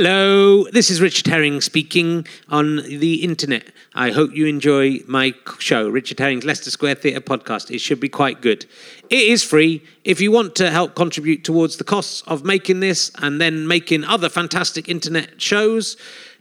Hello, 0.00 0.62
this 0.70 0.90
is 0.90 1.00
Richard 1.00 1.26
Herring 1.26 1.60
speaking 1.60 2.24
on 2.48 2.76
the 2.76 3.14
internet. 3.24 3.72
I 3.96 4.12
hope 4.12 4.32
you 4.32 4.46
enjoy 4.46 5.00
my 5.08 5.34
show, 5.58 5.88
Richard 5.88 6.20
Herring's 6.20 6.44
Leicester 6.44 6.70
Square 6.70 6.94
Theatre 6.94 7.20
podcast. 7.20 7.72
It 7.74 7.80
should 7.80 7.98
be 7.98 8.08
quite 8.08 8.40
good. 8.40 8.64
It 9.10 9.22
is 9.22 9.42
free. 9.42 9.82
If 10.04 10.20
you 10.20 10.30
want 10.30 10.54
to 10.54 10.70
help 10.70 10.94
contribute 10.94 11.42
towards 11.42 11.78
the 11.78 11.84
costs 11.84 12.22
of 12.28 12.44
making 12.44 12.78
this 12.78 13.10
and 13.18 13.40
then 13.40 13.66
making 13.66 14.04
other 14.04 14.28
fantastic 14.28 14.88
internet 14.88 15.42
shows, 15.42 15.96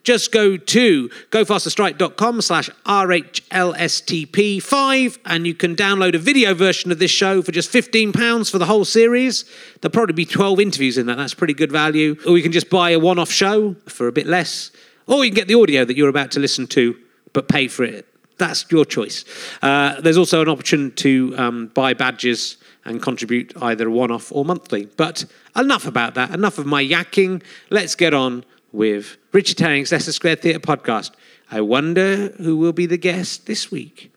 just 0.07 0.31
go 0.31 0.55
to 0.55 1.09
gofasterstripe.com 1.31 2.39
slash 2.39 2.69
RHLSTP5 2.85 5.19
and 5.25 5.45
you 5.45 5.53
can 5.53 5.75
download 5.75 6.15
a 6.15 6.17
video 6.17 6.53
version 6.53 6.93
of 6.93 6.99
this 6.99 7.11
show 7.11 7.41
for 7.41 7.51
just 7.51 7.73
£15 7.73 8.49
for 8.49 8.57
the 8.57 8.67
whole 8.67 8.85
series. 8.85 9.43
There'll 9.81 9.91
probably 9.91 10.13
be 10.13 10.23
12 10.23 10.61
interviews 10.61 10.97
in 10.97 11.07
that. 11.07 11.17
That's 11.17 11.33
pretty 11.33 11.53
good 11.53 11.73
value. 11.73 12.15
Or 12.25 12.37
you 12.37 12.43
can 12.43 12.53
just 12.53 12.69
buy 12.69 12.91
a 12.91 12.99
one 12.99 13.19
off 13.19 13.29
show 13.29 13.75
for 13.85 14.07
a 14.07 14.13
bit 14.13 14.27
less. 14.27 14.71
Or 15.07 15.25
you 15.25 15.31
can 15.31 15.35
get 15.35 15.49
the 15.49 15.55
audio 15.55 15.83
that 15.83 15.97
you're 15.97 16.07
about 16.07 16.31
to 16.31 16.39
listen 16.39 16.67
to, 16.67 16.97
but 17.33 17.49
pay 17.49 17.67
for 17.67 17.83
it. 17.83 18.07
That's 18.37 18.65
your 18.71 18.85
choice. 18.85 19.25
Uh, 19.61 19.99
there's 19.99 20.17
also 20.17 20.41
an 20.41 20.47
option 20.47 20.93
to 20.95 21.35
um, 21.37 21.67
buy 21.73 21.93
badges 21.93 22.55
and 22.85 23.01
contribute 23.01 23.51
either 23.61 23.89
one 23.89 24.11
off 24.11 24.31
or 24.31 24.45
monthly. 24.45 24.85
But 24.85 25.25
enough 25.53 25.85
about 25.85 26.13
that. 26.13 26.29
Enough 26.29 26.59
of 26.59 26.65
my 26.65 26.81
yakking. 26.81 27.43
Let's 27.69 27.93
get 27.93 28.13
on 28.13 28.45
with 28.71 29.17
Richard 29.31 29.59
Herring's 29.59 29.91
Leicester 29.91 30.11
Square 30.11 30.37
Theatre 30.37 30.59
podcast. 30.59 31.11
I 31.49 31.61
wonder 31.61 32.29
who 32.37 32.57
will 32.57 32.73
be 32.73 32.85
the 32.85 32.97
guest 32.97 33.45
this 33.45 33.71
week. 33.71 34.11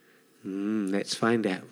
Mm, 0.46 0.90
let's 0.90 1.14
find 1.14 1.46
out. 1.46 1.62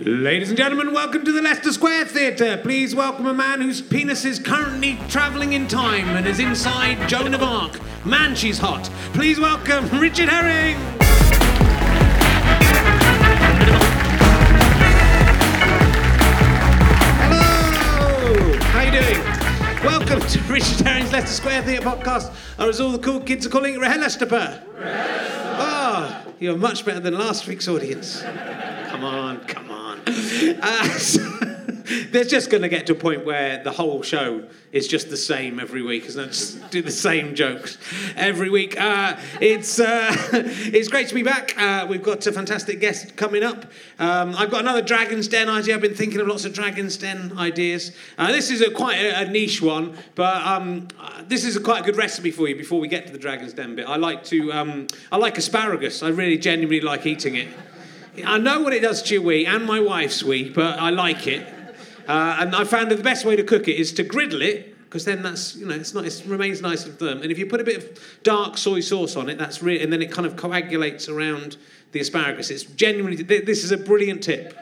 Ladies 0.00 0.48
and 0.48 0.56
gentlemen, 0.56 0.94
welcome 0.94 1.24
to 1.26 1.32
the 1.32 1.42
Leicester 1.42 1.72
Square 1.72 2.06
Theatre. 2.06 2.58
Please 2.62 2.94
welcome 2.94 3.26
a 3.26 3.34
man 3.34 3.60
whose 3.60 3.82
penis 3.82 4.24
is 4.24 4.38
currently 4.38 4.98
travelling 5.10 5.52
in 5.52 5.68
time 5.68 6.08
and 6.16 6.26
is 6.26 6.38
inside 6.38 7.06
Joan 7.06 7.34
of 7.34 7.42
Arc. 7.42 7.78
Man, 8.06 8.34
she's 8.34 8.58
hot. 8.58 8.84
Please 9.12 9.38
welcome 9.38 9.86
Richard 10.00 10.30
Herring. 10.30 10.76
Hello. 17.28 18.58
How 18.72 18.82
you 18.82 18.90
doing? 18.90 19.29
Welcome 19.84 20.20
to 20.20 20.40
Richard 20.42 20.86
Herring's 20.86 21.10
Leicester 21.10 21.32
Square 21.34 21.62
Theatre 21.62 21.82
podcast, 21.82 22.34
or 22.58 22.68
as 22.68 22.82
all 22.82 22.90
the 22.92 22.98
cool 22.98 23.18
kids 23.18 23.46
are 23.46 23.48
calling 23.48 23.72
it, 23.74 23.80
Rehelesteper. 23.80 24.62
Oh, 24.78 26.24
you're 26.38 26.58
much 26.58 26.84
better 26.84 27.00
than 27.00 27.16
last 27.18 27.46
week's 27.46 27.66
audience. 27.66 28.20
Come 28.20 29.04
on, 29.04 29.40
come 29.46 29.70
on. 29.70 30.02
Uh, 30.06 30.84
so, 30.98 31.20
there's 32.10 32.28
just 32.28 32.50
going 32.50 32.62
to 32.62 32.68
get 32.68 32.86
to 32.86 32.92
a 32.92 32.96
point 32.96 33.24
where 33.24 33.62
the 33.62 33.72
whole 33.72 34.02
show 34.02 34.48
is 34.72 34.86
just 34.86 35.10
the 35.10 35.16
same 35.16 35.58
every 35.58 35.82
week, 35.82 36.06
isn't 36.06 36.22
it? 36.22 36.28
Just 36.28 36.70
do 36.70 36.82
the 36.82 36.90
same 36.90 37.34
jokes 37.34 37.78
every 38.16 38.48
week. 38.48 38.80
Uh, 38.80 39.16
it's 39.40 39.80
uh, 39.80 40.14
it's 40.32 40.88
great 40.88 41.08
to 41.08 41.14
be 41.14 41.22
back. 41.22 41.58
Uh, 41.58 41.86
we've 41.88 42.02
got 42.02 42.24
a 42.26 42.32
fantastic 42.32 42.80
guest 42.80 43.16
coming 43.16 43.42
up. 43.42 43.66
Um, 43.98 44.34
I've 44.36 44.50
got 44.50 44.60
another 44.60 44.82
Dragon's 44.82 45.26
Den 45.26 45.48
idea. 45.48 45.74
I've 45.74 45.80
been 45.80 45.94
thinking 45.94 46.20
of 46.20 46.28
lots 46.28 46.44
of 46.44 46.52
Dragon's 46.52 46.96
Den 46.96 47.36
ideas. 47.36 47.92
Uh, 48.16 48.30
this 48.30 48.50
is 48.50 48.60
a 48.60 48.70
quite 48.70 48.98
a, 48.98 49.22
a 49.22 49.24
niche 49.28 49.60
one, 49.60 49.96
but 50.14 50.44
um, 50.46 50.88
this 51.24 51.44
is 51.44 51.56
a 51.56 51.60
quite 51.60 51.82
a 51.82 51.84
good 51.84 51.96
recipe 51.96 52.30
for 52.30 52.48
you. 52.48 52.54
Before 52.54 52.78
we 52.78 52.88
get 52.88 53.06
to 53.06 53.12
the 53.12 53.18
Dragon's 53.18 53.52
Den 53.52 53.74
bit, 53.74 53.88
I 53.88 53.96
like 53.96 54.24
to 54.24 54.52
um, 54.52 54.86
I 55.10 55.16
like 55.16 55.36
asparagus. 55.38 56.02
I 56.02 56.08
really 56.08 56.38
genuinely 56.38 56.80
like 56.80 57.06
eating 57.06 57.34
it. 57.34 57.48
I 58.24 58.38
know 58.38 58.60
what 58.60 58.72
it 58.72 58.80
does 58.80 59.02
to 59.04 59.14
your 59.14 59.22
wee 59.22 59.46
and 59.46 59.64
my 59.64 59.80
wife's 59.80 60.22
wee, 60.22 60.48
but 60.48 60.78
I 60.78 60.90
like 60.90 61.26
it. 61.26 61.46
Uh, 62.10 62.38
and 62.40 62.56
I 62.56 62.64
found 62.64 62.90
that 62.90 62.96
the 62.96 63.04
best 63.04 63.24
way 63.24 63.36
to 63.36 63.44
cook 63.44 63.68
it 63.68 63.76
is 63.76 63.92
to 63.92 64.02
griddle 64.02 64.42
it, 64.42 64.76
because 64.80 65.04
then 65.04 65.22
that's 65.22 65.54
you 65.54 65.64
know 65.64 65.76
it's 65.76 65.94
not 65.94 66.04
it 66.04 66.22
remains 66.26 66.60
nice 66.60 66.84
and 66.84 66.98
firm. 66.98 67.22
And 67.22 67.30
if 67.30 67.38
you 67.38 67.46
put 67.46 67.60
a 67.60 67.64
bit 67.64 67.76
of 67.76 68.00
dark 68.24 68.58
soy 68.58 68.80
sauce 68.80 69.14
on 69.14 69.28
it, 69.28 69.38
that's 69.38 69.62
really 69.62 69.80
and 69.80 69.92
then 69.92 70.02
it 70.02 70.10
kind 70.10 70.26
of 70.26 70.34
coagulates 70.34 71.08
around 71.08 71.56
the 71.92 72.00
asparagus. 72.00 72.50
It's 72.50 72.64
genuinely 72.64 73.22
this 73.22 73.62
is 73.62 73.70
a 73.70 73.76
brilliant 73.76 74.24
tip. 74.24 74.58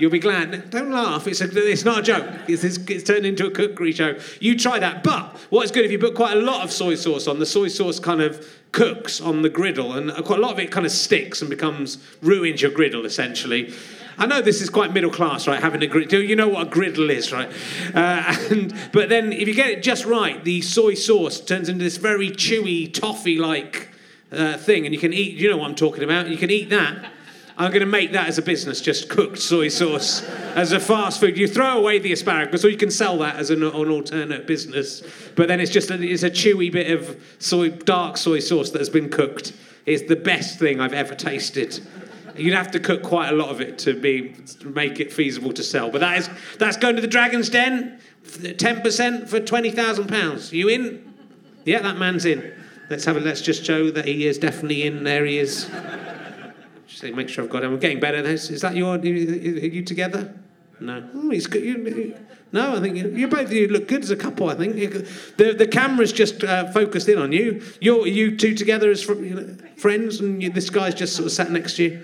You'll 0.00 0.10
be 0.10 0.18
glad. 0.18 0.70
Don't 0.70 0.92
laugh. 0.92 1.26
It's, 1.26 1.40
a, 1.40 1.48
it's 1.68 1.84
not 1.84 1.98
a 1.98 2.02
joke. 2.02 2.24
It's, 2.46 2.62
it's, 2.62 2.78
it's, 2.88 3.02
turned 3.02 3.26
into 3.26 3.48
a 3.48 3.50
cookery 3.50 3.90
show. 3.90 4.16
You 4.38 4.56
try 4.56 4.78
that. 4.78 5.02
But 5.02 5.36
what's 5.50 5.72
good 5.72 5.84
if 5.84 5.90
you 5.90 5.98
put 5.98 6.14
quite 6.14 6.36
a 6.36 6.40
lot 6.40 6.62
of 6.62 6.70
soy 6.70 6.94
sauce 6.94 7.26
on, 7.26 7.40
the 7.40 7.46
soy 7.46 7.66
sauce 7.66 7.98
kind 7.98 8.20
of 8.20 8.48
cooks 8.70 9.20
on 9.20 9.42
the 9.42 9.48
griddle, 9.48 9.94
and 9.94 10.12
quite 10.24 10.38
a 10.38 10.42
lot 10.42 10.52
of 10.52 10.60
it 10.60 10.70
kind 10.70 10.86
of 10.86 10.92
sticks 10.92 11.40
and 11.40 11.50
becomes 11.50 11.98
ruins 12.22 12.62
your 12.62 12.70
griddle 12.70 13.06
essentially. 13.06 13.74
I 14.18 14.26
know 14.26 14.42
this 14.42 14.60
is 14.60 14.68
quite 14.68 14.92
middle 14.92 15.12
class, 15.12 15.46
right? 15.46 15.60
Having 15.60 15.84
a 15.84 15.86
griddle, 15.86 16.20
you 16.20 16.34
know 16.34 16.48
what 16.48 16.66
a 16.66 16.70
griddle 16.70 17.08
is, 17.08 17.32
right? 17.32 17.48
Uh, 17.94 18.36
and 18.50 18.74
but 18.92 19.08
then 19.08 19.32
if 19.32 19.46
you 19.46 19.54
get 19.54 19.70
it 19.70 19.82
just 19.82 20.04
right, 20.04 20.42
the 20.44 20.60
soy 20.60 20.94
sauce 20.94 21.40
turns 21.40 21.68
into 21.68 21.84
this 21.84 21.98
very 21.98 22.30
chewy 22.30 22.92
toffee-like 22.92 23.90
uh, 24.32 24.56
thing, 24.58 24.86
and 24.86 24.94
you 24.94 25.00
can 25.00 25.12
eat. 25.12 25.36
You 25.36 25.50
know 25.50 25.56
what 25.58 25.70
I'm 25.70 25.76
talking 25.76 26.02
about? 26.02 26.28
You 26.28 26.36
can 26.36 26.50
eat 26.50 26.68
that. 26.70 27.12
I'm 27.56 27.72
going 27.72 27.80
to 27.80 27.86
make 27.86 28.12
that 28.12 28.28
as 28.28 28.38
a 28.38 28.42
business, 28.42 28.80
just 28.80 29.08
cooked 29.08 29.38
soy 29.38 29.66
sauce 29.66 30.22
as 30.54 30.70
a 30.70 30.78
fast 30.78 31.18
food. 31.18 31.36
You 31.36 31.48
throw 31.48 31.76
away 31.76 31.98
the 31.98 32.12
asparagus, 32.12 32.64
or 32.64 32.68
you 32.68 32.76
can 32.76 32.90
sell 32.90 33.18
that 33.18 33.34
as 33.34 33.50
an, 33.50 33.64
an 33.64 33.90
alternate 33.90 34.46
business. 34.46 35.02
But 35.34 35.48
then 35.48 35.60
it's 35.60 35.72
just 35.72 35.90
a, 35.90 36.00
it's 36.00 36.22
a 36.22 36.30
chewy 36.30 36.70
bit 36.70 36.90
of 36.92 37.20
soy, 37.40 37.70
dark 37.70 38.16
soy 38.16 38.38
sauce 38.38 38.70
that 38.70 38.78
has 38.78 38.88
been 38.88 39.08
cooked. 39.08 39.52
It's 39.86 40.08
the 40.08 40.14
best 40.14 40.60
thing 40.60 40.80
I've 40.80 40.92
ever 40.92 41.16
tasted. 41.16 41.80
You'd 42.38 42.54
have 42.54 42.70
to 42.72 42.80
cook 42.80 43.02
quite 43.02 43.30
a 43.30 43.36
lot 43.36 43.48
of 43.48 43.60
it 43.60 43.78
to 43.80 43.98
be 43.98 44.34
to 44.60 44.68
make 44.68 45.00
it 45.00 45.12
feasible 45.12 45.52
to 45.52 45.62
sell. 45.62 45.90
But 45.90 46.00
that 46.00 46.18
is 46.18 46.30
that's 46.58 46.76
going 46.76 46.96
to 46.96 47.02
the 47.02 47.08
Dragon's 47.08 47.48
Den. 47.48 48.00
Ten 48.58 48.82
percent 48.82 49.28
for 49.28 49.40
twenty 49.40 49.70
thousand 49.70 50.08
pounds. 50.08 50.52
You 50.52 50.68
in? 50.68 51.14
Yeah, 51.64 51.80
that 51.80 51.96
man's 51.96 52.24
in. 52.24 52.52
Let's 52.90 53.04
have 53.04 53.16
a. 53.16 53.20
Let's 53.20 53.40
just 53.40 53.64
show 53.64 53.90
that 53.90 54.04
he 54.04 54.26
is 54.26 54.38
definitely 54.38 54.82
in. 54.82 55.04
There 55.04 55.24
he 55.24 55.38
is. 55.38 55.70
Just 56.86 57.02
make 57.14 57.28
sure 57.28 57.44
I've 57.44 57.50
got 57.50 57.64
him. 57.64 57.74
I'm 57.74 57.78
getting 57.78 58.00
better. 58.00 58.18
Is, 58.18 58.50
is 58.50 58.60
that 58.62 58.74
your? 58.74 58.96
Are 58.96 59.06
you 59.06 59.82
together? 59.82 60.34
No. 60.80 61.08
Oh, 61.14 61.30
he's 61.30 61.46
good. 61.46 61.64
You, 61.64 62.16
no, 62.50 62.76
I 62.76 62.80
think 62.80 62.96
you, 62.96 63.08
you, 63.10 63.28
both 63.28 63.52
you 63.52 63.68
look 63.68 63.88
good 63.88 64.02
as 64.02 64.10
a 64.10 64.16
couple. 64.16 64.48
I 64.48 64.54
think 64.54 64.76
the 65.36 65.54
the 65.56 65.66
camera's 65.66 66.12
just 66.12 66.44
uh, 66.44 66.70
focused 66.72 67.08
in 67.08 67.18
on 67.18 67.32
you. 67.32 67.62
You're 67.80 68.06
you 68.06 68.36
two 68.36 68.54
together 68.54 68.90
as 68.90 69.02
friends, 69.76 70.20
and 70.20 70.42
you, 70.42 70.50
this 70.50 70.70
guy's 70.70 70.94
just 70.94 71.14
sort 71.14 71.26
of 71.26 71.32
sat 71.32 71.50
next 71.50 71.76
to 71.76 71.84
you. 71.84 72.02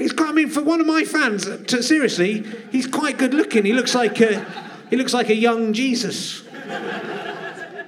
He's. 0.00 0.14
I 0.18 0.32
mean, 0.32 0.48
for 0.48 0.62
one 0.62 0.80
of 0.80 0.86
my 0.86 1.04
fans, 1.04 1.46
uh, 1.46 1.58
to, 1.68 1.82
seriously, 1.82 2.44
he's 2.72 2.86
quite 2.86 3.18
good 3.18 3.34
looking. 3.34 3.64
He 3.64 3.72
looks 3.72 3.94
like 3.94 4.20
a, 4.20 4.44
he 4.88 4.96
looks 4.96 5.12
like 5.12 5.28
a 5.28 5.34
young 5.34 5.72
Jesus. 5.72 6.42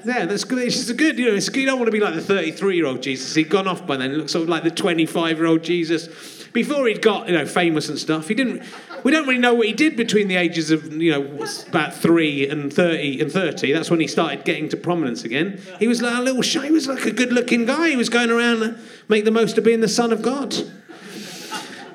Yeah, 0.05 0.27
that's 0.27 0.45
good. 0.45 0.59
It's 0.59 0.77
just 0.77 0.97
good. 0.97 1.19
You 1.19 1.27
know, 1.27 1.35
you 1.35 1.67
don't 1.67 1.79
want 1.79 1.87
to 1.87 1.93
be 1.93 2.01
like 2.01 2.15
the 2.15 2.21
33 2.21 2.77
year 2.77 2.87
old 2.87 3.03
Jesus. 3.03 3.35
He'd 3.35 3.49
gone 3.49 3.67
off 3.67 3.87
by 3.87 3.97
then. 3.97 4.11
He 4.11 4.17
looks 4.17 4.33
sort 4.33 4.43
of 4.43 4.49
like 4.49 4.63
the 4.63 4.71
25 4.71 5.39
year 5.39 5.47
old 5.47 5.63
Jesus. 5.63 6.09
Before 6.53 6.87
he'd 6.87 7.01
got 7.01 7.29
you 7.29 7.35
know 7.35 7.47
famous 7.47 7.89
and 7.89 7.99
stuff, 7.99 8.29
he 8.29 8.35
didn't. 8.35 8.63
We 9.05 9.11
don't 9.11 9.27
really 9.27 9.41
know 9.41 9.55
what 9.55 9.67
he 9.67 9.73
did 9.73 9.97
between 9.97 10.29
the 10.29 10.37
ages 10.37 10.71
of 10.71 10.93
you 10.93 11.13
know 11.13 11.47
about 11.69 11.95
three 11.95 12.47
and 12.47 12.73
30 12.73 13.23
and 13.23 13.33
30. 13.33 13.73
That's 13.73 13.91
when 13.91 14.01
he 14.01 14.07
started 14.07 14.45
getting 14.45 14.69
to 14.69 14.77
prominence 14.77 15.25
again. 15.25 15.63
He 15.79 15.89
was 15.89 16.03
like 16.03 16.19
a 16.19 16.21
little 16.21 16.43
shy. 16.43 16.67
He 16.67 16.73
was 16.73 16.89
like 16.89 17.07
a 17.07 17.11
good 17.11 17.33
looking 17.33 17.65
guy. 17.65 17.89
He 17.89 17.97
was 17.97 18.11
going 18.11 18.31
around 18.31 18.77
make 19.09 19.25
the 19.25 19.31
most 19.31 19.57
of 19.57 19.65
being 19.65 19.81
the 19.81 19.89
son 19.89 20.13
of 20.13 20.21
God. 20.21 20.55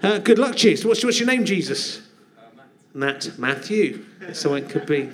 Uh, 0.03 0.19
good 0.19 0.39
luck, 0.39 0.55
Jesus. 0.55 0.85
What's, 0.85 1.03
what's 1.03 1.19
your 1.19 1.27
name, 1.27 1.45
Jesus? 1.45 1.99
Uh, 2.37 2.41
Matt. 2.93 3.25
Matt. 3.25 3.39
Matthew. 3.39 4.05
So 4.33 4.53
it 4.55 4.69
could 4.69 4.85
be. 4.85 5.09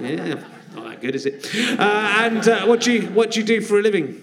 Yeah. 0.00 0.42
Not 0.74 0.88
that 0.88 1.00
good, 1.00 1.14
is 1.14 1.26
it? 1.26 1.46
Uh, 1.78 1.82
and 1.82 2.48
uh, 2.48 2.66
what 2.66 2.80
do 2.80 2.92
you 2.92 3.02
what 3.08 3.30
do 3.30 3.40
you 3.40 3.46
do 3.46 3.60
for 3.60 3.78
a 3.78 3.82
living? 3.82 4.22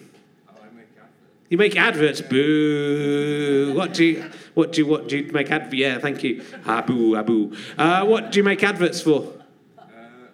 You 1.50 1.58
make 1.58 1.76
adverts. 1.76 2.22
Boo. 2.22 3.74
What 3.76 3.94
do 3.94 4.06
you 4.06 4.32
what 4.54 4.74
do 4.74 4.82
you 4.82 4.88
what 4.88 5.08
do 5.08 5.18
you 5.18 5.32
make 5.32 5.52
adverts? 5.52 5.74
Yeah, 5.74 6.00
thank 6.00 6.24
you. 6.24 6.44
Abu 6.66 7.16
Abu. 7.16 7.56
Uh, 7.78 8.06
what 8.06 8.32
do 8.32 8.40
you 8.40 8.44
make 8.44 8.64
adverts 8.64 9.02
for? 9.02 9.34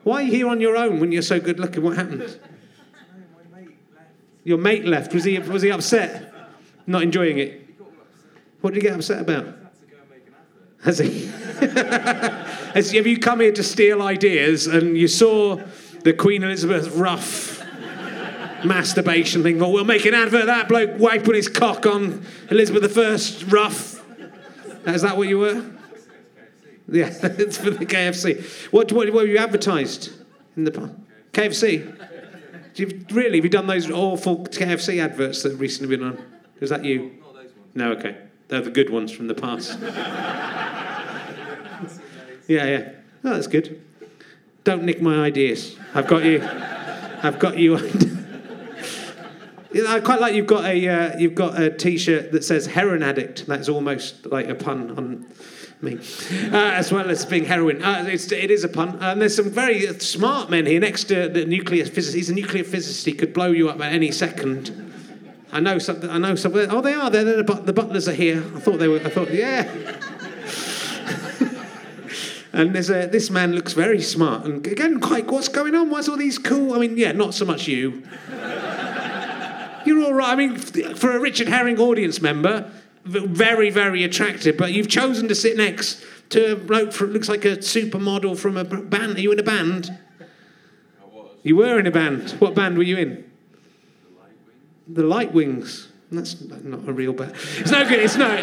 Why 0.04 0.22
are 0.22 0.24
you 0.24 0.32
here 0.32 0.48
on 0.48 0.62
your 0.62 0.78
own 0.78 1.00
when 1.00 1.12
you're 1.12 1.22
so 1.22 1.40
good 1.40 1.60
looking? 1.60 1.84
What 1.84 1.98
happened? 1.98 2.40
Your 4.44 4.58
mate 4.58 4.86
left. 4.86 5.14
Was 5.14 5.26
he 5.26 5.38
was 5.40 5.62
he 5.62 5.72
upset? 5.72 6.34
Not 6.86 7.02
enjoying 7.02 7.38
it. 7.40 7.67
What 8.62 8.74
did 8.74 8.82
he 8.82 8.88
get 8.88 8.96
upset 8.96 9.22
about? 9.22 9.56
Has 10.84 11.00
he? 11.00 11.28
Has, 12.74 12.92
have 12.92 13.08
you 13.08 13.18
come 13.18 13.40
here 13.40 13.52
to 13.52 13.64
steal 13.64 14.02
ideas 14.02 14.68
and 14.68 14.98
you 14.98 15.08
saw 15.08 15.62
the 16.04 16.14
Queen 16.14 16.44
Elizabeth 16.44 16.96
rough 16.96 17.64
masturbation 18.64 19.44
thing? 19.44 19.60
Well, 19.60 19.72
we'll 19.72 19.86
make 19.86 20.06
an 20.06 20.14
advert 20.14 20.42
of 20.42 20.48
that 20.48 20.68
bloke 20.68 21.00
wiping 21.00 21.36
his 21.36 21.50
cock 21.50 21.86
on 21.86 22.26
Elizabeth 22.52 22.98
I 22.98 23.50
rough. 23.50 24.04
Is 24.88 25.02
that 25.02 25.18
what 25.18 25.28
you 25.28 25.40
were? 25.40 25.66
Yeah, 26.90 27.08
it's 27.24 27.58
for 27.58 27.72
the 27.72 27.86
KFC. 27.86 28.72
What, 28.72 28.92
what, 28.92 29.12
what 29.12 29.22
have 29.22 29.30
you 29.30 29.38
advertised 29.38 30.12
in 30.56 30.64
the 30.64 30.72
past? 30.72 30.94
KFC? 31.34 31.94
You, 32.76 33.06
really, 33.12 33.38
have 33.38 33.46
you 33.46 33.50
done 33.50 33.68
those 33.68 33.90
awful 33.90 34.46
KFC 34.46 35.04
adverts 35.04 35.42
that 35.44 35.54
have 35.54 35.60
recently 35.60 35.98
been 35.98 36.08
on? 36.08 36.24
Is 36.62 36.70
that 36.70 36.86
you? 36.86 37.12
No, 37.74 37.92
okay. 37.94 38.18
They're 38.48 38.62
the 38.62 38.72
good 38.72 38.90
ones 38.90 39.12
from 39.12 39.28
the 39.28 39.34
past. 39.34 39.78
yeah, 42.48 42.66
yeah. 42.66 42.92
Oh, 43.24 43.34
that's 43.34 43.48
good. 43.48 43.82
Don't 44.64 44.84
nick 44.84 45.02
my 45.02 45.24
ideas. 45.24 45.78
I've 45.94 46.08
got 46.08 46.24
you. 46.24 46.42
I've 46.44 47.40
got 47.40 47.58
you. 47.58 47.78
I 49.88 50.00
quite 50.00 50.22
like 50.22 50.34
you've 50.34 50.48
got 50.48 50.66
a 50.66 50.88
uh, 50.88 51.18
you've 51.18 51.36
got 51.36 51.60
a 51.62 51.70
T-shirt 51.70 52.32
that 52.32 52.44
says 52.44 52.66
heroin 52.66 53.04
addict. 53.04 53.48
That's 53.48 53.70
almost 53.70 54.26
like 54.26 54.48
a 54.48 54.56
pun 54.56 54.92
on 54.98 55.26
me, 55.82 55.98
uh, 56.52 56.72
as 56.72 56.92
well 56.92 57.10
as 57.10 57.26
being 57.26 57.46
heroin. 57.46 57.84
Uh, 57.84 58.06
it's, 58.08 58.32
it 58.32 58.50
is 58.50 58.64
a 58.64 58.70
pun. 58.70 58.98
And 59.02 59.22
there's 59.22 59.36
some 59.36 59.52
very 59.52 59.88
smart 60.00 60.50
men 60.50 60.66
here 60.66 60.80
next 60.80 61.06
to 61.06 61.30
the 61.30 61.46
nuclear 61.46 61.86
physicist. 61.86 62.16
He's 62.16 62.30
a 62.30 62.34
nuclear 62.34 62.64
physicist. 62.64 63.06
He 63.06 63.14
could 63.14 63.34
blow 63.34 63.52
you 63.52 63.70
up 63.70 63.80
at 63.82 63.94
any 63.94 64.12
second. 64.12 64.87
I 65.52 65.60
know 65.60 65.80
something. 65.80 66.10
I 66.10 66.18
know 66.18 66.36
something. 66.36 66.70
Oh, 66.70 66.82
they 66.82 66.94
are. 66.94 67.10
They're, 67.10 67.24
they're 67.24 67.38
the, 67.38 67.44
but- 67.44 67.66
the 67.66 67.74
butlers 67.74 68.08
are 68.08 68.14
here. 68.14 68.38
I 68.56 68.60
thought 68.60 68.78
they 68.80 68.88
were. 68.88 68.98
I 69.00 69.10
thought, 69.10 69.32
yeah. 69.34 69.64
and 72.54 72.76
there's 72.76 72.90
a, 72.90 73.08
this 73.08 73.30
man 73.30 73.54
looks 73.54 73.74
very 73.74 74.02
smart. 74.02 74.46
And 74.46 74.66
again, 74.68 75.00
quite. 75.00 75.28
What's 75.28 75.48
going 75.48 75.74
on? 75.76 75.90
Why's 75.90 76.10
all 76.10 76.18
these 76.18 76.38
cool? 76.38 76.74
I 76.74 76.80
mean, 76.80 76.98
yeah, 76.98 77.14
not 77.14 77.34
so 77.34 77.46
much 77.46 77.68
you. 77.68 78.04
You're 79.86 80.04
all 80.04 80.14
right. 80.14 80.34
I 80.34 80.36
mean, 80.36 80.58
for 80.58 81.16
a 81.16 81.20
Richard 81.20 81.48
Herring 81.48 81.80
audience 81.80 82.22
member, 82.22 82.70
v- 83.06 83.26
very, 83.26 83.70
very 83.70 84.04
attractive. 84.04 84.58
But 84.58 84.74
you've 84.74 84.90
chosen 84.90 85.30
to 85.30 85.36
sit 85.36 85.56
next 85.56 86.04
to 86.32 86.52
a 86.52 86.56
bloke 86.58 86.92
from 86.92 87.12
looks 87.14 87.30
like 87.30 87.46
a 87.46 87.56
supermodel 87.58 88.38
from 88.38 88.58
a 88.58 88.66
b- 88.66 88.82
band. 88.82 89.16
Are 89.18 89.22
you 89.22 89.32
in 89.32 89.40
a 89.40 89.44
band? 89.44 89.98
I 91.02 91.06
was. 91.06 91.30
You 91.44 91.56
were 91.56 91.80
in 91.80 91.88
a 91.88 91.92
band. 91.92 92.32
What 92.32 92.54
band 92.54 92.78
were 92.78 92.84
you 92.84 92.98
in? 92.98 93.27
The 94.88 95.04
Light 95.04 95.34
Wings. 95.34 95.90
That's 96.12 96.40
not 96.42 96.88
a 96.88 96.94
real 96.94 97.14
band. 97.14 97.34
It's 97.58 97.72
no 97.72 97.88
good. 97.88 98.00
It's 98.00 98.16
no. 98.16 98.34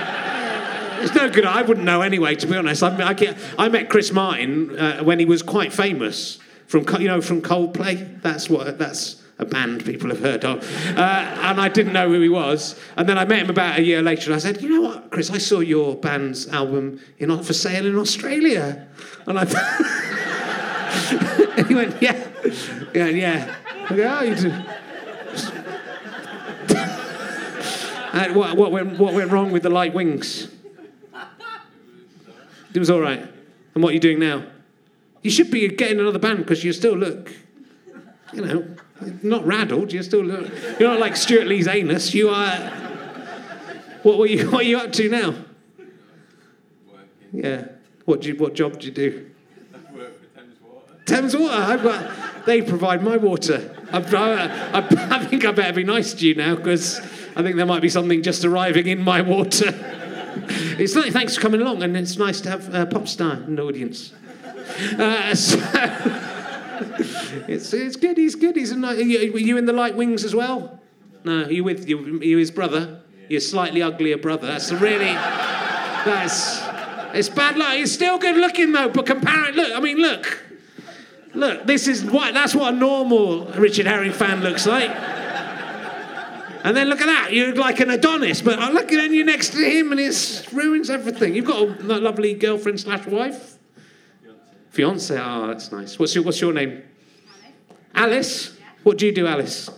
It's 1.00 1.14
no 1.14 1.30
good. 1.30 1.44
I 1.44 1.62
wouldn't 1.62 1.84
know 1.84 2.02
anyway. 2.02 2.34
To 2.36 2.46
be 2.46 2.56
honest, 2.56 2.82
I, 2.82 3.10
I, 3.10 3.36
I 3.58 3.68
met 3.68 3.88
Chris 3.88 4.12
Martin 4.12 4.78
uh, 4.78 5.02
when 5.02 5.18
he 5.18 5.24
was 5.24 5.42
quite 5.42 5.72
famous 5.72 6.38
from 6.66 6.86
you 7.00 7.08
know 7.08 7.20
from 7.20 7.42
Coldplay. 7.42 8.20
That's 8.22 8.50
what. 8.50 8.78
That's 8.78 9.22
a 9.38 9.44
band 9.44 9.84
people 9.84 10.10
have 10.10 10.20
heard 10.20 10.44
of. 10.44 10.62
Uh, 10.96 11.00
and 11.00 11.60
I 11.60 11.68
didn't 11.68 11.92
know 11.92 12.08
who 12.08 12.20
he 12.20 12.28
was. 12.28 12.78
And 12.96 13.08
then 13.08 13.18
I 13.18 13.24
met 13.24 13.40
him 13.40 13.50
about 13.50 13.78
a 13.78 13.82
year 13.82 14.02
later, 14.02 14.26
and 14.26 14.34
I 14.34 14.38
said, 14.38 14.62
"You 14.62 14.68
know 14.68 14.82
what, 14.82 15.10
Chris? 15.10 15.30
I 15.30 15.38
saw 15.38 15.60
your 15.60 15.96
band's 15.96 16.48
album 16.48 17.00
in 17.18 17.42
for 17.42 17.52
sale 17.52 17.86
in 17.86 17.96
Australia." 17.96 18.88
And 19.26 19.38
I. 19.38 19.44
he 21.68 21.74
went, 21.74 22.00
"Yeah, 22.00 22.26
yeah, 22.94 23.06
yeah." 23.06 23.56
I 23.90 23.96
go, 23.96 24.18
"Oh, 24.18 24.22
you 24.22 24.34
do." 24.34 24.52
And 28.14 28.36
what, 28.36 28.56
what, 28.56 28.70
went, 28.70 28.96
what 28.96 29.12
went 29.12 29.32
wrong 29.32 29.50
with 29.50 29.64
the 29.64 29.70
light 29.70 29.92
wings? 29.92 30.48
It 32.72 32.78
was 32.78 32.88
all 32.88 33.00
right. 33.00 33.20
And 33.74 33.82
what 33.82 33.90
are 33.90 33.94
you 33.94 34.00
doing 34.00 34.20
now? 34.20 34.44
You 35.22 35.30
should 35.30 35.50
be 35.50 35.66
getting 35.68 35.98
another 35.98 36.20
band 36.20 36.38
because 36.38 36.62
you 36.62 36.72
still 36.72 36.94
look, 36.96 37.32
you 38.32 38.44
know, 38.44 38.76
not 39.22 39.44
rattled. 39.44 39.92
You 39.92 40.02
still 40.04 40.22
look. 40.22 40.48
You're 40.78 40.90
not 40.90 41.00
like 41.00 41.16
Stewart 41.16 41.48
Lee's 41.48 41.66
anus. 41.66 42.14
You 42.14 42.28
are. 42.28 42.56
What 44.04 44.18
were 44.18 44.26
you? 44.26 44.48
What 44.50 44.60
are 44.60 44.68
you 44.68 44.78
up 44.78 44.92
to 44.92 45.08
now? 45.08 45.34
Working. 46.86 47.06
Yeah. 47.32 47.68
What 48.04 48.20
do 48.20 48.28
you, 48.28 48.36
What 48.36 48.54
job 48.54 48.78
do 48.78 48.86
you 48.86 48.92
do? 48.92 49.30
I 49.72 49.92
work 49.92 50.20
for 50.20 50.38
Thames 50.38 50.60
Water. 50.62 51.04
Thames 51.04 51.36
Water. 51.36 51.54
I've 51.54 51.82
got, 51.82 52.46
they 52.46 52.62
provide 52.62 53.02
my 53.02 53.16
water. 53.16 53.74
I, 53.92 53.98
I, 53.98 54.78
I, 54.78 55.16
I 55.16 55.24
think 55.24 55.44
I 55.44 55.52
better 55.52 55.72
be 55.72 55.84
nice 55.84 56.14
to 56.14 56.28
you 56.28 56.34
now 56.34 56.54
because 56.54 57.00
I 57.36 57.42
think 57.42 57.56
there 57.56 57.66
might 57.66 57.82
be 57.82 57.88
something 57.88 58.22
just 58.22 58.44
arriving 58.44 58.86
in 58.86 59.02
my 59.02 59.20
water. 59.20 59.72
it's 60.78 60.94
like, 60.94 61.12
thanks 61.12 61.34
for 61.34 61.40
coming 61.40 61.60
along, 61.60 61.82
and 61.82 61.96
it's 61.96 62.16
nice 62.16 62.40
to 62.42 62.50
have 62.50 62.72
a 62.74 62.86
pop 62.86 63.08
star 63.08 63.34
in 63.34 63.56
the 63.56 63.62
audience. 63.62 64.12
Uh, 64.98 65.34
so, 65.34 65.58
it's, 67.48 67.72
it's 67.72 67.96
good. 67.96 68.16
He's 68.16 68.34
good. 68.34 68.56
He's 68.56 68.70
a 68.70 68.76
nice, 68.76 68.98
you, 68.98 69.32
were 69.32 69.38
you 69.38 69.56
in 69.56 69.66
the 69.66 69.72
light 69.72 69.96
wings 69.96 70.24
as 70.24 70.34
well? 70.34 70.80
No, 71.24 71.48
you 71.48 71.64
with 71.64 71.88
you? 71.88 72.20
You 72.20 72.38
his 72.38 72.50
brother? 72.50 73.00
Your 73.28 73.40
slightly 73.40 73.82
uglier 73.82 74.18
brother. 74.18 74.46
That's 74.46 74.70
really. 74.70 75.12
That's. 75.12 76.62
It's 77.14 77.28
bad 77.28 77.56
luck. 77.56 77.74
He's 77.74 77.92
still 77.92 78.18
good 78.18 78.36
looking 78.36 78.72
though, 78.72 78.90
but 78.90 79.06
comparing. 79.06 79.54
Look, 79.54 79.72
I 79.74 79.80
mean, 79.80 79.98
look. 79.98 80.42
Look, 81.32 81.66
this 81.66 81.88
is 81.88 82.04
what 82.04 82.34
that's 82.34 82.54
what 82.54 82.74
a 82.74 82.76
normal 82.76 83.46
Richard 83.52 83.86
Herring 83.86 84.12
fan 84.12 84.42
looks 84.42 84.66
like. 84.66 84.90
And 86.64 86.74
then 86.74 86.88
look 86.88 87.02
at 87.02 87.06
that, 87.06 87.32
you 87.32 87.48
look 87.48 87.58
like 87.58 87.78
an 87.80 87.90
Adonis, 87.90 88.40
but 88.40 88.58
I 88.58 88.70
look 88.70 88.90
at 88.90 89.10
you 89.10 89.22
next 89.22 89.50
to 89.50 89.58
him 89.58 89.92
and 89.92 90.00
it 90.00 90.48
ruins 90.50 90.88
everything. 90.88 91.34
You've 91.34 91.44
got 91.44 91.60
a 91.60 91.98
lovely 91.98 92.32
girlfriend 92.32 92.80
slash 92.80 93.06
wife? 93.06 93.58
Fiance. 94.70 95.14
Oh, 95.16 95.46
that's 95.46 95.70
nice. 95.70 95.98
What's 95.98 96.14
your 96.14 96.24
what's 96.24 96.40
your 96.40 96.54
name? 96.54 96.82
Alice. 97.94 98.56
What 98.82 98.98
do 98.98 99.06
you 99.06 99.14
do, 99.14 99.26
Alice? 99.26 99.70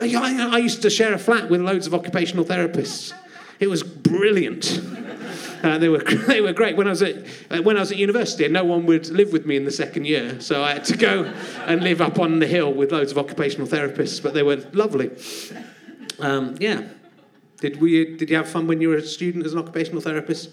Yeah, 0.00 0.20
I, 0.20 0.56
I 0.56 0.58
used 0.58 0.82
to 0.82 0.90
share 0.90 1.14
a 1.14 1.18
flat 1.18 1.48
with 1.48 1.62
loads 1.62 1.86
of 1.86 1.94
occupational 1.94 2.44
therapists. 2.44 3.12
It 3.58 3.68
was 3.68 3.82
brilliant. 3.82 4.80
Uh, 5.62 5.78
they 5.78 5.88
were 5.88 5.98
they 6.26 6.40
were 6.40 6.52
great 6.52 6.76
when 6.76 6.86
I 6.86 6.90
was 6.90 7.02
at 7.02 7.24
uh, 7.50 7.62
when 7.62 7.76
I 7.76 7.80
was 7.80 7.92
at 7.92 7.98
university. 7.98 8.46
No 8.48 8.64
one 8.64 8.86
would 8.86 9.08
live 9.08 9.32
with 9.32 9.46
me 9.46 9.56
in 9.56 9.64
the 9.64 9.70
second 9.70 10.06
year, 10.06 10.40
so 10.40 10.62
I 10.62 10.72
had 10.74 10.84
to 10.84 10.96
go 10.96 11.24
and 11.66 11.82
live 11.82 12.00
up 12.00 12.18
on 12.18 12.38
the 12.38 12.46
hill 12.46 12.72
with 12.72 12.92
loads 12.92 13.12
of 13.12 13.18
occupational 13.18 13.66
therapists. 13.66 14.22
But 14.22 14.34
they 14.34 14.42
were 14.42 14.56
lovely. 14.72 15.10
Um, 16.18 16.56
yeah. 16.60 16.82
Did 17.58 17.80
we? 17.80 18.16
Did 18.16 18.28
you 18.30 18.36
have 18.36 18.48
fun 18.48 18.66
when 18.66 18.80
you 18.80 18.88
were 18.88 18.96
a 18.96 19.02
student 19.02 19.46
as 19.46 19.52
an 19.52 19.60
occupational 19.60 20.00
therapist? 20.00 20.50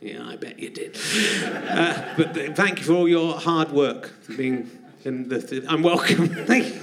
Yeah, 0.00 0.26
I 0.26 0.36
bet 0.36 0.58
you 0.58 0.70
did. 0.70 0.98
Uh, 1.72 2.14
but 2.18 2.34
th- 2.34 2.54
thank 2.54 2.78
you 2.78 2.84
for 2.84 2.92
all 2.92 3.08
your 3.08 3.38
hard 3.38 3.72
work. 3.72 4.12
Being 4.36 4.70
th- 5.02 5.64
I'm 5.68 5.82
welcome. 5.82 6.46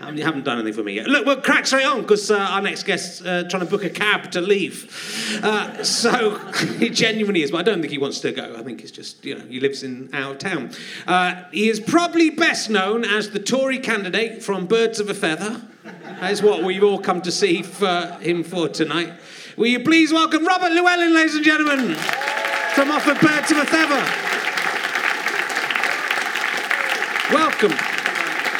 Um, 0.00 0.16
you 0.16 0.24
haven't 0.24 0.44
done 0.44 0.58
anything 0.58 0.72
for 0.72 0.82
me 0.82 0.94
yet. 0.94 1.08
Look, 1.08 1.26
we'll 1.26 1.42
crack 1.42 1.66
straight 1.66 1.84
on 1.84 2.00
because 2.00 2.30
uh, 2.30 2.38
our 2.38 2.62
next 2.62 2.84
guest's 2.84 3.20
uh, 3.20 3.44
trying 3.50 3.62
to 3.62 3.68
book 3.68 3.84
a 3.84 3.90
cab 3.90 4.30
to 4.32 4.40
leave. 4.40 5.40
Uh, 5.44 5.84
so 5.84 6.36
he 6.78 6.88
genuinely 6.88 7.42
is, 7.42 7.50
but 7.50 7.58
I 7.58 7.62
don't 7.62 7.80
think 7.80 7.92
he 7.92 7.98
wants 7.98 8.18
to 8.20 8.32
go. 8.32 8.56
I 8.58 8.62
think 8.62 8.80
he's 8.80 8.90
just, 8.90 9.22
you 9.24 9.36
know, 9.36 9.44
he 9.44 9.60
lives 9.60 9.82
in 9.82 10.08
our 10.14 10.34
town. 10.34 10.70
Uh, 11.06 11.42
he 11.52 11.68
is 11.68 11.78
probably 11.78 12.30
best 12.30 12.70
known 12.70 13.04
as 13.04 13.30
the 13.30 13.38
Tory 13.38 13.78
candidate 13.78 14.42
from 14.42 14.66
Birds 14.66 15.00
of 15.00 15.10
a 15.10 15.14
Feather. 15.14 15.60
That 15.84 16.32
is 16.32 16.42
what 16.42 16.64
we've 16.64 16.82
all 16.82 16.98
come 16.98 17.20
to 17.20 17.30
see 17.30 17.62
for 17.62 18.18
him 18.22 18.42
for 18.42 18.70
tonight. 18.70 19.12
Will 19.58 19.66
you 19.66 19.80
please 19.80 20.14
welcome 20.14 20.46
Robert 20.46 20.72
Llewellyn, 20.72 21.14
ladies 21.14 21.34
and 21.34 21.44
gentlemen, 21.44 21.94
from 22.74 22.90
off 22.90 23.06
of 23.06 23.20
Birds 23.20 23.50
of 23.50 23.58
a 23.58 23.66
Feather. 23.66 24.39
Welcome. 27.32 27.72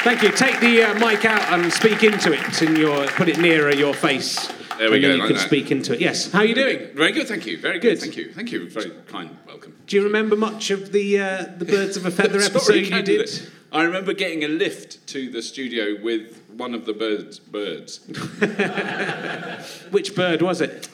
Thank 0.03 0.23
you. 0.23 0.31
Take 0.31 0.59
the 0.59 0.83
uh, 0.83 0.93
mic 0.95 1.25
out 1.25 1.41
and 1.53 1.71
speak 1.71 2.03
into 2.03 2.31
it, 2.33 2.61
and 2.61 2.77
your 2.77 3.05
put 3.07 3.27
it 3.27 3.37
nearer 3.39 3.71
your 3.73 3.93
face. 3.93 4.47
There 4.77 4.89
we 4.89 4.95
and 4.95 5.01
go, 5.03 5.07
Then 5.09 5.11
you 5.17 5.17
like 5.19 5.27
can 5.27 5.35
that. 5.37 5.45
speak 5.47 5.71
into 5.71 5.93
it. 5.93 5.99
Yes. 6.01 6.31
How 6.31 6.39
are 6.39 6.45
you 6.45 6.55
doing? 6.55 6.95
Very 6.95 7.11
good, 7.11 7.27
thank 7.27 7.45
you. 7.45 7.57
Very 7.57 7.79
good. 7.79 7.99
Good. 7.99 7.99
Thank 7.99 8.17
you. 8.17 8.31
Thank 8.33 8.51
you. 8.51 8.69
Very 8.69 8.91
kind 9.07 9.37
welcome. 9.45 9.75
Do 9.85 9.95
you 9.97 10.03
remember 10.03 10.35
much 10.35 10.71
of 10.71 10.91
the 10.91 11.19
uh, 11.19 11.45
the 11.57 11.65
Birds 11.75 11.97
of 11.97 12.05
a 12.05 12.11
Feather 12.11 12.39
episode 12.39 12.75
you 12.85 13.01
did? 13.03 13.29
I 13.73 13.83
remember 13.83 14.13
getting 14.13 14.43
a 14.43 14.47
lift 14.47 15.05
to 15.07 15.29
the 15.29 15.41
studio 15.41 16.01
with 16.01 16.41
one 16.55 16.73
of 16.73 16.85
the 16.85 16.93
birds. 16.93 17.39
Birds. 17.39 17.99
Which 19.91 20.15
bird 20.15 20.41
was 20.41 20.61
it? 20.61 20.89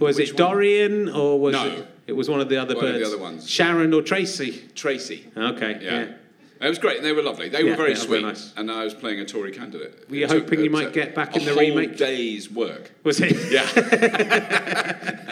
Was 0.00 0.18
it 0.18 0.28
one. 0.30 0.36
Dorian 0.36 1.08
or 1.08 1.38
was 1.40 1.52
No. 1.52 1.66
it? 1.66 1.86
It 2.06 2.12
was 2.14 2.28
one 2.28 2.40
of 2.40 2.48
the 2.48 2.56
other 2.56 2.74
One 2.74 2.86
of 2.86 2.92
the 2.94 2.98
birds. 3.00 3.12
other 3.12 3.22
ones. 3.22 3.48
Sharon 3.48 3.94
or 3.94 4.02
Tracy. 4.02 4.64
Tracy. 4.74 5.30
Okay. 5.36 5.78
Yeah. 5.80 5.92
Yeah. 5.92 6.12
It 6.60 6.68
was 6.68 6.78
great, 6.78 6.98
and 6.98 7.06
they 7.06 7.12
were 7.12 7.22
lovely. 7.22 7.48
They 7.48 7.62
Yeah, 7.62 7.70
were 7.70 7.76
very 7.76 7.92
yeah, 7.92 7.98
sweet, 7.98 8.22
nice. 8.22 8.52
and 8.56 8.70
I 8.70 8.84
was 8.84 8.92
playing 8.92 9.18
a 9.20 9.24
Tory 9.24 9.50
candidate. 9.50 10.04
Were 10.10 10.16
you 10.16 10.24
It 10.24 10.28
took- 10.28 10.42
hoping 10.44 10.60
you 10.62 10.68
might 10.70 10.92
get 10.92 11.14
back 11.14 11.34
in 11.34 11.46
the 11.46 11.54
remake? 11.54 11.96
day's 11.96 12.50
work. 12.50 12.90
Was 13.02 13.18
it? 13.20 13.32
Yeah. 13.50 13.66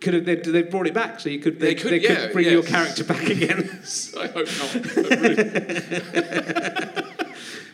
Could 0.00 0.14
have 0.14 0.24
they, 0.24 0.34
they 0.34 0.62
brought 0.62 0.88
it 0.88 0.94
back 0.94 1.20
so 1.20 1.28
you 1.28 1.38
could 1.38 1.60
they, 1.60 1.74
They 1.74 1.76
could, 1.76 1.92
they 1.92 2.00
yeah, 2.00 2.32
bring 2.32 2.46
your 2.50 2.64
character 2.64 3.04
back 3.04 3.22
again. 3.28 3.80
I 4.20 4.26
hope 4.26 4.48
not. 4.58 4.74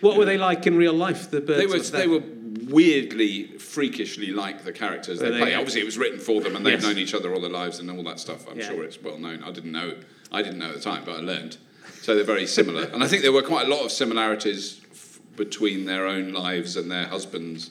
what 0.02 0.18
were 0.18 0.26
they 0.26 0.36
like 0.36 0.66
in 0.66 0.76
real 0.76 0.92
life? 0.92 1.30
The 1.30 1.40
birds. 1.40 1.90
they 1.90 2.06
were 2.06 2.18
they 2.20 2.26
were 2.28 2.70
weirdly, 2.70 3.46
freakishly 3.58 4.32
like 4.32 4.64
the 4.64 4.72
characters 4.72 5.18
they 5.20 5.30
they? 5.30 5.38
play. 5.38 5.54
Obviously, 5.54 5.80
it 5.80 5.86
was 5.86 5.96
written 5.96 6.18
for 6.20 6.42
them, 6.42 6.54
and 6.56 6.66
they've 6.66 6.74
Yes. 6.74 6.82
known 6.82 6.98
each 6.98 7.14
other 7.14 7.32
all 7.32 7.40
their 7.40 7.48
lives 7.50 7.78
and 7.78 7.90
all 7.90 8.02
that 8.04 8.20
stuff. 8.20 8.46
I'm 8.50 8.58
Yeah. 8.58 8.68
sure 8.68 8.84
it's 8.84 9.00
well 9.02 9.16
known. 9.18 9.42
I 9.42 9.50
didn't 9.50 9.72
know. 9.72 9.94
I 10.30 10.42
didn't 10.42 10.58
know 10.58 10.68
at 10.68 10.74
the 10.74 10.80
time, 10.80 11.04
but 11.06 11.16
I 11.16 11.20
learned. 11.20 11.56
So 12.08 12.14
they're 12.14 12.24
very 12.24 12.46
similar, 12.46 12.84
and 12.84 13.04
I 13.04 13.06
think 13.06 13.20
there 13.20 13.32
were 13.32 13.42
quite 13.42 13.66
a 13.66 13.68
lot 13.68 13.84
of 13.84 13.92
similarities 13.92 14.80
f- 14.90 15.20
between 15.36 15.84
their 15.84 16.06
own 16.06 16.32
lives 16.32 16.74
and 16.74 16.90
their 16.90 17.04
husbands. 17.04 17.70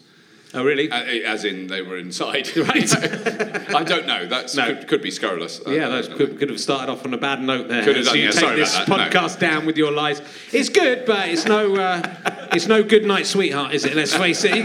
Oh 0.53 0.63
really? 0.63 0.91
As 0.91 1.44
in, 1.44 1.65
they 1.65 1.82
were 1.82 1.98
inside. 1.98 2.48
Right. 2.56 3.75
I 3.75 3.84
don't 3.84 4.06
know. 4.06 4.27
That's 4.27 4.56
No. 4.56 4.67
could, 4.75 4.88
could 4.88 5.01
be 5.01 5.10
scurrilous. 5.10 5.60
I 5.65 5.72
yeah, 5.74 5.89
that 5.89 6.15
could, 6.15 6.38
could 6.38 6.50
have 6.51 6.60
started 6.60 6.91
off 6.91 7.03
on 7.03 7.15
a 7.15 7.17
bad 7.17 7.41
note 7.41 7.67
there. 7.67 7.84
Could 7.84 7.96
have 7.96 8.06
so 8.06 8.12
done, 8.12 8.20
you 8.20 8.25
yeah, 8.25 8.32
take 8.32 8.39
sorry 8.39 8.56
this 8.58 8.74
that, 8.77 8.88
no. 8.88 8.96
podcast 8.96 9.39
down 9.39 9.65
with 9.65 9.75
your 9.75 9.91
lies. 9.91 10.22
It's 10.53 10.70
good, 10.70 11.06
but 11.08 11.29
it's 11.29 11.46
no, 11.46 11.75
uh, 11.75 12.48
it's 12.53 12.67
no 12.67 12.84
good 12.84 13.06
night, 13.06 13.25
sweetheart, 13.25 13.74
is 13.74 13.86
it? 13.86 13.96
Let's 13.96 14.15
face 14.15 14.44
it. 14.44 14.56
You, 14.56 14.63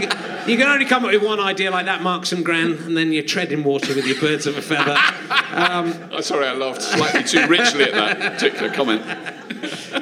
you 0.53 0.57
can 0.57 0.67
only 0.67 0.85
come 0.85 1.03
up 1.03 1.11
with 1.11 1.23
one 1.23 1.39
idea 1.39 1.71
like 1.71 1.85
that, 1.87 2.03
Marks 2.03 2.31
and 2.31 2.45
Gran, 2.45 2.73
and 2.73 2.95
then 2.95 3.11
you're 3.11 3.23
treading 3.23 3.63
water 3.63 3.95
with 3.95 4.05
your 4.05 4.19
birds 4.19 4.45
of 4.45 4.55
a 4.55 4.61
feather. 4.61 4.95
Oh, 5.55 6.19
sorry, 6.21 6.47
I 6.47 6.53
laughed 6.53 6.81
slightly 6.81 7.23
too 7.23 7.45
richly 7.45 7.83
at 7.83 7.91
that 7.93 8.33
particular 8.33 8.73
comment. 8.73 9.03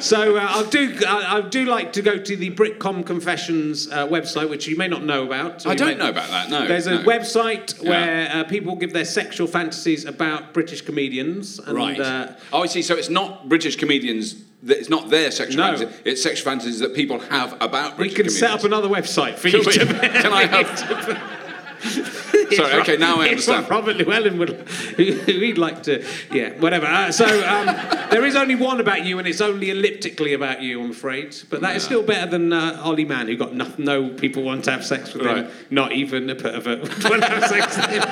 So 0.02 0.36
uh, 0.38 0.46
I'll 0.50 0.66
do. 0.66 0.98
I, 1.08 1.38
I 1.38 1.42
do 1.42 1.66
like 1.66 1.94
to 1.94 2.02
go 2.02 2.18
to 2.18 2.36
the 2.36 2.50
Britcom 2.52 3.06
Confessions 3.06 3.90
uh, 3.92 4.08
website, 4.08 4.50
which 4.50 4.68
you 4.68 4.76
may 4.76 4.88
not 4.88 5.04
know 5.04 5.24
about. 5.26 5.66
I 5.66 5.76
don't 5.76 5.98
know 5.98 6.10
about 6.10 6.30
that. 6.30 6.50
No. 6.50 6.68
There's 6.68 6.88
a 6.88 6.96
no. 6.96 7.04
website 7.04 7.82
Yeah. 7.82 7.90
where 7.90 8.30
uh, 8.34 8.44
people 8.46 8.76
give 8.76 8.94
their 8.94 9.06
sexual 9.06 9.48
fantasies 9.48 10.06
about 10.06 10.54
British 10.54 10.82
comedians. 10.82 11.60
And, 11.60 11.78
Right. 11.78 12.00
Uh, 12.00 12.34
oh, 12.52 12.64
I 12.64 12.66
see. 12.68 12.82
So 12.82 12.96
it's 12.96 13.10
not 13.10 13.48
British 13.48 13.76
comedians. 13.78 14.36
that- 14.64 14.78
It's 14.80 14.90
not 14.90 15.10
their 15.10 15.32
sexual 15.32 15.58
No. 15.66 15.78
fantasy. 15.78 16.02
It's 16.06 16.22
sexual 16.22 16.46
fantasies 16.52 16.80
that 16.80 16.94
people 16.94 17.20
have 17.20 17.54
about 17.62 17.98
British 17.98 18.18
we 18.18 18.24
can 18.24 18.32
set 18.32 18.52
up 18.52 18.64
another 18.64 18.88
website 18.88 19.36
for 19.38 19.50
Can 19.50 19.62
you 19.62 19.66
we- 19.68 19.74
can 19.74 20.34
I 20.34 20.46
have- 20.56 21.38
Sorry. 22.52 22.74
Okay. 22.82 22.98
Now 22.98 23.22
I 23.22 23.30
understand. 23.30 23.70
Robert 23.70 23.98
Llewellyn 23.98 24.38
would. 24.38 24.68
He'd 24.98 25.58
like 25.58 25.84
to. 25.84 26.06
Yeah. 26.32 26.52
Whatever. 26.60 26.86
Uh, 26.86 27.12
so 27.12 27.26
um, 27.26 27.66
there 28.10 28.26
is 28.26 28.36
only 28.36 28.56
one 28.56 28.80
about 28.80 29.06
you, 29.06 29.20
and 29.20 29.28
it's 29.28 29.42
only 29.42 29.70
elliptically 29.70 30.34
about 30.34 30.62
you. 30.62 30.82
I'm 30.84 30.92
afraid, 30.92 31.36
but 31.50 31.62
that 31.62 31.76
is 31.76 31.84
Yeah. 31.84 31.88
still 31.88 32.04
better 32.04 32.30
than 32.30 32.54
uh, 32.54 32.82
Ollie 32.84 33.06
Mann, 33.06 33.28
who 33.28 33.36
got 33.38 33.54
no, 33.56 33.72
no 33.78 34.10
people 34.10 34.44
want 34.44 34.64
to 34.66 34.72
have 34.72 34.86
sex 34.86 35.14
with 35.14 35.26
him, 35.26 35.50
not 35.70 35.92
even 35.94 36.30
a 36.30 36.36
pervert 36.36 36.82
want 37.10 37.24
to 37.24 37.30
have 37.30 37.46
sex 37.48 37.78
with 37.78 37.90
him, 37.90 38.04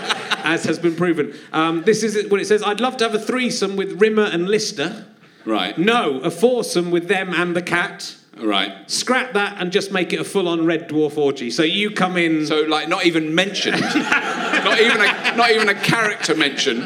as 0.44 0.64
has 0.66 0.80
been 0.80 0.96
proven. 0.96 1.34
Um, 1.54 1.84
this 1.84 2.04
is 2.04 2.30
what 2.30 2.40
it 2.42 2.46
says. 2.46 2.64
I'd 2.64 2.80
love 2.82 2.98
to 2.98 3.04
have 3.06 3.14
a 3.14 3.20
threesome 3.20 3.76
with 3.76 4.02
Rimmer 4.02 4.24
and 4.26 4.48
Lister. 4.50 5.06
Right. 5.46 5.78
No, 5.78 6.20
a 6.22 6.32
foursome 6.32 6.92
with 6.92 7.08
them 7.08 7.34
and 7.34 7.56
the 7.56 7.62
cat. 7.62 8.16
Right. 8.42 8.90
Scrap 8.90 9.34
that 9.34 9.58
and 9.60 9.72
just 9.72 9.92
make 9.92 10.14
it 10.14 10.20
a 10.20 10.24
full-on 10.24 10.66
Red 10.66 10.90
Dwarf 10.90 11.18
orgy. 11.18 11.50
So 11.52 11.64
you 11.64 11.92
come 11.92 12.18
in. 12.18 12.46
So 12.46 12.62
like 12.62 12.88
not 12.88 13.06
even 13.06 13.36
mentioned. 13.36 13.82
not 13.82 14.80
even 14.80 15.02
a 15.02 15.36
not 15.36 15.52
even 15.52 15.70
a 15.70 15.76
character 15.76 16.36
mention. 16.36 16.80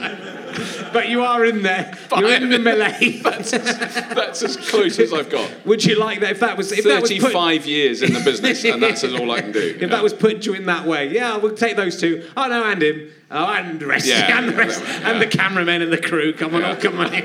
But 0.94 1.10
you 1.10 1.24
are 1.24 1.44
in 1.46 1.64
there. 1.64 1.98
You're 2.16 2.34
in 2.36 2.50
the 2.50 2.60
melee. 2.60 3.20
That's 3.24 4.44
as 4.44 4.58
close 4.58 5.00
as 5.00 5.12
I've 5.12 5.30
got. 5.30 5.50
Would 5.66 5.84
you 5.84 5.96
like 5.98 6.20
that 6.20 6.32
if 6.32 6.40
that 6.42 6.58
was 6.58 6.72
if 6.72 6.84
that 6.84 7.02
was 7.02 7.12
put, 7.12 7.22
Thirty-five 7.22 7.66
years 7.66 8.04
in 8.04 8.14
the 8.14 8.20
business, 8.20 8.64
and 8.64 8.82
that's 8.82 9.04
all 9.04 9.32
I 9.32 9.42
can 9.42 9.52
do. 9.52 9.78
if 9.82 9.90
that 9.90 10.04
was 10.04 10.14
put 10.14 10.44
to 10.44 10.52
you 10.52 10.56
in 10.58 10.68
that 10.68 10.86
way? 10.86 11.10
Yeah, 11.10 11.38
we'll 11.38 11.56
take 11.56 11.76
those 11.76 12.00
two. 12.00 12.30
Oh 12.38 12.48
no, 12.48 12.64
and 12.66 12.82
him. 12.82 13.10
Oh, 13.32 13.46
and 13.46 13.80
the 13.80 13.88
rest, 13.88 14.06
Yeah. 14.06 14.38
and 14.38 14.50
the 14.50 14.56
rest, 14.56 14.80
and 14.84 15.20
the 15.20 15.26
cameramen 15.26 15.82
and 15.82 15.92
the 15.92 15.98
crew. 15.98 16.34
Come 16.34 16.54
on, 16.54 16.62
Yeah. 16.62 16.76
oh, 16.78 16.82
come 16.82 17.00
on. 17.00 17.14
in. 17.16 17.24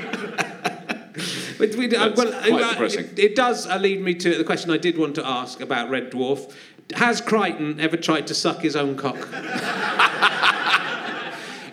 But 1.59 1.75
we, 1.75 1.87
That's 1.87 2.17
well, 2.17 2.31
quite 2.31 2.63
uh, 2.63 2.71
depressing. 2.71 3.05
It, 3.05 3.19
it 3.19 3.35
does 3.35 3.67
uh, 3.67 3.77
lead 3.77 4.01
me 4.01 4.15
to 4.15 4.37
the 4.37 4.43
question 4.45 4.71
I 4.71 4.77
did 4.77 4.97
want 4.97 5.13
to 5.15 5.27
ask 5.27 5.59
about 5.61 5.89
Red 5.89 6.09
Dwarf. 6.09 6.51
Has 6.95 7.21
Kryten 7.21 7.79
ever 7.79 7.97
tried 7.97 8.25
to 8.27 8.33
suck 8.33 8.61
his 8.61 8.75
own 8.75 8.95
cock? 8.97 9.27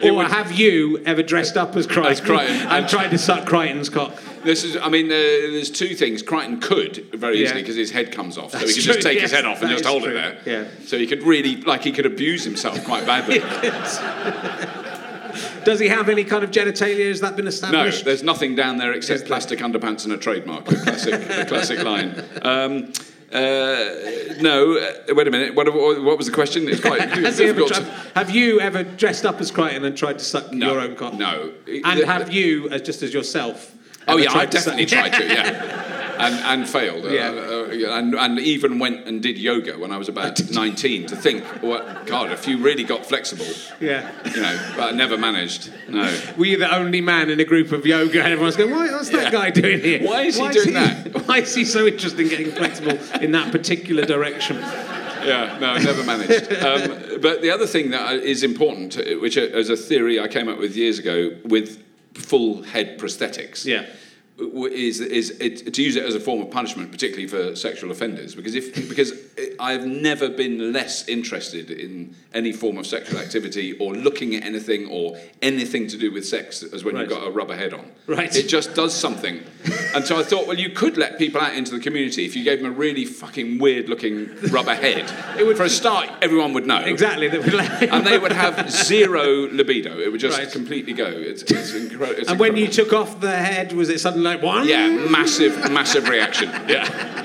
Or 0.02 0.12
would- 0.12 0.26
have 0.28 0.52
you 0.52 0.99
ever 1.07 1.23
dressed 1.23 1.57
up 1.57 1.75
as 1.75 1.87
Kryten, 1.87 2.21
Kryten. 2.21 2.66
and 2.66 2.87
tried 2.87 3.09
to 3.09 3.19
suck 3.19 3.49
Kryten's 3.49 3.88
cock? 3.88 4.12
This 4.45 4.62
is, 4.62 4.76
I 4.76 4.90
mean, 4.90 5.07
uh, 5.07 5.09
there's 5.11 5.71
two 5.71 5.95
things. 5.95 6.23
Kryten 6.23 6.61
could 6.61 7.07
very 7.14 7.38
Yeah. 7.38 7.45
easily 7.47 7.62
because 7.62 7.76
his 7.76 7.90
head 7.93 8.12
comes 8.12 8.37
off, 8.37 8.52
so 8.52 8.59
That's 8.59 8.73
he 8.73 8.76
could 8.76 8.85
true, 8.85 8.93
just 8.95 9.07
take 9.07 9.14
yes, 9.14 9.31
his 9.31 9.33
head 9.33 9.47
off 9.47 9.62
and 9.62 9.71
just 9.71 9.87
hold 9.87 10.02
true. 10.02 10.12
it 10.12 10.45
there. 10.45 10.64
Yeah. 10.64 10.69
So 10.85 10.99
he 10.99 11.07
could 11.07 11.23
really, 11.23 11.57
like, 11.62 11.83
he 11.83 11.93
could 11.93 12.05
abuse 12.05 12.45
himself 12.45 12.85
quite 12.85 13.07
badly. 13.07 13.40
Does 15.67 15.81
he 15.81 15.89
have 15.89 16.09
any 16.09 16.23
kind 16.23 16.45
of 16.45 16.53
genitalia? 16.53 17.09
Has 17.09 17.21
that 17.23 17.35
been 17.35 17.49
established? 17.49 17.99
No, 17.99 18.05
there's 18.05 18.23
nothing 18.23 18.55
down 18.55 18.77
there 18.79 18.93
except 18.93 19.27
plastic 19.27 19.59
underpants 19.59 20.05
and 20.05 20.13
a 20.13 20.17
trademark. 20.17 20.65
The 20.65 20.77
classic, 20.77 21.27
the 21.27 21.45
classic 21.49 21.83
line. 21.83 22.23
Um, 22.43 22.93
uh, 23.33 24.39
no, 24.41 24.79
uh, 24.79 25.15
wait 25.15 25.27
a 25.27 25.31
minute. 25.33 25.57
What, 25.57 25.67
what 25.75 26.17
was 26.17 26.29
the 26.29 26.33
question? 26.33 26.69
It's 26.69 26.81
quite 26.81 27.01
Has 27.11 27.41
ever 27.41 27.65
have 28.15 28.31
you 28.31 28.61
ever 28.61 28.85
dressed 28.85 29.27
up 29.27 29.41
as 29.41 29.51
Kryten 29.51 29.83
and 29.83 29.99
tried 29.99 30.21
to 30.21 30.25
suck 30.25 30.53
No, 30.53 30.75
your 30.75 30.81
own 30.83 30.95
cock? 30.95 31.15
no. 31.15 31.53
And 31.67 31.99
The- 32.01 32.07
have 32.07 32.33
you, 32.33 32.69
as 32.71 32.83
just 32.83 33.03
as 33.03 33.13
yourself? 33.13 33.75
Oh 34.09 34.17
yeah, 34.19 34.33
I 34.33 34.47
definitely 34.47 34.87
tried 34.87 35.11
to. 35.15 35.25
Yeah, 35.27 36.17
and 36.19 36.35
and 36.61 36.69
failed. 36.69 37.05
Uh, 37.05 37.09
Yeah. 37.11 37.29
uh, 37.31 37.97
and 37.99 38.15
and 38.15 38.39
even 38.39 38.79
went 38.79 39.07
and 39.07 39.23
did 39.23 39.37
yoga 39.39 39.79
when 39.79 39.91
I 39.93 39.97
was 39.99 40.09
about 40.09 40.41
19 40.51 41.07
to 41.07 41.17
think, 41.17 41.45
what 41.63 42.07
God, 42.07 42.31
if 42.31 42.47
you 42.49 42.59
really 42.59 42.85
got 42.85 43.05
flexible, 43.05 43.47
yeah. 43.81 44.11
you 44.35 44.41
know. 44.41 44.73
But 44.77 44.93
I 44.95 44.97
never 44.97 45.19
managed. 45.19 45.71
No. 45.89 46.17
Were 46.39 46.47
you 46.47 46.59
the 46.59 46.75
only 46.75 47.01
man 47.01 47.31
in 47.31 47.41
a 47.41 47.45
group 47.45 47.73
of 47.73 47.85
yoga 47.85 48.23
and 48.23 48.33
everyone's 48.33 48.57
going, 48.57 48.71
Why, 48.71 48.91
what's 48.93 49.11
that 49.11 49.25
Yeah. 49.25 49.31
guy 49.31 49.51
doing 49.51 49.81
here? 49.81 50.07
Why 50.09 50.23
is 50.23 50.37
he 50.39 50.49
doing 50.51 50.75
that?" 50.75 51.27
Why 51.27 51.39
is 51.39 51.55
he 51.55 51.65
so 51.65 51.87
interested 51.87 52.21
in 52.21 52.29
getting 52.29 52.53
flexible 52.53 52.99
in 53.21 53.33
that 53.33 53.51
particular 53.53 54.05
direction? 54.05 54.57
Yeah, 54.57 55.59
no, 55.61 55.71
I 55.73 55.83
never 55.83 56.05
managed. 56.05 56.53
Um, 56.53 57.21
but 57.21 57.43
the 57.43 57.51
other 57.51 57.67
thing 57.67 57.91
that 57.91 58.15
is 58.23 58.45
important, 58.45 58.97
uh, 58.97 59.03
which 59.21 59.37
is 59.37 59.69
a 59.71 59.77
theory 59.77 60.21
I 60.21 60.29
came 60.29 60.49
up 60.49 60.59
with 60.59 60.77
years 60.77 61.01
ago, 61.01 61.33
with 61.45 61.83
full 62.17 62.63
head 62.63 62.99
prosthetics. 62.99 63.65
Yeah. 63.65 63.87
Is 64.38 65.00
is 65.00 65.31
it, 65.40 65.73
to 65.73 65.83
use 65.83 65.97
it 65.97 66.05
as 66.05 66.14
a 66.14 66.21
form 66.21 66.43
of 66.43 66.50
punishment, 66.50 66.90
particularly 66.93 67.26
for 67.26 67.57
sexual 67.57 67.90
offenders, 67.90 68.35
because 68.35 68.55
if 68.55 68.75
because 68.88 69.12
I've 69.59 69.87
never 69.87 70.28
been 70.28 70.73
less 70.73 71.09
interested 71.09 71.71
in 71.71 72.14
any 72.35 72.52
form 72.52 72.76
of 72.76 72.87
sexual 72.87 73.19
activity 73.19 73.73
or 73.78 73.95
looking 73.95 74.35
at 74.35 74.45
anything 74.45 74.88
or 74.88 75.16
anything 75.40 75.87
to 75.88 75.97
do 75.97 76.12
with 76.12 76.26
sex 76.26 76.62
as 76.62 76.85
when 76.85 76.97
you've 76.97 77.09
got 77.09 77.26
a 77.26 77.31
rubber 77.31 77.57
head 77.57 77.73
on. 77.73 77.90
Right. 78.07 78.35
It 78.35 78.49
just 78.49 78.75
does 78.75 78.95
something, 78.95 79.43
and 79.95 80.05
so 80.05 80.19
I 80.19 80.23
thought, 80.23 80.47
well, 80.47 80.59
you 80.59 80.71
could 80.71 80.99
let 80.99 81.16
people 81.19 81.40
out 81.40 81.55
into 81.55 81.73
the 81.73 81.81
community 81.81 82.26
if 82.26 82.37
you 82.37 82.45
gave 82.45 82.61
them 82.61 82.71
a 82.71 82.75
really 82.75 83.07
fucking 83.07 83.59
weird 83.59 83.88
looking 83.88 84.35
rubber 84.50 84.75
head. 84.75 85.11
It 85.37 85.45
would, 85.47 85.59
for 85.59 85.64
a 85.64 85.69
start, 85.69 86.09
everyone 86.23 86.55
would 86.55 86.66
know. 86.66 86.81
Exactly. 86.81 87.28
That 87.28 87.88
And 87.93 88.07
they 88.07 88.16
would 88.16 88.33
have 88.33 88.71
zero 88.71 89.47
libido. 89.52 89.99
It 89.99 90.11
would 90.11 90.21
just 90.21 90.38
Right. 90.38 90.50
completely 90.50 90.95
go. 90.95 91.05
It's, 91.07 91.43
it's, 91.43 91.73
incre- 91.73 92.19
it's 92.19 92.31
and 92.31 92.40
when 92.40 92.57
you 92.57 92.69
took 92.69 92.95
off 92.95 93.21
the 93.21 93.37
head, 93.37 93.75
was 93.75 93.90
it 93.90 94.00
suddenly 94.00 94.25
like 94.26 94.42
one? 94.42 94.66
Yeah, 94.68 94.88
massive, 95.09 95.71
massive 95.71 96.09
reaction. 96.09 96.50
Yeah. 96.68 97.23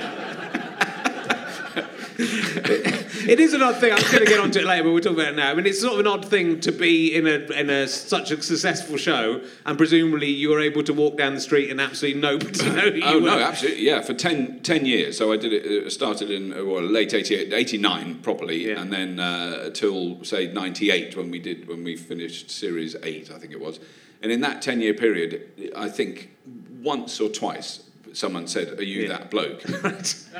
It 2.14 3.40
is 3.40 3.54
an 3.54 3.62
odd 3.62 3.76
thing. 3.78 3.92
I'm 3.92 4.00
going 4.02 4.18
to 4.18 4.24
get 4.26 4.38
onto 4.40 4.58
it 4.58 4.64
later, 4.64 4.84
but 4.84 4.90
we'll 4.92 5.00
talk 5.02 5.14
about 5.14 5.28
it 5.28 5.36
now. 5.36 5.50
I 5.50 5.54
mean, 5.54 5.64
it's 5.66 5.80
sort 5.80 5.94
of 5.94 6.00
an 6.00 6.06
odd 6.06 6.24
thing 6.26 6.60
to 6.60 6.72
be 6.72 7.14
in 7.14 7.26
a 7.26 7.38
in 7.58 7.70
a 7.70 7.86
such 7.88 8.30
a 8.30 8.40
successful 8.42 8.96
show, 8.96 9.40
and 9.64 9.78
presumably 9.78 10.28
you 10.28 10.50
were 10.50 10.60
able 10.60 10.82
to 10.84 10.92
walk 10.92 11.16
down 11.16 11.34
the 11.34 11.40
street 11.40 11.70
and 11.70 11.80
absolutely 11.80 12.20
nobody 12.20 12.64
know 12.70 12.90
who 12.90 12.96
you 12.98 13.02
Oh 13.04 13.14
were. 13.20 13.26
no, 13.26 13.38
absolutely. 13.38 13.84
Yeah, 13.86 14.02
for 14.02 14.12
10, 14.14 14.60
10 14.62 14.86
years. 14.86 15.16
So 15.16 15.32
I 15.32 15.36
did 15.36 15.52
it. 15.52 15.86
uh, 15.86 15.90
Started 15.90 16.30
in 16.30 16.52
uh, 16.52 16.64
well, 16.64 16.82
late 16.82 17.14
88, 17.14 17.52
89 17.52 18.16
properly, 18.22 18.68
Yeah. 18.68 18.80
and 18.80 18.92
then 18.92 19.18
uh, 19.18 19.70
till 19.70 20.22
say 20.24 20.52
ninety 20.52 20.90
eight 20.90 21.16
when 21.16 21.30
we 21.30 21.38
did 21.38 21.66
when 21.68 21.82
we 21.84 21.96
finished 21.96 22.50
series 22.50 22.94
eight, 23.02 23.30
I 23.30 23.38
think 23.38 23.52
it 23.52 23.60
was. 23.60 23.80
And 24.22 24.30
in 24.30 24.40
that 24.42 24.62
ten 24.62 24.80
year 24.80 24.94
period, 24.94 25.72
I 25.76 25.88
think 25.88 26.30
once 26.82 27.20
or 27.20 27.28
twice 27.28 27.80
someone 28.14 28.46
said, 28.46 28.78
"Are 28.78 28.82
you 28.84 29.02
Yeah. 29.02 29.08
that 29.08 29.30
bloke?" 29.30 29.62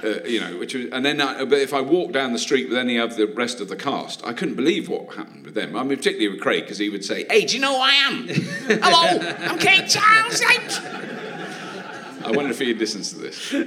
Uh, 0.02 0.24
you 0.26 0.40
know, 0.40 0.56
which 0.58 0.74
was, 0.74 0.86
and 0.90 1.04
then, 1.04 1.20
I, 1.20 1.44
but 1.44 1.58
if 1.58 1.72
I 1.74 1.80
walked 1.82 2.12
down 2.12 2.32
the 2.32 2.38
street 2.38 2.68
with 2.68 2.78
any 2.78 2.96
of 2.96 3.16
the 3.16 3.26
rest 3.26 3.60
of 3.60 3.68
the 3.68 3.76
cast, 3.76 4.24
I 4.26 4.32
couldn't 4.32 4.54
believe 4.56 4.88
what 4.88 5.14
happened 5.14 5.44
with 5.44 5.54
them. 5.54 5.76
I 5.76 5.82
mean, 5.84 5.98
particularly 5.98 6.28
with 6.28 6.40
Craig, 6.40 6.64
because 6.64 6.78
he 6.78 6.88
would 6.88 7.04
say, 7.04 7.26
"Hey, 7.30 7.44
do 7.44 7.54
you 7.54 7.60
know 7.60 7.74
who 7.76 7.82
I 7.82 7.92
am? 8.08 8.26
Hello, 8.28 9.18
I'm 9.48 9.58
Craig 9.58 9.86
Charles." 9.88 10.40
I 12.24 12.30
wonder 12.30 12.50
if 12.50 12.58
he 12.58 12.72
listens 12.74 13.12
to 13.12 13.18
this. 13.18 13.52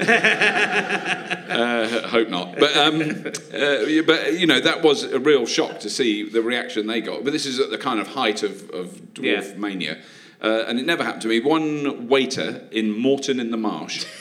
uh, 0.80 2.08
hope 2.10 2.30
not. 2.30 2.58
But 2.58 2.76
um, 2.76 3.02
uh, 3.02 4.02
but 4.06 4.34
you 4.34 4.48
know 4.48 4.60
that 4.60 4.82
was 4.82 5.04
a 5.04 5.20
real 5.20 5.46
shock 5.46 5.80
to 5.82 5.90
see 5.90 6.28
the 6.28 6.42
reaction 6.42 6.88
they 6.88 7.02
got. 7.02 7.24
But 7.24 7.34
this 7.34 7.46
is 7.46 7.60
at 7.60 7.70
the 7.70 7.78
kind 7.78 8.00
of 8.00 8.08
height 8.08 8.44
of, 8.44 8.70
of 8.72 8.88
dwarf 9.14 9.24
Yeah. 9.52 9.58
mania, 9.58 9.98
uh, 10.46 10.66
and 10.68 10.80
it 10.80 10.86
never 10.86 11.04
happened 11.04 11.24
to 11.24 11.28
me. 11.28 11.40
One 11.40 12.08
waiter 12.08 12.62
in 12.72 12.92
Moreton 12.98 13.40
in 13.40 13.50
the 13.52 13.58
Marsh. 13.58 14.06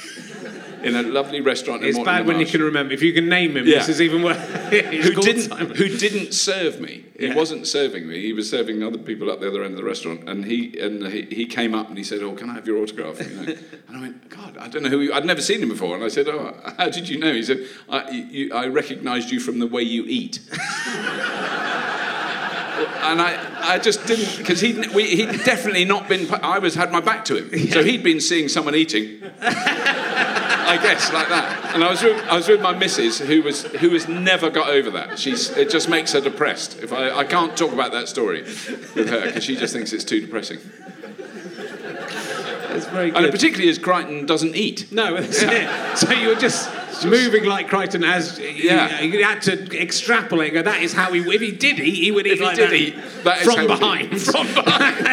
In 0.85 0.95
a 0.97 1.03
lovely 1.03 1.41
restaurant 1.41 1.81
in 1.83 1.89
It's 1.89 1.97
Moreton 1.97 2.15
bad 2.15 2.27
when 2.27 2.39
you 2.41 2.45
can 2.45 2.63
remember. 2.63 2.93
If 2.93 3.01
you 3.01 3.15
can 3.15 3.27
name 3.27 3.57
him, 3.57 3.67
Yeah. 3.67 3.79
this 3.79 3.89
is 3.89 4.03
even 4.03 4.23
worse. 4.23 4.37
Who 4.71 5.15
didn't 5.15 5.41
Simon. 5.49 5.75
who 5.75 5.89
didn't 5.89 6.35
serve 6.35 6.79
me. 6.79 7.07
He 7.19 7.29
Yeah. 7.29 7.35
wasn't 7.35 7.67
serving 7.67 8.07
me. 8.07 8.21
He 8.21 8.35
was 8.35 8.51
serving 8.51 8.83
other 8.83 8.99
people 8.99 9.31
at 9.33 9.41
the 9.41 9.49
other 9.49 9.63
end 9.65 9.73
of 9.73 9.79
the 9.79 9.85
restaurant. 9.85 10.29
And 10.29 10.45
he 10.45 10.79
and 10.79 11.07
he, 11.07 11.23
he 11.23 11.47
came 11.47 11.75
up 11.75 11.89
and 11.89 11.97
he 11.97 12.05
said, 12.05 12.21
"Oh, 12.23 12.33
can 12.35 12.51
I 12.51 12.55
have 12.55 12.67
your 12.67 12.83
autograph?" 12.83 13.19
You 13.19 13.35
know? 13.35 13.43
and 13.89 13.97
I 13.97 14.01
went, 14.03 14.29
"God, 14.29 14.59
I 14.59 14.69
don't 14.69 14.83
know 14.83 14.91
who. 14.91 15.01
You, 15.01 15.15
I'd 15.15 15.25
never 15.25 15.41
seen 15.41 15.63
him 15.63 15.71
before." 15.71 15.95
And 15.95 16.05
I 16.05 16.09
said, 16.09 16.29
"Oh, 16.29 16.53
how 16.77 16.91
did 16.91 17.09
you 17.09 17.19
know?" 17.19 17.33
He 17.33 17.43
said, 17.45 17.67
"I, 17.89 18.11
you, 18.11 18.53
I 18.53 18.67
recognised 18.67 19.31
you 19.31 19.41
from 19.41 19.61
the 19.61 19.67
way 19.67 19.81
you 19.81 20.05
eat." 20.07 20.39
And 22.75 23.21
I, 23.21 23.75
I 23.75 23.79
just 23.79 24.07
didn't 24.07 24.39
because 24.39 24.61
he'd, 24.61 24.89
we, 24.89 25.05
he'd 25.17 25.45
definitely 25.45 25.85
not 25.85 26.09
been. 26.09 26.33
I 26.43 26.59
was 26.59 26.75
had 26.75 26.91
my 26.91 27.01
back 27.01 27.25
to 27.27 27.37
him, 27.37 27.69
so 27.69 27.83
he'd 27.83 28.03
been 28.03 28.21
seeing 28.21 28.49
someone 28.49 28.75
eating. 28.75 29.23
I 29.41 30.79
guess 30.83 31.13
like 31.13 31.29
that. 31.29 31.75
And 31.75 31.85
I 31.85 31.91
was 31.91 32.03
with, 32.03 32.25
I 32.29 32.37
was 32.37 32.49
with 32.49 32.61
my 32.61 32.77
missus, 32.77 33.19
who 33.21 33.43
was 33.43 33.63
who 33.65 33.91
has 33.91 34.09
never 34.09 34.51
got 34.51 34.69
over 34.69 34.91
that. 34.93 35.19
She's 35.19 35.51
it 35.51 35.71
just 35.71 35.89
makes 35.89 36.13
her 36.13 36.21
depressed. 36.21 36.83
If 36.83 36.93
I, 36.93 37.11
I 37.11 37.25
can't 37.25 37.57
talk 37.57 37.73
about 37.73 37.93
that 37.93 38.09
story 38.09 38.43
with 38.43 39.09
her 39.09 39.27
because 39.27 39.45
she 39.45 39.57
just 39.57 39.73
thinks 39.73 39.93
it's 39.93 40.05
too 40.05 40.21
depressing. 40.21 40.59
It's 42.71 42.87
very 42.87 43.11
good. 43.11 43.23
And 43.25 43.33
particularly 43.33 43.69
as 43.69 43.79
Kryten 43.79 44.27
doesn't 44.27 44.57
eat. 44.57 44.91
No, 44.91 45.21
that's. 45.21 46.01
So 46.01 46.13
you 46.13 46.29
were 46.29 46.35
just 46.35 46.69
moving 47.05 47.45
like 47.45 47.69
Kryten 47.69 48.05
as 48.07 48.39
Yeah. 48.39 49.01
you 49.01 49.25
had 49.25 49.41
to 49.43 49.81
extrapolate. 49.81 50.53
Go, 50.53 50.63
that 50.63 50.83
is 50.83 50.93
how 50.93 51.13
he. 51.13 51.21
If 51.21 51.41
he 51.41 51.53
did 51.53 51.81
eat, 51.81 51.95
he 51.95 52.11
would 52.13 52.27
eat 52.27 52.35
If 52.35 52.39
he 52.41 52.45
like 52.45 52.57
did 52.57 52.71
that. 52.71 52.77
eat, 52.77 52.95
that 53.25 53.39
is 53.41 53.45
from 53.45 53.55
how 53.57 53.61
he- 53.63 54.07
behind. 54.09 54.21
from 54.33 54.47
behind. 54.55 55.07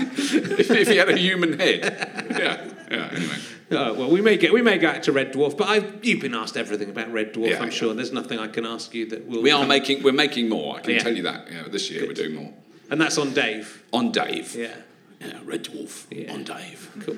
if, 0.00 0.70
if 0.70 0.88
he 0.88 0.96
had 0.96 1.08
a 1.10 1.16
human 1.16 1.58
head. 1.58 2.14
Yeah, 2.38 2.68
yeah. 2.90 3.10
Anyway. 3.12 3.34
Oh, 3.70 3.92
well, 3.94 4.10
we 4.10 4.20
may 4.22 4.36
get 4.36 4.52
we 4.52 4.62
may 4.62 4.78
go 4.78 4.88
out 4.88 5.02
to 5.04 5.12
Red 5.12 5.32
Dwarf, 5.32 5.56
but 5.58 5.68
I've, 5.68 6.04
you've 6.04 6.20
been 6.20 6.34
asked 6.34 6.56
everything 6.56 6.88
about 6.88 7.12
Red 7.12 7.34
Dwarf. 7.34 7.50
Yeah, 7.50 7.60
I'm 7.62 7.70
sure 7.70 7.92
there's 7.94 8.12
nothing 8.12 8.38
I 8.38 8.48
can 8.48 8.64
ask 8.64 8.94
you 8.94 9.06
that 9.06 9.26
will. 9.26 9.42
We 9.42 9.50
are 9.50 9.60
come- 9.60 9.68
making 9.68 10.02
we're 10.02 10.12
making 10.12 10.48
more. 10.48 10.76
I 10.76 10.80
can 10.80 10.98
tell 11.00 11.14
you 11.14 11.24
that. 11.24 11.50
Yeah, 11.50 11.64
this 11.68 11.90
year 11.90 12.06
we're 12.06 12.12
doing 12.14 12.34
more 12.34 12.52
and 12.90 13.00
that's 13.00 13.18
on 13.18 13.34
Dave. 13.34 13.82
on 13.92 14.12
Dave. 14.12 14.54
Yeah, 14.54 14.74
Yeah, 15.20 15.40
Red 15.44 15.64
Dwarf 15.64 16.06
Yeah. 16.10 16.32
on 16.32 16.44
Dave. 16.44 16.90
cool. 17.04 17.16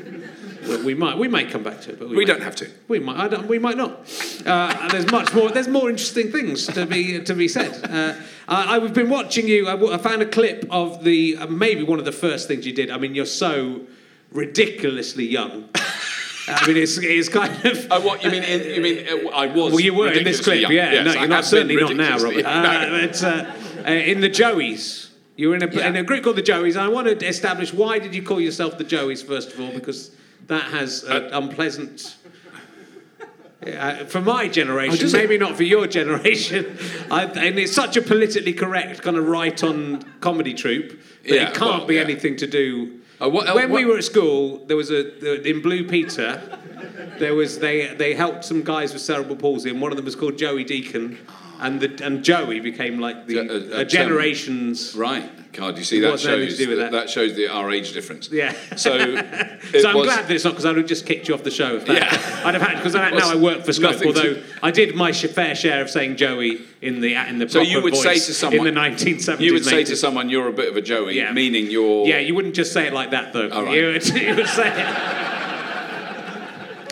well, 0.67 0.83
we 0.85 0.95
might 0.95 1.19
we 1.19 1.29
may 1.29 1.45
come 1.45 1.63
back 1.63 1.83
to 1.83 1.91
it, 1.91 1.99
but 1.99 2.09
we, 2.09 2.17
We 2.17 2.25
don't 2.25 2.43
have 2.43 2.57
to. 2.57 2.71
We 2.89 2.99
might. 2.99 3.19
I 3.19 3.29
don't, 3.29 3.47
we 3.47 3.59
might 3.59 3.77
not. 3.77 3.91
Uh, 4.47 4.75
and 4.81 4.91
there's 4.91 5.11
much 5.11 5.35
more. 5.35 5.51
There's 5.51 5.69
more 5.69 5.91
interesting 5.91 6.33
things 6.33 6.67
to 6.69 6.87
be 6.87 7.21
to 7.23 7.35
be 7.35 7.47
said. 7.47 7.73
Uh, 7.85 8.15
I, 8.49 8.77
I've 8.77 8.95
been 8.95 9.11
watching 9.11 9.47
you. 9.49 9.69
I, 9.69 9.73
w- 9.73 9.93
I 9.93 9.99
found 9.99 10.23
a 10.23 10.27
clip 10.27 10.65
of 10.71 11.05
the 11.05 11.37
uh, 11.37 11.47
maybe 11.49 11.83
one 11.83 11.99
of 11.99 12.07
the 12.07 12.13
first 12.13 12.49
things 12.49 12.67
you 12.67 12.73
did. 12.73 12.91
I 12.91 12.97
mean, 12.97 13.15
you're 13.15 13.27
so 13.27 13.83
ridiculously 14.33 15.27
young. 15.27 15.69
I 16.49 16.67
mean, 16.67 16.79
it's, 16.79 16.97
it's 16.99 17.29
kind 17.29 17.53
of. 17.67 17.87
Oh, 17.91 18.01
what 18.01 18.25
you 18.25 18.31
mean? 18.31 18.43
In, 18.43 18.75
you 18.75 18.81
mean 18.81 19.27
uh, 19.27 19.29
I 19.37 19.47
was? 19.47 19.73
Well, 19.73 19.81
you 19.81 19.93
were 19.95 20.11
in 20.11 20.25
this 20.25 20.41
clip, 20.41 20.63
young. 20.63 20.73
yeah. 20.73 20.93
Yes, 20.93 21.05
no, 21.05 21.13
I 21.13 21.15
you're 21.21 21.29
not 21.29 21.45
certainly 21.45 21.77
not 21.77 21.95
now, 21.95 22.17
Robert. 22.19 22.39
young. 22.39 22.47
Uh, 22.47 22.89
it's, 23.03 23.23
uh, 23.23 23.55
uh, 23.87 23.91
in 23.91 24.21
the 24.23 24.31
Joeys. 24.31 25.10
You 25.41 25.49
were 25.49 25.57
in 25.57 25.63
a, 25.63 25.69
Yeah. 25.75 25.89
in 25.89 25.97
a 25.97 26.03
group 26.03 26.23
called 26.25 26.37
the 26.37 26.43
Joeys. 26.43 26.77
I 26.77 26.89
want 26.89 27.07
to 27.19 27.27
establish 27.27 27.73
why 27.73 27.99
did 27.99 28.15
you 28.15 28.23
call 28.23 28.43
yourself 28.43 28.77
the 28.77 28.85
Joeys 28.85 29.25
first 29.27 29.55
of 29.55 29.59
all? 29.61 29.73
Because 29.73 30.11
that 30.49 30.65
has 30.65 31.03
an 31.05 31.33
Uh, 31.33 31.39
unpleasant. 31.41 32.17
Uh, 33.67 34.05
for 34.05 34.21
my 34.21 34.49
generation, 34.49 34.99
does 34.99 35.15
it? 35.15 35.17
maybe 35.17 35.39
not 35.39 35.57
for 35.57 35.63
your 35.65 35.87
generation, 35.87 36.77
I, 37.11 37.25
and 37.25 37.59
it's 37.59 37.73
such 37.75 37.97
a 37.97 38.03
politically 38.03 38.53
correct 38.55 39.01
kind 39.03 39.17
of 39.19 39.29
right-on 39.29 40.03
comedy 40.21 40.53
troupe 40.55 40.91
that 41.25 41.35
Yeah, 41.35 41.49
it 41.49 41.55
can't 41.55 41.79
well, 41.81 41.87
be 41.87 41.95
yeah. 41.97 42.03
anything 42.03 42.37
to 42.37 42.47
do. 42.47 43.01
Uh, 43.21 43.29
what- 43.31 43.49
uh, 43.49 43.53
when 43.55 43.71
we 43.71 43.85
were 43.87 43.97
at 43.99 44.05
school, 44.05 44.65
there 44.67 44.77
was 44.79 44.91
a 44.91 45.03
in 45.49 45.61
Blue 45.63 45.85
Peter. 45.85 46.41
There 47.19 47.35
was 47.35 47.59
they 47.59 47.95
they 48.03 48.13
helped 48.15 48.45
some 48.45 48.63
guys 48.63 48.93
with 48.95 49.03
cerebral 49.03 49.37
palsy, 49.37 49.69
and 49.71 49.81
one 49.81 49.91
of 49.93 49.97
them 49.97 50.07
was 50.07 50.17
called 50.17 50.37
Joey 50.39 50.65
Deacon, 50.65 51.19
and 51.61 51.81
the 51.81 52.05
and 52.05 52.25
Joey 52.25 52.61
became 52.61 52.99
like 52.99 53.27
the 53.27 53.39
uh, 53.41 53.43
uh, 53.43 53.81
a 53.81 53.85
generation's. 53.85 54.95
Right. 54.97 55.31
God, 55.53 55.77
you 55.79 55.83
see 55.85 55.99
that 56.01 56.21
shows 56.21 56.59
that, 56.59 56.93
that. 56.93 57.11
shows 57.11 57.35
the 57.35 57.49
our 57.49 57.73
age 57.73 57.93
difference. 57.93 58.31
Yeah. 58.31 58.53
So, 58.77 58.91
So 59.81 59.89
I'm 59.89 59.97
was- 59.97 60.07
glad 60.07 60.29
that 60.29 60.31
it's 60.31 60.45
not 60.45 60.51
because 60.51 60.65
I 60.65 60.69
would 60.69 60.79
have 60.79 60.87
just 60.87 61.07
kicked 61.07 61.27
you 61.29 61.35
off 61.35 61.43
the 61.43 61.51
show 61.51 61.75
if 61.77 61.87
that. 61.87 61.97
Yeah. 61.97 62.43
I'd 62.45 62.55
have 62.55 62.63
had 62.63 62.77
because 62.77 62.95
now 62.95 63.31
I 63.31 63.35
work 63.35 63.65
for 63.65 63.73
Scope. 63.73 63.93
nothing 63.95 64.15
to- 64.15 64.19
Although 64.29 64.43
I 64.63 64.71
did 64.71 64.95
my 64.95 65.13
fair 65.13 65.57
share 65.57 65.83
of 65.83 65.91
saying 65.91 66.17
Joey 66.17 66.61
in 66.81 67.01
the 67.01 67.15
in 67.29 67.39
the 67.39 67.49
So 67.49 67.63
you 67.63 67.83
would 67.83 67.97
say 67.97 68.15
to 68.15 68.21
someone- 68.33 68.67
in 68.69 68.75
the 68.75 68.81
1970s. 68.81 69.41
You 69.41 69.53
would 69.55 69.65
say 69.65 69.83
to 69.85 69.97
someone, 69.97 70.29
"You're 70.29 70.49
a 70.49 70.53
bit 70.53 70.69
of 70.69 70.77
a 70.77 70.83
Joey," 70.83 71.17
Yeah. 71.17 71.33
meaning 71.33 71.67
you're. 71.69 72.07
Yeah, 72.07 72.19
you 72.21 72.35
wouldn't 72.37 72.55
just 72.55 72.73
say 72.73 72.87
it 72.87 72.93
like 72.93 73.11
that, 73.11 73.33
though. 73.33 73.51
All 73.51 73.65
right. 73.65 73.75
you, 73.77 73.87
would, 73.87 74.07
you 74.23 74.37
would 74.37 74.47
say 74.49 74.69
it. 74.71 75.40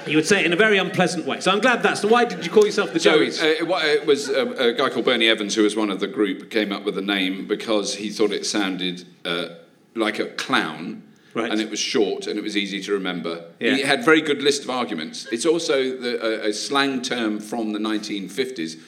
You 0.09 0.17
would 0.17 0.27
say 0.27 0.41
it 0.41 0.47
in 0.47 0.53
a 0.53 0.57
very 0.57 0.79
unpleasant 0.79 1.27
way. 1.27 1.41
So 1.41 1.51
I'm 1.51 1.61
glad 1.61 1.83
that's. 1.83 2.05
Why 2.05 2.25
did 2.25 2.45
you 2.45 2.51
call 2.51 2.65
yourself 2.67 2.93
the 2.93 3.01
So 3.01 3.19
Joeys? 3.19 3.43
uh, 3.43 3.47
it 3.47 4.01
it 4.01 4.07
was 4.07 4.29
a, 4.29 4.47
a 4.69 4.73
guy 4.73 4.89
called 4.91 5.05
Bernie 5.05 5.29
Evans, 5.29 5.55
who 5.55 5.63
was 5.63 5.77
one 5.77 5.91
of 5.91 6.01
the 6.01 6.07
group, 6.09 6.51
came 6.51 6.73
up 6.73 6.85
with 6.85 6.95
the 6.95 7.03
name 7.03 7.47
because 7.47 7.95
he 7.97 8.11
thought 8.11 8.33
it 8.33 8.47
sounded 8.47 9.05
uh, 9.25 9.49
like 9.95 10.19
a 10.19 10.27
clown, 10.27 11.03
Right. 11.35 11.51
and 11.53 11.61
it 11.61 11.71
was 11.71 11.79
short 11.79 12.27
and 12.27 12.39
it 12.39 12.43
was 12.43 12.57
easy 12.57 12.81
to 12.83 12.93
remember. 12.93 13.45
Yeah. 13.61 13.75
He 13.77 13.83
had 13.83 14.03
very 14.05 14.21
good 14.23 14.43
list 14.43 14.65
of 14.65 14.71
arguments. 14.71 15.27
It's 15.31 15.47
also 15.47 15.97
the, 15.97 16.45
a, 16.47 16.49
a 16.49 16.53
slang 16.53 17.03
term 17.03 17.39
from 17.39 17.73
the 17.73 17.79
1950s. 17.79 18.81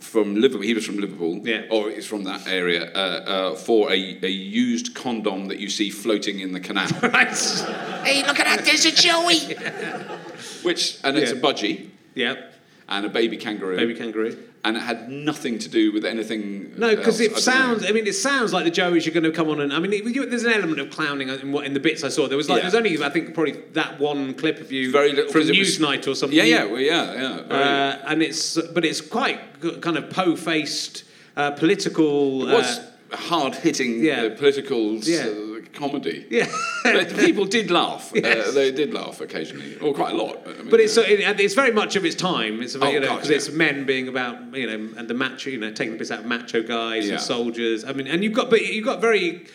From 0.00 0.34
Liverpool, 0.34 0.62
he 0.62 0.74
was 0.74 0.84
from 0.86 0.98
Liverpool, 0.98 1.40
Yeah. 1.44 1.66
or 1.70 1.90
he's 1.90 2.06
from 2.06 2.24
that 2.24 2.46
area, 2.48 2.90
uh, 2.94 2.98
uh, 2.98 3.54
for 3.54 3.90
a, 3.92 4.18
a 4.22 4.28
used 4.28 4.94
condom 4.94 5.46
that 5.48 5.58
you 5.60 5.68
see 5.68 5.90
floating 5.90 6.40
in 6.40 6.52
the 6.52 6.60
canal. 6.60 6.88
right. 7.02 7.28
Hey, 8.04 8.22
look 8.26 8.40
at 8.40 8.46
that, 8.46 8.64
there's 8.64 8.86
a 8.86 8.90
Joey. 8.92 9.54
Which, 10.62 10.98
and 11.04 11.16
it's 11.18 11.32
Yeah. 11.32 11.38
a 11.38 11.40
budgie 11.40 11.90
Yeah. 12.14 12.34
and 12.88 13.04
a 13.06 13.08
baby 13.10 13.36
kangaroo. 13.36 13.76
Baby 13.76 13.94
kangaroo. 13.94 14.36
And 14.62 14.76
it 14.76 14.80
had 14.80 15.08
nothing 15.10 15.58
to 15.58 15.68
do 15.70 15.90
with 15.92 16.04
anything. 16.04 16.74
No, 16.76 16.94
because 16.94 17.18
it 17.20 17.24
I 17.24 17.26
don't 17.26 17.34
know. 17.34 17.40
sounds. 17.40 17.86
I 17.88 17.92
mean, 17.92 18.06
it 18.06 18.12
sounds 18.14 18.52
like 18.52 18.64
the 18.66 18.70
Joeys 18.70 19.06
are 19.06 19.10
going 19.10 19.24
to 19.24 19.32
come 19.32 19.48
on 19.48 19.60
and. 19.60 19.72
I 19.72 19.78
mean, 19.78 19.92
it, 19.92 20.04
you, 20.04 20.26
there's 20.26 20.44
an 20.44 20.52
element 20.52 20.80
of 20.80 20.90
clowning 20.90 21.28
in, 21.30 21.50
what, 21.52 21.64
in 21.64 21.72
the 21.72 21.80
bits 21.80 22.04
I 22.04 22.08
saw. 22.08 22.28
There 22.28 22.36
was 22.36 22.48
like, 22.50 22.58
Yeah. 22.62 22.68
there's 22.68 22.74
only, 22.74 23.02
I 23.02 23.08
think, 23.08 23.32
probably 23.32 23.52
that 23.72 23.98
one 23.98 24.34
clip 24.34 24.60
of 24.60 24.70
you 24.70 24.92
Very 24.92 25.12
little 25.12 25.32
from 25.32 25.42
Newsnight 25.42 26.06
or 26.06 26.14
something. 26.14 26.36
Yeah, 26.36 26.44
yeah, 26.44 26.64
well, 26.64 26.80
yeah, 26.80 27.14
yeah. 27.14 27.56
Uh, 27.56 28.02
and 28.06 28.22
it's, 28.22 28.60
but 28.74 28.84
it's 28.84 29.00
quite 29.00 29.62
g- 29.62 29.76
kind 29.78 29.96
of 29.96 30.10
po-faced, 30.10 31.04
uh, 31.36 31.52
political. 31.52 32.46
it 32.48 32.52
was 32.52 32.78
uh, 33.12 33.16
hard 33.16 33.54
hitting 33.54 34.04
yeah. 34.04 34.24
uh, 34.24 34.36
political 34.36 34.94
Yeah. 34.96 35.24
Uh, 35.74 35.78
comedy. 35.78 36.26
yeah. 36.30 36.46
but 36.84 37.08
people 37.16 37.44
did 37.44 37.70
laugh. 37.70 38.12
Yes. 38.20 38.48
Uh, 38.48 38.52
they 38.52 38.70
did 38.72 38.92
laugh 38.92 39.20
occasionally, 39.20 39.76
or 39.78 39.94
quite 39.94 40.12
a 40.14 40.16
lot. 40.16 40.40
I 40.46 40.52
mean, 40.54 40.70
But 40.70 40.80
it's 40.80 40.92
so 40.94 41.02
it, 41.02 41.40
it's 41.40 41.54
very 41.54 41.72
much 41.72 41.96
of 41.96 42.04
its 42.04 42.14
time. 42.16 42.60
It's 42.62 42.74
about, 42.74 42.88
Oh, 42.88 42.92
you 42.92 43.00
know 43.00 43.14
because 43.14 43.30
yeah. 43.30 43.36
it's 43.36 43.50
men 43.50 43.86
being 43.86 44.08
about 44.08 44.54
you 44.54 44.66
know 44.66 44.98
and 44.98 45.08
the 45.08 45.14
macho 45.14 45.50
you 45.50 45.58
know 45.58 45.70
taking 45.72 45.92
the 45.92 45.98
piss 45.98 46.10
out 46.10 46.20
of 46.20 46.26
macho 46.26 46.62
guys 46.62 47.06
Yeah. 47.06 47.14
and 47.14 47.22
soldiers. 47.22 47.84
I 47.84 47.92
mean, 47.92 48.06
and 48.06 48.22
you've 48.22 48.32
got 48.34 48.50
but 48.50 48.60
you've 48.62 48.84
got 48.84 49.00
very 49.00 49.46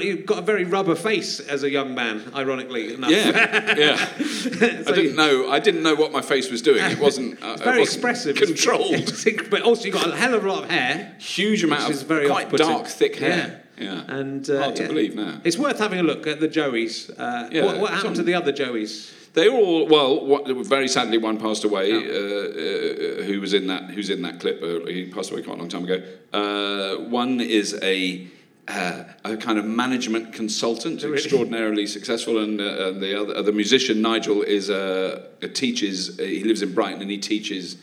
you've 0.00 0.26
got 0.26 0.38
a 0.38 0.42
very 0.42 0.62
rubber 0.64 0.94
face 0.94 1.40
as 1.40 1.64
a 1.64 1.70
young 1.70 1.94
man. 1.94 2.22
Ironically 2.34 2.94
enough. 2.94 3.10
yeah, 3.10 3.74
yeah. 3.76 3.96
So 4.22 4.92
I 4.92 4.94
didn't 4.94 5.16
know. 5.16 5.50
I 5.50 5.58
didn't 5.58 5.82
know 5.82 5.94
what 5.96 6.12
my 6.12 6.22
face 6.22 6.50
was 6.50 6.62
doing. 6.62 6.84
It 6.84 6.98
wasn't. 7.00 7.32
Uh, 7.42 7.56
very 7.56 7.78
it 7.78 7.80
wasn't 7.80 7.82
expressive. 7.82 8.36
controlled. 8.36 9.12
but 9.50 9.62
also 9.62 9.84
you've 9.86 9.94
got 9.94 10.08
a 10.08 10.16
hell 10.16 10.34
of 10.34 10.44
a 10.44 10.48
lot 10.48 10.62
of 10.64 10.70
hair. 10.70 11.16
Huge 11.18 11.64
amount 11.64 11.92
of 11.92 12.02
very 12.06 12.28
quite 12.28 12.50
dark, 12.52 12.86
thick 12.86 13.16
hair. 13.16 13.30
Yeah. 13.30 13.58
Yeah, 13.78 14.04
And 14.08 14.48
uh, 14.50 14.62
hard 14.62 14.76
to 14.76 14.82
yeah. 14.82 14.88
believe 14.88 15.14
now. 15.16 15.40
It's 15.44 15.56
worth 15.58 15.78
having 15.78 15.98
a 15.98 16.02
look 16.02 16.26
at 16.26 16.40
the 16.40 16.48
Joeys. 16.48 17.10
Uh, 17.10 17.48
Yeah, 17.50 17.64
what, 17.64 17.80
what 17.80 17.92
happened 17.92 18.16
to 18.16 18.22
the 18.22 18.34
other 18.34 18.52
Joeys? 18.52 19.10
They 19.34 19.48
were 19.48 19.56
all 19.56 19.86
well. 19.86 20.26
What, 20.26 20.46
very 20.66 20.88
sadly, 20.88 21.16
one 21.16 21.38
passed 21.38 21.64
away. 21.64 21.90
Oh. 21.92 21.96
Uh, 21.96 23.20
uh, 23.20 23.22
who 23.24 23.40
was 23.40 23.54
in 23.54 23.66
that? 23.68 23.84
Who's 23.90 24.10
in 24.10 24.20
that 24.22 24.40
clip? 24.40 24.62
Uh, 24.62 24.84
he 24.86 25.06
passed 25.10 25.30
away 25.32 25.42
quite 25.42 25.56
a 25.56 25.60
long 25.60 25.70
time 25.70 25.84
ago. 25.84 26.02
Uh, 26.32 27.02
one 27.08 27.40
is 27.40 27.78
a. 27.82 28.28
Uh, 28.68 29.02
a 29.24 29.36
kind 29.36 29.58
of 29.58 29.64
management 29.64 30.32
consultant, 30.32 31.02
Really? 31.02 31.14
extraordinarily 31.16 31.84
successful, 31.84 32.38
and, 32.38 32.60
uh, 32.60 32.88
and 32.90 33.02
the 33.02 33.20
other, 33.20 33.42
the 33.42 33.50
musician 33.50 34.00
Nigel 34.00 34.42
is 34.42 34.70
uh, 34.70 35.26
uh, 35.42 35.48
teaches. 35.48 36.20
Uh, 36.20 36.22
he 36.22 36.44
lives 36.44 36.62
in 36.62 36.72
Brighton 36.72 37.02
and 37.02 37.10
he 37.10 37.18
teaches 37.18 37.76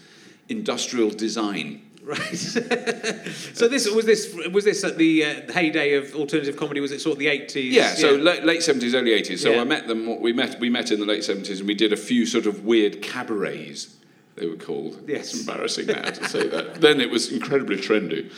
industrial 0.48 1.10
design. 1.10 1.82
Right. 2.10 2.36
so 2.36 3.68
this 3.68 3.88
was 3.92 4.06
this 4.06 4.36
was 4.52 4.66
this 4.66 4.84
at 4.84 4.98
the 4.98 5.24
uh, 5.26 5.52
heyday 5.54 5.94
of 5.94 6.16
alternative 6.16 6.58
comedy? 6.58 6.80
Was 6.80 6.92
it 6.92 7.02
sort 7.02 7.14
of 7.14 7.20
the 7.20 7.28
eighties? 7.28 7.72
Yeah, 7.72 7.94
so 7.94 8.16
late, 8.16 8.44
late 8.44 8.62
70s, 8.62 8.96
early 8.96 9.12
80s. 9.12 9.38
So 9.40 9.52
Yeah. 9.52 9.62
I 9.62 9.64
met 9.64 9.88
them, 9.88 10.20
we 10.20 10.34
met, 10.34 10.60
we 10.60 10.72
met 10.72 10.90
in 10.92 11.00
the 11.00 11.06
late 11.06 11.22
70s 11.22 11.60
and 11.60 11.68
we 11.68 11.76
did 11.76 11.94
a 11.94 11.98
few 11.98 12.26
sort 12.26 12.48
of 12.48 12.66
weird 12.66 13.04
cabarets, 13.04 13.96
they 14.40 14.48
were 14.48 14.56
called. 14.56 14.98
Yes. 15.08 15.34
It's 15.34 15.40
embarrassing 15.42 15.88
now 15.88 16.02
to 16.10 16.28
say 16.30 16.48
that. 16.48 16.82
then 16.82 17.00
it 17.02 17.10
was 17.12 17.32
incredibly 17.32 17.78
trendy, 17.78 18.30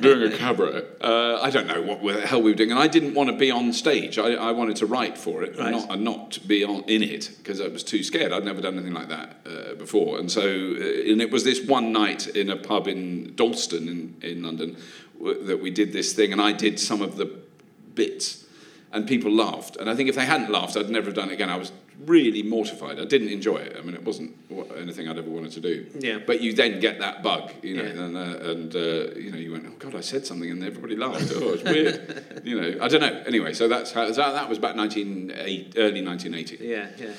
doing 0.00 0.32
a 0.32 0.36
cabaret. 0.36 0.82
Uh, 1.00 1.38
I 1.40 1.50
don't 1.50 1.66
know 1.66 1.82
what 1.82 2.02
the 2.02 2.26
hell 2.26 2.42
we 2.42 2.50
were 2.50 2.56
doing. 2.56 2.70
And 2.70 2.80
I 2.80 2.88
didn't 2.88 3.14
want 3.14 3.30
to 3.30 3.36
be 3.36 3.50
on 3.50 3.72
stage. 3.72 4.18
I, 4.18 4.34
I 4.34 4.52
wanted 4.52 4.76
to 4.76 4.86
write 4.86 5.16
for 5.18 5.42
it 5.42 5.56
Right. 5.58 5.68
and, 5.68 5.76
not, 5.76 5.90
and 5.92 6.04
not 6.04 6.30
to 6.32 6.40
be 6.40 6.64
on, 6.64 6.82
in 6.84 7.02
it 7.02 7.30
because 7.38 7.60
I 7.60 7.68
was 7.68 7.82
too 7.84 8.02
scared. 8.02 8.32
I'd 8.32 8.44
never 8.44 8.60
done 8.60 8.74
anything 8.74 8.94
like 8.94 9.08
that 9.08 9.36
uh, 9.46 9.74
before. 9.74 10.18
And 10.18 10.30
so, 10.30 10.40
uh, 10.42 11.10
and 11.10 11.20
it 11.22 11.30
was 11.30 11.44
this 11.44 11.64
one 11.66 11.92
night 11.92 12.26
in 12.26 12.50
a 12.50 12.56
pub 12.56 12.88
in 12.88 13.34
Dalston 13.36 13.88
in, 13.88 14.14
in 14.22 14.42
London 14.42 14.76
w- 15.18 15.44
that 15.44 15.60
we 15.60 15.70
did 15.70 15.92
this 15.92 16.12
thing 16.12 16.32
and 16.32 16.40
I 16.40 16.52
did 16.52 16.80
some 16.80 17.02
of 17.02 17.16
the 17.16 17.30
bits 17.94 18.44
and 18.92 19.06
people 19.06 19.30
laughed. 19.30 19.76
And 19.76 19.90
I 19.90 19.94
think 19.94 20.08
if 20.08 20.14
they 20.14 20.24
hadn't 20.24 20.50
laughed, 20.50 20.76
I'd 20.76 20.88
never 20.88 21.06
have 21.06 21.14
done 21.14 21.30
it 21.30 21.34
again. 21.34 21.50
I 21.50 21.56
was 21.56 21.72
really 22.06 22.42
mortified. 22.42 22.98
I 23.00 23.04
didn't 23.04 23.28
enjoy 23.28 23.56
it. 23.56 23.76
I 23.78 23.82
mean, 23.82 23.94
it 23.94 24.04
wasn't 24.04 24.34
anything 24.78 25.08
I'd 25.08 25.18
ever 25.18 25.28
wanted 25.28 25.52
to 25.52 25.60
do. 25.60 25.86
Yeah. 25.98 26.18
But 26.24 26.40
you 26.40 26.52
then 26.52 26.80
get 26.80 27.00
that 27.00 27.22
bug, 27.22 27.50
you 27.62 27.76
know, 27.76 27.82
Yeah. 27.82 27.88
and, 28.04 28.16
uh, 28.16 28.50
and 28.50 28.74
uh, 28.76 28.78
you 29.18 29.30
know, 29.32 29.38
you 29.38 29.52
went, 29.52 29.66
oh 29.66 29.74
God, 29.78 29.94
I 29.94 30.00
said 30.00 30.24
something, 30.26 30.50
and 30.50 30.62
everybody 30.64 30.96
laughed. 30.96 31.32
Oh, 31.34 31.54
it's 31.54 31.64
weird. 31.64 32.42
you 32.44 32.60
know, 32.60 32.82
I 32.82 32.88
don't 32.88 33.00
know. 33.00 33.22
Anyway, 33.26 33.52
so 33.52 33.68
that's 33.68 33.92
how 33.92 34.06
that, 34.06 34.16
that 34.16 34.48
was 34.48 34.58
about 34.58 34.76
1980, 34.76 35.72
early 35.78 36.02
1980 36.04 36.64
yeah, 36.64 36.88
yeah. 36.98 37.12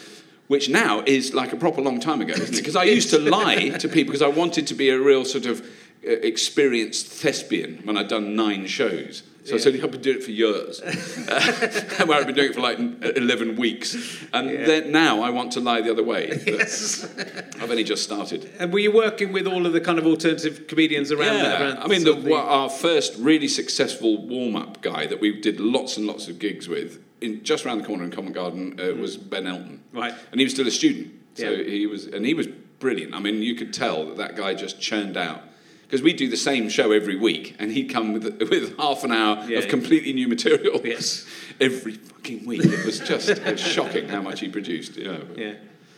which 0.48 0.70
now 0.70 1.04
is 1.06 1.34
like 1.34 1.54
a 1.54 1.58
proper 1.58 1.82
long 1.82 2.00
time 2.00 2.22
ago, 2.22 2.34
isn't 2.34 2.54
it? 2.56 2.58
Because 2.58 2.76
I 2.76 2.84
used 2.86 3.10
to 3.12 3.20
lie 3.20 3.70
to 3.70 3.88
people 3.90 4.12
because 4.14 4.22
I 4.22 4.28
wanted 4.30 4.66
to 4.68 4.74
be 4.76 4.90
a 4.90 5.00
real 5.00 5.26
sort 5.26 5.46
of 5.46 5.62
experienced 6.04 7.08
thespian 7.08 7.82
when 7.84 7.98
I'd 7.98 8.08
done 8.08 8.36
nine 8.36 8.68
shows. 8.68 9.24
So 9.46 9.56
I 9.56 9.58
said, 9.58 9.74
I've 9.84 9.90
been 9.90 10.02
doing 10.02 10.18
it 10.18 10.24
for 10.24 10.32
years. 10.32 10.82
Uh, 12.00 12.06
where 12.06 12.18
I've 12.18 12.26
been 12.28 12.36
doing 12.36 12.52
it 12.52 12.56
for 12.56 12.62
like 12.62 12.78
11 12.80 13.56
weeks. 13.58 13.94
And 14.32 14.50
Yeah. 14.50 14.66
then 14.66 14.92
now 14.92 15.22
I 15.22 15.32
want 15.32 15.52
to 15.54 15.60
lie 15.60 15.82
the 15.82 15.92
other 15.92 16.04
way. 16.04 16.42
Yes. 16.46 17.04
I've 17.60 17.70
only 17.70 17.84
just 17.84 18.04
started. 18.04 18.50
and 18.60 18.72
were 18.72 18.80
you 18.80 18.92
working 18.92 19.34
with 19.34 19.48
all 19.48 19.66
of 19.66 19.74
the 19.74 19.82
kind 19.82 20.00
of 20.00 20.06
alternative 20.06 20.68
comedians 20.68 21.12
around 21.12 21.40
that? 21.40 21.62
Around 21.62 21.78
I 21.80 21.88
mean, 21.88 22.02
sort 22.02 22.24
the, 22.24 22.34
our 22.36 22.70
first 22.70 23.16
really 23.18 23.48
successful 23.50 24.26
warm-up 24.28 24.82
guy 24.82 25.08
that 25.08 25.20
we 25.20 25.40
did 25.42 25.60
lots 25.60 25.98
and 25.98 26.08
lots 26.08 26.28
of 26.30 26.40
gigs 26.40 26.68
with, 26.70 27.04
in, 27.22 27.44
just 27.44 27.66
around 27.66 27.80
the 27.80 27.86
corner 27.86 28.04
in 28.06 28.12
Covent 28.12 28.34
Garden, 28.36 28.80
uh, 28.80 28.94
was 28.96 29.18
Ben 29.18 29.46
Elton. 29.46 29.84
Right. 29.92 30.14
And 30.32 30.40
he 30.40 30.46
was 30.46 30.54
still 30.54 30.68
a 30.68 30.72
student, 30.72 31.12
so 31.36 31.50
Yeah. 31.50 31.64
he 31.64 31.86
was, 31.86 32.06
and 32.06 32.26
he 32.26 32.34
was 32.34 32.48
brilliant. 32.80 33.14
I 33.14 33.20
mean, 33.20 33.42
you 33.42 33.56
could 33.56 33.74
tell 33.74 34.06
that 34.06 34.18
that 34.18 34.36
guy 34.38 34.54
just 34.54 34.80
churned 34.80 35.18
out. 35.18 35.42
Because 35.90 36.04
we 36.04 36.14
do 36.14 36.30
the 36.30 36.38
same 36.38 36.70
show 36.70 36.92
every 36.92 37.16
week, 37.16 37.56
and 37.58 37.72
he'd 37.72 37.90
come 37.90 38.14
with, 38.14 38.24
with 38.48 38.78
half 38.78 39.04
an 39.04 39.12
hour 39.12 39.44
Yeah. 39.50 39.58
of 39.58 39.68
completely 39.70 40.14
new 40.14 40.28
material 40.28 40.80
Yes. 40.86 41.26
every 41.60 41.94
fucking 41.94 42.46
week. 42.46 42.64
It 42.64 42.86
was 42.86 43.00
just 43.00 43.28
it 43.28 43.44
was 43.44 43.60
shocking 43.60 44.08
how 44.08 44.22
much 44.22 44.40
he 44.40 44.50
produced. 44.50 44.98
You 44.98 45.06
know. 45.06 45.22
Yeah. 45.36 45.54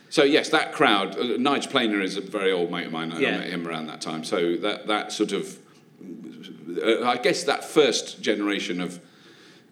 So 0.08 0.22
yes, 0.22 0.48
that 0.48 0.72
crowd. 0.72 1.18
Uh, 1.18 1.36
Nigel 1.36 1.70
Planer 1.70 2.00
is 2.00 2.16
a 2.16 2.22
very 2.22 2.52
old 2.52 2.70
mate 2.70 2.86
of 2.86 2.92
mine. 2.92 3.12
I 3.12 3.18
Yeah. 3.20 3.36
met 3.38 3.50
him 3.50 3.68
around 3.68 3.88
that 3.88 4.00
time. 4.00 4.24
So 4.24 4.56
that 4.56 4.86
that 4.86 5.12
sort 5.12 5.32
of, 5.32 5.58
uh, 6.82 7.04
I 7.06 7.18
guess 7.18 7.44
that 7.44 7.62
first 7.62 8.22
generation 8.22 8.80
of 8.80 8.98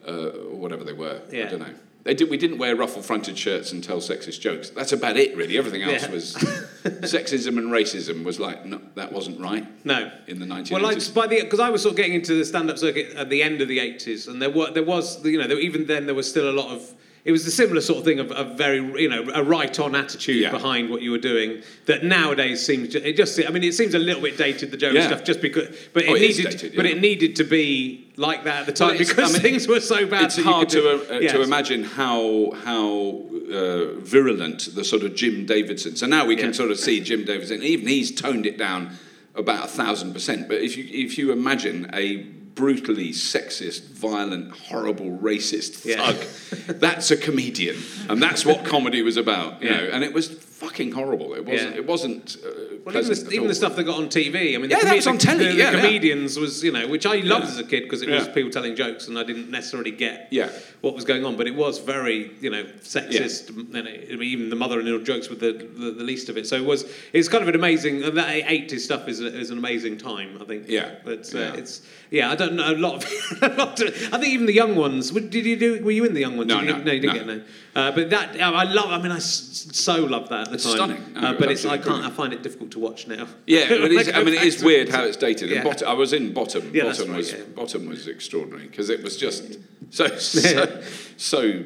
uh, 0.06 0.30
whatever 0.62 0.84
they 0.84 0.92
were. 0.92 1.22
Yeah. 1.32 1.46
I 1.46 1.50
don't 1.50 1.60
know. 1.60 1.74
They 2.02 2.14
did, 2.14 2.30
we 2.30 2.38
didn't 2.38 2.56
wear 2.56 2.74
ruffle-fronted 2.74 3.36
shirts 3.36 3.72
and 3.72 3.84
tell 3.84 3.98
sexist 3.98 4.40
jokes. 4.40 4.70
That's 4.70 4.92
about 4.92 5.18
it, 5.18 5.36
really. 5.36 5.58
Everything 5.58 5.82
else 5.82 6.02
Yeah. 6.04 6.10
was 6.10 6.34
sexism 7.14 7.58
and 7.58 7.70
racism 7.70 8.24
was 8.24 8.40
like 8.40 8.64
no, 8.64 8.80
that 8.94 9.12
wasn't 9.12 9.38
right 9.40 9.66
No. 9.84 10.10
in 10.26 10.38
the 10.40 10.46
1980s. 10.46 10.72
Well, 10.72 10.82
like 10.82 11.14
by 11.14 11.26
the 11.26 11.42
because 11.42 11.60
I 11.60 11.68
was 11.70 11.82
sort 11.82 11.92
of 11.92 11.96
getting 11.98 12.14
into 12.14 12.34
the 12.34 12.44
stand-up 12.44 12.78
circuit 12.78 13.14
at 13.16 13.28
the 13.28 13.42
end 13.42 13.60
of 13.60 13.68
the 13.68 13.78
'80s, 13.78 14.28
and 14.28 14.40
there 14.40 14.50
were 14.50 14.70
there 14.70 14.82
was 14.82 15.22
you 15.24 15.38
know 15.38 15.46
there, 15.46 15.58
even 15.58 15.86
then 15.86 16.06
there 16.06 16.14
was 16.14 16.28
still 16.28 16.48
a 16.48 16.56
lot 16.56 16.68
of 16.74 16.90
it 17.24 17.32
was 17.32 17.46
a 17.46 17.50
similar 17.50 17.80
sort 17.82 17.98
of 17.98 18.04
thing 18.04 18.18
of 18.18 18.30
a 18.30 18.44
very 18.56 18.78
you 19.02 19.08
know 19.08 19.26
a 19.34 19.42
right-on 19.44 19.94
attitude 19.94 20.36
Yeah. 20.42 20.50
behind 20.50 20.88
what 20.90 21.02
you 21.02 21.10
were 21.10 21.18
doing 21.18 21.62
that 21.86 22.02
nowadays 22.04 22.64
seems 22.64 22.88
ju- 22.88 23.02
it 23.04 23.14
just 23.16 23.38
I 23.46 23.50
mean 23.50 23.62
it 23.64 23.74
seems 23.74 23.94
a 23.94 23.98
little 23.98 24.22
bit 24.22 24.36
dated 24.38 24.70
the 24.70 24.76
Joey 24.76 24.94
Yeah. 24.94 25.06
stuff 25.08 25.24
just 25.24 25.40
because 25.40 25.68
but 25.92 26.04
it 26.04 26.08
Oh, 26.10 26.14
it 26.14 26.20
needed 26.20 26.44
dated, 26.50 26.76
but 26.76 26.84
yeah. 26.86 26.92
it 26.92 27.00
needed 27.00 27.36
to 27.36 27.44
be 27.44 28.06
like 28.16 28.44
that 28.44 28.60
at 28.60 28.66
the 28.66 28.72
time 28.72 28.96
because 28.98 29.18
I 29.30 29.32
mean, 29.32 29.42
things 29.42 29.68
were 29.68 29.80
so 29.80 30.06
bad. 30.06 30.24
It's 30.26 30.38
hard 30.42 30.68
to, 30.70 30.80
uh, 31.14 31.18
yes. 31.20 31.32
to 31.32 31.42
imagine 31.42 31.84
how 31.84 32.52
how 32.64 33.26
uh, 33.52 33.94
virulent 34.00 34.74
the 34.74 34.84
sort 34.84 35.02
of 35.02 35.14
Jim 35.14 35.44
Davidson. 35.46 35.96
So 35.96 36.06
now 36.06 36.24
we 36.26 36.36
can 36.36 36.46
Yeah. 36.46 36.52
sort 36.52 36.70
of 36.70 36.78
see 36.78 37.00
Jim 37.00 37.24
Davidson. 37.24 37.62
Even 37.62 37.86
he's 37.88 38.10
toned 38.12 38.46
it 38.46 38.56
down 38.58 38.90
about 39.34 39.64
a 39.64 39.68
thousand 39.68 40.12
percent. 40.12 40.48
But 40.48 40.58
if 40.62 40.76
you 40.76 40.84
if 40.88 41.18
you 41.18 41.32
imagine 41.32 41.90
a 41.92 42.24
brutally 42.60 43.08
sexist, 43.10 43.82
violent, 43.88 44.50
horrible, 44.68 45.18
racist 45.22 45.86
Yeah. 45.86 46.12
thug, 46.12 46.78
that's 46.78 47.10
a 47.10 47.16
comedian, 47.16 47.76
and 48.10 48.22
that's 48.22 48.44
what 48.44 48.64
comedy 48.66 49.00
was 49.00 49.16
about. 49.16 49.62
You 49.62 49.70
Yeah. 49.70 49.76
know, 49.78 49.84
and 49.94 50.04
it 50.04 50.12
was 50.12 50.28
fucking 50.28 50.92
horrible. 50.92 51.32
It 51.34 51.46
wasn't. 51.46 51.70
Yeah. 51.70 51.76
It 51.82 51.86
wasn't. 51.86 52.36
Uh, 52.44 52.50
Well, 52.84 52.96
even 52.96 53.10
the, 53.12 53.30
even 53.32 53.48
the 53.48 53.54
stuff 53.54 53.76
that 53.76 53.84
got 53.84 53.98
on 53.98 54.08
TV. 54.08 54.54
I 54.54 54.58
mean, 54.58 54.70
Yeah, 54.70 54.78
the, 54.80 54.86
that 54.86 54.96
was 54.96 55.06
on 55.06 55.18
telly, 55.18 55.44
The, 55.44 55.50
the 55.52 55.56
yeah, 55.58 55.70
yeah. 55.72 55.80
comedians 55.80 56.38
was, 56.38 56.64
you 56.64 56.72
know, 56.72 56.86
which 56.88 57.04
I 57.04 57.16
loved 57.16 57.44
Yeah. 57.46 57.50
as 57.52 57.58
a 57.58 57.64
kid 57.64 57.82
because 57.84 58.00
it 58.02 58.08
was 58.08 58.26
Yeah. 58.26 58.32
people 58.32 58.50
telling 58.50 58.74
jokes, 58.74 59.06
and 59.08 59.18
I 59.18 59.22
didn't 59.22 59.50
necessarily 59.50 59.90
get 59.90 60.28
Yeah. 60.30 60.48
what 60.80 60.94
was 60.94 61.04
going 61.04 61.24
on. 61.26 61.36
But 61.36 61.46
it 61.46 61.54
was 61.54 61.78
very, 61.78 62.30
you 62.40 62.50
know, 62.50 62.64
sexist. 62.82 63.48
And 63.74 63.86
it, 63.86 64.08
I 64.12 64.16
mean, 64.16 64.28
even 64.30 64.48
the 64.50 64.56
mother-in-law 64.56 64.98
jokes 65.04 65.28
were 65.30 65.36
the, 65.36 65.52
the, 65.82 65.90
the 65.92 66.04
least 66.04 66.28
of 66.30 66.36
it. 66.38 66.46
So 66.46 66.56
it 66.56 66.64
was. 66.64 66.84
It's 67.12 67.28
kind 67.28 67.42
of 67.42 67.48
an 67.48 67.54
amazing. 67.54 68.02
and 68.02 68.16
That 68.16 68.28
'80s 68.28 68.80
stuff 68.84 69.08
is, 69.08 69.20
is 69.20 69.50
an 69.50 69.58
amazing 69.58 69.96
time. 69.98 70.38
I 70.40 70.44
think. 70.44 70.64
Yeah. 70.68 70.90
But 71.04 71.22
uh, 71.34 71.38
Yeah. 71.38 71.54
it's 71.60 71.82
yeah. 72.10 72.30
I 72.30 72.34
don't 72.36 72.54
know 72.54 72.70
a 72.72 72.74
lot 72.76 72.96
of. 73.04 73.42
a 73.42 73.48
lot 73.48 73.80
of 73.80 73.88
I 74.12 74.18
think 74.18 74.26
even 74.34 74.46
the 74.46 74.52
young 74.52 74.74
ones. 74.76 75.10
Did 75.10 75.34
you 75.34 75.56
do? 75.56 75.84
Were 75.84 75.90
you 75.90 76.04
in 76.04 76.14
the 76.14 76.20
young 76.20 76.36
ones? 76.36 76.48
No, 76.48 76.60
no, 76.60 76.76
no, 76.78 76.92
you 76.92 77.00
didn't 77.00 77.06
no. 77.06 77.12
get 77.12 77.26
no. 77.26 77.42
Uh, 77.74 77.92
but 77.92 78.10
that 78.10 78.40
I 78.40 78.64
love. 78.64 78.90
I 78.90 79.00
mean, 79.00 79.12
I 79.12 79.16
s- 79.16 79.68
so 79.72 80.04
love 80.04 80.28
that 80.28 80.40
at 80.42 80.48
the 80.48 80.54
It's 80.54 80.64
time. 80.64 80.74
stunning. 80.74 81.12
No, 81.14 81.20
Uh, 81.20 81.32
but 81.38 81.50
it's 81.50 81.64
I 81.64 81.78
can't. 81.78 82.04
I 82.04 82.10
find 82.10 82.32
it 82.32 82.42
difficult 82.42 82.70
to 82.72 82.78
watch 82.80 83.06
now. 83.06 83.26
Yeah, 83.46 83.60
it 83.72 83.92
is, 83.92 84.08
I 84.14 84.22
mean, 84.24 84.34
it 84.34 84.42
is 84.42 84.62
weird 84.62 84.88
how 84.88 85.04
it's 85.04 85.16
dated. 85.16 85.50
Yeah. 85.50 85.62
Bottom, 85.62 85.88
I 85.88 85.92
was 85.94 86.12
in 86.12 86.32
Bottom. 86.32 86.70
Yeah, 86.74 86.84
bottom 86.84 87.08
right, 87.08 87.16
was 87.18 87.32
yeah. 87.32 87.38
Bottom 87.54 87.88
was 87.88 88.08
extraordinary 88.08 88.66
because 88.66 88.90
it 88.90 89.02
was 89.02 89.16
just 89.16 89.58
so 89.90 90.06
so, 90.18 90.82
so. 91.16 91.64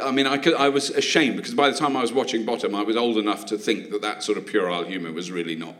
I 0.00 0.10
mean, 0.10 0.26
I 0.26 0.38
could, 0.38 0.54
I 0.54 0.68
was 0.68 0.90
ashamed 0.90 1.36
because 1.36 1.54
by 1.54 1.70
the 1.70 1.76
time 1.76 1.96
I 1.96 2.00
was 2.00 2.12
watching 2.12 2.44
Bottom, 2.44 2.74
I 2.74 2.82
was 2.82 2.96
old 2.96 3.18
enough 3.18 3.46
to 3.46 3.58
think 3.58 3.90
that 3.90 4.02
that 4.02 4.22
sort 4.22 4.38
of 4.38 4.46
puerile 4.46 4.84
humour 4.84 5.12
was 5.12 5.30
really 5.30 5.56
not 5.56 5.76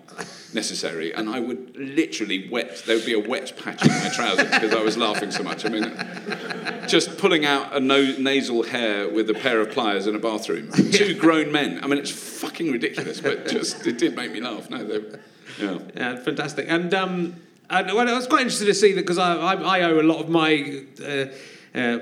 necessary, 0.52 1.12
and 1.12 1.28
I 1.28 1.40
would 1.40 1.76
literally 1.76 2.48
wet. 2.48 2.82
There 2.86 2.96
would 2.96 3.06
be 3.06 3.14
a 3.14 3.20
wet 3.20 3.54
patch 3.56 3.82
in 3.82 3.88
my 3.88 4.08
trousers 4.08 4.50
because 4.50 4.74
I 4.74 4.82
was 4.82 4.96
laughing 4.96 5.30
so 5.30 5.42
much. 5.42 5.64
I 5.64 5.68
mean, 5.68 6.88
just 6.88 7.18
pulling 7.18 7.44
out 7.44 7.74
a 7.74 7.80
no, 7.80 8.02
nasal 8.18 8.62
hair 8.62 9.08
with 9.08 9.30
a 9.30 9.34
pair 9.34 9.60
of 9.60 9.70
pliers 9.70 10.06
in 10.06 10.14
a 10.14 10.18
bathroom. 10.18 10.70
Two 10.92 11.14
grown 11.14 11.52
men. 11.52 11.82
I 11.82 11.86
mean, 11.86 11.98
it's 11.98 12.10
fucking 12.10 12.72
ridiculous, 12.72 13.20
but 13.20 13.48
just 13.48 13.86
it 13.86 13.98
did 13.98 14.16
make 14.16 14.32
me 14.32 14.40
laugh. 14.40 14.70
No, 14.70 14.84
they, 14.84 15.18
yeah. 15.58 15.78
Yeah, 15.94 16.16
fantastic. 16.16 16.66
And 16.68 16.94
um, 16.94 17.36
and 17.70 17.86
well, 17.88 18.08
I 18.08 18.12
was 18.12 18.26
quite 18.26 18.42
interested 18.42 18.66
to 18.66 18.74
see 18.74 18.92
that 18.92 19.02
because 19.02 19.18
I, 19.18 19.34
I, 19.36 19.78
I 19.78 19.82
owe 19.82 20.00
a 20.00 20.02
lot 20.02 20.20
of 20.20 20.28
my 20.28 20.82
uh, 21.04 21.26
uh, 21.74 21.98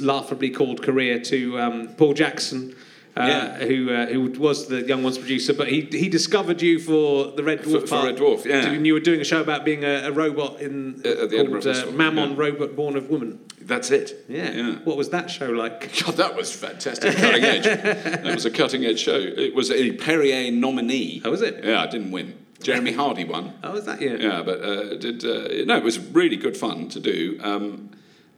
laughably 0.00 0.50
called 0.50 0.82
career 0.82 1.20
to 1.20 1.58
um, 1.60 1.88
Paul 1.96 2.14
Jackson. 2.14 2.74
Uh, 3.16 3.26
Yeah. 3.26 3.66
who 3.66 3.90
uh, 3.90 4.06
who 4.06 4.20
was 4.40 4.68
the 4.68 4.82
Young 4.86 5.02
Ones 5.02 5.18
producer, 5.18 5.52
but 5.52 5.66
he 5.66 5.80
he 5.90 6.08
discovered 6.08 6.62
you 6.62 6.78
for 6.78 7.32
the 7.32 7.42
Red 7.42 7.62
Dwarf 7.62 7.80
For- 7.80 7.86
for. 7.88 8.04
Red 8.06 8.16
Dwarf, 8.18 8.44
yeah. 8.44 8.66
And 8.70 8.86
you 8.86 8.94
were 8.94 9.00
doing 9.00 9.20
a 9.20 9.24
show 9.24 9.40
about 9.40 9.64
being 9.64 9.82
a, 9.84 10.06
a 10.06 10.12
robot 10.12 10.60
in 10.60 11.00
At- 11.00 11.18
at 11.18 11.30
the 11.30 11.38
Edinburgh 11.38 11.62
called 11.62 11.66
uh, 11.66 11.72
Festival, 11.74 11.92
Mammon 11.98 12.30
yeah. 12.30 12.36
Robot 12.38 12.76
Born 12.76 12.96
of 12.96 13.10
Woman. 13.10 13.40
That's 13.60 13.90
it. 13.90 14.24
Yeah. 14.28 14.52
yeah. 14.52 14.74
What 14.84 14.96
was 14.96 15.08
that 15.08 15.28
show 15.28 15.50
like? 15.50 15.92
God, 16.04 16.14
that 16.18 16.36
was 16.36 16.54
fantastic. 16.54 17.16
Cutting 17.16 17.42
edge. 17.44 17.64
that 18.22 18.24
was 18.24 18.44
a 18.46 18.50
cutting 18.50 18.84
edge 18.84 19.00
show. 19.00 19.18
It 19.18 19.56
was 19.56 19.72
a 19.72 19.90
Perrier 19.96 20.52
nominee. 20.52 21.20
Oh, 21.24 21.32
was 21.32 21.42
it? 21.42 21.64
Yeah, 21.64 21.82
I 21.82 21.88
didn't 21.88 22.12
win. 22.12 22.34
Jeremy 22.62 22.92
Hardy 22.92 23.24
won. 23.24 23.54
Oh, 23.64 23.72
was 23.72 23.86
that 23.86 24.00
you? 24.00 24.18
Yeah, 24.18 24.42
but 24.44 24.62
uh, 24.62 24.94
did 24.96 25.24
uh, 25.24 25.64
no? 25.66 25.76
It 25.76 25.82
was 25.82 25.98
really 25.98 26.36
good 26.36 26.56
fun 26.56 26.88
to 26.90 27.00
do. 27.00 27.40
Um, 27.42 27.90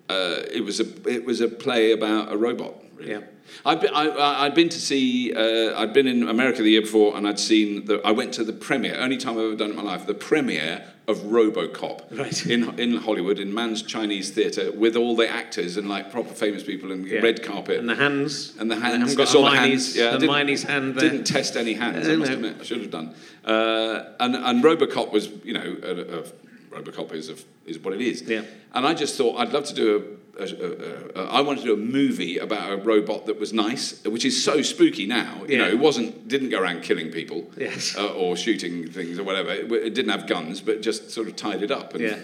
uh, 0.09 0.43
it 0.53 0.65
was 0.65 0.81
a 0.81 0.87
it 1.09 1.25
was 1.25 1.41
a 1.41 1.49
play 1.49 1.93
about 1.93 2.33
a 2.33 2.37
robot. 2.37 2.75
Really. 2.97 3.13
Yeah. 3.13 3.21
I'd 3.67 3.81
been, 3.81 3.93
I, 3.95 4.45
I'd 4.45 4.55
been 4.55 4.71
to 4.71 4.81
see. 4.81 5.33
Uh, 5.35 5.79
I'd 5.79 5.93
been 5.93 6.07
in 6.07 6.27
America 6.29 6.63
the 6.63 6.71
year 6.71 6.81
before, 6.81 7.17
and 7.17 7.29
I'd 7.29 7.39
seen. 7.39 7.85
The, 7.85 8.01
I 8.05 8.11
went 8.13 8.33
to 8.35 8.45
the 8.45 8.53
premiere. 8.53 8.97
Only 8.99 9.19
time 9.19 9.35
I've 9.39 9.45
ever 9.45 9.57
done 9.57 9.69
it 9.69 9.71
in 9.73 9.77
my 9.77 9.83
life. 9.83 10.07
The 10.07 10.15
premiere 10.15 10.85
of 11.09 11.19
RoboCop 11.19 12.17
Right. 12.19 12.47
in 12.47 12.79
in 12.79 12.97
Hollywood 12.99 13.39
in 13.39 13.53
Mann's 13.53 13.83
Chinese 13.83 14.31
Theatre 14.31 14.71
with 14.73 14.97
all 14.97 15.17
the 15.17 15.29
actors 15.29 15.77
and 15.77 15.89
like 15.89 16.11
proper 16.13 16.33
famous 16.33 16.63
people 16.63 16.93
and 16.93 17.07
Yeah. 17.07 17.19
red 17.21 17.43
carpet 17.43 17.79
And 17.79 17.89
the 17.89 17.97
hands. 17.97 18.55
and 18.59 18.71
the 18.71 18.77
hands. 18.77 19.19
I 19.19 19.25
saw 19.25 19.47
a 19.47 19.51
the 19.51 19.57
hands. 19.57 19.97
Yeah, 19.97 20.13
didn't- 20.17 20.63
hand 20.63 20.95
there. 20.95 21.11
Didn't 21.11 21.25
test 21.25 21.57
any 21.57 21.75
hands. 21.75 22.09
I 22.09 22.17
must 22.17 22.31
admit, 22.33 22.57
I 22.61 22.65
should 22.65 22.81
have 22.81 22.91
done. 22.91 23.15
Uh, 23.45 24.05
and 24.21 24.37
and 24.37 24.63
RoboCop 24.65 25.13
was, 25.13 25.29
you 25.45 25.53
know, 25.55 25.77
a, 25.83 26.21
a, 26.21 26.23
RoboCop 26.73 27.13
is 27.13 27.29
a, 27.31 27.37
is 27.67 27.79
what 27.79 27.95
it 27.95 28.01
is. 28.01 28.23
Yeah. 28.23 28.43
And 28.75 28.87
I 28.87 28.95
just 28.95 29.17
thought 29.17 29.37
I'd 29.39 29.53
love 29.53 29.65
to 29.67 29.75
do 29.75 30.19
a. 30.39 30.43
a, 30.43 30.45
a, 30.45 31.25
a 31.27 31.29
I 31.33 31.41
wanted 31.43 31.61
to 31.61 31.67
do 31.67 31.75
a 31.75 31.77
movie 31.77 32.39
about 32.39 32.73
a 32.73 32.77
robot 32.77 33.27
that 33.27 33.39
was 33.39 33.53
nice, 33.53 34.03
which 34.05 34.25
is 34.25 34.43
so 34.43 34.63
spooky 34.63 35.07
now. 35.07 35.43
You 35.47 35.57
Yeah. 35.57 35.59
know, 35.59 35.69
it 35.69 35.79
wasn't 35.79 36.27
didn't 36.29 36.49
go 36.51 36.59
around 36.61 36.83
killing 36.83 37.11
people 37.11 37.51
Yes. 37.57 37.95
uh, 37.97 38.13
or 38.15 38.37
shooting 38.37 38.89
things 38.91 39.19
or 39.19 39.25
whatever. 39.25 39.51
It, 39.51 39.71
it 39.71 39.95
didn't 39.95 40.11
have 40.11 40.27
guns, 40.27 40.61
but 40.63 40.81
just 40.83 41.11
sort 41.11 41.29
of 41.29 41.37
tied 41.37 41.63
it 41.63 41.71
up. 41.71 41.95
And, 41.95 42.03
Yeah. 42.03 42.19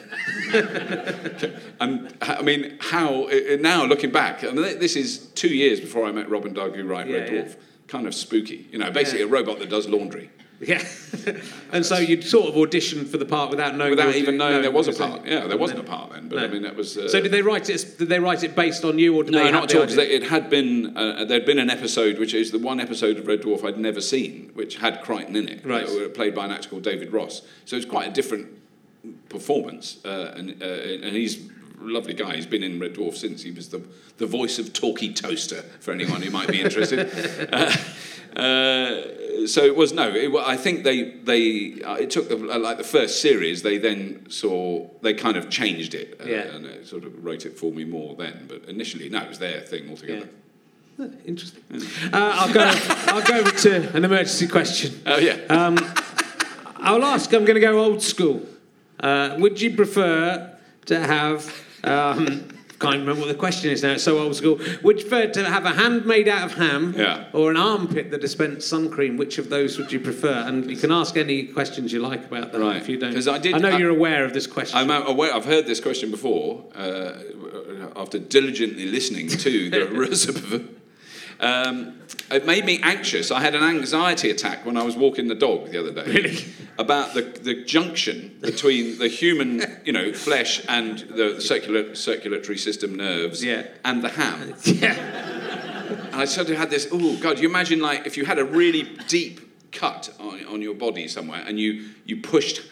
and 1.80 2.14
I 2.22 2.42
mean, 2.42 2.78
how 2.80 3.28
now 3.60 3.84
looking 3.84 4.10
back, 4.10 4.42
and 4.42 4.56
th- 4.56 4.78
this 4.78 4.96
is 4.96 5.18
two 5.34 5.54
years 5.54 5.80
before 5.80 6.06
I 6.06 6.12
met 6.12 6.28
Robin 6.30 6.54
write 6.54 7.06
Red 7.08 7.08
Yeah, 7.08 7.16
yeah. 7.34 7.42
Dwarf. 7.44 7.56
Kind 7.88 8.06
of 8.06 8.14
spooky, 8.14 8.68
you 8.70 8.78
know. 8.78 8.90
Basically, 8.90 9.22
a 9.22 9.26
robot 9.26 9.58
that 9.60 9.70
does 9.70 9.88
laundry 9.88 10.30
Yeah. 10.60 10.84
and 11.72 11.86
so 11.86 11.98
you'd 11.98 12.24
sort 12.24 12.48
of 12.48 12.54
auditioned 12.56 13.06
for 13.08 13.16
the 13.16 13.24
part 13.24 13.50
without 13.50 13.76
knowing. 13.76 13.90
without 13.90 14.08
even 14.14 14.24
doing- 14.24 14.38
knowing 14.38 14.62
there 14.62 14.72
was 14.72 14.88
a 14.88 14.92
part. 14.92 15.24
Yeah, 15.24 15.46
there 15.46 15.56
wasn't 15.56 15.78
a 15.80 15.84
part 15.84 16.10
then, 16.12 16.28
but 16.28 16.36
No. 16.36 16.44
I 16.44 16.48
mean, 16.48 16.62
that 16.62 16.74
was. 16.74 16.98
Uh, 16.98 17.08
So 17.08 17.20
did 17.20 17.30
they 17.30 17.42
write 17.42 17.70
it? 17.70 17.94
Did 17.96 18.08
they 18.08 18.18
write 18.18 18.42
it 18.42 18.56
based 18.56 18.84
on 18.84 18.98
you, 18.98 19.14
or 19.14 19.22
did 19.22 19.32
no, 19.34 19.44
they 19.44 19.52
not 19.52 19.70
at 19.70 19.76
all. 19.76 19.82
'cause 19.86 19.96
idea? 19.96 20.08
they- 20.08 20.14
It 20.16 20.30
had 20.30 20.50
been 20.50 20.96
uh, 20.96 21.24
there'd 21.24 21.46
been 21.46 21.60
an 21.60 21.70
episode, 21.70 22.18
which 22.18 22.34
is 22.34 22.50
the 22.50 22.58
one 22.58 22.80
episode 22.80 23.18
of 23.18 23.26
Red 23.28 23.42
Dwarf 23.42 23.64
I'd 23.64 23.78
never 23.78 24.00
seen, 24.00 24.50
which 24.54 24.76
had 24.76 25.00
Kryten 25.04 25.36
in 25.36 25.48
it, 25.48 25.60
Right. 25.64 25.86
uh, 25.88 26.08
played 26.08 26.34
by 26.34 26.46
an 26.46 26.50
actor 26.50 26.68
called 26.70 26.82
David 26.82 27.12
Ross. 27.12 27.42
So 27.64 27.76
it's 27.76 27.86
quite 27.86 28.08
a 28.08 28.12
different 28.12 28.46
performance, 29.28 29.98
uh, 30.04 30.32
and 30.36 30.60
uh, 30.62 30.66
and 30.66 31.14
he's 31.16 31.36
a 31.36 31.84
lovely 31.84 32.14
guy. 32.14 32.34
He's 32.34 32.46
been 32.46 32.64
in 32.64 32.80
Red 32.80 32.94
Dwarf 32.94 33.16
since. 33.16 33.42
He 33.42 33.50
was 33.52 33.68
the 33.68 33.80
the 34.18 34.26
voice 34.26 34.58
of 34.58 34.72
Talkie 34.72 35.12
Toaster 35.12 35.62
for 35.78 35.92
anyone 35.92 36.20
who 36.22 36.30
might 36.30 36.48
be 36.48 36.60
interested. 36.60 37.08
uh, 37.52 37.72
uh, 38.38 39.46
so 39.46 39.64
it 39.64 39.74
was 39.76 39.92
no. 39.92 40.08
It, 40.14 40.34
I 40.46 40.56
think 40.56 40.84
they 40.84 41.10
they 41.10 41.80
uh, 41.82 41.94
it 41.94 42.10
took 42.10 42.28
the, 42.28 42.36
uh, 42.36 42.58
like 42.58 42.78
the 42.78 42.84
first 42.84 43.20
series. 43.20 43.62
They 43.62 43.78
then 43.78 44.26
saw 44.30 44.88
they 45.02 45.14
kind 45.14 45.36
of 45.36 45.50
changed 45.50 45.94
it 45.94 46.20
uh, 46.20 46.24
Yeah. 46.24 46.42
and 46.54 46.64
it 46.66 46.86
sort 46.86 47.04
of 47.04 47.24
wrote 47.24 47.46
it 47.46 47.58
for 47.58 47.72
me 47.72 47.84
more 47.84 48.14
then. 48.16 48.46
But 48.48 48.64
initially, 48.68 49.08
no, 49.08 49.22
it 49.22 49.28
was 49.28 49.38
their 49.38 49.60
thing 49.60 49.88
altogether. 49.90 50.28
Yeah. 50.98 51.06
Interesting. 51.26 51.62
Uh, 52.12 52.32
I'll 52.40 52.52
go. 52.52 52.64
I'll 53.12 53.22
go 53.22 53.38
over 53.38 53.50
to 53.50 53.96
an 53.96 54.04
emergency 54.04 54.48
question. 54.48 55.00
Oh 55.06 55.18
yeah. 55.18 55.34
Um, 55.48 55.76
I'll 56.76 57.04
ask. 57.04 57.32
I'm 57.32 57.44
going 57.44 57.54
to 57.54 57.60
go 57.60 57.78
old 57.80 58.02
school. 58.02 58.42
Uh, 59.00 59.36
would 59.38 59.60
you 59.60 59.74
prefer 59.76 60.56
to 60.86 60.98
have? 61.00 61.52
Um, 61.84 62.48
can't 62.80 62.98
remember 63.00 63.20
what 63.22 63.28
the 63.28 63.34
question 63.34 63.70
is 63.70 63.82
now. 63.82 63.92
It's 63.92 64.04
so 64.04 64.18
old 64.18 64.36
school. 64.36 64.58
Would 64.82 65.00
you 65.00 65.06
prefer 65.08 65.26
to 65.32 65.44
have 65.50 65.64
a 65.64 65.70
hand 65.72 66.06
made 66.06 66.28
out 66.28 66.44
of 66.44 66.54
ham, 66.56 66.94
Yeah. 66.96 67.24
or 67.32 67.50
an 67.50 67.56
armpit 67.56 68.10
that 68.12 68.20
dispensed 68.20 68.68
sun 68.68 68.88
cream? 68.90 69.16
Which 69.16 69.38
of 69.38 69.48
those 69.50 69.78
would 69.78 69.90
you 69.92 70.00
prefer? 70.00 70.32
And 70.46 70.70
you 70.70 70.76
can 70.76 70.92
ask 70.92 71.16
any 71.16 71.44
questions 71.44 71.92
you 71.92 72.00
like 72.00 72.26
about 72.26 72.52
that. 72.52 72.60
Right. 72.60 72.76
If 72.76 72.88
you 72.88 72.96
don't. 72.96 73.10
Because 73.10 73.28
I 73.28 73.38
did- 73.38 73.60
know 73.60 73.70
I- 73.70 73.78
you're 73.78 73.90
aware 73.90 74.24
of 74.24 74.32
this 74.32 74.46
question. 74.46 74.78
I'm 74.78 74.90
aware. 74.90 75.34
I've 75.34 75.44
heard 75.44 75.66
this 75.66 75.80
question 75.80 76.10
before 76.10 76.64
uh, 76.76 77.12
after 77.96 78.18
diligently 78.18 78.86
listening 78.86 79.28
to 79.28 79.70
the. 79.70 80.64
Um, 81.40 82.00
it 82.30 82.44
made 82.46 82.64
me 82.64 82.80
anxious. 82.82 83.30
I 83.30 83.40
had 83.40 83.54
an 83.54 83.62
anxiety 83.62 84.30
attack 84.30 84.66
when 84.66 84.76
I 84.76 84.82
was 84.82 84.96
walking 84.96 85.28
the 85.28 85.34
dog 85.34 85.70
the 85.70 85.78
other 85.78 85.92
day. 85.92 86.04
Really? 86.12 86.44
About 86.78 87.14
the, 87.14 87.22
the 87.22 87.64
junction 87.64 88.36
between 88.40 88.98
the 88.98 89.08
human, 89.08 89.62
you 89.84 89.92
know, 89.92 90.12
flesh 90.12 90.62
and 90.68 90.98
the 90.98 91.40
circular, 91.40 91.94
circulatory 91.94 92.58
system 92.58 92.96
nerves 92.96 93.44
Yeah. 93.44 93.66
and 93.84 94.02
the 94.02 94.08
ham. 94.10 94.54
yeah. 94.64 94.94
and 96.12 96.14
I 96.16 96.24
sort 96.24 96.50
of 96.50 96.56
had 96.58 96.70
this. 96.70 96.88
Oh 96.92 97.16
God! 97.20 97.38
You 97.38 97.48
imagine 97.48 97.80
like 97.80 98.06
if 98.06 98.16
you 98.16 98.24
had 98.24 98.38
a 98.38 98.44
really 98.44 98.82
deep 99.08 99.40
cut 99.72 100.12
on, 100.20 100.44
on 100.46 100.62
your 100.62 100.74
body 100.74 101.08
somewhere, 101.08 101.42
and 101.46 101.58
you 101.58 101.88
you 102.04 102.18
pushed 102.20 102.62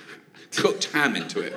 cooked 0.56 0.86
ham 0.86 1.16
into 1.16 1.40
it. 1.40 1.54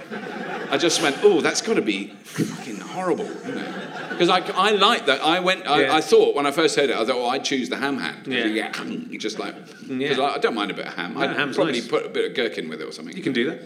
I 0.70 0.78
just 0.78 1.02
went, 1.02 1.18
oh, 1.24 1.42
that's 1.42 1.62
got 1.62 1.76
to 1.76 1.82
be 1.82 2.08
fucking 2.24 2.80
horrible, 2.80 3.26
you 3.26 3.56
know. 3.56 3.74
Because 4.10 4.30
I, 4.30 4.40
I 4.56 4.72
like 4.72 5.06
that. 5.06 5.22
I 5.24 5.40
went. 5.40 5.66
I, 5.68 5.82
Yeah. 5.84 5.96
I 5.96 6.02
thought 6.02 6.36
when 6.36 6.46
I 6.46 6.52
first 6.52 6.76
heard 6.76 6.90
it, 6.90 6.96
I 6.96 7.06
thought, 7.06 7.16
oh, 7.16 7.28
I'd 7.28 7.44
choose 7.44 7.70
the 7.70 7.78
ham 7.78 7.98
hand. 7.98 8.28
Yeah. 8.28 8.72
just 9.18 9.40
like, 9.40 9.56
Yeah. 9.88 10.10
because 10.10 10.20
I 10.20 10.38
don't 10.40 10.56
mind 10.56 10.72
a 10.72 10.74
bit 10.74 10.88
of 10.88 10.94
ham. 10.94 11.18
I'd 11.18 11.32
ham's 11.36 11.56
probably 11.56 11.74
nice. 11.74 11.88
put 11.88 12.06
a 12.06 12.10
bit 12.10 12.30
of 12.32 12.36
gherkin 12.36 12.70
with 12.70 12.82
it 12.82 12.88
or 12.88 12.92
something. 12.92 13.16
You 13.16 13.24
can 13.24 13.34
do 13.34 13.50
that. 13.50 13.62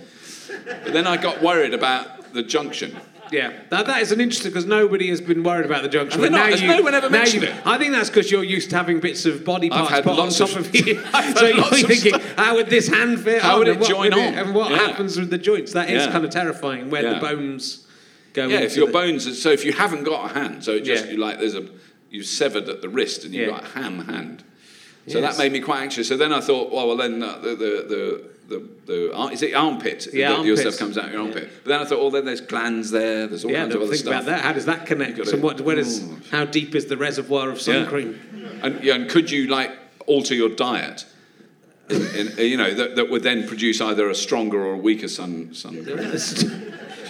But 0.83 0.93
then 0.93 1.07
I 1.07 1.17
got 1.17 1.41
worried 1.41 1.73
about 1.73 2.33
the 2.33 2.43
junction. 2.43 2.97
Yeah, 3.31 3.51
now 3.71 3.81
that 3.81 4.01
is 4.01 4.11
an 4.11 4.21
interesting 4.21 4.51
because 4.51 4.65
nobody 4.67 5.09
has 5.09 5.19
been 5.19 5.41
worried 5.43 5.65
about 5.65 5.81
the 5.81 5.89
junction. 5.89 6.21
But 6.21 6.31
not? 6.31 6.49
now 6.51 6.55
you, 6.55 6.67
no 6.67 6.81
one 6.83 6.93
ever 6.93 7.09
mentioned 7.09 7.43
you- 7.43 7.49
it? 7.49 7.65
I 7.65 7.77
think 7.79 7.91
that's 7.93 8.09
because 8.09 8.29
you're 8.29 8.43
used 8.43 8.69
to 8.71 8.75
having 8.77 8.99
bits 8.99 9.25
of 9.25 9.43
body 9.43 9.69
parts 9.71 9.89
put 10.01 10.07
on 10.07 10.17
lots 10.17 10.37
top 10.37 10.49
of- 10.51 10.57
of, 10.67 10.75
you. 10.75 11.01
So 11.35 11.45
you're 11.47 11.63
thinking, 11.63 12.13
stuff. 12.19 12.35
how 12.35 12.55
would 12.55 12.67
this 12.67 12.87
hand 12.89 13.21
fit 13.21 13.41
How 13.41 13.53
on? 13.53 13.59
would 13.59 13.67
it 13.69 13.79
what 13.79 13.89
join 13.89 14.13
on? 14.13 14.19
And 14.19 14.53
what 14.53 14.69
Yeah. 14.71 14.77
happens 14.87 15.17
with 15.17 15.31
the 15.31 15.39
joints? 15.39 15.73
That 15.73 15.89
is 15.89 16.05
Yeah. 16.05 16.11
kind 16.11 16.25
of 16.25 16.31
terrifying 16.31 16.91
where 16.91 17.13
the 17.15 17.19
bones 17.19 17.87
go. 18.33 18.47
Yeah, 18.47 18.59
if 18.59 18.75
your 18.75 18.87
the- 18.87 18.93
bones, 18.93 19.41
so 19.41 19.49
if 19.49 19.65
you 19.65 19.73
haven't 19.73 20.03
got 20.03 20.29
a 20.29 20.33
hand, 20.39 20.63
so 20.63 20.73
it 20.73 20.83
just 20.83 21.05
Yeah. 21.05 21.11
you 21.13 21.17
like 21.17 21.39
there's 21.39 21.55
a 21.55 21.65
you 22.11 22.21
severed 22.21 22.69
at 22.69 22.83
the 22.83 22.89
wrist 22.89 23.23
and 23.25 23.33
you've 23.33 23.47
Yeah. 23.47 23.53
got 23.55 23.63
a 23.63 23.79
ham 23.79 24.05
hand. 24.05 24.43
So 25.07 25.19
Yes. 25.19 25.35
that 25.37 25.43
made 25.43 25.51
me 25.51 25.59
quite 25.59 25.81
anxious. 25.81 26.07
So 26.07 26.15
then 26.17 26.31
I 26.31 26.39
thought, 26.39 26.71
well, 26.71 26.87
well 26.87 26.97
then 26.97 27.21
uh, 27.23 27.37
the 27.39 27.49
the 27.49 27.85
the. 27.89 28.33
The, 28.45 28.61
the, 28.85 29.29
is 29.31 29.41
it 29.41 29.55
armpit? 29.55 30.09
Yeah, 30.13 30.33
that 30.35 30.45
Your 30.45 30.57
stuff 30.57 30.77
comes 30.77 30.97
out 30.97 31.11
your 31.11 31.21
Yeah. 31.21 31.27
armpit. 31.27 31.49
But 31.63 31.69
then 31.69 31.79
I 31.79 31.85
thought, 31.85 31.99
oh, 31.99 32.09
then 32.09 32.25
there's 32.25 32.41
glands 32.41 32.91
there. 32.91 33.25
There's 33.25 33.45
all 33.45 33.51
Yeah, 33.51 33.61
kinds 33.63 33.75
of 33.75 33.81
other 33.81 33.91
think 33.91 34.01
stuff. 34.01 34.13
about 34.13 34.25
that. 34.25 34.41
How 34.41 34.51
does 34.51 34.65
that 34.65 34.85
connect? 34.85 35.17
And 35.17 35.41
what, 35.41 35.61
where 35.61 35.77
does, 35.77 36.03
how 36.29 36.43
deep 36.43 36.75
is 36.75 36.87
the 36.87 36.97
reservoir 36.97 37.49
of 37.49 37.61
sun 37.61 37.75
Yeah. 37.75 37.85
cream? 37.85 38.19
And, 38.61 38.83
yeah, 38.83 38.95
and 38.95 39.09
could 39.09 39.31
you 39.31 39.47
like 39.47 39.71
alter 40.07 40.35
your 40.35 40.49
diet? 40.49 41.05
In, 41.89 42.01
in, 42.37 42.37
you 42.37 42.57
know 42.57 42.73
that, 42.73 42.97
that 42.97 43.09
would 43.09 43.23
then 43.23 43.47
produce 43.47 43.79
either 43.79 44.09
a 44.09 44.13
stronger 44.15 44.61
or 44.63 44.73
a 44.73 44.77
weaker 44.77 45.07
sun 45.07 45.53
sun 45.53 45.83
cream. 45.85 45.97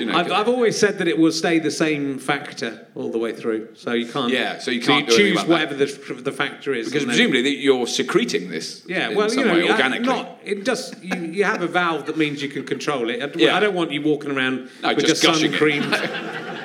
You 0.07 0.11
know, 0.11 0.17
I've, 0.19 0.31
I've 0.31 0.47
always 0.49 0.77
said 0.77 0.97
that 0.97 1.07
it 1.07 1.17
will 1.17 1.31
stay 1.31 1.59
the 1.59 1.71
same 1.71 2.19
factor 2.19 2.85
all 2.93 3.09
the 3.09 3.17
way 3.17 3.33
through, 3.33 3.69
so 3.75 3.93
you 3.93 4.05
can't. 4.11 4.31
Yeah, 4.31 4.59
so 4.59 4.69
you 4.71 4.81
can't 4.81 5.07
anything 5.07 5.35
choose 5.35 5.45
whatever 5.45 5.73
the, 5.75 5.85
the 6.21 6.31
factor 6.31 6.73
is. 6.73 6.87
because 6.87 7.03
then- 7.03 7.09
presumably 7.09 7.41
that 7.43 7.55
you're 7.55 7.87
secreting 7.87 8.49
this 8.49 8.83
Yeah, 8.85 9.09
in 9.09 9.15
well, 9.17 9.29
some 9.29 9.39
you 9.39 9.45
know, 9.45 9.53
way 9.53 9.71
organically. 9.71 10.05
not 10.05 10.39
it 10.43 10.65
does. 10.65 10.93
You, 11.01 11.15
you 11.21 11.43
have 11.45 11.61
a 11.61 11.67
valve 11.67 12.05
that 12.07 12.17
means 12.17 12.41
you 12.43 12.49
can 12.49 12.65
control 12.65 13.09
it. 13.09 13.21
I, 13.23 13.31
Yeah. 13.43 13.55
I 13.55 13.59
don't 13.59 13.73
want 13.75 13.91
you 13.91 14.01
walking 14.01 14.31
around 14.31 14.69
No, 14.81 14.93
with 14.93 15.05
just 15.05 15.23
your 15.23 15.33
sun 15.33 15.53
cream. 15.53 15.83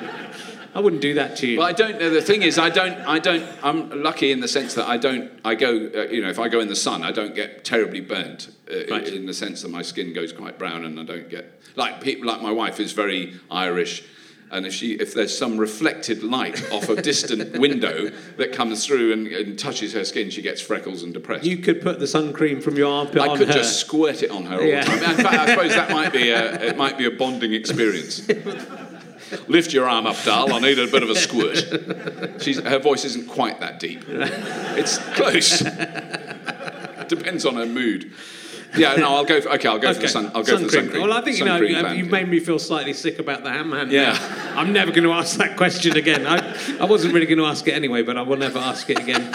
I 0.79 0.81
wouldn't 0.81 1.01
do 1.01 1.15
that 1.15 1.35
to 1.39 1.47
you. 1.47 1.57
Well, 1.59 1.67
I 1.67 1.73
don't 1.73 1.99
know. 1.99 2.09
The 2.09 2.21
thing 2.21 2.41
is, 2.41 2.57
I 2.57 2.69
don't. 2.69 2.93
I 3.05 3.19
don't. 3.19 3.45
I'm 3.61 4.01
lucky 4.01 4.31
in 4.31 4.39
the 4.39 4.47
sense 4.47 4.75
that 4.75 4.87
I 4.87 4.95
don't. 4.95 5.29
I 5.43 5.55
go. 5.55 5.71
Uh, 5.93 6.03
you 6.03 6.21
know, 6.21 6.29
if 6.29 6.39
I 6.39 6.47
go 6.47 6.61
in 6.61 6.69
the 6.69 6.75
sun, 6.75 7.03
I 7.03 7.11
don't 7.11 7.35
get 7.35 7.65
terribly 7.65 7.99
burnt. 7.99 8.47
Uh, 8.71 8.75
Right. 8.89 9.05
In 9.09 9.25
the 9.25 9.33
sense 9.33 9.61
that 9.63 9.71
my 9.71 9.81
skin 9.81 10.13
goes 10.13 10.31
quite 10.31 10.57
brown, 10.57 10.85
and 10.85 10.97
I 10.97 11.03
don't 11.03 11.29
get 11.29 11.61
like 11.75 11.99
people. 12.01 12.27
Like 12.27 12.41
my 12.41 12.51
wife 12.53 12.79
is 12.79 12.93
very 12.93 13.33
Irish, 13.51 14.03
and 14.51 14.65
if 14.65 14.73
she 14.73 14.93
if 14.93 15.13
there's 15.13 15.37
some 15.37 15.57
reflected 15.57 16.23
light 16.23 16.71
off 16.71 16.87
a 16.87 17.01
distant 17.01 17.59
window 17.67 18.09
that 18.37 18.53
comes 18.53 18.85
through 18.85 19.11
and, 19.11 19.27
and 19.27 19.59
touches 19.59 19.91
her 19.93 20.05
skin, 20.05 20.29
she 20.29 20.41
gets 20.41 20.61
freckles 20.61 21.03
and 21.03 21.13
depressed. 21.13 21.43
you 21.43 21.57
could 21.57 21.81
put 21.81 21.99
the 21.99 22.07
sun 22.07 22.31
cream 22.31 22.61
from 22.61 22.77
your 22.77 22.89
armpit 22.93 23.21
I 23.21 23.35
could 23.37 23.47
her. 23.49 23.53
just 23.53 23.81
squirt 23.81 24.23
it 24.23 24.31
on 24.31 24.45
her 24.45 24.59
all 24.61 24.63
Yeah. 24.65 24.85
the 24.85 24.91
time. 25.05 25.19
In 25.19 25.25
fact, 25.25 25.35
I 25.35 25.45
suppose 25.53 25.75
that 25.75 25.89
might 25.91 26.13
be 26.13 26.29
a, 26.29 26.53
it 26.69 26.77
might 26.77 26.97
be 26.97 27.03
a 27.05 27.11
bonding 27.11 27.53
experience. 27.61 28.21
Lift 29.47 29.73
your 29.73 29.87
arm 29.87 30.05
up, 30.07 30.15
doll. 30.23 30.53
I 30.53 30.59
need 30.59 30.79
a 30.79 30.87
bit 30.87 31.03
of 31.03 31.09
a 31.09 31.15
squirt. 31.15 32.41
She's, 32.41 32.59
her 32.59 32.79
voice 32.79 33.05
isn't 33.05 33.27
quite 33.27 33.59
that 33.59 33.79
deep. 33.79 34.03
It's 34.07 34.97
close. 35.15 35.59
Depends 37.07 37.45
on 37.45 37.55
her 37.55 37.65
mood. 37.65 38.11
Yeah, 38.77 38.95
no, 38.97 39.15
I'll 39.15 39.25
go. 39.25 39.41
For, 39.41 39.49
okay, 39.55 39.67
I'll 39.67 39.79
go 39.79 39.91
for 39.93 39.99
the 40.01 40.07
sun. 40.07 40.27
I'll 40.35 40.43
go 40.43 40.57
for 40.57 40.63
the 40.65 40.69
sun 40.69 40.89
cream. 40.89 41.01
Well, 41.01 41.11
I 41.13 41.21
think 41.21 41.37
you 41.39 41.45
Sun 41.45 41.47
know 41.47 41.57
cream 41.57 41.75
you- 41.75 41.81
band, 41.81 41.97
you've 41.97 42.11
made 42.11 42.27
me 42.29 42.39
feel 42.39 42.59
slightly 42.59 42.93
sick 42.93 43.17
about 43.17 43.43
the 43.43 43.49
ham 43.49 43.71
hand. 43.71 43.91
Yeah. 43.91 44.11
now. 44.13 44.59
I'm 44.59 44.71
never 44.73 44.91
going 44.91 45.05
to 45.05 45.11
ask 45.13 45.37
that 45.37 45.57
question 45.57 45.97
again. 45.97 46.27
I, 46.27 46.55
I 46.79 46.85
wasn't 46.85 47.13
really 47.15 47.25
going 47.25 47.39
to 47.39 47.45
ask 47.45 47.67
it 47.67 47.73
anyway, 47.73 48.03
but 48.03 48.15
I 48.17 48.21
will 48.21 48.37
never 48.37 48.59
ask 48.59 48.87
it 48.89 48.99
again. 48.99 49.33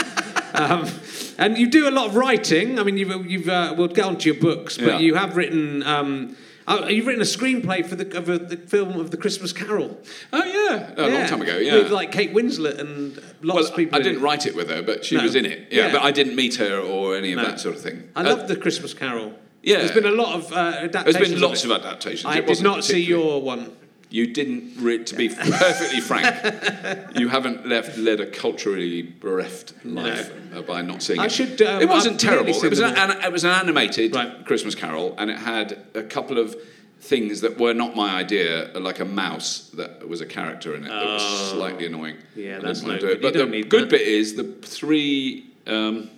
Um, 0.55 0.89
and 1.37 1.59
you 1.59 1.69
do 1.69 1.89
a 1.89 1.91
lot 1.91 2.07
of 2.11 2.15
writing. 2.15 2.79
I 2.79 2.85
mean, 2.85 2.97
you've, 2.97 3.27
you've 3.29 3.49
uh, 3.49 3.75
we'll 3.77 3.89
get 3.89 4.05
on 4.05 4.19
to 4.19 4.33
your 4.33 4.41
books, 4.41 4.79
but 4.79 4.87
Yeah. 4.87 4.99
you 5.01 5.15
have 5.17 5.37
written. 5.37 5.83
Um, 5.83 6.37
uh, 6.66 6.87
you've 6.88 7.07
written 7.07 7.20
a 7.22 7.24
screenplay 7.24 7.85
for 7.85 7.96
the, 7.96 8.16
of 8.16 8.29
a, 8.29 8.38
the 8.38 8.57
film 8.57 8.98
of 8.98 9.11
the 9.11 9.16
Christmas 9.16 9.53
Carol. 9.53 9.98
Oh 10.33 10.44
yeah, 10.44 10.94
a 10.96 11.09
long 11.09 11.27
time 11.27 11.42
ago. 11.42 11.57
Yeah. 11.59 11.74
with 11.79 11.90
like 11.90 12.11
Kate 12.12 12.33
Winslet 12.35 12.79
and 12.79 13.16
lots 13.42 13.57
well, 13.61 13.66
of 13.66 13.77
people. 13.77 13.98
I 13.98 14.03
didn't 14.03 14.18
it. 14.18 14.22
write 14.22 14.46
it 14.46 14.55
with 14.55 14.70
her, 14.70 14.83
but 14.83 15.05
she 15.05 15.16
No. 15.16 15.22
was 15.22 15.35
in 15.35 15.44
it. 15.46 15.68
Yeah, 15.70 15.87
Yeah. 15.87 15.92
but 15.92 16.03
I 16.03 16.11
didn't 16.11 16.37
meet 16.37 16.57
her 16.57 16.79
or 16.79 17.16
any 17.16 17.33
of 17.33 17.38
No. 17.38 17.44
that 17.44 17.61
sort 17.61 17.74
of 17.77 17.83
thing. 17.83 18.05
I 18.16 18.22
Uh, 18.22 18.37
love 18.37 18.48
the 18.48 18.57
Christmas 18.57 18.94
Carol. 18.94 19.35
yeah. 19.62 19.79
there's 19.79 19.92
been 19.92 20.07
a 20.07 20.11
lot 20.11 20.35
of 20.37 20.53
uh, 20.53 20.57
adaptations. 20.57 21.16
There's 21.16 21.31
been 21.31 21.40
lots 21.40 21.64
of, 21.64 21.70
of 21.70 21.85
adaptations. 21.85 22.24
I 22.27 22.37
did 22.40 22.48
wasn't 22.48 22.85
see 22.85 23.00
your 23.03 23.42
one. 23.42 23.72
You 24.14 24.29
didn't, 24.33 24.74
re- 24.79 25.03
to 25.03 25.16
be 25.16 25.29
perfectly 25.29 26.00
frank, 26.11 27.18
you 27.18 27.29
haven't 27.29 27.66
left 27.66 27.98
led 27.98 28.20
a 28.20 28.27
culturally 28.27 29.03
bereft 29.03 29.74
life 29.85 30.31
uh, 30.55 30.62
by 30.62 30.83
not 30.83 31.03
seeing 31.03 31.18
I 31.18 31.24
it. 31.24 31.33
should, 31.33 31.61
um, 31.62 31.83
it 31.83 31.88
wasn't 31.88 32.14
I've 32.14 32.20
terrible. 32.20 32.55
It 32.55 32.70
was, 32.70 32.79
an, 32.79 32.94
an, 32.96 33.11
it 33.24 33.33
was 33.33 33.42
an 33.42 33.50
animated 33.50 34.14
Right. 34.14 34.46
Christmas 34.46 34.77
Carol, 34.77 35.16
and 35.18 35.33
it 35.33 35.38
had 35.38 35.85
a 35.94 36.05
couple 36.05 36.38
of 36.38 36.55
things 37.00 37.40
that 37.40 37.59
were 37.59 37.74
not 37.74 37.96
my 37.96 38.14
idea, 38.14 38.70
like 38.79 39.00
a 39.00 39.05
mouse 39.05 39.70
that 39.74 40.09
was 40.09 40.20
a 40.20 40.27
character 40.27 40.77
in 40.77 40.85
it 40.85 40.90
that 40.90 41.05
was 41.05 41.50
slightly 41.50 41.87
annoying. 41.87 42.16
Oh. 42.20 42.40
Yeah, 42.40 42.61
that's 42.61 42.83
no 42.83 42.90
good. 42.96 43.00
do 43.00 43.07
it. 43.09 43.14
You 43.16 43.20
But 43.20 43.33
the 43.50 43.62
good 43.64 43.83
that. 43.87 43.90
bit 43.90 44.03
is 44.03 44.37
the 44.37 44.44
three. 44.44 45.50
Um, 45.66 46.09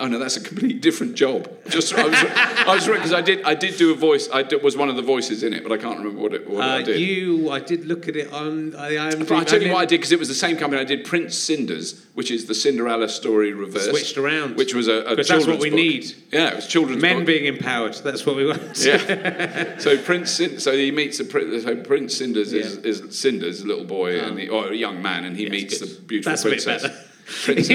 Oh 0.00 0.08
no, 0.08 0.18
that's 0.18 0.36
a 0.36 0.40
completely 0.40 0.80
different 0.80 1.14
job. 1.14 1.48
Just 1.68 1.94
I 1.94 2.04
was, 2.04 2.14
I 2.14 2.74
was 2.74 2.84
because 2.88 3.12
I 3.12 3.20
did 3.22 3.44
I 3.44 3.54
did 3.54 3.76
do 3.76 3.92
a 3.92 3.94
voice. 3.94 4.28
I 4.32 4.42
did, 4.42 4.60
was 4.60 4.76
one 4.76 4.88
of 4.88 4.96
the 4.96 5.02
voices 5.02 5.44
in 5.44 5.52
it, 5.52 5.62
but 5.62 5.70
I 5.70 5.76
can't 5.76 5.98
remember 5.98 6.20
what 6.20 6.34
it 6.34 6.50
what 6.50 6.64
Uh, 6.64 6.66
I 6.78 6.82
did. 6.82 6.98
you, 6.98 7.48
I 7.52 7.60
did 7.60 7.86
look 7.86 8.08
at 8.08 8.16
it 8.16 8.32
on. 8.32 8.74
I, 8.74 8.98
I'm 8.98 9.20
But 9.20 9.30
I'll 9.30 9.44
tell 9.44 9.62
you 9.62 9.70
what 9.72 9.78
I 9.78 9.84
did 9.84 9.98
because 9.98 10.10
it 10.10 10.18
was 10.18 10.26
the 10.26 10.34
same 10.34 10.56
company. 10.56 10.82
I 10.82 10.84
did 10.84 11.04
Prince 11.04 11.36
Cinders, 11.38 12.04
which 12.14 12.32
is 12.32 12.46
the 12.46 12.56
Cinderella 12.56 13.08
story 13.08 13.52
reversed. 13.52 13.90
Switched 13.90 14.18
around. 14.18 14.56
Which 14.56 14.74
was 14.74 14.88
a, 14.88 14.94
a 15.02 15.14
'Cause 15.14 15.28
that's 15.28 15.46
what 15.46 15.60
children's 15.60 15.62
we 15.62 15.70
book. 15.70 15.78
need. 15.78 16.14
Yeah, 16.32 16.48
it 16.48 16.56
was 16.56 16.66
children's 16.66 17.00
Men 17.00 17.18
book. 17.18 17.26
being 17.26 17.44
empowered. 17.44 17.94
That's 17.94 18.26
what 18.26 18.34
we 18.34 18.46
want. 18.46 18.62
Yeah. 18.84 19.78
so 19.78 19.96
Prince, 19.96 20.32
so 20.58 20.72
he 20.72 20.90
meets 20.90 21.20
a 21.20 21.60
so 21.60 21.76
Prince 21.76 22.16
Cinders 22.16 22.52
is, 22.52 22.78
Yeah. 22.78 22.90
is 22.90 23.16
Cinders, 23.16 23.60
a 23.60 23.66
little 23.66 23.84
boy, 23.84 24.18
and 24.18 24.40
he, 24.40 24.48
or 24.48 24.72
a 24.72 24.74
young 24.76 25.00
man, 25.02 25.24
and 25.24 25.36
he 25.36 25.48
meets 25.48 25.78
good. 25.78 25.88
the 25.88 26.00
beautiful 26.00 26.32
That's 26.32 26.44
a 26.44 26.50
bit 26.50 26.64
princess. 26.64 27.08
He's 27.26 27.70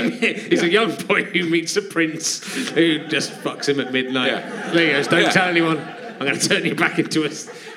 a 0.63 0.69
young 0.69 0.95
boy 1.07 1.23
who 1.23 1.49
meets 1.49 1.75
a 1.75 1.81
prince 1.81 2.43
who 2.71 2.99
just 3.07 3.31
fucks 3.31 3.67
him 3.67 3.79
at 3.79 3.91
midnight. 3.91 4.31
Yeah. 4.31 4.71
There 4.71 4.85
he 4.85 4.91
goes. 4.91 5.07
Don't 5.07 5.21
Yeah. 5.23 5.29
tell 5.31 5.47
anyone. 5.49 5.79
I'm 5.79 6.19
going 6.27 6.37
to 6.37 6.49
turn 6.49 6.65
you 6.65 6.75
back 6.75 6.99
into 6.99 7.23
a. 7.23 7.29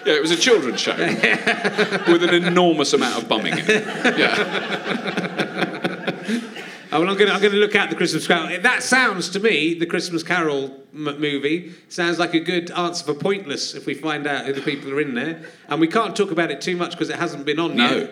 Yeah, 0.04 0.14
it 0.14 0.20
was 0.22 0.32
a 0.32 0.37
children's 0.37 0.80
show 0.80 0.96
with 0.96 2.24
an 2.24 2.35
enormous 2.44 2.92
amount 2.92 3.22
of 3.22 3.28
bumming 3.28 3.52
in 3.52 3.64
it. 3.70 4.18
Yeah. 4.18 4.35
Oh, 6.92 7.00
well, 7.00 7.08
I'm 7.08 7.16
going 7.16 7.28
to 7.28 7.32
I'm 7.35 7.40
going 7.40 7.52
to 7.52 7.58
look 7.58 7.74
at 7.76 7.88
the 7.90 7.96
Christmas 7.96 8.26
Carol. 8.26 8.61
That 8.61 8.82
sounds 8.82 9.28
to 9.30 9.40
me 9.40 9.74
the 9.74 9.87
Christmas 9.87 10.22
Carol 10.22 10.74
m- 10.92 11.20
movie 11.20 11.72
sounds 11.88 12.18
like 12.18 12.35
a 12.35 12.40
good 12.40 12.70
answer 12.72 13.04
for 13.04 13.14
Pointless 13.14 13.74
if 13.74 13.87
we 13.87 13.94
find 13.94 14.26
out 14.26 14.44
who 14.44 14.52
the 14.52 14.61
people 14.61 14.90
are 14.92 15.00
in 15.00 15.14
there, 15.14 15.42
and 15.68 15.80
we 15.80 15.87
can't 15.87 16.16
talk 16.16 16.30
about 16.32 16.50
it 16.50 16.61
too 16.61 16.76
much 16.76 16.90
because 16.92 17.08
it 17.11 17.16
hasn't 17.16 17.44
been 17.46 17.61
on 17.61 17.76
No. 17.76 17.96
yet. 17.96 18.11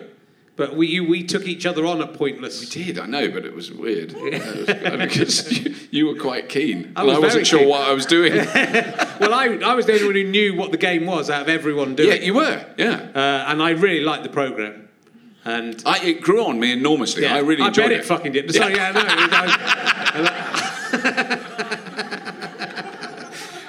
But 0.57 0.75
we 0.75 0.87
you, 0.87 1.07
we 1.07 1.23
took 1.23 1.47
each 1.47 1.65
other 1.65 1.85
on 1.85 2.01
at 2.01 2.13
Pointless. 2.13 2.59
We 2.59 2.83
did, 2.83 2.99
I 2.99 3.05
know, 3.05 3.29
but 3.31 3.45
it 3.45 3.55
was 3.55 3.71
weird. 3.71 4.13
Because 5.01 5.51
you, 5.65 5.75
you 5.91 6.07
were 6.07 6.15
quite 6.19 6.49
keen. 6.49 6.91
I 6.95 7.01
and 7.01 7.07
was 7.07 7.17
I 7.17 7.19
wasn't 7.19 7.47
sure 7.47 7.59
keen. 7.59 7.69
what 7.69 7.87
I 7.87 7.93
was 7.93 8.05
doing. 8.05 8.33
Well, 9.21 9.33
I, 9.35 9.45
I 9.63 9.75
was 9.75 9.85
the 9.85 9.93
only 9.93 10.05
one 10.05 10.15
who 10.15 10.23
knew 10.23 10.55
what 10.55 10.71
the 10.71 10.77
game 10.77 11.05
was 11.05 11.29
out 11.29 11.43
of 11.43 11.49
everyone 11.49 11.93
doing 11.93 12.09
yeah, 12.09 12.15
it. 12.15 12.23
you 12.23 12.33
were. 12.33 12.65
Yeah. 12.75 13.11
Uh, 13.13 13.45
and 13.51 13.61
I 13.61 13.69
really 13.69 14.03
liked 14.03 14.23
the 14.23 14.29
program. 14.29 14.89
And 15.45 15.81
I, 15.85 16.03
it 16.03 16.21
grew 16.21 16.43
on 16.45 16.59
me 16.59 16.71
enormously. 16.71 17.21
yeah, 17.21 17.35
I 17.35 17.39
really 17.39 17.61
I 17.61 17.67
enjoyed 17.67 17.89
bet 17.89 17.91
it. 17.91 17.99
it 17.99 18.05
fucking 18.05 18.31
did. 18.31 18.51
Sorry, 18.51 18.73
yeah, 18.73 18.91
no. 21.31 21.47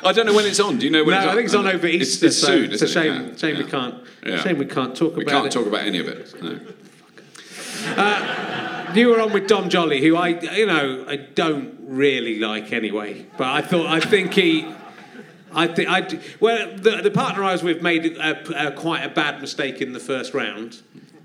I, 0.05 0.13
don't 0.13 0.27
know 0.27 0.35
when 0.35 0.47
it's 0.47 0.61
on. 0.61 0.79
Do 0.79 0.85
you 0.87 0.91
know 0.93 1.05
when 1.05 1.15
no, 1.15 1.19
it's 1.21 1.27
on? 1.27 1.33
I 1.33 1.35
think 1.37 1.47
it's 1.47 1.55
on 1.55 1.67
over 1.67 1.87
It's- 1.87 2.09
Easter. 2.09 2.27
It's, 2.27 2.39
so 2.39 2.47
soon. 2.47 2.73
it's 2.73 2.83
a 2.83 2.85
isn't 2.87 3.03
it? 3.03 3.05
shame. 3.05 3.29
Yeah, 3.29 3.37
Shame 3.37 3.57
we 3.59 3.65
can't. 3.71 3.95
Yeah. 4.27 4.43
Shame 4.43 4.59
we 4.59 4.67
can't 4.67 4.97
talk 4.97 5.13
about 5.13 5.23
it. 5.23 5.27
We 5.27 5.31
can't 5.31 5.47
it. 5.47 5.53
talk 5.53 5.67
about 5.67 5.81
any 5.87 5.99
of 5.99 6.09
it. 6.09 6.43
No. 6.43 6.59
You 8.95 9.09
were 9.09 9.21
on 9.21 9.33
with 9.33 9.47
Dom 9.49 9.71
Jolly, 9.71 10.03
who 10.03 10.17
I, 10.17 10.29
you 10.29 10.67
know, 10.67 11.07
I 11.09 11.17
don't 11.17 11.79
really 11.81 12.39
like 12.39 12.73
anyway. 12.73 13.27
But 13.39 13.49
I 13.49 13.63
thought, 13.63 13.87
I 13.87 14.01
think 14.01 14.35
he, 14.35 14.71
I 15.53 15.67
think 15.67 15.89
I, 15.89 16.21
well, 16.41 16.77
the, 16.77 17.01
the 17.03 17.11
partner 17.11 17.43
I 17.43 17.53
was 17.53 17.63
with 17.63 17.81
made 17.83 18.19
a, 18.19 18.69
a, 18.69 18.73
quite 18.73 19.03
a 19.03 19.09
bad 19.09 19.41
mistake 19.41 19.81
in 19.81 19.93
the 19.95 20.01
first 20.01 20.35
round, 20.35 20.83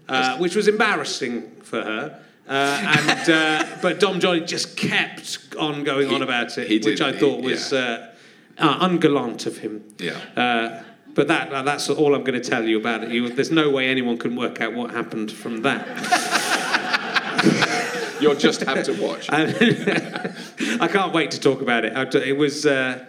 uh, 0.07 0.37
which 0.37 0.55
was 0.55 0.67
embarrassing 0.69 1.51
for 1.61 1.81
her. 1.81 2.19
Uh, 2.47 2.95
and 2.97 3.29
uh, 3.29 3.65
but 3.81 3.99
Dom 3.99 4.21
Jolly 4.21 4.39
just 4.41 4.77
kept 4.77 5.39
on 5.59 5.83
going 5.83 6.07
He- 6.07 6.15
on 6.15 6.21
about 6.21 6.57
it, 6.57 6.85
which 6.85 7.01
I 7.01 7.11
thought 7.11 7.43
was 7.43 7.73
uh, 7.73 8.13
uh, 8.59 8.87
ungallant 8.87 9.45
of 9.45 9.57
him. 9.57 9.83
Yeah. 9.99 10.19
Uh, 10.35 10.83
but 11.13 11.27
that, 11.29 11.49
that's 11.65 11.89
all 11.89 12.13
I'm 12.13 12.23
going 12.23 12.39
to 12.39 12.47
tell 12.49 12.63
you 12.63 12.77
about 12.77 13.03
it. 13.03 13.09
You, 13.11 13.29
there's 13.29 13.49
no 13.51 13.71
way 13.71 13.87
anyone 13.89 14.17
can 14.19 14.35
work 14.35 14.61
out 14.61 14.73
what 14.73 14.91
happened 14.91 15.31
from 15.31 15.63
that. 15.63 15.87
You'll 18.21 18.35
just 18.35 18.61
have 18.61 18.83
to 18.85 18.93
watch. 19.01 19.27
I 19.31 20.87
can't 20.87 21.13
wait 21.13 21.31
to 21.31 21.39
talk 21.39 21.61
about 21.61 21.85
it. 21.85 21.95
I 21.95 22.05
t- 22.05 22.31
was. 22.33 22.65
Uh, 22.65 23.05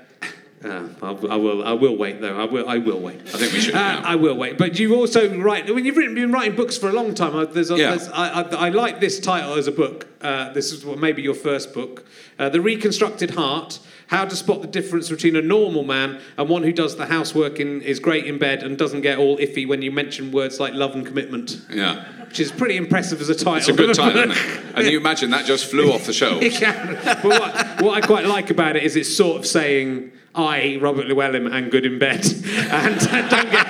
uh, 0.65 0.89
I'll- 1.03 1.31
I 1.33 1.37
will. 1.37 1.65
I 1.67 1.73
will 1.73 1.97
wait 1.97 2.21
though. 2.21 2.39
I 2.39 2.45
will. 2.45 2.69
I 2.69 2.79
will 2.79 3.01
wait. 3.01 3.21
I 3.35 3.39
think 3.39 3.53
we 3.53 3.61
should 3.61 3.75
Uh. 3.75 4.03
I 4.05 4.17
will 4.17 4.37
wait. 4.37 4.59
But 4.59 4.79
you 4.79 4.95
also 4.97 5.35
write. 5.39 5.73
When 5.75 5.85
you've 5.85 5.97
written, 5.97 6.15
been 6.15 6.31
writing 6.33 6.57
books 6.57 6.77
for 6.77 6.89
a 6.91 6.93
long 6.93 7.15
time. 7.15 7.35
I, 7.37 7.45
there's, 7.47 7.71
Yeah. 7.71 7.91
there's, 7.91 8.09
I, 8.09 8.43
I, 8.43 8.67
I 8.67 8.69
like 8.69 9.01
this 9.01 9.19
title 9.19 9.55
as 9.55 9.67
a 9.67 9.73
book. 9.73 10.07
Uh, 10.21 10.53
this 10.53 10.73
is 10.73 10.85
what- 10.85 10.99
maybe 10.99 11.23
your 11.23 11.35
first 11.35 11.73
book, 11.73 12.05
uh, 12.39 12.49
"The 12.51 12.61
Reconstructed 12.61 13.31
Heart: 13.31 13.79
How 14.09 14.25
to 14.25 14.35
Spot 14.37 14.61
the 14.63 14.67
Difference 14.69 15.09
Between 15.11 15.37
a 15.37 15.43
Normal 15.43 15.85
Man 15.85 16.21
and 16.37 16.49
One 16.49 16.63
Who 16.63 16.73
Does 16.73 16.97
the 16.97 17.07
Housework 17.07 17.59
and 17.61 17.83
is 17.83 18.01
Great 18.01 18.27
in 18.27 18.39
Bed 18.39 18.63
and 18.63 18.77
Doesn't 18.77 19.03
Get 19.03 19.19
All 19.19 19.37
Iffy 19.39 19.69
when 19.69 19.83
you 19.83 19.91
mention 19.93 20.33
words 20.33 20.59
like 20.59 20.75
love 20.75 20.95
and 20.95 21.07
commitment." 21.07 21.61
Yeah. 21.71 22.05
Which 22.27 22.41
is 22.41 22.51
pretty 22.53 22.77
impressive 22.77 23.21
as 23.23 23.29
a 23.31 23.35
title. 23.35 23.57
It's 23.57 23.69
a 23.69 23.73
good 23.73 23.95
title, 23.95 24.31
isn't 24.31 24.33
it? 24.33 24.65
And 24.79 24.87
you 24.87 24.99
imagine 24.99 25.31
that 25.31 25.45
just 25.47 25.71
flew 25.71 25.93
off 25.93 26.05
the 26.07 26.13
shelves. 26.21 26.45
It 26.45 26.53
can. 26.55 26.95
But 27.05 27.25
what, 27.25 27.83
what 27.83 28.03
I 28.03 28.07
quite 28.07 28.27
like 28.27 28.51
about 28.51 28.77
it 28.77 28.83
is 28.83 28.97
it's 28.97 29.15
sort 29.15 29.39
of 29.39 29.47
saying, 29.47 30.13
I, 30.35 30.79
Robert 30.81 31.07
Llewellyn, 31.07 31.51
am 31.53 31.69
good 31.71 31.85
in 31.87 31.99
bed. 31.99 32.25
And 32.71 33.01
don't 33.01 33.51
get. 33.51 33.67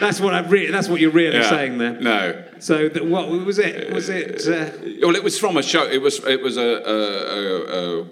that's, 0.00 0.18
what 0.18 0.32
I 0.34 0.40
re- 0.48 0.70
that's 0.70 0.88
what 0.88 1.00
you're 1.00 1.10
really 1.10 1.36
Yeah. 1.36 1.50
saying 1.50 1.76
there. 1.78 2.00
No. 2.00 2.42
So, 2.58 2.88
that, 2.88 3.04
what 3.06 3.28
was 3.28 3.58
it? 3.58 3.92
Was 3.92 4.08
it. 4.08 4.46
Uh, 4.48 4.70
Well, 5.06 5.14
it 5.14 5.22
was 5.22 5.38
from 5.38 5.56
a 5.58 5.62
show. 5.62 5.84
It 5.86 6.00
was 6.00 6.20
it 6.24 6.42
was 6.42 6.56
a, 6.56 6.62
a, 6.62 6.96
a, 6.96 8.00
a 8.02 8.06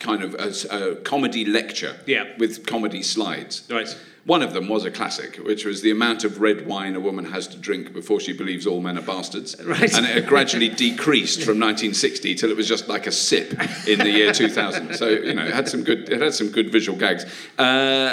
kind 0.00 0.22
of 0.24 0.34
a 0.34 0.96
comedy 0.96 1.44
lecture. 1.44 1.96
Yeah. 2.06 2.24
With 2.38 2.66
comedy 2.66 3.02
slides. 3.02 3.62
right. 3.70 3.96
One 4.24 4.42
of 4.42 4.52
them 4.52 4.68
was 4.68 4.84
a 4.84 4.90
classic, 4.90 5.36
which 5.36 5.64
was 5.64 5.80
the 5.82 5.90
amount 5.90 6.24
of 6.24 6.40
red 6.40 6.66
wine 6.66 6.94
a 6.94 7.00
woman 7.00 7.24
has 7.26 7.48
to 7.48 7.56
drink 7.56 7.92
before 7.94 8.20
she 8.20 8.32
believes 8.34 8.66
all 8.66 8.80
men 8.80 8.98
are 8.98 9.02
bastards. 9.02 9.56
Right. 9.70 9.92
And 9.94 10.04
it 10.04 10.26
gradually 10.26 10.68
decreased 10.68 11.38
from 11.40 11.58
1960 11.60 12.34
till 12.34 12.50
it 12.50 12.56
was 12.56 12.66
just 12.68 12.88
like 12.88 13.06
a 13.06 13.12
sip 13.12 13.52
in 13.86 13.98
the 14.00 14.10
year 14.10 14.32
2000. 14.32 14.94
So 14.94 15.08
you 15.08 15.32
know, 15.34 15.44
it 15.44 15.54
had 15.54 15.68
some 15.68 15.84
good, 15.84 16.08
it 16.10 16.20
had 16.20 16.34
some 16.34 16.48
good 16.48 16.70
visual 16.72 16.98
gags. 16.98 17.24
Uh, 17.58 17.62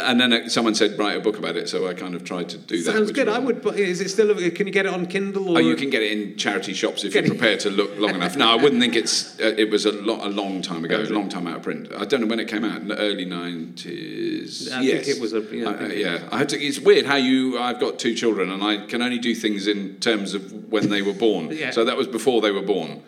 and 0.05 0.19
then 0.21 0.31
uh, 0.33 0.49
someone 0.49 0.75
said 0.75 0.97
write 0.99 1.17
a 1.17 1.19
book 1.19 1.37
about 1.37 1.55
it, 1.57 1.67
so 1.67 1.87
I 1.87 1.93
kind 1.93 2.15
of 2.15 2.23
tried 2.23 2.49
to 2.49 2.57
do 2.57 2.81
that. 2.83 2.93
Sounds 2.93 3.11
good. 3.11 3.27
I 3.27 3.39
would. 3.39 3.65
Is 3.75 4.01
it 4.01 4.09
still. 4.09 4.35
Can 4.51 4.67
you 4.67 4.73
get 4.73 4.85
it 4.85 4.93
on 4.93 5.07
Kindle? 5.07 5.49
Or 5.49 5.57
Oh, 5.57 5.59
you 5.59 5.75
can 5.75 5.89
get 5.89 6.03
it 6.03 6.11
in 6.11 6.37
charity 6.37 6.73
shops 6.73 7.03
if 7.03 7.13
you're 7.15 7.23
prepared 7.27 7.59
to 7.61 7.69
look 7.69 7.97
long 7.97 8.15
enough. 8.15 8.35
No, 8.37 8.49
I 8.51 8.55
wouldn't 8.55 8.81
think 8.81 8.95
it's. 8.95 9.39
Uh, 9.39 9.55
it 9.57 9.69
was 9.71 9.85
a, 9.85 9.91
lo- 9.91 10.19
a 10.25 10.29
long 10.29 10.61
time 10.61 10.85
ago, 10.85 11.01
a 11.01 11.03
long 11.05 11.27
time 11.29 11.47
out 11.47 11.57
of 11.57 11.63
print. 11.63 11.91
I 11.97 12.05
don't 12.05 12.21
know 12.21 12.27
when 12.27 12.39
it 12.39 12.47
came 12.47 12.63
out. 12.63 12.81
In 12.81 12.87
the 12.87 12.97
early 12.97 13.25
nineties. 13.25 14.71
I 14.71 14.81
yes. 14.81 15.05
think 15.05 15.17
it 15.17 15.21
was 15.21 15.33
a- 15.33 15.41
yeah, 15.55 15.69
I 15.69 15.71
I- 15.71 15.75
uh, 15.75 15.87
it- 15.87 15.96
yeah. 15.97 16.27
I 16.31 16.37
had 16.37 16.49
to, 16.49 16.57
it's 16.61 16.79
weird 16.79 17.05
how 17.05 17.15
you. 17.15 17.57
I've 17.59 17.79
got 17.79 17.99
two 17.99 18.13
children, 18.15 18.49
and 18.49 18.63
I 18.63 18.85
can 18.85 19.01
only 19.01 19.19
do 19.19 19.33
things 19.35 19.67
in 19.67 19.97
terms 19.99 20.33
of 20.33 20.71
when 20.71 20.89
they 20.89 21.01
were 21.01 21.13
born. 21.13 21.49
Yeah. 21.57 21.71
So 21.71 21.83
that 21.85 21.97
was 21.97 22.07
before 22.07 22.41
they 22.41 22.51
were 22.51 22.61
born. 22.61 23.03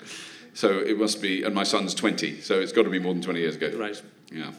So 0.53 0.79
it 0.79 0.97
must 0.97 1.21
be, 1.21 1.43
and 1.43 1.53
my 1.55 1.63
son's 1.63 1.93
twenty, 1.93 2.41
so 2.41 2.59
it's 2.59 2.71
got 2.71 2.83
to 2.83 2.89
be 2.89 2.99
more 2.99 3.13
than 3.13 3.21
twenty 3.21 3.39
years 3.41 3.55
ago. 3.55 3.71
Right. 3.77 4.01
Yeah. 4.31 4.51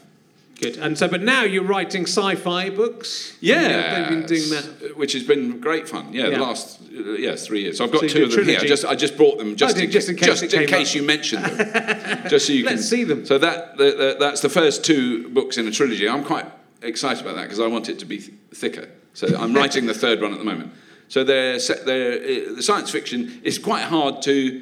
Good. 0.61 0.77
And 0.77 0.95
so, 0.95 1.07
but 1.07 1.23
now 1.23 1.41
you're 1.43 1.63
writing 1.63 2.03
sci-fi 2.03 2.69
books. 2.69 3.35
Yeah, 3.41 4.09
been 4.09 4.25
doing 4.27 4.47
that. 4.51 4.93
which 4.95 5.13
has 5.13 5.23
been 5.23 5.59
great 5.59 5.89
fun. 5.89 6.13
Yeah, 6.13 6.27
Yeah. 6.27 6.37
the 6.37 6.43
last 6.43 6.79
uh, 6.95 7.13
yeah 7.13 7.35
three 7.35 7.61
years. 7.63 7.79
So 7.79 7.85
I've 7.85 7.91
got 7.91 8.01
So 8.01 8.07
two 8.07 8.23
of 8.25 8.31
them 8.31 8.45
here. 8.45 8.59
I 8.61 8.67
just 8.67 8.85
I 8.85 8.93
just 8.95 9.17
brought 9.17 9.39
them 9.39 9.55
just 9.55 9.75
Oh, 9.75 9.79
in, 9.81 9.89
just 9.89 10.07
in 10.09 10.15
case 10.17 10.39
just 10.41 10.53
in 10.53 10.67
case 10.67 10.89
up. 10.91 10.95
you 10.95 11.03
mentioned 11.03 11.45
them, 11.45 12.27
just 12.29 12.45
so 12.45 12.53
you 12.53 12.63
Let's 12.63 12.75
can 12.75 12.83
see 12.83 13.03
them. 13.03 13.25
So 13.25 13.39
that 13.39 13.77
the, 13.77 13.83
the, 13.85 14.17
that's 14.19 14.41
the 14.41 14.49
first 14.49 14.85
two 14.85 15.29
books 15.29 15.57
in 15.57 15.67
a 15.67 15.71
trilogy. 15.71 16.07
I'm 16.07 16.23
quite 16.23 16.45
excited 16.81 17.21
about 17.23 17.35
that 17.35 17.43
because 17.43 17.59
I 17.59 17.67
want 17.67 17.89
it 17.89 17.99
to 17.99 18.05
be 18.05 18.17
th- 18.19 18.31
thicker. 18.53 18.89
So 19.13 19.27
I'm 19.37 19.53
writing 19.53 19.85
the 19.87 19.93
third 19.93 20.21
one 20.21 20.31
at 20.33 20.39
the 20.39 20.45
moment. 20.45 20.73
So 21.09 21.23
they're 21.23 21.59
they're 21.85 22.13
uh, 22.13 22.55
the 22.55 22.63
science 22.63 22.89
fiction. 22.91 23.41
is 23.43 23.59
quite 23.59 23.83
hard 23.83 24.21
to 24.23 24.61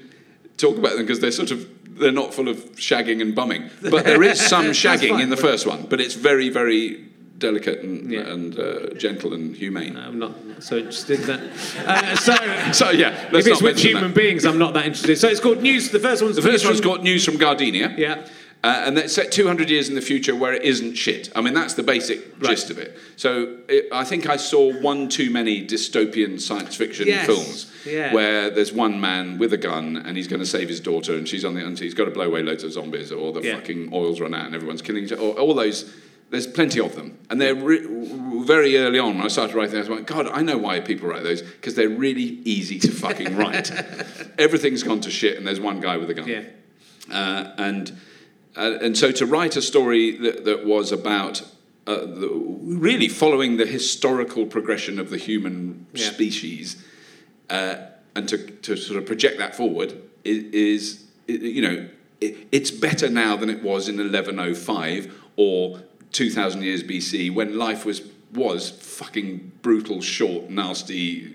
talk 0.58 0.77
about 0.77 0.93
them 0.93 1.01
because 1.05 1.19
they're 1.19 1.32
sort 1.32 1.51
of 1.51 1.67
they're 1.99 2.12
not 2.12 2.34
full 2.34 2.47
of 2.47 2.58
shagging 2.75 3.21
and 3.21 3.36
bumming. 3.36 3.69
But 3.82 4.05
there 4.05 4.23
is 4.23 4.39
some 4.39 4.65
shagging 4.84 5.10
fine, 5.10 5.21
in 5.21 5.29
the 5.29 5.38
first 5.38 5.67
one, 5.67 5.84
but 5.89 5.99
it's 6.01 6.15
very 6.15 6.49
very 6.49 7.05
delicate 7.38 7.79
and, 7.84 8.12
Yeah. 8.12 8.21
and 8.34 8.58
uh, 8.60 8.93
gentle 8.95 9.34
and 9.34 9.55
humane. 9.55 9.95
I'm 9.95 10.19
not 10.19 10.34
so 10.60 10.77
interested 10.77 11.21
in 11.21 11.27
that. 11.27 11.39
Uh, 11.88 12.15
so, 12.17 12.36
So 12.73 12.89
yeah, 12.89 13.29
let's 13.32 13.47
if 13.47 13.53
it's 13.53 13.62
with 13.62 13.77
human 13.77 14.03
that. 14.12 14.15
beings, 14.15 14.43
I'm 14.45 14.58
not 14.58 14.73
that 14.73 14.86
interested. 14.86 15.17
So 15.17 15.29
it's 15.29 15.39
called 15.39 15.62
News. 15.62 15.89
The 15.91 15.99
first 15.99 16.21
one's 16.21 16.36
The 16.36 16.41
first 16.41 16.65
one's 16.65 16.79
from- 16.82 16.89
got 16.95 17.03
news 17.03 17.23
from 17.23 17.38
Gardenia. 17.38 17.93
Yeah. 17.97 18.27
Uh, 18.62 18.84
and 18.86 18.98
that's 18.98 19.13
set 19.13 19.32
200 19.32 19.69
years 19.69 19.88
in 19.88 19.95
the 19.95 20.02
future 20.02 20.36
where 20.36 20.52
it 20.54 20.63
isn't 20.63 20.95
shit. 20.95 21.32
I 21.34 21.39
mean, 21.39 21.54
that's 21.54 21.76
the 21.76 21.84
basic 21.84 22.19
Right. 22.39 22.50
gist 22.50 22.69
of 22.69 22.78
it. 22.78 22.98
So 23.15 23.58
it, 23.69 23.88
I 23.91 24.04
think 24.04 24.28
I 24.28 24.36
saw 24.36 24.74
one 24.82 25.08
too 25.08 25.30
many 25.30 25.65
dystopian 25.65 26.41
science 26.41 26.76
fiction 26.76 27.08
Yes. 27.08 27.26
films 27.26 27.72
Yeah. 27.86 28.13
where 28.13 28.50
there's 28.50 28.74
one 28.74 29.00
man 29.00 29.38
with 29.38 29.54
a 29.54 29.58
gun 29.58 29.95
and 30.06 30.17
he's 30.17 30.28
going 30.28 30.41
to 30.41 30.45
save 30.45 30.67
his 30.67 30.82
daughter 30.82 31.13
and 31.15 31.26
she's 31.26 31.45
on 31.45 31.54
the 31.54 31.65
and 31.65 31.80
he's 31.80 31.93
got 31.93 32.06
to 32.06 32.12
blow 32.12 32.26
away 32.26 32.43
loads 32.43 32.65
of 32.65 32.74
zombies 32.74 33.13
or 33.13 33.32
the 33.32 33.41
Yeah. 33.41 33.56
fucking 33.56 33.91
oil's 33.93 34.19
run 34.19 34.34
out 34.34 34.45
and 34.48 34.54
everyone's 34.56 34.82
killing 34.82 35.06
each 35.06 35.13
other. 35.13 35.22
Or, 35.22 35.36
all 35.39 35.54
those. 35.54 35.86
There's 36.32 36.45
plenty 36.45 36.80
of 36.80 36.95
them, 36.95 37.17
and 37.32 37.41
they're 37.41 37.56
re- 37.56 37.88
very 38.45 38.78
early 38.78 39.00
on. 39.00 39.15
When 39.17 39.26
I 39.26 39.30
started 39.30 39.56
writing, 39.56 39.78
I 39.78 39.80
was 39.80 39.89
like, 39.89 40.06
"God, 40.06 40.28
I 40.28 40.43
know 40.43 40.60
why 40.60 40.80
people 40.80 41.10
write 41.10 41.24
those 41.24 41.41
because 41.41 41.74
they're 41.74 41.89
really 41.89 42.38
easy 42.43 42.78
to 42.82 42.91
fucking 42.91 43.36
write. 43.36 43.72
Everything's 44.38 44.84
gone 44.84 45.02
to 45.02 45.10
shit, 45.10 45.38
and 45.38 45.48
there's 45.48 45.60
one 45.60 45.80
guy 45.80 45.98
with 45.98 46.08
a 46.12 46.13
gun." 46.13 46.28
Yeah. 46.28 46.41
Uh, 47.12 47.52
and 47.58 47.93
uh, 48.60 48.78
and 48.86 48.98
so 48.98 49.12
to 49.12 49.26
write 49.26 49.56
a 49.56 49.62
story 49.62 50.06
that, 50.17 50.45
that 50.45 50.65
was 50.65 50.91
about 50.91 51.41
uh, 51.88 51.95
the, 52.22 52.30
really 52.88 53.08
following 53.08 53.58
the 53.58 53.65
historical 53.65 54.45
progression 54.45 55.00
of 55.00 55.10
the 55.10 55.17
human 55.17 55.86
Yeah. 55.93 56.12
species 56.12 56.67
uh, 57.50 57.76
and 58.15 58.28
to, 58.30 58.38
to 58.38 58.76
sort 58.78 58.98
of 59.00 59.06
project 59.06 59.38
that 59.39 59.56
forward 59.56 59.89
is, 60.24 60.43
is 60.54 61.04
you 61.28 61.62
know 61.67 61.78
it, 62.22 62.34
it's 62.52 62.72
better 62.72 63.10
now 63.10 63.36
than 63.38 63.50
it 63.50 63.62
was 63.63 63.88
in 63.89 63.98
1105 63.98 65.13
or 65.38 65.82
2000 66.12 66.62
years 66.63 66.84
BC 66.84 67.34
when 67.34 67.58
life 67.58 67.86
was 67.86 68.02
was 68.34 68.69
fucking 68.69 69.52
brutal, 69.63 70.02
short, 70.02 70.50
nasty, 70.52 71.34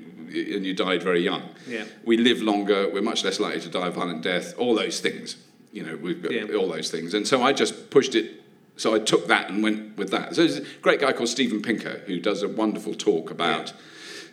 and 0.55 0.65
you 0.65 0.75
died 0.75 1.03
very 1.03 1.21
young. 1.21 1.43
Yeah. 1.69 1.85
We 2.05 2.17
live 2.17 2.41
longer. 2.41 2.89
We're 2.93 3.03
much 3.03 3.25
less 3.25 3.41
likely 3.41 3.61
to 3.63 3.69
die 3.69 3.89
a 3.89 3.91
violent 3.91 4.23
death. 4.23 4.55
All 4.59 4.77
those 4.77 5.01
things, 5.01 5.37
you 5.75 5.83
know, 5.83 5.97
we've 5.97 6.23
got 6.23 6.33
Yeah. 6.33 6.55
all 6.55 6.69
those 6.69 6.91
things. 6.91 7.15
And 7.15 7.27
so 7.27 7.43
I 7.43 7.53
just 7.53 7.91
pushed 7.91 8.15
it. 8.15 8.31
So 8.77 8.95
I 8.95 9.01
took 9.01 9.27
that 9.27 9.51
and 9.51 9.63
went 9.63 9.97
with 9.97 10.11
that. 10.11 10.35
So 10.35 10.47
there's 10.47 10.59
a 10.59 10.65
great 10.83 11.01
guy 11.01 11.13
called 11.13 11.29
Steven 11.29 11.61
Pinker 11.63 12.01
who 12.07 12.21
does 12.21 12.43
a 12.43 12.49
wonderful 12.49 12.95
talk 12.95 13.31
about. 13.31 13.73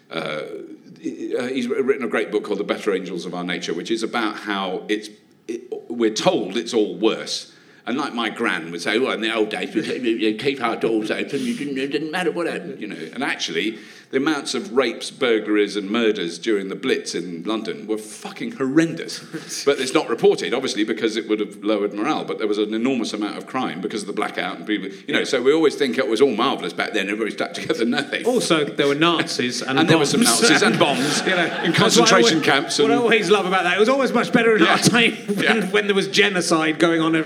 Uh, 0.10 0.14
uh, 0.16 1.48
he's 1.48 1.68
written 1.68 2.04
a 2.04 2.08
great 2.08 2.32
book 2.32 2.44
called 2.44 2.60
The 2.60 2.64
Better 2.64 2.94
Angels 2.94 3.26
of 3.26 3.34
Our 3.34 3.44
Nature, 3.44 3.74
which 3.74 3.90
is 3.90 4.04
about 4.04 4.38
how 4.38 4.84
it's 4.88 5.10
it, 5.48 5.62
we're 5.90 6.14
told 6.14 6.58
it's 6.58 6.74
all 6.74 6.96
worse. 6.96 7.54
And 7.88 7.98
like 7.98 8.14
my 8.14 8.30
gran 8.30 8.72
would 8.72 8.82
say, 8.82 9.00
well, 9.00 9.12
in 9.12 9.22
the 9.22 9.34
old 9.34 9.50
days, 9.50 9.74
we 9.74 10.38
keep 10.38 10.62
our 10.62 10.76
doors 10.76 11.10
open, 11.10 11.40
didn't, 11.40 11.78
it 11.80 11.88
didn't 11.92 12.12
matter 12.12 12.32
what 12.32 12.46
happened, 12.46 12.80
you 12.80 12.88
know. 12.88 12.96
And 13.14 13.24
actually, 13.24 13.80
the 14.12 14.18
amounts 14.18 14.54
of 14.54 14.74
rapes, 14.76 15.10
burglaries, 15.10 15.76
and 15.76 15.90
murders 15.90 16.38
during 16.38 16.68
the 16.68 16.76
Blitz 16.76 17.16
in 17.16 17.44
London 17.44 17.88
were 17.88 17.98
fucking 17.98 18.52
horrendous. 18.54 19.64
but 19.66 19.80
it's 19.80 19.94
not 19.94 20.10
reported, 20.10 20.54
obviously, 20.54 20.84
because 20.84 21.16
it 21.16 21.28
would 21.30 21.40
have 21.40 21.64
lowered 21.64 21.94
morale. 21.94 22.26
But 22.26 22.38
there 22.38 22.48
was 22.48 22.58
an 22.58 22.74
enormous 22.74 23.14
amount 23.14 23.38
of 23.38 23.48
crime 23.48 23.80
because 23.82 24.02
of 24.02 24.08
the 24.08 24.14
blackout 24.14 24.58
and 24.58 24.68
people, 24.68 24.90
you 25.08 25.14
know. 25.14 25.24
So 25.24 25.42
we 25.42 25.54
always 25.54 25.76
think 25.76 25.98
it 25.98 26.08
was 26.08 26.22
all 26.22 26.36
marvellous 26.36 26.74
back 26.74 26.94
then, 26.94 27.08
everybody 27.08 27.32
stuck 27.32 27.54
together. 27.54 27.86
No, 27.86 28.02
they 28.02 28.24
Also, 28.24 28.66
there 28.66 28.88
were 28.88 28.96
Nazis 28.96 29.62
and, 29.62 29.80
And 29.80 29.90
there 29.90 29.98
were 29.98 30.06
some. 30.06 30.22
Nazis 30.22 30.62
and 30.62 30.78
bombs 30.78 31.22
you 31.26 31.32
know, 31.32 31.38
and 31.38 31.74
that's 31.74 31.98
what 31.98 32.12
I 32.12 32.20
concentration 32.22 32.38
always- 32.40 32.46
camps 32.46 32.80
What 32.80 32.92
I 32.92 32.96
always 32.96 33.30
love 33.30 33.46
about 33.46 33.64
that, 33.64 33.78
it 33.78 33.80
was 33.80 33.90
always 33.90 34.12
much 34.12 34.32
better 34.34 34.56
in 34.56 34.64
Yeah. 34.64 34.72
our 34.74 34.78
time 34.78 35.14
when, 35.14 35.44
Yeah. 35.44 35.66
when 35.72 35.88
there 35.88 35.96
was 35.96 36.08
genocide 36.08 36.80
going 36.80 37.02
on. 37.02 37.26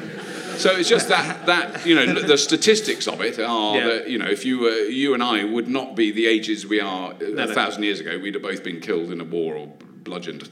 So 0.57 0.71
it's 0.71 0.89
just 0.89 1.09
that 1.09 1.45
that 1.45 1.85
you 1.85 1.95
know 1.95 2.21
the 2.21 2.37
statistics 2.37 3.07
of 3.07 3.21
it 3.21 3.39
are 3.39 3.77
Yeah. 3.77 3.87
that 3.87 4.09
you 4.09 4.17
know 4.17 4.27
if 4.27 4.45
you 4.45 4.59
were 4.59 4.85
you 4.85 5.13
and 5.13 5.23
I 5.23 5.43
would 5.43 5.67
not 5.67 5.95
be 5.95 6.11
the 6.11 6.27
ages 6.27 6.65
we 6.65 6.79
are 6.79 7.13
a 7.13 7.29
no. 7.29 7.53
thousand 7.53 7.83
years 7.83 7.99
ago, 7.99 8.17
we'd 8.17 8.33
have 8.33 8.43
both 8.43 8.63
been 8.63 8.79
killed 8.79 9.11
in 9.11 9.21
a 9.21 9.25
war 9.25 9.55
or 9.55 9.67
bludgeoned 10.03 10.49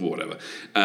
or 0.00 0.10
whatever. 0.10 0.38
Uh, 0.74 0.78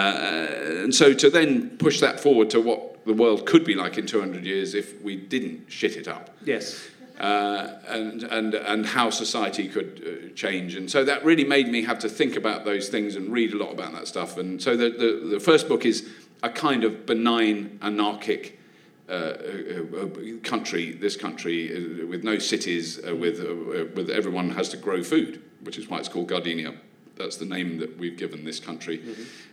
and 0.83 0.95
so 0.95 1.13
to 1.13 1.29
then 1.29 1.77
push 1.77 1.99
that 1.99 2.19
forward 2.19 2.49
to 2.51 2.61
what 2.61 3.05
the 3.05 3.13
world 3.13 3.45
could 3.45 3.65
be 3.65 3.75
like 3.75 3.97
in 3.97 4.05
200 4.05 4.45
years 4.45 4.73
if 4.73 5.01
we 5.01 5.15
didn't 5.15 5.71
shit 5.71 5.95
it 5.97 6.07
up. 6.07 6.29
Yes. 6.45 6.87
Uh, 7.19 7.77
and, 7.87 8.23
and, 8.23 8.53
and 8.55 8.85
how 8.85 9.09
society 9.09 9.67
could 9.67 10.01
uh, 10.03 10.33
change. 10.33 10.75
And 10.75 10.89
so 10.89 11.03
that 11.03 11.23
really 11.23 11.43
made 11.43 11.67
me 11.67 11.83
have 11.83 11.99
to 11.99 12.09
think 12.09 12.35
about 12.35 12.65
those 12.65 12.89
things 12.89 13.15
and 13.15 13.31
read 13.31 13.53
a 13.53 13.57
lot 13.57 13.71
about 13.71 13.91
that 13.93 14.07
stuff. 14.07 14.37
And 14.37 14.61
so 14.61 14.75
the, 14.75 14.89
the, 14.89 15.29
the 15.33 15.39
first 15.39 15.67
book 15.67 15.85
is 15.85 16.09
a 16.41 16.49
kind 16.49 16.83
of 16.83 17.05
benign, 17.05 17.77
anarchic 17.81 18.59
uh, 19.11 19.13
uh, 19.13 20.05
uh, 20.05 20.39
country, 20.41 20.93
this 20.93 21.17
country, 21.17 21.69
uh, 22.01 22.07
with 22.07 22.23
no 22.23 22.39
cities, 22.39 22.97
uh, 23.05 23.13
with, 23.13 23.41
uh, 23.41 23.85
with 23.93 24.09
everyone 24.09 24.51
has 24.51 24.69
to 24.69 24.77
grow 24.77 25.03
food, 25.03 25.41
which 25.63 25.77
is 25.77 25.89
why 25.89 25.97
it's 25.99 26.07
called 26.07 26.29
Gardenia. 26.29 26.73
That's 27.17 27.35
the 27.35 27.45
name 27.45 27.77
that 27.79 27.97
we've 27.97 28.17
given 28.17 28.45
this 28.45 28.61
country. 28.61 29.01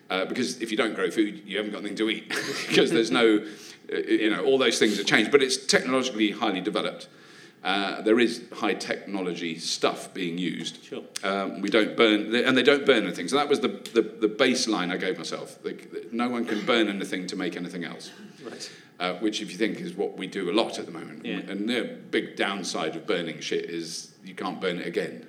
Uh, 0.09 0.24
because 0.26 0.62
if 0.62 0.70
you 0.70 0.76
don't 0.76 0.94
grow 0.94 1.11
food, 1.11 1.42
you 1.44 1.56
haven't 1.56 1.72
got 1.72 1.80
anything 1.80 1.96
to 1.96 2.09
eat. 2.09 2.28
because 2.68 2.92
there's 2.92 3.11
no, 3.11 3.44
you 3.90 4.30
know, 4.30 4.44
all 4.44 4.59
those 4.59 4.78
things 4.78 4.96
have 4.96 5.06
changed. 5.06 5.32
But 5.32 5.42
it's 5.42 5.56
technologically 5.66 6.30
highly 6.30 6.61
developed. 6.61 7.09
Uh, 7.64 8.00
there 8.02 8.20
is 8.20 8.44
high 8.52 8.74
technology 8.74 9.59
stuff 9.59 10.14
being 10.14 10.38
used. 10.38 10.84
Sure. 10.84 11.02
Um, 11.24 11.61
we 11.61 11.68
don't 11.68 11.96
burn, 11.96 12.34
and 12.34 12.56
they 12.56 12.62
don't 12.62 12.86
burn 12.86 13.04
anything. 13.04 13.26
So 13.28 13.36
that 13.36 13.48
was 13.48 13.61
the, 13.61 13.68
the, 13.68 14.02
the 14.02 14.28
baseline 14.28 14.92
I 14.92 14.96
gave 14.96 15.18
myself. 15.18 15.61
The, 15.62 16.06
no 16.12 16.28
one 16.28 16.44
can 16.44 16.64
burn 16.64 16.88
anything 16.88 17.26
to 17.26 17.36
make 17.36 17.56
anything 17.56 17.84
else. 17.84 18.12
Right. 18.44 18.70
Uh, 19.00 19.14
which, 19.14 19.40
if 19.40 19.50
you 19.50 19.59
think, 19.59 19.80
is 19.80 19.94
what 19.94 20.16
we 20.16 20.26
do 20.26 20.50
a 20.50 20.54
lot 20.54 20.78
at 20.78 20.86
the 20.86 20.92
moment. 20.92 21.24
Yeah. 21.24 21.38
And 21.38 21.68
the 21.68 21.98
big 22.11 22.36
downside 22.36 22.96
of 22.96 23.06
burning 23.06 23.40
shit 23.40 23.64
is 23.66 24.12
you 24.24 24.34
can't 24.34 24.61
burn 24.61 24.78
it 24.78 24.86
again, 24.86 25.26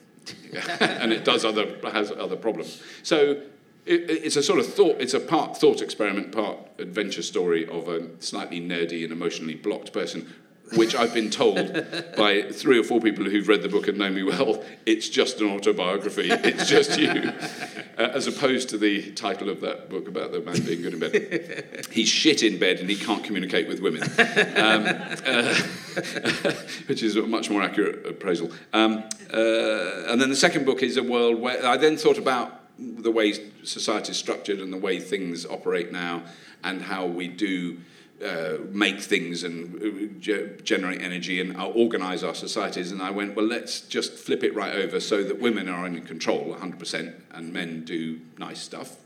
and 0.80 1.12
it 1.12 1.26
does 1.26 1.46
other 1.46 1.78
has 1.92 2.12
other 2.12 2.36
problems. 2.36 2.82
So 3.04 3.42
it, 3.86 4.10
it's 4.10 4.36
a 4.36 4.44
sort 4.44 4.60
of 4.60 4.72
thought. 4.72 4.98
It's 5.00 5.14
a 5.14 5.20
part 5.20 5.58
thought 5.58 5.82
experiment, 5.82 6.32
part 6.32 6.58
adventure 6.78 7.22
story 7.22 7.68
of 7.68 7.88
a 7.88 8.08
slightly 8.22 8.62
nerdy 8.62 9.04
and 9.04 9.12
emotionally 9.12 9.56
blocked 9.56 9.94
person. 9.94 10.34
Which 10.76 10.96
I've 10.96 11.14
been 11.14 11.30
told 11.30 11.74
by 12.16 12.44
three 12.52 12.80
or 12.80 12.84
four 12.84 13.02
people 13.02 13.26
who've 13.26 13.48
read 13.48 13.62
the 13.62 13.70
book 13.70 13.88
and 13.88 13.98
know 13.98 14.10
me 14.10 14.24
well, 14.24 14.64
it's 14.86 15.10
just 15.10 15.42
an 15.42 15.50
autobiography. 15.50 16.30
It's 16.30 16.70
just 16.70 17.00
you, 17.00 17.10
uh, 17.10 18.12
as 18.14 18.28
opposed 18.28 18.70
to 18.70 18.78
the 18.78 19.12
title 19.12 19.50
of 19.50 19.62
that 19.62 19.90
book 19.90 20.08
about 20.08 20.32
the 20.32 20.42
man 20.42 20.62
being 20.64 20.82
good 20.82 20.94
in 20.94 21.00
bed. 21.00 21.88
He's 21.92 22.10
shit 22.10 22.44
in 22.44 22.60
bed 22.60 22.80
and 22.80 22.90
he 22.90 22.96
can't 22.96 23.24
communicate 23.24 23.68
with 23.68 23.80
women, 23.80 24.04
um, 24.04 24.86
uh, 25.26 25.56
which 26.88 27.04
is 27.04 27.16
a 27.16 27.24
much 27.24 27.50
more 27.50 27.64
accurate 27.64 28.06
appraisal. 28.06 28.52
Um, 28.74 29.04
uh, 29.34 30.08
and 30.08 30.22
then 30.22 30.30
the 30.30 30.36
second 30.36 30.66
book 30.66 30.84
is 30.84 30.98
a 30.98 31.04
world 31.04 31.40
where 31.40 31.66
I 31.66 31.78
then 31.78 31.98
thought 31.98 32.18
about 32.18 32.60
the 32.80 33.12
way 33.12 33.34
society 33.64 34.12
is 34.12 34.18
structured 34.18 34.60
and 34.60 34.72
the 34.72 34.78
way 34.78 35.00
things 35.00 35.46
operate 35.46 35.92
now, 35.92 36.24
and 36.64 36.82
how 36.82 37.06
we 37.06 37.28
do. 37.28 37.80
Uh, 38.24 38.58
make 38.72 39.00
things 39.00 39.46
and 39.46 39.82
uh, 39.82 40.14
ge- 40.20 40.62
generate 40.66 41.02
energy 41.02 41.40
and 41.40 41.56
uh, 41.56 41.68
organize 41.68 42.22
our 42.22 42.36
societies. 42.36 42.92
And 42.92 43.02
I 43.02 43.12
went, 43.12 43.34
well, 43.34 43.46
let's 43.46 43.80
just 43.80 44.12
flip 44.12 44.44
it 44.44 44.54
right 44.54 44.76
over 44.76 45.00
so 45.00 45.24
that 45.24 45.40
women 45.40 45.70
are 45.70 45.88
in 45.88 46.02
control 46.02 46.54
100% 46.60 47.14
and 47.32 47.54
men 47.54 47.86
do 47.86 48.20
nice 48.38 48.60
stuff. 48.60 48.98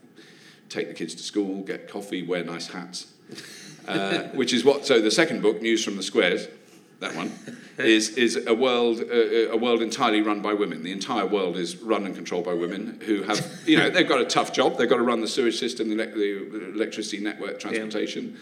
Take 0.67 0.87
the 0.87 0.95
kids 0.95 1.13
to 1.13 1.21
school, 1.21 1.61
get 1.61 1.87
coffee, 1.87 2.23
wear 2.23 2.43
nice 2.43 2.69
hats. 2.69 3.13
Uh, 3.87 4.23
which 4.33 4.51
is 4.51 4.65
what, 4.65 4.83
so 4.87 4.99
the 4.99 5.11
second 5.11 5.43
book, 5.43 5.61
News 5.61 5.85
from 5.85 5.95
the 5.95 6.01
Squares, 6.01 6.47
that 6.99 7.15
one, 7.15 7.31
is, 7.77 8.17
is 8.17 8.47
a, 8.47 8.55
world, 8.55 8.99
uh, 8.99 9.51
a 9.51 9.57
world 9.57 9.83
entirely 9.83 10.23
run 10.23 10.41
by 10.41 10.55
women. 10.55 10.81
The 10.81 10.91
entire 10.91 11.27
world 11.27 11.55
is 11.55 11.75
run 11.77 12.07
and 12.07 12.15
controlled 12.15 12.45
by 12.45 12.55
women 12.55 12.99
who 13.05 13.21
have, 13.21 13.61
you 13.67 13.77
know, 13.77 13.91
they've 13.91 14.09
got 14.09 14.21
a 14.21 14.25
tough 14.25 14.53
job. 14.53 14.79
They've 14.79 14.89
got 14.89 14.97
to 14.97 15.03
run 15.03 15.21
the 15.21 15.27
sewage 15.27 15.59
system, 15.59 15.89
the, 15.89 16.03
elec- 16.03 16.15
the 16.15 16.73
electricity 16.73 17.19
network, 17.19 17.59
transportation 17.59 18.39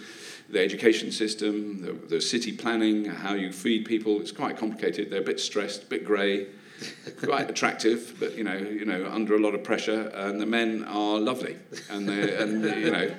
the 0.49 0.59
education 0.59 1.11
system, 1.11 1.81
the, 1.81 1.93
the 1.93 2.21
city 2.21 2.51
planning, 2.51 3.05
how 3.05 3.33
you 3.33 3.51
feed 3.51 3.85
people. 3.85 4.19
It's 4.19 4.31
quite 4.31 4.57
complicated. 4.57 5.09
They're 5.09 5.21
a 5.21 5.23
bit 5.23 5.39
stressed, 5.39 5.83
a 5.83 5.85
bit 5.87 6.05
grey, 6.05 6.47
quite 7.23 7.49
attractive, 7.49 8.15
but 8.19 8.37
you 8.37 8.43
know, 8.43 8.55
you 8.55 8.85
know, 8.85 9.09
under 9.11 9.35
a 9.35 9.39
lot 9.39 9.55
of 9.55 9.63
pressure. 9.63 10.07
And 10.13 10.39
the 10.39 10.45
men 10.45 10.83
are 10.85 11.19
lovely, 11.19 11.57
and 11.89 12.07
they 12.07 12.35
and 12.37 12.63
you 12.63 12.91
know. 12.91 13.15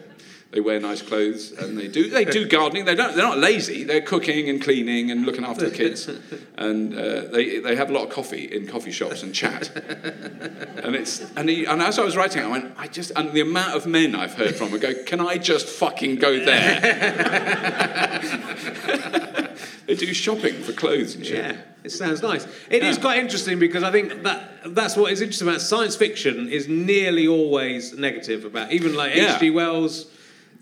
They 0.53 0.61
wear 0.61 0.79
nice 0.79 1.01
clothes 1.01 1.51
and 1.53 1.79
they 1.79 1.89
do 1.89 2.11
they 2.11 2.27
do 2.27 2.47
gardening. 2.47 2.85
They 2.85 2.95
don't. 2.95 3.17
They're 3.17 3.27
not 3.27 3.39
lazy. 3.39 3.85
They're 3.85 4.03
cooking 4.03 4.51
and 4.51 4.61
cleaning 4.61 5.11
and 5.11 5.25
looking 5.25 5.47
after 5.47 5.71
the 5.71 5.75
kids, 5.75 6.11
and 6.59 6.93
uh, 6.95 7.23
they 7.33 7.59
they 7.59 7.75
have 7.75 7.89
a 7.89 7.93
lot 7.95 8.09
of 8.09 8.11
coffee 8.11 8.45
in 8.55 8.67
coffee 8.67 8.91
shops 8.93 9.23
and 9.23 9.35
chat. 9.35 9.71
And 10.85 10.95
it's 10.95 11.23
and, 11.37 11.49
he, 11.49 11.65
and 11.65 11.81
as 11.81 11.99
I 11.99 12.05
was 12.05 12.19
writing, 12.19 12.43
it, 12.43 12.45
I 12.45 12.49
went, 12.49 12.75
I 12.77 12.87
just 12.87 13.13
and 13.17 13.33
the 13.33 13.41
amount 13.41 13.75
of 13.77 13.87
men 13.87 14.15
I've 14.15 14.35
heard 14.35 14.55
from, 14.55 14.75
I 14.75 14.77
go, 14.77 14.93
can 15.05 15.21
I 15.21 15.39
just 15.39 15.67
fucking 15.69 16.17
go 16.17 16.39
there? 16.45 16.81
they 19.87 19.95
do 19.95 20.13
shopping 20.13 20.55
for 20.63 20.73
clothes 20.75 21.15
and 21.15 21.25
shit. 21.25 21.45
Yeah, 21.45 21.57
it 21.83 21.91
sounds 21.93 22.21
nice. 22.23 22.47
It 22.71 22.83
is 22.83 22.97
Yeah. 22.97 23.03
quite 23.03 23.19
interesting 23.21 23.59
because 23.59 23.83
I 23.83 23.91
think 23.91 24.23
that 24.25 24.51
that's 24.67 24.97
what 24.97 25.13
is 25.13 25.21
interesting 25.23 25.49
about 25.49 25.61
science 25.63 25.97
fiction 25.97 26.49
is 26.49 26.69
nearly 26.69 27.27
always 27.27 27.95
negative 27.97 28.45
about 28.45 28.71
even 28.73 28.95
like 28.95 29.15
Yeah. 29.15 29.37
H.G. 29.37 29.51
Wells. 29.51 30.07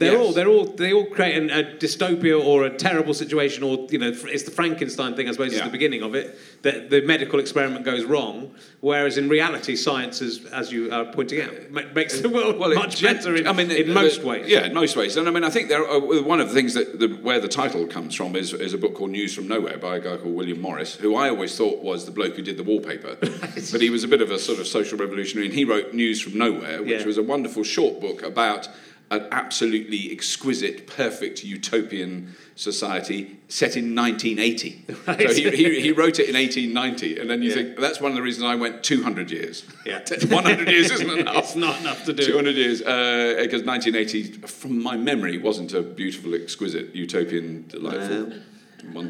They're 0.00 0.12
Yes. 0.12 0.20
all 0.26 0.32
they're 0.32 0.48
all 0.48 0.64
they 0.64 0.92
all 0.94 1.04
create 1.04 1.36
an, 1.36 1.50
a 1.50 1.62
dystopia 1.78 2.42
or 2.42 2.64
a 2.64 2.70
terrible 2.70 3.12
situation 3.12 3.62
or 3.62 3.86
you 3.90 3.98
know 3.98 4.08
it's 4.36 4.44
the 4.44 4.50
Frankenstein 4.50 5.14
thing 5.14 5.28
I 5.28 5.32
suppose 5.32 5.52
is 5.52 5.60
the 5.60 5.68
beginning 5.68 6.02
of 6.02 6.14
it 6.14 6.38
that 6.62 6.88
the 6.88 7.02
medical 7.02 7.38
experiment 7.38 7.84
goes 7.84 8.04
wrong 8.06 8.54
whereas 8.80 9.18
in 9.18 9.28
reality 9.28 9.76
science 9.76 10.22
is 10.22 10.46
as 10.46 10.72
you 10.72 10.90
are 10.90 11.04
pointing 11.12 11.42
out 11.42 11.52
makes 11.94 12.18
the 12.22 12.30
world 12.30 12.58
Well, 12.58 12.74
much 12.74 13.02
better 13.02 13.36
in, 13.36 13.46
I 13.46 13.52
mean, 13.52 13.70
in 13.70 13.76
it- 13.76 13.88
most 13.88 14.22
ways. 14.24 14.48
Yeah, 14.48 14.64
in 14.64 14.72
most 14.74 14.96
ways. 14.96 15.18
And 15.18 15.28
I 15.28 15.32
mean, 15.32 15.44
I 15.44 15.50
think 15.50 15.68
there 15.68 15.84
are, 15.86 15.96
uh, 15.98 16.22
one 16.22 16.40
of 16.40 16.48
the 16.48 16.54
things 16.54 16.72
that 16.74 16.98
the, 16.98 17.08
where 17.08 17.38
the 17.40 17.48
title 17.48 17.86
comes 17.86 18.14
from 18.14 18.34
is, 18.36 18.54
is 18.54 18.72
a 18.72 18.78
book 18.78 18.94
called 18.94 19.10
News 19.10 19.34
from 19.34 19.46
Nowhere 19.48 19.76
by 19.76 19.96
a 19.96 20.00
guy 20.00 20.16
called 20.16 20.34
William 20.34 20.60
Morris, 20.62 20.94
who 20.96 21.14
I 21.14 21.28
always 21.28 21.54
thought 21.58 21.82
was 21.82 22.06
the 22.06 22.10
bloke 22.10 22.36
who 22.36 22.42
did 22.42 22.56
the 22.56 22.62
wallpaper, 22.64 23.16
but 23.72 23.80
he 23.82 23.90
was 23.90 24.02
a 24.02 24.08
bit 24.08 24.22
of 24.22 24.30
a 24.30 24.38
sort 24.38 24.58
of 24.60 24.66
social 24.66 24.96
revolutionary, 24.96 25.46
and 25.48 25.54
he 25.54 25.64
wrote 25.66 25.92
News 25.92 26.22
from 26.22 26.38
Nowhere, 26.38 26.80
which 26.82 27.00
Yeah. 27.02 27.06
was 27.06 27.18
a 27.18 27.22
wonderful 27.22 27.64
short 27.64 28.00
book 28.00 28.22
about 28.22 28.66
an 29.10 29.26
absolutely 29.32 30.12
exquisite, 30.12 30.86
perfect 30.86 31.42
utopian 31.42 32.34
society 32.54 33.38
set 33.48 33.76
in 33.76 33.94
1980. 33.96 34.84
Right. 35.06 35.28
So 35.30 35.34
he, 35.34 35.50
he, 35.50 35.80
he 35.80 35.92
wrote 35.92 36.18
it 36.20 36.28
in 36.28 36.36
1890, 36.36 37.18
and 37.18 37.28
then 37.28 37.42
you 37.42 37.48
Yeah. 37.48 37.54
think 37.56 37.78
that's 37.78 38.00
one 38.00 38.12
of 38.12 38.16
the 38.16 38.22
reasons 38.22 38.44
I 38.44 38.54
went 38.54 38.84
200 38.84 39.30
years. 39.30 39.64
Yeah. 39.84 39.98
100 40.28 40.68
years 40.68 40.90
isn't 40.90 41.10
enough. 41.18 41.36
It's 41.36 41.56
not 41.56 41.80
enough 41.80 42.04
to 42.04 42.12
do. 42.12 42.24
200 42.24 42.54
years, 42.54 42.82
uh, 42.82 43.34
because 43.42 43.64
1980, 43.64 44.46
from 44.46 44.80
my 44.82 44.96
memory, 44.96 45.38
wasn't 45.38 45.72
a 45.72 45.82
beautiful, 45.82 46.34
exquisite, 46.34 46.94
utopian, 46.94 47.64
delightful 47.68 48.16
wonder 48.18 48.42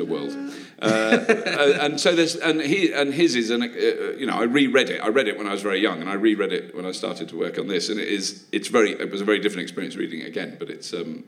world. 0.05 0.37
Uh, 0.81 1.25
and 1.81 2.01
so 2.01 2.15
there's, 2.15 2.37
and 2.37 2.61
he, 2.61 2.93
and 2.93 3.13
his 3.15 3.35
is, 3.35 3.51
an, 3.51 3.63
uh, 3.63 3.67
you 3.67 4.27
know, 4.27 4.37
I 4.37 4.45
reread 4.45 4.91
it. 4.91 5.01
I 5.01 5.09
read 5.09 5.29
it 5.29 5.39
when 5.39 5.47
I 5.47 5.53
was 5.53 5.63
very 5.63 5.81
young, 5.81 6.01
and 6.01 6.09
I 6.09 6.15
reread 6.15 6.53
it 6.53 6.75
when 6.75 6.87
I 6.87 6.93
started 6.93 7.29
to 7.31 7.39
work 7.39 7.59
on 7.59 7.69
this, 7.69 7.89
and 7.89 8.01
it 8.01 8.09
is, 8.09 8.47
it's 8.53 8.69
very, 8.69 8.93
it 8.93 9.11
was 9.11 9.21
a 9.21 9.25
very 9.25 9.41
different 9.41 9.63
experience 9.63 9.97
reading 9.97 10.21
it 10.21 10.27
again, 10.27 10.57
but 10.59 10.71
it's. 10.71 10.93
Um, 10.93 11.25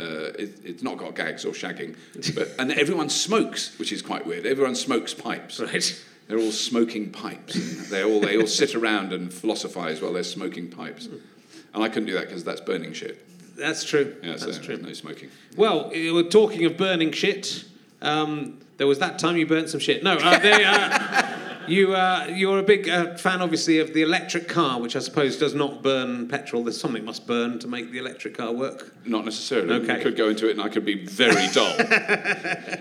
uh, 0.00 0.32
it, 0.36 0.58
it's 0.64 0.82
not 0.82 0.98
got 0.98 1.14
gags 1.14 1.44
or 1.44 1.52
shagging, 1.52 1.94
but 2.34 2.52
and 2.58 2.72
everyone 2.72 3.08
smokes, 3.08 3.78
which 3.78 3.92
is 3.92 4.02
quite 4.02 4.26
weird. 4.26 4.44
Everyone 4.44 4.74
smokes 4.74 5.14
pipes. 5.14 5.60
Right. 5.60 6.04
They're 6.26 6.40
all 6.40 6.50
smoking 6.50 7.10
pipes. 7.10 7.90
They 7.90 8.02
all 8.02 8.18
they 8.18 8.36
all 8.36 8.48
sit 8.48 8.74
around 8.74 9.12
and 9.12 9.32
philosophize 9.32 10.02
while 10.02 10.12
they're 10.12 10.24
smoking 10.24 10.68
pipes. 10.68 11.06
And 11.06 11.82
I 11.82 11.88
couldn't 11.88 12.06
do 12.06 12.14
that 12.14 12.26
because 12.26 12.42
that's 12.42 12.60
burning 12.60 12.92
shit. 12.92 13.24
That's 13.56 13.84
true. 13.84 14.16
Yeah, 14.22 14.36
so 14.36 14.46
That's 14.46 14.58
true. 14.58 14.76
no 14.78 14.92
smoking. 14.92 15.30
Well, 15.56 15.90
we're 15.90 16.28
talking 16.28 16.64
of 16.64 16.76
burning 16.76 17.12
shit. 17.12 17.64
Um, 18.02 18.60
there 18.76 18.86
was 18.86 18.98
that 18.98 19.18
time 19.18 19.36
you 19.36 19.46
burnt 19.46 19.68
some 19.70 19.80
shit. 19.80 20.02
No, 20.02 20.14
uh, 20.16 20.38
they, 20.38 20.64
uh, 20.64 21.30
you 21.68 21.94
uh, 21.94 22.26
you're 22.30 22.58
a 22.58 22.62
big 22.62 22.88
uh, 22.88 23.16
fan, 23.16 23.40
obviously, 23.40 23.78
of 23.78 23.94
the 23.94 24.02
electric 24.02 24.48
car, 24.48 24.80
which 24.80 24.96
I 24.96 24.98
suppose 24.98 25.38
does 25.38 25.54
not 25.54 25.82
burn 25.82 26.28
petrol. 26.28 26.64
There's 26.64 26.78
something 26.80 27.04
must 27.04 27.26
burn 27.26 27.58
to 27.60 27.68
make 27.68 27.90
the 27.92 27.98
electric 27.98 28.36
car 28.36 28.52
work. 28.52 28.92
Not 29.06 29.24
necessarily. 29.24 29.74
Okay. 29.84 29.94
I 30.00 30.02
could 30.02 30.16
go 30.16 30.28
into 30.28 30.48
it 30.48 30.52
and 30.52 30.60
I 30.60 30.68
could 30.68 30.84
be 30.84 31.06
very 31.06 31.46
dull. 31.54 31.72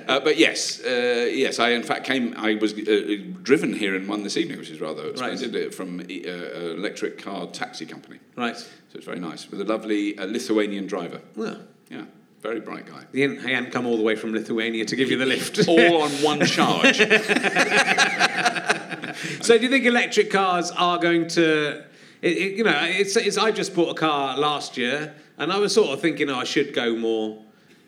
uh, 0.07 0.19
but 0.19 0.37
yes, 0.37 0.81
uh, 0.83 1.29
yes. 1.31 1.59
I 1.59 1.69
in 1.69 1.83
fact 1.83 2.05
came. 2.05 2.33
I 2.35 2.55
was 2.55 2.73
uh, 2.73 3.17
driven 3.43 3.71
here 3.73 3.95
in 3.95 4.07
one 4.07 4.23
this 4.23 4.35
evening, 4.35 4.57
which 4.57 4.69
is 4.71 4.81
rather 4.81 5.15
splendid. 5.15 5.55
uh, 5.55 5.69
From 5.71 5.99
uh, 5.99 6.03
an 6.03 6.77
electric 6.79 7.19
car 7.23 7.47
taxi 7.47 7.85
company. 7.85 8.19
Right. 8.35 8.57
So 8.57 8.67
it's 8.95 9.05
very 9.05 9.19
nice 9.19 9.49
with 9.49 9.61
a 9.61 9.65
lovely 9.65 10.17
uh, 10.17 10.25
Lithuanian 10.25 10.87
driver. 10.87 11.21
Well, 11.35 11.59
Yeah, 11.89 12.05
very 12.43 12.59
bright 12.59 12.85
guy. 12.85 13.03
he 13.13 13.21
hadn't, 13.21 13.41
he 13.41 13.53
hadn't 13.53 13.71
come 13.71 13.85
all 13.87 13.95
the 13.95 14.03
way 14.03 14.15
from 14.17 14.33
Lithuania 14.33 14.83
to 14.85 14.95
give 14.97 15.09
you 15.09 15.17
the 15.17 15.25
lift. 15.25 15.65
All 15.67 16.01
on 16.03 16.11
one 16.21 16.45
charge. 16.45 16.97
so, 19.41 19.57
do 19.57 19.63
you 19.63 19.69
think 19.69 19.85
electric 19.85 20.29
cars 20.29 20.69
are 20.71 20.99
going 20.99 21.29
to? 21.29 21.85
It, 22.21 22.37
it, 22.37 22.57
you 22.57 22.63
know, 22.65 22.77
it's, 22.83 23.15
it's. 23.15 23.37
I 23.37 23.51
just 23.51 23.73
bought 23.73 23.91
a 23.91 23.99
car 23.99 24.37
last 24.37 24.75
year, 24.77 25.15
and 25.37 25.51
I 25.53 25.57
was 25.57 25.73
sort 25.73 25.89
of 25.91 26.01
thinking, 26.01 26.29
oh, 26.29 26.39
I 26.39 26.43
should 26.43 26.73
go 26.73 26.93
more, 26.95 27.41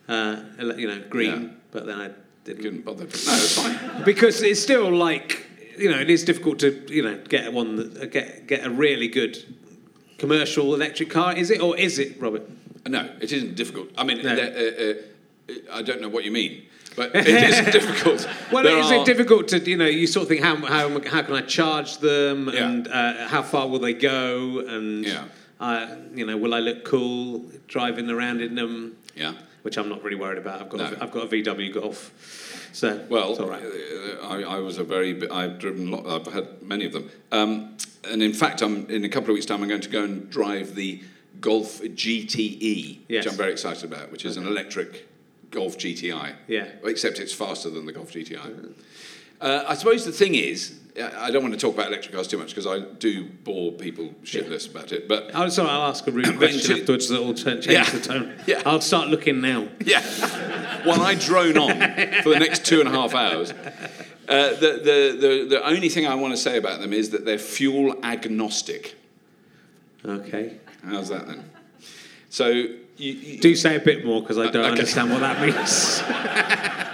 uh, 0.07 0.37
you 0.77 0.87
know, 0.87 1.03
green, 1.09 1.41
Yeah. 1.43 1.49
but 1.71 1.85
then 1.85 1.99
I 1.99 2.11
didn't. 2.45 2.63
Couldn't 2.63 2.85
bother. 2.85 3.03
No, 3.03 3.09
it's 3.09 3.57
fine. 3.61 4.03
because 4.05 4.41
it's 4.41 4.61
still 4.61 4.89
like 4.89 5.45
you 5.77 5.91
know 5.91 5.99
it 5.99 6.09
is 6.09 6.23
difficult 6.23 6.59
to 6.59 6.81
you 6.87 7.03
know 7.03 7.17
get 7.27 7.51
one 7.51 7.75
that 7.75 8.09
get 8.11 8.47
get 8.47 8.65
a 8.65 8.69
really 8.69 9.09
good 9.09 9.37
commercial 10.17 10.73
electric 10.73 11.09
car 11.09 11.35
is 11.35 11.51
it 11.51 11.59
or 11.61 11.75
is 11.77 11.99
it 11.99 12.15
Robert 12.21 12.49
No, 12.88 13.09
it 13.19 13.31
isn't 13.31 13.55
difficult. 13.55 13.89
I 13.97 14.03
mean, 14.03 14.21
No. 14.21 14.31
uh, 14.31 14.36
uh, 14.36 15.53
I 15.73 15.81
don't 15.81 16.01
know 16.01 16.09
what 16.09 16.23
you 16.23 16.31
mean, 16.31 16.63
but 16.95 17.11
it 17.15 17.27
is 17.27 17.73
difficult. 17.73 18.27
well 18.51 18.63
There 18.63 18.77
is 18.77 18.91
are- 18.91 19.01
it 19.01 19.05
difficult 19.05 19.47
to 19.49 19.59
you 19.59 19.77
know 19.77 19.86
you 19.88 20.07
sort 20.07 20.23
of 20.23 20.29
think 20.29 20.41
how 20.41 20.55
how, 20.57 20.89
how 21.01 21.21
can 21.23 21.36
I 21.36 21.41
charge 21.41 21.97
them 21.97 22.47
and 22.49 22.88
uh, 22.88 23.27
how 23.27 23.41
far 23.41 23.67
will 23.67 23.79
they 23.79 23.93
go 23.93 24.59
and 24.59 25.05
Yeah. 25.05 25.25
uh, 25.59 25.95
you 26.13 26.25
know 26.25 26.38
will 26.38 26.53
I 26.53 26.59
look 26.59 26.83
cool 26.86 27.43
driving 27.67 28.09
around 28.09 28.41
in 28.41 28.55
them 28.55 28.97
Yeah. 29.15 29.33
which 29.63 29.77
I'm 29.77 29.89
not 29.89 30.03
really 30.03 30.15
worried 30.17 30.38
about 30.38 30.61
I've 30.61 30.69
got 30.69 30.77
No. 30.79 30.86
a, 30.97 31.03
I've 31.03 31.11
got 31.11 31.23
a 31.25 31.27
VW 31.27 31.73
Golf 31.73 32.11
so 32.71 33.03
Well, 33.09 33.36
right 33.47 33.63
uh, 33.63 34.27
I, 34.27 34.41
I 34.57 34.59
was 34.59 34.77
a 34.77 34.83
very. 34.83 35.29
I've 35.29 35.59
driven. 35.59 35.88
a 35.93 35.95
lot, 35.95 36.05
I've 36.27 36.33
had 36.33 36.61
many 36.61 36.86
of 36.86 36.91
them, 36.91 37.09
um, 37.31 37.77
and 38.03 38.21
in 38.21 38.33
fact, 38.33 38.61
I'm 38.61 38.86
in 38.89 39.05
a 39.05 39.09
couple 39.09 39.29
of 39.29 39.36
weeks' 39.36 39.45
time. 39.45 39.61
I'm 39.63 39.69
going 39.69 39.79
to 39.79 39.89
go 39.89 40.03
and 40.03 40.29
drive 40.29 40.75
the 40.75 41.01
Golf 41.41 41.81
GTE, 41.81 42.99
Yes. 43.07 43.25
which 43.25 43.31
I'm 43.33 43.38
very 43.38 43.51
excited 43.51 43.83
about, 43.83 44.11
which 44.11 44.25
is 44.25 44.38
an 44.38 44.47
electric 44.47 45.07
Golf 45.51 45.77
GTI. 45.77 46.33
Yeah. 46.47 46.67
Except 46.83 47.19
it's 47.19 47.33
faster 47.33 47.69
than 47.69 47.86
the 47.86 47.91
Golf 47.93 48.11
GTI. 48.11 48.73
Uh, 49.41 49.63
I 49.67 49.75
suppose 49.75 50.05
the 50.05 50.11
thing 50.11 50.36
is, 50.36 50.79
I 50.97 51.29
don't 51.29 51.41
want 51.43 51.53
to 51.53 51.59
talk 51.59 51.73
about 51.75 51.88
electric 51.88 52.13
cars 52.15 52.27
too 52.27 52.38
much 52.38 52.49
because 52.55 52.65
I 52.65 52.79
do 52.79 53.25
bore 53.43 53.73
people 53.73 54.13
shitless 54.23 54.69
about 54.69 54.93
it. 54.93 55.09
But 55.09 55.29
I'm 55.36 55.49
sorry, 55.49 55.69
I'll 55.69 55.89
ask 55.89 56.07
a 56.07 56.11
rude 56.11 56.25
question 56.38 56.71
into- 56.71 56.81
afterwards 56.81 57.09
that 57.09 57.21
will 57.21 57.33
change 57.33 57.67
Yeah. 57.67 57.89
the 57.89 57.99
tone. 57.99 58.33
Yeah. 58.47 58.61
I'll 58.65 58.79
start 58.81 59.09
looking 59.09 59.41
now. 59.41 59.67
yeah, 59.83 60.01
while 60.86 61.01
I 61.01 61.15
drone 61.15 61.57
on 61.57 61.77
for 62.23 62.29
the 62.29 62.39
next 62.39 62.65
two 62.65 62.79
and 62.79 62.88
a 62.88 62.91
half 62.91 63.13
hours, 63.13 63.51
uh, 63.51 63.55
the, 64.55 64.79
the, 64.83 65.17
the, 65.19 65.45
the 65.49 65.67
only 65.67 65.89
thing 65.89 66.07
I 66.07 66.15
want 66.15 66.33
to 66.33 66.38
say 66.38 66.57
about 66.57 66.79
them 66.79 66.93
is 66.93 67.09
that 67.09 67.25
they're 67.25 67.38
fuel 67.38 67.95
agnostic. 68.03 68.95
Okay. 70.05 70.57
How's 70.86 71.09
that 71.09 71.27
then? 71.27 71.49
So 72.29 72.47
you, 72.49 72.77
you, 72.97 73.39
Do 73.39 73.55
say 73.55 73.75
a 73.75 73.79
bit 73.79 74.05
more 74.05 74.21
because 74.21 74.38
I 74.38 74.45
don't 74.49 74.57
okay. 74.57 74.69
understand 74.69 75.11
what 75.11 75.19
that 75.21 75.41
means. 75.41 76.01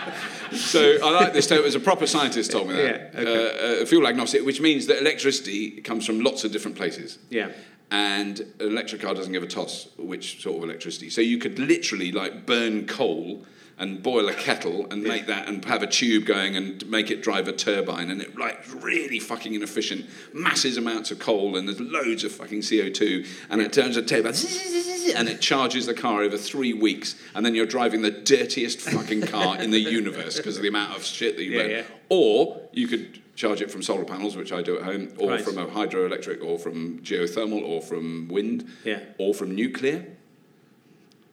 So 0.53 0.97
I 1.03 1.11
like 1.11 1.33
this 1.33 1.47
term. 1.47 1.63
As 1.63 1.75
a 1.75 1.79
proper 1.79 2.05
scientist 2.05 2.51
told 2.51 2.67
me 2.67 2.75
that. 2.75 3.11
Yeah, 3.13 3.21
okay. 3.21 3.79
uh, 3.79 3.83
uh, 3.83 3.85
fuel 3.85 4.05
agnostic, 4.05 4.45
which 4.45 4.59
means 4.59 4.85
that 4.87 4.99
electricity 4.99 5.81
comes 5.81 6.05
from 6.05 6.19
lots 6.21 6.43
of 6.43 6.51
different 6.51 6.77
places. 6.77 7.19
yeah. 7.29 7.51
And 7.89 8.39
an 8.39 8.67
electric 8.67 9.01
car 9.01 9.13
doesn't 9.13 9.33
give 9.33 9.43
a 9.43 9.47
toss 9.47 9.89
which 9.97 10.41
sort 10.41 10.57
of 10.57 10.63
electricity. 10.63 11.09
So 11.09 11.19
you 11.19 11.37
could 11.37 11.59
literally 11.59 12.13
like 12.13 12.45
burn 12.45 12.87
coal 12.87 13.43
and 13.81 14.01
boil 14.03 14.29
a 14.29 14.33
kettle 14.33 14.85
and 14.91 15.01
make 15.03 15.25
that 15.25 15.47
and 15.47 15.65
have 15.65 15.81
a 15.81 15.87
tube 15.87 16.23
going 16.25 16.55
and 16.55 16.87
make 16.87 17.09
it 17.09 17.23
drive 17.23 17.47
a 17.47 17.51
turbine 17.51 18.11
and 18.11 18.21
it 18.21 18.37
like 18.37 18.63
really 18.75 19.19
fucking 19.19 19.55
inefficient, 19.55 20.05
massive 20.33 20.77
amounts 20.77 21.09
of 21.09 21.17
coal 21.17 21.57
and 21.57 21.67
there's 21.67 21.79
loads 21.81 22.23
of 22.23 22.31
fucking 22.31 22.59
CO2 22.59 23.25
and 23.49 23.59
it 23.59 23.73
turns 23.73 23.97
a 23.97 24.03
turbine 24.03 24.33
and 25.15 25.27
it 25.27 25.41
charges 25.41 25.87
the 25.87 25.95
car 25.95 26.21
over 26.21 26.37
three 26.37 26.73
weeks 26.73 27.15
and 27.33 27.43
then 27.43 27.55
you're 27.55 27.65
driving 27.65 28.03
the 28.03 28.11
dirtiest 28.11 28.79
fucking 28.79 29.21
car 29.23 29.59
in 29.59 29.71
the 29.71 29.79
universe 29.99 30.37
because 30.37 30.57
of 30.57 30.61
the 30.61 30.69
amount 30.69 30.95
of 30.95 31.03
shit 31.03 31.35
that 31.35 31.43
you 31.43 31.51
Yeah, 31.51 31.61
burn. 31.63 31.71
yeah. 31.71 31.83
Or 32.09 32.61
you 32.71 32.87
could 32.87 33.19
charge 33.35 33.61
it 33.61 33.71
from 33.71 33.81
solar 33.81 34.05
panels, 34.05 34.35
which 34.35 34.51
I 34.53 34.61
do 34.61 34.77
at 34.77 34.83
home, 34.83 35.09
or 35.17 35.31
Right. 35.31 35.41
from 35.41 35.57
a 35.57 35.65
hydroelectric, 35.65 36.43
or 36.43 36.59
from 36.59 36.99
geothermal, 36.99 37.63
or 37.63 37.81
from 37.81 38.27
wind, 38.27 38.67
Yeah. 38.85 38.99
or 39.17 39.33
from 39.33 39.55
nuclear. 39.55 40.05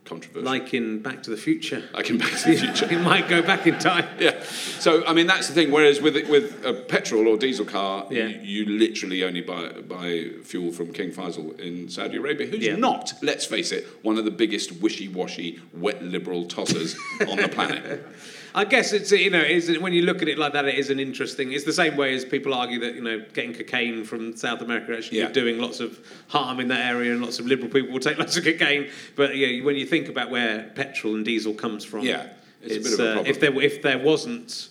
Controversial. 0.08 0.44
Like 0.50 0.72
in 0.72 1.02
Back 1.02 1.22
to 1.24 1.30
the 1.30 1.36
Future. 1.36 1.82
I 1.94 2.02
can 2.02 2.16
back 2.18 2.30
to 2.30 2.50
the 2.50 2.56
future. 2.64 2.86
it 2.90 3.00
might 3.02 3.28
go 3.28 3.42
back 3.42 3.66
in 3.66 3.78
time. 3.78 4.06
Yeah. 4.18 4.42
So 4.80 5.04
I 5.06 5.12
mean 5.12 5.26
that's 5.26 5.48
the 5.48 5.54
thing. 5.54 5.70
Whereas 5.70 6.00
with 6.00 6.16
with 6.28 6.64
a 6.64 6.72
petrol 6.72 7.28
or 7.28 7.36
diesel 7.36 7.66
car, 7.66 8.06
Yeah. 8.10 8.26
you, 8.26 8.64
you 8.64 8.78
literally 8.78 9.22
only 9.22 9.42
buy 9.42 9.68
buy 9.96 10.30
fuel 10.44 10.72
from 10.72 10.92
King 10.92 11.10
Faisal 11.12 11.58
in 11.60 11.88
Saudi 11.90 12.16
Arabia, 12.16 12.46
who's 12.46 12.64
Yeah. 12.64 12.76
not, 12.76 13.12
let's 13.22 13.44
face 13.44 13.70
it, 13.70 13.86
one 14.02 14.16
of 14.18 14.24
the 14.24 14.30
biggest 14.30 14.80
wishy-washy, 14.82 15.60
wet 15.74 16.02
liberal 16.02 16.46
tossers 16.46 16.96
on 17.28 17.36
the 17.36 17.48
planet. 17.48 18.06
I 18.54 18.64
guess 18.64 18.92
it's 18.92 19.12
you 19.12 19.30
know 19.30 19.40
is 19.40 19.78
when 19.78 19.92
you 19.92 20.02
look 20.02 20.22
at 20.22 20.28
it 20.28 20.38
like 20.38 20.52
that, 20.54 20.64
it 20.64 20.74
is 20.76 20.90
an 20.90 20.98
interesting. 21.00 21.52
It's 21.52 21.64
the 21.64 21.72
same 21.72 21.96
way 21.96 22.14
as 22.14 22.24
people 22.24 22.54
argue 22.54 22.80
that 22.80 22.94
you 22.94 23.02
know 23.02 23.24
getting 23.34 23.54
cocaine 23.54 24.04
from 24.04 24.36
South 24.36 24.60
America 24.62 24.96
actually 24.96 25.18
Yeah. 25.18 25.28
doing 25.30 25.58
lots 25.58 25.80
of 25.80 25.98
harm 26.28 26.60
in 26.60 26.68
that 26.68 26.86
area, 26.90 27.12
and 27.12 27.20
lots 27.22 27.38
of 27.38 27.46
liberal 27.46 27.68
people 27.70 27.92
will 27.92 28.00
take 28.00 28.18
lots 28.24 28.36
of 28.36 28.44
cocaine. 28.44 28.90
But 29.16 29.36
yeah, 29.36 29.62
when 29.64 29.76
you 29.76 29.86
think 29.86 30.08
about 30.08 30.30
where 30.30 30.70
petrol 30.74 31.14
and 31.14 31.24
diesel 31.24 31.54
comes 31.54 31.84
from, 31.84 32.04
Yeah, 32.04 32.26
it's 32.62 32.76
a 32.76 32.80
bit 32.80 32.92
of 32.94 33.00
a 33.00 33.02
uh, 33.10 33.14
problem. 33.14 33.26
if 33.34 33.40
there 33.40 33.62
if 33.62 33.82
there 33.82 33.98
wasn't 33.98 34.68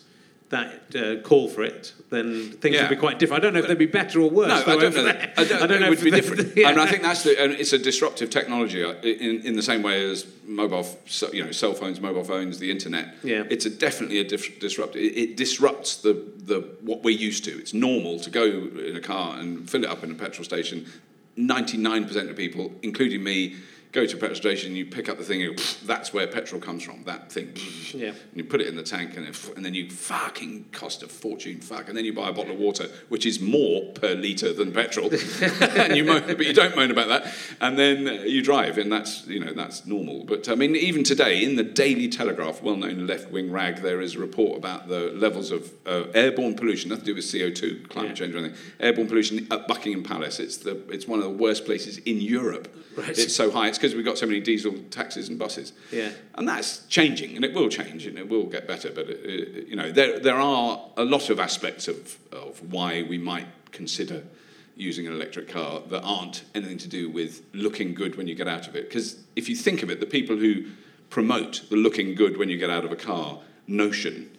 that 0.50 0.96
uh, 0.96 1.22
call 1.28 1.50
for 1.50 1.62
it, 1.62 1.94
then 2.10 2.52
things 2.52 2.76
Yeah. 2.76 2.84
would 2.84 2.90
be 2.90 2.96
quite 2.96 3.20
different. 3.20 3.44
I 3.44 3.44
don't 3.44 3.54
know 3.54 3.60
if 3.60 3.68
they'd 3.68 3.78
be 3.78 3.86
better 3.86 4.22
or 4.22 4.30
worse. 4.30 4.48
No, 4.48 4.56
I 4.56 4.78
don't 4.80 4.96
know. 4.96 5.04
That. 5.04 5.34
I 5.38 5.44
don't, 5.44 5.72
it 5.72 5.80
know 5.82 5.90
would 5.90 6.02
be 6.02 6.10
different. 6.12 6.56
yeah. 6.56 6.70
And 6.70 6.80
I 6.80 6.88
think 6.88 7.04
that's 7.04 7.24
the, 7.24 7.38
and 7.42 7.52
it's 7.52 7.74
a 7.74 7.78
disruptive 7.78 8.30
technology 8.30 8.82
uh, 8.82 8.94
in, 9.02 9.42
in 9.46 9.56
the 9.58 9.62
same 9.62 9.84
way 9.84 10.10
as 10.10 10.26
mobile, 10.46 10.88
you 11.34 11.44
know, 11.44 11.52
cell 11.52 11.74
phones, 11.74 12.00
mobile 12.00 12.24
phones, 12.24 12.60
the 12.60 12.72
internet. 12.72 13.14
Yeah. 13.24 13.44
It's 13.50 13.66
a 13.66 13.70
definitely 13.70 14.20
a 14.20 14.24
dif- 14.24 14.60
disrupt. 14.60 14.96
It, 14.96 15.20
it 15.20 15.36
disrupts 15.38 15.98
the, 15.98 16.14
the 16.38 16.62
what 16.82 17.04
we're 17.04 17.18
used 17.18 17.44
to. 17.46 17.52
It's 17.60 17.74
normal 17.74 18.20
to 18.22 18.30
go 18.30 18.46
in 18.46 18.96
a 18.96 19.02
car 19.02 19.38
and 19.38 19.70
fill 19.70 19.84
it 19.84 19.90
up 19.90 20.02
in 20.04 20.12
a 20.12 20.16
petrol 20.16 20.46
station. 20.46 20.86
Ninety-nine 21.36 22.06
percent 22.06 22.30
of 22.30 22.38
people, 22.38 22.72
including 22.82 23.22
me. 23.24 23.58
Go 23.92 24.06
to 24.06 24.18
a 24.18 24.20
petrol 24.20 24.36
station, 24.36 24.76
you 24.76 24.86
pick 24.86 25.10
up 25.10 25.18
the 25.18 25.24
thing, 25.24 25.40
go, 25.40 25.54
that's 25.86 26.14
where 26.14 26.28
petrol 26.28 26.60
comes 26.62 26.84
from, 26.84 27.04
that 27.06 27.32
thing. 27.32 27.54
Yeah. 27.94 28.10
And 28.10 28.18
you 28.36 28.44
put 28.44 28.62
it 28.62 28.68
in 28.68 28.76
the 28.76 28.84
tank, 28.84 29.16
and, 29.16 29.26
it, 29.26 29.52
and 29.56 29.66
then 29.66 29.74
you 29.74 29.90
fucking 29.90 30.66
cost 30.72 31.04
a 31.04 31.08
fortune, 31.08 31.62
fuck. 31.62 31.88
And 31.88 31.98
then 31.98 32.04
you 32.06 32.14
buy 32.14 32.30
a 32.30 32.34
bottle 32.34 32.52
of 32.52 32.60
water, 32.60 32.90
which 33.10 33.26
is 33.26 33.40
more 33.40 33.86
per 33.94 34.14
litre 34.14 34.54
than 34.54 34.72
petrol. 34.72 35.10
and 35.62 35.96
you 35.96 36.04
moan, 36.04 36.24
but 36.28 36.46
you 36.46 36.54
don't 36.54 36.76
moan 36.76 36.92
about 36.92 37.08
that. 37.08 37.34
And 37.62 37.80
then 37.80 38.28
you 38.28 38.44
drive, 38.44 38.78
and 38.78 38.92
that's, 38.92 39.26
you 39.28 39.40
know, 39.40 39.54
that's 39.54 39.86
normal. 39.86 40.26
But 40.26 40.50
I 40.50 40.56
mean, 40.56 40.76
even 40.76 41.04
today, 41.04 41.44
in 41.44 41.56
the 41.56 41.64
Daily 41.64 42.10
Telegraph, 42.10 42.62
well 42.62 42.76
known 42.76 43.08
left 43.08 43.32
wing 43.32 43.52
rag, 43.52 43.78
there 43.78 44.02
is 44.02 44.16
a 44.16 44.20
report 44.20 44.58
about 44.58 44.88
the 44.90 45.12
levels 45.16 45.52
of 45.52 45.72
uh, 45.86 46.04
airborne 46.14 46.56
pollution, 46.56 46.90
nothing 46.90 47.06
to 47.06 47.12
do 47.12 47.16
with 47.16 47.26
CO2, 47.26 47.90
climate 47.90 48.12
Yeah. 48.12 48.16
change 48.16 48.36
or 48.36 48.40
anything. 48.40 48.58
Airborne 48.80 49.08
pollution 49.08 49.48
at 49.52 49.68
Buckingham 49.68 50.04
Palace. 50.04 50.40
It's, 50.40 50.58
the, 50.58 50.78
it's 50.90 51.08
one 51.08 51.20
of 51.20 51.26
the 51.26 51.32
worst 51.32 51.66
places 51.66 52.00
in 52.00 52.20
Europe. 52.20 52.74
Right. 52.96 53.10
It's 53.10 53.36
so 53.36 53.52
high. 53.52 53.68
Because 53.78 53.96
we've 53.96 54.06
got 54.06 54.18
so 54.18 54.26
many 54.26 54.40
diesel 54.40 54.74
taxis 54.90 55.30
and 55.30 55.38
buses. 55.40 55.74
Yeah. 55.92 56.10
And 56.36 56.48
that's 56.48 56.86
changing, 56.88 57.36
and 57.36 57.46
it 57.46 57.54
will 57.54 57.70
change, 57.70 58.06
and 58.06 58.18
it 58.18 58.28
will 58.30 58.46
get 58.46 58.68
better. 58.68 58.92
But 58.92 59.10
it, 59.10 59.20
it- 59.26 59.68
you 59.68 59.76
know, 59.76 59.92
there 59.92 60.20
there 60.20 60.36
are 60.38 60.82
a 60.98 61.04
lot 61.06 61.30
of 61.30 61.40
aspects 61.40 61.88
of 61.88 62.18
of 62.32 62.62
why 62.72 63.04
we 63.04 63.18
might 63.18 63.48
consider 63.72 64.24
using 64.76 65.08
an 65.08 65.14
electric 65.14 65.48
car 65.50 65.82
that 65.90 66.02
aren't 66.04 66.44
anything 66.54 66.78
to 66.78 66.88
do 66.88 67.10
with 67.10 67.42
looking 67.54 67.96
good 67.96 68.16
when 68.16 68.28
you 68.28 68.36
get 68.36 68.48
out 68.48 68.68
of 68.68 68.76
it. 68.76 68.88
Because 68.88 69.18
if 69.36 69.50
you 69.50 69.56
think 69.56 69.82
of 69.84 69.90
it, 69.90 70.00
the 70.00 70.06
people 70.06 70.38
who 70.38 70.66
promote 71.10 71.64
the 71.70 71.76
looking 71.76 72.14
good 72.16 72.38
when 72.38 72.50
you 72.50 72.58
get 72.60 72.70
out 72.70 72.86
of 72.86 72.92
a 72.92 72.96
car 72.96 73.40
notion 73.66 74.30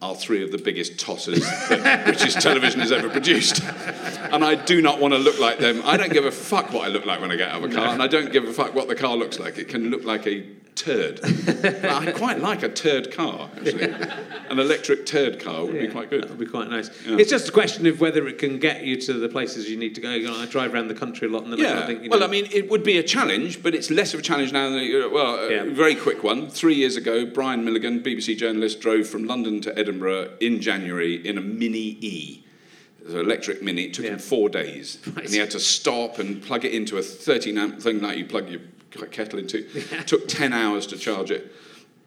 are 0.00 0.14
three 0.14 0.44
of 0.44 0.52
the 0.52 0.58
biggest 0.58 0.96
tossers 0.98 1.40
that 1.68 2.04
British 2.04 2.34
television 2.34 2.80
has 2.80 2.92
ever 2.92 3.08
produced. 3.10 3.62
And 4.30 4.44
I 4.44 4.54
do 4.54 4.80
not 4.80 5.00
want 5.00 5.12
to 5.14 5.18
look 5.18 5.40
like 5.40 5.58
them. 5.58 5.82
I 5.84 5.96
don't 5.96 6.12
give 6.12 6.24
a 6.24 6.30
fuck 6.30 6.72
what 6.72 6.84
I 6.84 6.88
look 6.88 7.04
like 7.04 7.20
when 7.20 7.32
I 7.32 7.36
get 7.36 7.50
out 7.50 7.64
of 7.64 7.70
a 7.70 7.74
car, 7.74 7.88
and 7.88 8.02
I 8.02 8.06
don't 8.06 8.30
give 8.32 8.44
a 8.44 8.52
fuck 8.52 8.74
what 8.74 8.86
the 8.88 8.94
car 8.94 9.16
looks 9.16 9.38
like. 9.40 9.58
It 9.58 9.68
can 9.68 9.90
look 9.90 10.04
like 10.04 10.26
a 10.28 10.46
turd. 10.76 11.18
I 11.24 12.12
quite 12.12 12.38
like 12.38 12.62
a 12.62 12.68
turd 12.68 13.12
car, 13.12 13.50
actually. 13.56 13.90
An 14.48 14.58
electric 14.60 15.04
turd 15.04 15.40
car 15.40 15.64
would 15.64 15.72
be 15.74 15.80
Yeah, 15.86 15.90
quite 15.90 16.08
That 16.08 16.20
good. 16.20 16.30
would 16.30 16.38
be 16.38 16.46
quite 16.46 16.70
nice. 16.70 16.88
Yeah. 17.06 17.16
It's 17.18 17.28
just 17.28 17.48
a 17.48 17.52
question 17.52 17.84
of 17.86 18.00
whether 18.00 18.26
it 18.28 18.38
can 18.38 18.58
get 18.58 18.84
you 18.84 18.96
to 19.02 19.12
the 19.14 19.28
places 19.28 19.68
you 19.68 19.76
need 19.76 19.94
to 19.96 20.00
go. 20.00 20.10
You 20.12 20.28
know, 20.28 20.36
I 20.36 20.46
drive 20.46 20.72
around 20.72 20.86
the 20.88 20.94
country 20.94 21.26
a 21.28 21.30
lot, 21.30 21.42
and 21.42 21.52
then 21.52 21.60
I 21.60 21.62
Yeah. 21.64 21.78
of 21.80 21.86
think, 21.88 22.02
you 22.04 22.08
know, 22.08 22.16
well, 22.18 22.24
I 22.26 22.30
mean, 22.30 22.46
it 22.52 22.70
would 22.70 22.84
be 22.84 22.96
a 22.96 23.02
challenge, 23.02 23.60
but 23.62 23.74
it's 23.74 23.90
less 23.90 24.14
of 24.14 24.20
a 24.20 24.22
challenge 24.22 24.52
now 24.52 24.70
than 24.70 24.78
it, 24.78 25.10
well. 25.12 25.34
A 25.34 25.50
Yeah. 25.50 25.64
very 25.64 25.96
quick 25.96 26.22
one. 26.22 26.48
Three 26.48 26.74
years 26.76 26.96
ago, 26.96 27.26
Brian 27.26 27.64
Milligan, 27.64 28.00
BBC 28.00 28.36
journalist, 28.36 28.80
drove 28.80 29.06
from 29.08 29.24
London 29.26 29.60
to 29.62 29.70
Edinburgh 29.70 29.87
in 29.88 30.60
January 30.60 31.14
in 31.26 31.38
a 31.38 31.40
Mini 31.40 31.96
E. 32.00 32.44
An 33.06 33.16
electric 33.16 33.62
Mini. 33.62 33.84
It 33.84 33.94
took 33.94 34.04
Yeah. 34.04 34.12
him 34.12 34.18
four 34.18 34.48
days, 34.48 34.98
Right. 35.06 35.24
and 35.24 35.32
he 35.32 35.38
had 35.38 35.50
to 35.52 35.60
stop 35.60 36.18
and 36.18 36.42
plug 36.42 36.64
it 36.64 36.72
into 36.72 36.98
a 36.98 37.02
13 37.02 37.56
amp 37.58 37.80
thing 37.80 38.00
like 38.02 38.18
you 38.18 38.24
plug 38.26 38.50
your 38.50 38.60
kettle 39.10 39.38
into. 39.38 39.58
It 39.92 40.06
took 40.06 40.28
10 40.28 40.52
hours 40.52 40.86
to 40.88 40.96
charge 40.98 41.30
it. 41.30 41.52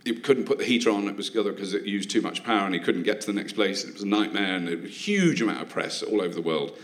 He 0.04 0.14
couldn't 0.14 0.46
put 0.46 0.58
the 0.58 0.64
heater 0.66 0.90
on. 0.90 1.08
It 1.08 1.16
was 1.16 1.30
because 1.30 1.74
it 1.74 1.84
used 1.86 2.10
too 2.10 2.22
much 2.22 2.44
power, 2.44 2.66
and 2.66 2.74
he 2.74 2.80
couldn't 2.80 3.04
get 3.04 3.22
to 3.22 3.28
the 3.28 3.34
next 3.34 3.54
place. 3.54 3.84
It 3.84 3.94
was 3.94 4.02
a 4.04 4.08
nightmare, 4.08 4.56
and 4.56 4.68
a 4.68 4.88
huge 4.88 5.42
amount 5.42 5.62
of 5.62 5.70
press 5.70 6.02
all 6.04 6.22
over 6.22 6.34
the 6.34 6.42
world. 6.42 6.78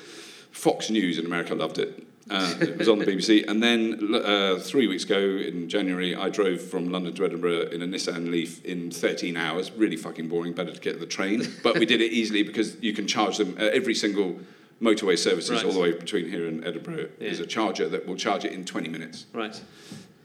Fox 0.52 0.90
News 0.90 1.18
in 1.20 1.26
America 1.26 1.54
loved 1.56 1.78
it. 1.80 2.04
Uh, 2.30 2.54
it 2.60 2.78
was 2.78 2.90
on 2.90 3.00
the 3.00 3.06
BBC. 3.06 3.48
And 3.48 3.62
then 3.64 4.14
uh, 4.16 4.58
three 4.60 4.88
weeks 4.88 5.04
ago 5.06 5.20
in 5.20 5.70
January, 5.70 6.16
I 6.16 6.30
drove 6.30 6.62
from 6.62 6.92
London 6.92 7.14
to 7.16 7.26
Edinburgh 7.26 7.70
in 7.72 7.82
a 7.82 7.88
Nissan 7.88 8.30
Leaf 8.32 8.64
in 8.66 8.92
13 8.92 9.38
hours. 9.38 9.72
Really 9.72 9.96
fucking 9.96 10.28
boring. 10.28 10.54
Better 10.54 10.74
to 10.74 10.80
get 10.82 11.00
the 11.00 11.06
train. 11.06 11.44
But 11.64 11.80
we 11.80 11.86
did 11.86 12.02
it 12.02 12.12
easily 12.12 12.44
because 12.44 12.76
you 12.82 12.94
can 12.94 13.08
charge 13.08 13.38
them 13.38 13.56
every 13.60 13.96
single 13.96 14.40
motorway 14.82 15.18
services 15.18 15.52
Right. 15.52 15.66
all 15.66 15.72
the 15.72 15.80
way 15.80 15.92
between 15.94 16.30
here 16.30 16.48
and 16.48 16.66
Edinburgh. 16.66 17.10
There's 17.20 17.40
Yeah. 17.40 17.46
a 17.46 17.48
charger 17.48 17.90
that 17.90 18.08
will 18.08 18.16
charge 18.16 18.46
it 18.46 18.52
in 18.52 18.66
20 18.66 18.90
minutes. 18.90 19.26
right. 19.34 19.60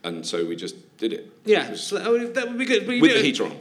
And 0.04 0.26
so 0.26 0.44
we 0.44 0.56
just 0.56 0.74
did 0.98 1.12
it. 1.12 1.30
Yeah, 1.44 1.74
so 1.74 1.96
that 1.96 2.10
would- 2.10 2.34
that 2.34 2.48
would 2.48 2.58
be 2.58 2.64
good. 2.64 2.88
With 2.88 3.00
the 3.14 3.20
heater 3.22 3.44
on. 3.44 3.56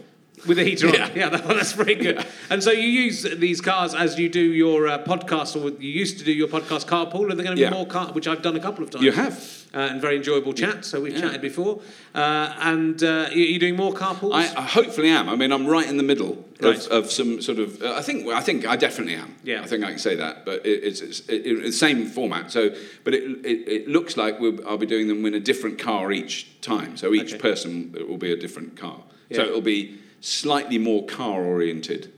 With 0.48 0.58
the 0.58 0.64
heater 0.64 0.88
Yeah. 0.88 1.06
on. 1.06 1.16
Yeah, 1.16 1.30
that, 1.30 1.48
that's 1.48 1.74
very 1.74 1.96
good. 1.96 2.26
And 2.50 2.64
so 2.64 2.72
you 2.72 2.88
use 2.88 3.24
these 3.24 3.62
cars 3.62 3.94
as 3.94 4.18
you 4.18 4.28
do 4.30 4.40
your 4.42 4.88
uh, 4.88 5.04
podcast, 5.04 5.56
or 5.56 5.70
you 5.82 5.90
used 5.90 6.18
to 6.20 6.26
do 6.26 6.32
your 6.32 6.48
podcast 6.48 6.88
carpool. 6.88 7.32
Are 7.32 7.36
there 7.36 7.46
going 7.46 7.56
to 7.56 7.56
be 7.56 7.62
Yeah. 7.62 7.70
more 7.70 7.86
car, 7.86 8.12
which 8.14 8.28
I've 8.28 8.42
done 8.42 8.56
a 8.56 8.60
couple 8.60 8.84
of 8.84 8.90
times? 8.90 9.04
You 9.06 9.12
have. 9.12 9.58
Uh, 9.74 9.78
and 9.92 10.02
very 10.02 10.18
enjoyable 10.18 10.52
chat. 10.54 10.84
So 10.84 11.00
we've 11.02 11.14
Yeah. 11.14 11.22
chatted 11.22 11.42
before. 11.42 11.82
Uh, 12.14 12.54
and 12.60 13.02
uh, 13.04 13.30
you, 13.32 13.44
you 13.44 13.60
doing 13.60 13.76
more 13.78 13.94
carpools? 13.94 14.34
I, 14.34 14.42
I 14.58 14.64
hopefully 14.64 15.10
am. 15.10 15.30
I 15.30 15.36
mean, 15.36 15.52
I'm 15.54 15.66
right 15.68 15.88
in 15.88 15.98
the 15.98 16.04
middle 16.04 16.44
Right. 16.60 16.76
of, 16.88 16.92
of 17.06 17.12
some 17.12 17.42
sort 17.42 17.60
of. 17.60 17.82
Uh, 17.82 17.94
I 17.94 18.02
think. 18.02 18.28
I 18.28 18.42
think 18.42 18.68
I 18.68 18.76
definitely 18.76 19.16
am. 19.16 19.36
Yeah. 19.44 19.62
I 19.62 19.68
think 19.68 19.84
I 19.84 19.90
can 19.92 20.00
say 20.00 20.16
that. 20.16 20.44
But 20.46 20.66
it, 20.66 20.84
it's, 20.84 21.02
it's 21.02 21.20
it, 21.30 21.44
the 21.64 21.72
same 21.72 22.06
format. 22.08 22.52
So, 22.52 22.72
but 23.04 23.14
it, 23.14 23.24
it, 23.46 23.68
it 23.68 23.88
looks 23.88 24.18
like 24.18 24.40
we'll, 24.40 24.60
I'll 24.68 24.78
be 24.78 24.86
doing 24.86 25.08
them 25.08 25.26
in 25.26 25.34
a 25.36 25.40
different 25.40 25.80
car 25.80 26.12
each 26.12 26.48
time. 26.62 26.98
So 26.98 27.14
each 27.14 27.34
Okay. 27.34 27.42
person 27.42 27.94
it 27.98 28.10
will 28.10 28.18
be 28.18 28.32
a 28.34 28.38
different 28.38 28.76
car. 28.76 29.00
So 29.34 29.44
it'll 29.44 29.62
be 29.62 29.98
slightly 30.22 30.78
more 30.78 31.06
car 31.06 31.44
oriented, 31.44 32.12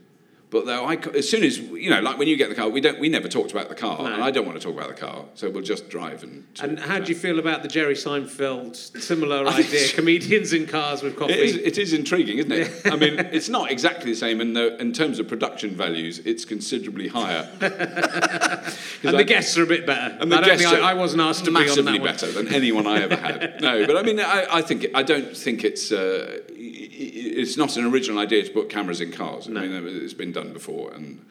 But 0.50 0.66
though 0.66 0.84
I, 0.84 0.94
as 1.16 1.28
soon 1.28 1.42
as 1.42 1.58
you 1.58 1.90
know, 1.90 2.00
like 2.00 2.16
when 2.16 2.28
you 2.28 2.36
get 2.36 2.48
the 2.48 2.54
car, 2.54 2.68
we 2.68 2.80
don't, 2.80 3.00
we 3.00 3.08
never 3.08 3.26
talked 3.28 3.50
about 3.50 3.68
the 3.70 3.74
car, 3.74 3.98
and 4.12 4.22
I 4.22 4.30
don't 4.30 4.46
want 4.46 4.56
to 4.60 4.64
talk 4.64 4.76
about 4.76 4.88
the 4.94 5.00
car, 5.06 5.24
so 5.34 5.50
we'll 5.50 5.64
just 5.64 5.88
drive 5.88 6.22
and. 6.22 6.44
And 6.60 6.78
how 6.78 7.00
do 7.00 7.10
you 7.12 7.18
feel 7.18 7.40
about 7.40 7.62
the 7.62 7.68
Jerry 7.68 7.94
Seinfeld 7.94 8.76
similar 8.76 9.44
idea? 9.58 9.88
Comedians 9.94 10.52
in 10.52 10.66
cars 10.68 11.02
with 11.02 11.16
coffee. 11.16 11.32
It 11.32 11.40
is, 11.40 11.56
it 11.56 11.78
is 11.78 11.92
intriguing, 11.92 12.38
isn't 12.38 12.52
it? 12.52 12.70
I 12.86 12.94
mean, 12.94 13.18
it's 13.18 13.48
not 13.48 13.72
exactly 13.72 14.12
the 14.12 14.16
same 14.16 14.40
in, 14.40 14.52
the, 14.52 14.76
in 14.80 14.92
terms 14.92 15.18
of 15.18 15.26
production 15.26 15.70
values. 15.74 16.20
It's 16.20 16.44
considerably 16.44 17.08
higher. 17.08 17.48
and 17.60 19.18
the 19.18 19.24
guests 19.26 19.58
are 19.58 19.64
a 19.64 19.66
bit 19.66 19.86
better. 19.86 20.16
And 20.20 20.30
the 20.30 20.36
I 20.36 20.40
don't 20.40 20.48
guests 20.50 20.64
think 20.70 20.76
I, 20.76 20.80
are 20.80 20.90
I 20.90 20.94
wasn't 20.94 21.22
asked 21.22 21.44
to 21.46 21.50
be 21.50 21.56
on 21.56 21.62
massively 21.66 21.92
that 21.94 22.00
one. 22.00 22.10
better 22.10 22.30
than 22.32 22.48
anyone 22.54 22.86
I 22.86 23.02
ever 23.02 23.16
had. 23.16 23.60
No, 23.60 23.86
but 23.86 23.96
I 23.96 24.02
mean, 24.02 24.20
I, 24.20 24.46
I 24.52 24.62
think 24.62 24.84
it, 24.84 24.90
I 24.94 25.02
don't 25.02 25.36
think 25.36 25.64
it's 25.64 25.90
uh, 25.90 26.38
i- 26.50 26.52
i- 26.52 26.83
it's 26.96 27.56
not 27.56 27.76
an 27.76 27.84
original 27.86 28.18
idea 28.18 28.44
to 28.44 28.50
put 28.50 28.68
cameras 28.68 29.00
in 29.00 29.12
cars. 29.12 29.46
I 29.46 29.50
mean, 29.50 29.86
it's 29.86 30.14
been 30.14 30.32
done 30.32 30.52
before, 30.52 30.92
and 30.92 31.24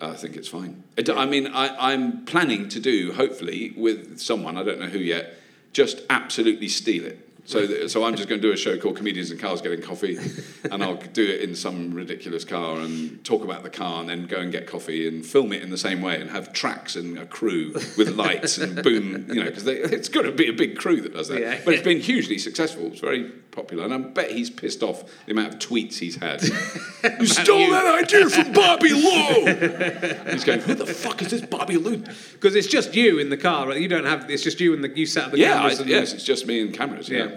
I 0.00 0.14
think 0.14 0.36
it's 0.36 0.48
fine. 0.48 0.82
It, 0.96 1.10
I 1.10 1.26
mean, 1.26 1.48
I, 1.48 1.92
I'm 1.92 2.24
planning 2.24 2.68
to 2.70 2.80
do 2.80 3.12
hopefully 3.12 3.72
with 3.76 4.18
someone 4.18 4.56
I 4.56 4.62
don't 4.62 4.80
know 4.80 4.86
who 4.86 4.98
yet, 4.98 5.34
just 5.72 6.02
absolutely 6.08 6.68
steal 6.68 7.04
it. 7.04 7.29
So, 7.46 7.86
so 7.88 8.04
I'm 8.04 8.14
just 8.16 8.28
going 8.28 8.40
to 8.40 8.46
do 8.46 8.52
a 8.52 8.56
show 8.56 8.76
called 8.78 8.96
Comedians 8.96 9.30
in 9.30 9.38
Cars 9.38 9.60
Getting 9.60 9.82
Coffee, 9.82 10.18
and 10.70 10.82
I'll 10.82 10.96
do 10.96 11.24
it 11.26 11.40
in 11.40 11.54
some 11.54 11.92
ridiculous 11.92 12.44
car 12.44 12.76
and 12.78 13.24
talk 13.24 13.42
about 13.44 13.62
the 13.62 13.70
car, 13.70 14.00
and 14.00 14.08
then 14.08 14.26
go 14.26 14.38
and 14.38 14.52
get 14.52 14.66
coffee 14.66 15.08
and 15.08 15.24
film 15.24 15.52
it 15.52 15.62
in 15.62 15.70
the 15.70 15.78
same 15.78 16.00
way, 16.02 16.20
and 16.20 16.30
have 16.30 16.52
tracks 16.52 16.96
and 16.96 17.18
a 17.18 17.26
crew 17.26 17.72
with 17.96 18.10
lights 18.16 18.58
and 18.58 18.82
boom, 18.82 19.26
you 19.28 19.42
know, 19.42 19.46
because 19.46 19.66
it's 19.66 20.08
got 20.08 20.22
to 20.22 20.32
be 20.32 20.48
a 20.48 20.52
big 20.52 20.76
crew 20.76 21.00
that 21.00 21.12
does 21.14 21.28
that. 21.28 21.40
Yeah. 21.40 21.60
But 21.64 21.74
it's 21.74 21.82
been 21.82 22.00
hugely 22.00 22.38
successful. 22.38 22.86
It's 22.86 23.00
very 23.00 23.30
popular, 23.50 23.84
and 23.84 23.94
I 23.94 23.98
bet 23.98 24.30
he's 24.30 24.50
pissed 24.50 24.82
off 24.82 25.02
the 25.26 25.32
amount 25.32 25.54
of 25.54 25.58
tweets 25.60 25.98
he's 25.98 26.16
had. 26.16 26.42
you 27.20 27.26
stole 27.26 27.70
that 27.70 28.04
idea 28.04 28.28
from 28.28 28.52
Bobby 28.52 28.90
Llew. 28.90 30.30
he's 30.30 30.44
going, 30.44 30.60
who 30.60 30.74
the 30.74 30.86
fuck 30.86 31.20
is 31.22 31.30
this 31.30 31.40
Bobby 31.42 31.76
Llew? 31.76 32.04
Because 32.32 32.54
it's 32.54 32.68
just 32.68 32.94
you 32.94 33.18
in 33.18 33.30
the 33.30 33.36
car. 33.36 33.66
Right? 33.68 33.80
You 33.80 33.88
don't 33.88 34.04
have. 34.04 34.30
It's 34.30 34.42
just 34.42 34.60
you 34.60 34.72
and 34.72 34.84
the 34.84 34.90
you 34.96 35.06
sat 35.06 35.24
at 35.26 35.30
the 35.32 35.38
Yeah, 35.38 35.54
I, 35.56 35.60
cameras. 35.60 35.80
and 35.80 35.90
yes, 35.90 36.12
it's 36.12 36.24
just 36.24 36.46
me 36.46 36.60
and 36.60 36.72
cameras. 36.72 37.08
Yeah. 37.08 37.18
Yeah. 37.24 37.36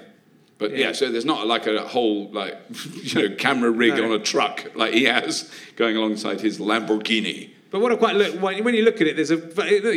But 0.58 0.72
yeah. 0.72 0.78
Yeah. 0.88 0.92
so 0.94 1.12
there's 1.12 1.26
not 1.26 1.48
like 1.48 1.68
a 1.68 1.82
whole 1.88 2.30
like 2.32 2.58
you 3.04 3.30
know 3.30 3.36
camera 3.36 3.72
rig 3.72 3.96
No. 3.98 4.06
on 4.06 4.12
a 4.12 4.24
truck 4.24 4.72
like 4.76 4.94
he 4.94 5.06
has 5.06 5.50
going 5.76 5.98
alongside 5.98 6.42
his 6.42 6.60
Lamborghini. 6.60 7.50
But 7.72 7.80
what 7.82 7.92
I 7.92 7.96
quite 7.96 8.16
look 8.16 8.40
when 8.40 8.64
when 8.64 8.76
you 8.76 8.84
look 8.84 9.02
at 9.02 9.08
it, 9.08 9.16
there's 9.16 9.32
a 9.32 9.38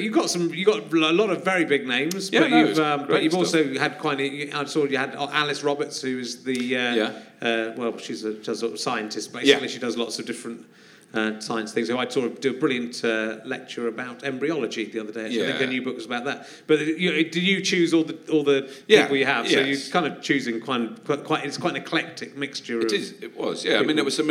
you've 0.00 0.14
got 0.14 0.30
some 0.30 0.52
you've 0.54 0.66
got 0.66 0.90
a 0.90 1.12
lot 1.12 1.28
of 1.28 1.44
very 1.44 1.66
big 1.66 1.86
names. 1.86 2.30
Yeah, 2.32 2.40
but 2.40 2.50
no, 2.50 2.58
you've 2.64 2.78
um, 2.78 3.06
but 3.06 3.22
you've 3.22 3.32
stuff. 3.32 3.44
also 3.54 3.78
had 3.78 3.98
quite. 3.98 4.18
A, 4.18 4.50
I 4.52 4.64
saw 4.64 4.84
you 4.86 4.96
had 4.96 5.14
Alice 5.14 5.62
Roberts, 5.62 6.00
who 6.00 6.18
is 6.18 6.42
the 6.42 6.74
uh, 6.74 6.94
Yeah. 6.94 7.12
uh, 7.42 7.72
well, 7.76 7.98
she's 7.98 8.24
a, 8.24 8.36
she's 8.38 8.48
a 8.48 8.56
sort 8.56 8.72
of 8.72 8.80
scientist. 8.80 9.30
Basically, 9.30 9.66
Yeah. 9.66 9.72
she 9.74 9.78
does 9.78 9.98
lots 9.98 10.18
of 10.18 10.24
different. 10.24 10.64
Uh, 11.16 11.40
science 11.40 11.72
things. 11.72 11.88
So 11.88 11.98
I 11.98 12.06
saw 12.08 12.22
her 12.22 12.28
do 12.28 12.50
a 12.50 12.58
brilliant 12.58 13.02
uh, 13.02 13.38
lecture 13.44 13.88
about 13.88 14.22
embryology 14.22 14.84
the 14.84 15.00
other 15.00 15.12
day. 15.12 15.26
Actually. 15.26 15.44
I 15.44 15.46
think 15.46 15.60
Yeah. 15.60 15.66
her 15.66 15.72
new 15.72 15.82
book 15.82 15.96
was 15.96 16.04
about 16.04 16.24
that. 16.26 16.46
But 16.66 16.80
you, 16.80 17.30
do 17.30 17.40
you 17.40 17.62
choose 17.62 17.94
all 17.94 18.04
the 18.04 18.16
all 18.30 18.44
the 18.44 18.70
Yeah, 18.86 19.02
people 19.02 19.16
you 19.16 19.24
have? 19.24 19.48
So 19.48 19.60
you're 19.60 19.80
kind 19.90 20.06
of 20.06 20.20
choosing 20.20 20.60
quite, 20.60 21.04
quite 21.04 21.24
quite 21.24 21.44
it's 21.46 21.56
quite 21.56 21.74
an 21.76 21.82
eclectic 21.82 22.36
mixture. 22.36 22.80
It 22.80 22.86
of, 22.86 22.92
is. 22.92 23.14
It 23.22 23.36
was. 23.36 23.64
Yeah. 23.64 23.78
I 23.78 23.82
mean, 23.82 23.98
it 23.98 24.04
was 24.04 24.20
I 24.20 24.24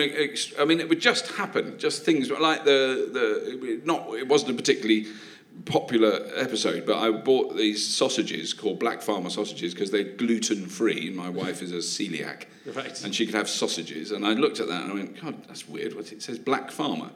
mean, 0.70 0.80
it 0.80 0.88
would 0.90 1.02
just 1.02 1.26
happen. 1.42 1.80
Just 1.80 2.04
things 2.04 2.30
like 2.30 2.66
the 2.66 3.10
the 3.18 3.82
not. 3.84 4.14
It 4.14 4.28
wasn't 4.28 4.52
a 4.52 4.54
particularly 4.54 5.08
popular 5.66 6.28
episode, 6.36 6.86
but 6.86 6.98
I 6.98 7.12
bought 7.12 7.56
these 7.56 7.86
sausages 7.86 8.54
called 8.54 8.80
Black 8.80 9.02
Farmer 9.02 9.30
sausages 9.30 9.74
because 9.74 9.92
they're 9.92 10.04
gluten 10.04 10.68
free. 10.68 11.10
My 11.10 11.30
wife 11.30 11.62
is 11.62 11.72
a 11.72 11.78
celiac, 11.78 12.44
Right. 12.66 13.04
and 13.04 13.16
she 13.16 13.26
could 13.26 13.36
have 13.36 13.50
sausages. 13.50 14.12
And 14.12 14.26
I 14.26 14.34
looked 14.34 14.60
at 14.60 14.68
that 14.68 14.84
and 14.84 14.92
I 14.92 14.96
went, 14.96 15.22
God, 15.22 15.48
that's 15.48 15.68
weird. 15.68 15.96
What 15.96 16.12
it 16.12 16.22
says 16.22 16.38
Black 16.38 16.72
Farmer. 16.72 17.12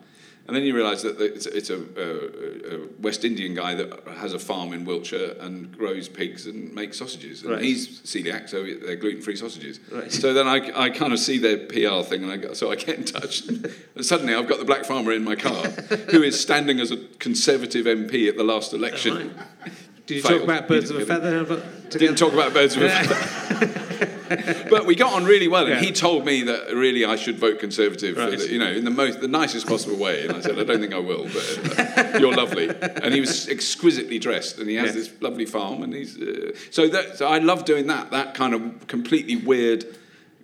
And 0.49 0.55
then 0.55 0.63
you 0.63 0.75
realise 0.75 1.03
that 1.03 1.21
it's, 1.21 1.45
it's 1.45 1.69
a, 1.69 1.75
a, 1.77 2.75
a 2.75 2.87
West 2.99 3.23
Indian 3.23 3.53
guy 3.53 3.75
that 3.75 4.07
has 4.17 4.33
a 4.33 4.39
farm 4.39 4.73
in 4.73 4.83
Wiltshire 4.83 5.35
and 5.39 5.71
grows 5.77 6.09
pigs 6.09 6.47
and 6.47 6.73
makes 6.73 6.97
sausages. 6.97 7.43
And 7.43 7.51
Right. 7.51 7.61
he's 7.61 7.99
celiac, 8.01 8.49
so 8.49 8.63
they're 8.63 8.95
gluten-free 8.95 9.35
sausages. 9.35 9.79
Right. 9.91 10.11
So 10.11 10.33
then 10.33 10.47
I, 10.47 10.71
I 10.75 10.89
kind 10.89 11.13
of 11.13 11.19
see 11.19 11.37
their 11.37 11.57
PR 11.57 12.01
thing, 12.03 12.23
and 12.23 12.47
I 12.49 12.53
so 12.53 12.71
I 12.71 12.75
get 12.77 12.97
in 12.97 13.05
touch. 13.05 13.47
and 13.47 13.71
suddenly 14.03 14.33
I've 14.33 14.47
got 14.47 14.57
the 14.57 14.65
black 14.65 14.85
farmer 14.85 15.11
in 15.11 15.23
my 15.23 15.35
car, 15.35 15.65
who 16.11 16.23
is 16.23 16.39
standing 16.39 16.79
as 16.79 16.89
a 16.89 16.97
Conservative 17.19 17.85
MP 17.85 18.27
at 18.27 18.35
the 18.37 18.43
last 18.43 18.73
election. 18.73 19.35
Oh, 19.37 19.69
Did 20.09 20.15
you 20.15 20.21
Failed. 20.23 20.39
talk 20.39 20.43
about 20.43 20.67
birds 20.67 20.89
of 20.89 20.97
a 20.97 21.05
feather? 21.05 21.43
But 21.45 21.91
Didn't 21.91 22.15
talk 22.15 22.33
about 22.33 22.51
birds 22.51 22.75
of 22.75 22.81
a 22.81 22.89
feather. 22.89 24.67
but 24.71 24.87
we 24.87 24.95
got 24.95 25.13
on 25.13 25.23
really 25.25 25.47
well, 25.47 25.65
and 25.67 25.75
Yeah. 25.75 25.81
he 25.81 25.91
told 25.91 26.25
me 26.25 26.41
that 26.43 26.73
really 26.73 27.05
I 27.05 27.15
should 27.15 27.37
vote 27.37 27.59
Conservative, 27.59 28.17
Right. 28.17 28.39
the, 28.39 28.51
you 28.51 28.57
know, 28.57 28.71
in 28.71 28.85
the 28.85 28.89
most, 28.91 29.21
the 29.21 29.27
nicest 29.27 29.67
possible 29.67 29.97
way. 29.97 30.23
And 30.25 30.35
I 30.35 30.39
said, 30.41 30.57
I 30.57 30.63
don't 30.63 30.79
think 30.81 30.95
I 30.95 30.97
will, 30.99 31.25
but 31.25 32.15
uh, 32.15 32.17
you're 32.19 32.33
lovely. 32.33 32.69
And 33.03 33.13
he 33.13 33.19
was 33.19 33.47
exquisitely 33.49 34.17
dressed, 34.17 34.57
and 34.57 34.67
he 34.67 34.77
has 34.77 34.95
this 34.95 35.11
lovely 35.21 35.45
farm, 35.45 35.83
and 35.83 35.93
he's 35.93 36.19
uh, 36.19 36.53
so 36.71 36.87
that 36.87 37.17
so 37.19 37.27
I 37.27 37.37
love 37.37 37.65
doing 37.65 37.85
that. 37.87 38.09
That 38.09 38.33
kind 38.33 38.55
of 38.55 38.87
completely 38.87 39.35
weird, 39.35 39.85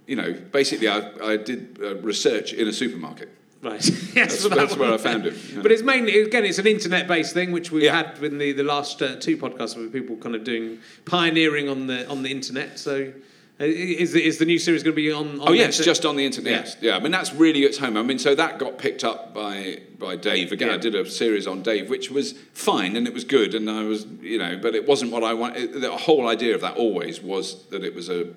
you 0.06 0.16
know. 0.16 0.34
Basically, 0.52 0.90
I, 0.90 1.10
I 1.24 1.38
did 1.38 1.80
uh, 1.82 1.96
research 1.96 2.54
in 2.54 2.68
a 2.68 2.74
supermarket. 2.74 3.30
Right. 3.66 3.84
yes, 3.90 4.14
That's, 4.14 4.40
so 4.42 4.50
that 4.50 4.56
that's 4.56 4.78
where 4.78 4.94
I 4.94 4.98
found 4.98 5.26
it. 5.26 5.34
yeah. 5.52 5.62
But 5.64 5.72
it's 5.72 5.82
mainly 5.82 6.22
again, 6.22 6.46
it's 6.46 6.60
an 6.60 6.68
internet-based 6.68 7.34
thing, 7.34 7.52
which 7.52 7.72
we've 7.72 7.84
Yeah. 7.84 7.96
had 8.04 8.24
in 8.24 8.38
the, 8.38 8.52
the 8.52 8.64
last 8.64 9.02
uh, 9.02 9.16
two 9.16 9.38
podcasts 9.38 9.76
with 9.76 9.92
people 9.92 10.16
kind 10.18 10.36
of 10.36 10.44
doing 10.44 10.80
pioneering 11.06 11.68
on 11.68 11.88
the 11.88 12.08
on 12.08 12.22
the 12.24 12.30
internet. 12.30 12.78
So, 12.78 13.12
uh, 13.60 13.64
is 13.66 14.12
the, 14.14 14.24
is 14.24 14.38
the 14.38 14.46
new 14.46 14.60
series 14.60 14.84
going 14.84 14.94
to 14.94 15.02
be 15.02 15.12
on? 15.12 15.40
on 15.40 15.50
Oh 15.50 15.54
yes, 15.54 15.80
internet? 15.80 15.86
just 15.86 16.06
on 16.06 16.16
the 16.16 16.26
internet. 16.26 16.52
Yeah. 16.52 16.60
Yes, 16.60 16.78
yeah. 16.82 16.96
I 16.98 17.00
mean 17.00 17.12
that's 17.12 17.34
really 17.34 17.62
its 17.64 17.78
home. 17.80 17.98
I 17.98 18.04
mean, 18.04 18.20
so 18.20 18.36
that 18.36 18.60
got 18.60 18.78
picked 18.78 19.04
up 19.04 19.34
by 19.34 19.80
by 19.98 20.16
Dave 20.16 20.52
again. 20.52 20.70
I 20.70 20.78
did 20.78 20.94
a 20.94 21.10
series 21.10 21.48
on 21.48 21.64
Dave, 21.64 21.90
which 21.90 22.12
was 22.12 22.34
fine 22.54 22.96
and 22.96 23.08
it 23.08 23.14
was 23.16 23.24
good, 23.24 23.56
and 23.56 23.68
I 23.70 23.84
was 23.84 24.06
you 24.22 24.38
know, 24.38 24.60
but 24.62 24.76
it 24.76 24.86
wasn't 24.88 25.12
what 25.12 25.24
I 25.24 25.34
wanted. 25.34 25.82
The 25.82 25.92
whole 25.92 26.28
idea 26.28 26.54
of 26.54 26.62
that 26.62 26.76
always 26.78 27.20
was 27.22 27.66
that 27.72 27.84
it 27.84 27.96
was 27.96 28.10
a 28.10 28.28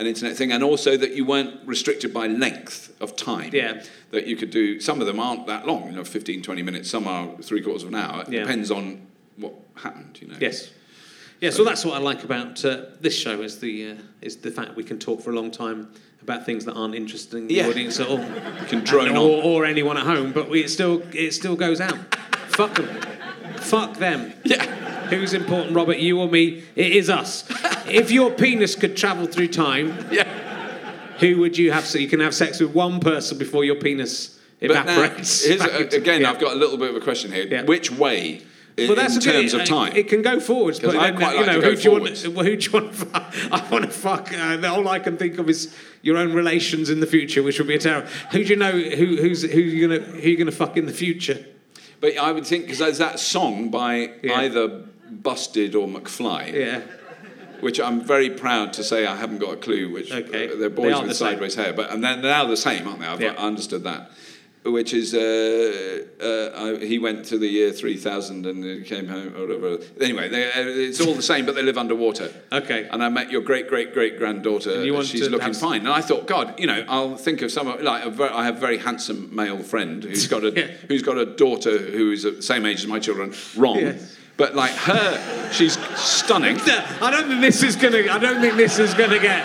an 0.00 0.06
internet 0.06 0.36
thing, 0.36 0.50
and 0.50 0.64
also 0.64 0.96
that 0.96 1.12
you 1.14 1.24
weren't 1.24 1.60
restricted 1.66 2.12
by 2.12 2.26
length 2.26 2.92
of 3.00 3.14
time. 3.16 3.50
Yeah. 3.52 3.82
That 4.10 4.26
you 4.26 4.34
could 4.36 4.50
do. 4.50 4.80
Some 4.80 5.00
of 5.00 5.06
them 5.06 5.20
aren't 5.20 5.46
that 5.46 5.66
long. 5.66 5.86
You 5.86 5.92
know, 5.96 6.04
15, 6.04 6.42
20 6.42 6.62
minutes. 6.62 6.90
Some 6.90 7.06
are 7.06 7.28
three 7.42 7.62
quarters 7.62 7.82
of 7.82 7.90
an 7.90 7.94
hour. 7.96 8.22
It 8.22 8.32
Yeah. 8.32 8.40
depends 8.40 8.70
on 8.70 9.06
what 9.36 9.54
happened. 9.76 10.18
You 10.20 10.28
know. 10.28 10.36
Yes. 10.40 10.70
Yeah, 11.40 11.50
so 11.50 11.64
that's 11.64 11.84
what 11.86 11.94
I 11.94 11.98
like 12.00 12.22
about 12.24 12.62
uh, 12.64 12.82
this 13.00 13.16
show 13.16 13.40
is 13.40 13.60
the 13.60 13.92
uh, 13.92 13.94
is 14.20 14.36
the 14.38 14.50
fact 14.50 14.76
we 14.76 14.84
can 14.84 14.98
talk 14.98 15.22
for 15.22 15.30
a 15.30 15.34
long 15.34 15.50
time 15.50 15.88
about 16.22 16.44
things 16.44 16.66
that 16.66 16.74
aren't 16.74 16.94
interesting 16.94 17.48
to 17.48 17.54
Yeah. 17.54 17.62
the 17.64 17.70
audience 17.70 17.98
at 17.98 18.08
all, 18.08 18.18
You 18.20 18.66
can 18.68 18.84
drone 18.84 19.16
or, 19.16 19.38
on. 19.38 19.44
or 19.44 19.64
anyone 19.64 19.96
at 19.96 20.04
home. 20.04 20.32
But 20.32 20.50
we, 20.50 20.60
it 20.64 20.68
still 20.70 21.02
it 21.14 21.32
still 21.32 21.56
goes 21.56 21.80
out. 21.80 21.98
Fuck 22.48 22.74
them. 22.74 22.88
Fuck 23.58 23.96
them. 23.96 24.32
Yeah. 24.44 24.66
Who's 25.10 25.34
important, 25.34 25.74
Robert? 25.74 25.98
You 25.98 26.20
or 26.20 26.28
me? 26.28 26.62
It 26.76 26.92
is 26.92 27.10
us. 27.10 27.44
if 27.88 28.10
your 28.10 28.30
penis 28.30 28.74
could 28.76 28.96
travel 28.96 29.26
through 29.26 29.48
time, 29.48 30.06
Yeah. 30.10 30.24
who 31.18 31.38
would 31.40 31.58
you 31.58 31.72
have? 31.72 31.84
So 31.86 31.98
you 31.98 32.08
can 32.08 32.20
have 32.20 32.34
sex 32.34 32.60
with 32.60 32.70
one 32.74 33.00
person 33.00 33.38
before 33.38 33.64
your 33.64 33.76
penis 33.76 34.38
now, 34.62 34.82
evaporates. 34.82 35.46
a- 35.46 35.96
again, 35.96 36.22
yeah. 36.22 36.30
I've 36.30 36.38
got 36.40 36.52
a 36.52 36.56
little 36.58 36.76
bit 36.76 36.90
of 36.90 36.96
a 36.96 37.00
question 37.00 37.32
here. 37.32 37.46
Yeah. 37.46 37.62
Which 37.64 37.90
way, 37.90 38.42
in, 38.76 38.86
Well, 38.88 38.96
that's 38.96 39.16
in 39.16 39.20
good- 39.22 39.32
terms 39.32 39.54
it- 39.54 39.60
of 39.62 39.66
time? 39.66 39.96
It 39.96 40.08
can 40.08 40.22
go 40.22 40.38
forwards, 40.38 40.78
but 40.80 40.92
then, 40.92 41.16
quite 41.16 41.32
you 41.32 41.38
like 41.38 41.46
know, 41.46 41.54
to 41.54 41.60
go 41.60 41.70
who 41.70 41.76
do 41.76 41.82
you 41.82 41.90
want? 41.90 42.18
Who 42.18 42.56
do 42.56 42.64
you 42.64 42.70
want 42.72 42.92
to 42.92 42.98
fuck? 43.06 43.34
I 43.52 43.68
want 43.70 43.84
to 43.84 43.90
fuck. 43.90 44.32
Uh, 44.32 44.66
all 44.72 44.88
I 44.88 44.98
can 45.00 45.16
think 45.16 45.38
of 45.38 45.48
is 45.50 45.74
your 46.02 46.16
own 46.18 46.32
relations 46.32 46.88
in 46.88 47.00
the 47.00 47.06
future, 47.06 47.42
which 47.42 47.58
would 47.58 47.68
be 47.68 47.74
a 47.74 47.78
terror. 47.78 48.06
Who 48.32 48.44
do 48.44 48.50
you 48.50 48.56
know? 48.56 48.70
Who, 48.72 49.16
who's 49.16 49.42
who 49.42 49.60
you 49.60 49.88
gonna 49.88 50.00
who 50.04 50.28
you 50.30 50.36
gonna 50.36 50.52
fuck 50.52 50.76
in 50.76 50.86
the 50.86 50.92
future? 50.92 51.44
But 52.00 52.16
I 52.16 52.32
would 52.32 52.46
think 52.46 52.64
because 52.64 52.78
there's 52.78 52.96
that 52.98 53.18
song 53.18 53.70
by 53.70 54.12
Yeah. 54.22 54.40
either 54.40 54.84
Busted 55.10 55.74
or 55.74 55.88
McFly, 55.88 56.52
Yeah, 56.52 56.80
which 57.60 57.80
I'm 57.80 58.00
very 58.00 58.30
proud 58.30 58.72
to 58.74 58.84
say 58.84 59.06
I 59.06 59.16
haven't 59.16 59.38
got 59.38 59.52
a 59.54 59.56
clue. 59.56 59.90
Which 59.92 60.12
Okay. 60.12 60.52
uh, 60.52 60.56
they're 60.56 60.70
boys 60.70 60.94
are 60.94 61.00
with 61.00 61.10
the 61.10 61.14
same. 61.14 61.32
sideways 61.32 61.54
hair, 61.54 61.72
but 61.72 61.90
and 61.90 62.02
they're 62.02 62.16
now 62.16 62.46
the 62.46 62.56
same, 62.56 62.86
aren't 62.86 63.00
they? 63.00 63.06
I've 63.06 63.20
Yeah. 63.20 63.32
Understood 63.36 63.84
that. 63.84 64.10
Which 64.62 64.92
is 64.92 65.14
uh, 65.14 66.04
uh, 66.22 66.50
I, 66.82 66.84
he 66.84 66.98
went 66.98 67.24
to 67.26 67.38
the 67.38 67.46
year 67.46 67.72
3000 67.72 68.44
and 68.44 68.62
he 68.62 68.82
came 68.82 69.08
home 69.08 69.34
or 69.34 69.46
whatever. 69.46 69.78
Anyway, 69.98 70.28
they, 70.28 70.48
uh, 70.48 70.50
it's 70.56 71.00
all 71.00 71.14
the 71.14 71.22
same, 71.22 71.46
but 71.46 71.54
they 71.54 71.62
live 71.62 71.78
underwater. 71.78 72.30
Okay. 72.52 72.86
And 72.92 73.02
I 73.02 73.08
met 73.08 73.30
your 73.30 73.40
great 73.40 73.68
great 73.68 73.94
great 73.94 74.18
granddaughter. 74.18 74.82
And 74.82 75.06
she's 75.06 75.30
looking 75.30 75.54
fine. 75.54 75.80
And 75.80 75.88
I 75.88 76.02
thought, 76.02 76.26
God, 76.26 76.60
you 76.60 76.66
know, 76.66 76.84
I'll 76.88 77.16
think 77.16 77.40
of 77.40 77.50
someone 77.50 77.82
like 77.82 78.04
a 78.04 78.10
ver- 78.10 78.30
I 78.34 78.44
have 78.44 78.58
a 78.58 78.60
very 78.60 78.76
handsome 78.76 79.34
male 79.34 79.60
friend 79.62 80.04
who's 80.04 80.26
got 80.26 80.44
a 80.44 80.50
Yeah. 80.54 80.66
who's 80.88 81.02
got 81.02 81.16
a 81.16 81.24
daughter 81.24 81.78
who 81.78 82.12
is 82.12 82.24
the 82.24 82.42
same 82.42 82.66
age 82.66 82.80
as 82.80 82.86
my 82.86 82.98
children. 82.98 83.32
Wrong. 83.56 83.78
Yes. 83.78 84.18
But 84.40 84.54
like 84.54 84.72
her, 84.72 85.52
she's 85.52 85.78
stunning. 85.96 86.58
I 86.58 87.10
don't 87.10 87.28
think 87.28 87.40
this 87.42 87.62
is 87.62 87.76
gonna. 87.76 87.98
I 88.10 88.18
don't 88.18 88.40
think 88.40 88.56
this 88.56 88.78
is 88.78 88.94
gonna 88.94 89.18
get. 89.18 89.44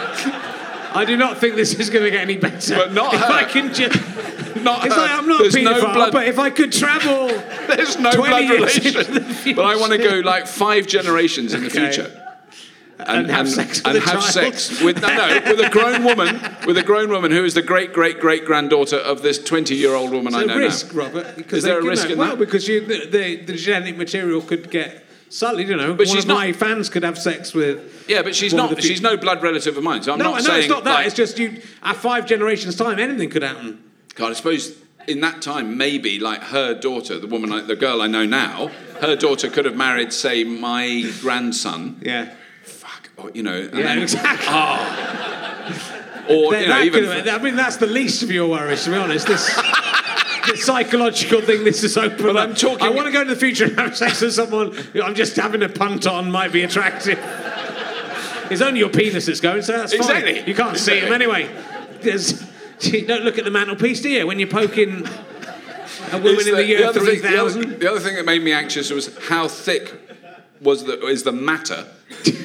I 0.96 1.04
do 1.04 1.18
not 1.18 1.38
think 1.39 1.56
this 1.56 1.74
is 1.74 1.89
going 1.89 2.06
to 2.06 2.10
get 2.10 2.22
any 2.22 2.38
better. 2.38 2.74
But 2.78 2.93
not 2.93 3.14
if 3.14 3.20
her. 3.20 3.34
I 3.34 3.43
can 3.43 3.74
just. 3.74 3.93
Not 4.64 4.86
It's 4.86 4.96
her. 4.96 5.02
like 5.02 5.12
I'm 5.12 5.28
not 5.28 5.41
There's 5.41 5.54
a 5.56 5.62
no 5.62 5.82
blood. 5.82 6.14
but 6.14 6.26
if 6.30 6.39
I 6.39 6.50
could 6.50 6.72
travel, 6.72 7.28
There's 7.68 8.00
no 8.00 8.12
blood 8.14 8.50
relation. 8.50 9.54
But 9.58 9.66
I 9.66 9.76
want 9.76 9.91
to 9.91 9.98
go 9.98 10.22
like 10.22 10.48
five 10.48 10.88
generations 10.88 11.54
in 11.54 11.60
the 11.62 11.68
Okay. 11.68 11.91
future. 11.91 12.10
And 12.98 13.30
have 13.30 13.50
sex 13.50 13.80
with 13.84 13.88
and 13.88 13.98
a 13.98 14.00
have 14.00 14.20
child. 14.22 14.24
sex 14.56 14.82
with 14.82 15.02
no, 15.02 15.08
no 15.08 15.41
with 15.52 15.60
a 15.60 15.70
grown 15.70 16.04
woman 16.06 16.39
with 16.66 16.78
a 16.78 16.84
grown 16.84 17.10
woman 17.10 17.30
who 17.32 17.43
is 17.43 17.54
the 17.54 17.62
great 17.62 17.91
great 17.91 18.20
great 18.22 18.46
granddaughter 18.46 18.96
of 18.96 19.22
this 19.22 19.38
twenty 19.38 19.76
year 19.76 19.93
old 19.93 20.12
woman 20.12 20.34
I 20.34 20.46
know 20.46 20.58
risk, 20.58 20.93
now. 20.93 21.04
Robert. 21.04 21.36
Because 21.36 21.58
Is 21.60 21.64
there 21.66 21.80
a 21.80 21.84
risk 21.84 22.10
in 22.10 22.18
well, 22.18 22.30
that? 22.32 22.39
because 22.39 22.68
you, 22.70 22.80
the, 22.86 23.06
the, 23.08 23.36
the 23.38 23.54
genetic 23.54 23.98
material 23.98 24.41
could 24.41 24.72
get 24.72 25.04
slightly, 25.30 25.66
you 25.66 25.76
know. 25.76 25.93
But 25.93 26.08
she's 26.08 26.26
not- 26.26 26.36
my 26.36 26.54
fans 26.54 26.89
could 26.89 27.04
have 27.04 27.18
sex 27.18 27.54
with. 27.54 28.06
Yeah, 28.08 28.22
but 28.22 28.34
she's 28.34 28.54
not. 28.54 28.82
She's 28.82 29.02
no 29.02 29.18
blood 29.18 29.43
relative 29.43 29.76
of 29.78 29.84
mine. 29.84 30.02
So 30.04 30.14
I'm 30.14 30.18
No, 30.20 30.32
not 30.32 30.36
know 30.38 30.41
saying 30.46 30.60
it's 30.62 30.70
not 30.70 30.86
that. 30.86 30.93
like, 30.93 31.08
it's 31.08 31.16
just 31.16 31.38
you. 31.38 31.62
At 31.84 31.98
five 31.98 32.26
generations' 32.26 32.78
time, 32.78 32.98
anything 33.00 33.30
could 33.30 33.43
happen. 33.43 33.84
God, 34.16 34.32
I 34.32 34.34
suppose 34.36 34.74
in 35.10 35.20
that 35.20 35.41
time, 35.41 35.78
maybe 35.78 36.18
like 36.20 36.41
her 36.43 36.74
daughter, 36.74 37.20
the 37.20 37.28
woman, 37.28 37.52
I, 37.52 37.60
the 37.62 37.76
girl 37.76 38.02
I 38.02 38.08
know 38.08 38.26
now, 38.26 38.72
her 39.02 39.18
daughter 39.18 39.50
could 39.50 39.66
have 39.66 39.76
married, 39.76 40.14
say, 40.14 40.46
my 40.46 41.04
grandson. 41.20 42.00
Yeah. 42.02 42.34
Or, 43.18 43.32
you 43.34 43.43
know. 43.43 43.57
Yeah, 43.57 43.70
then- 43.70 44.01
exactly. 44.01 44.47
Ah. 44.49 46.26
Or 46.30 46.51
That- 46.51 46.61
you 46.61 46.68
know, 46.68 46.82
even. 46.82 47.03
could 47.05 47.28
I 47.28 47.38
mean, 47.38 47.55
that's 47.55 47.78
the 47.78 47.86
least 47.88 48.24
of 48.24 48.32
your 48.32 48.47
worries, 48.49 48.84
to 48.86 48.89
be 48.89 48.95
honest. 48.95 49.28
This, 49.28 49.45
the 50.47 50.57
psychological 50.57 51.41
thing 51.41 51.63
this 51.63 51.84
is 51.84 51.97
open. 51.97 52.18
But. 52.26 52.38
I'm 52.38 52.55
talking- 52.55 52.86
I 52.86 52.89
want 52.89 53.05
to 53.07 53.11
go 53.13 53.22
into 53.22 53.34
the 53.34 53.39
future 53.39 53.66
and 53.66 53.78
have 53.80 53.95
sex 53.95 54.22
with 54.22 54.34
someone 54.34 54.72
who 54.74 55.01
I'm 55.01 55.16
just 55.16 55.36
having 55.36 55.63
a 55.63 55.70
punt 55.70 56.07
on 56.07 56.32
might 56.32 56.51
be 56.51 56.63
attractive. 56.63 57.20
It's 58.51 58.61
only 58.61 58.80
your 58.80 58.89
penis 58.89 59.26
that's 59.26 59.39
going, 59.39 59.61
so 59.63 59.72
that's 59.78 59.93
Exactly. 59.93 60.39
fine. 60.39 60.47
You 60.47 60.53
can't 60.55 60.78
see 60.78 60.99
him 60.99 61.11
anyway. 61.13 61.49
There's, 62.01 62.43
you 62.82 63.05
don't 63.07 63.24
look 63.24 63.38
at 63.39 63.43
the 63.45 63.49
mantelpiece, 63.51 64.01
do 64.01 64.09
you? 64.09 64.28
When 64.28 64.38
you're 64.39 64.47
poking 64.49 65.07
a 66.11 66.18
woman 66.18 66.47
in 66.47 66.55
the 66.55 66.66
year 66.66 66.86
other 66.86 66.99
thing- 66.99 67.22
the 67.22 67.28
3000. 67.30 67.80
The 67.80 67.89
other 67.89 67.99
thing 67.99 68.16
that 68.16 68.26
made 68.26 68.43
me 68.43 68.51
anxious 68.51 68.91
was 68.91 69.16
how 69.30 69.47
thick 69.47 69.93
was 70.61 70.84
the 70.86 71.05
is 71.07 71.24
the 71.24 71.32
matter, 71.32 71.86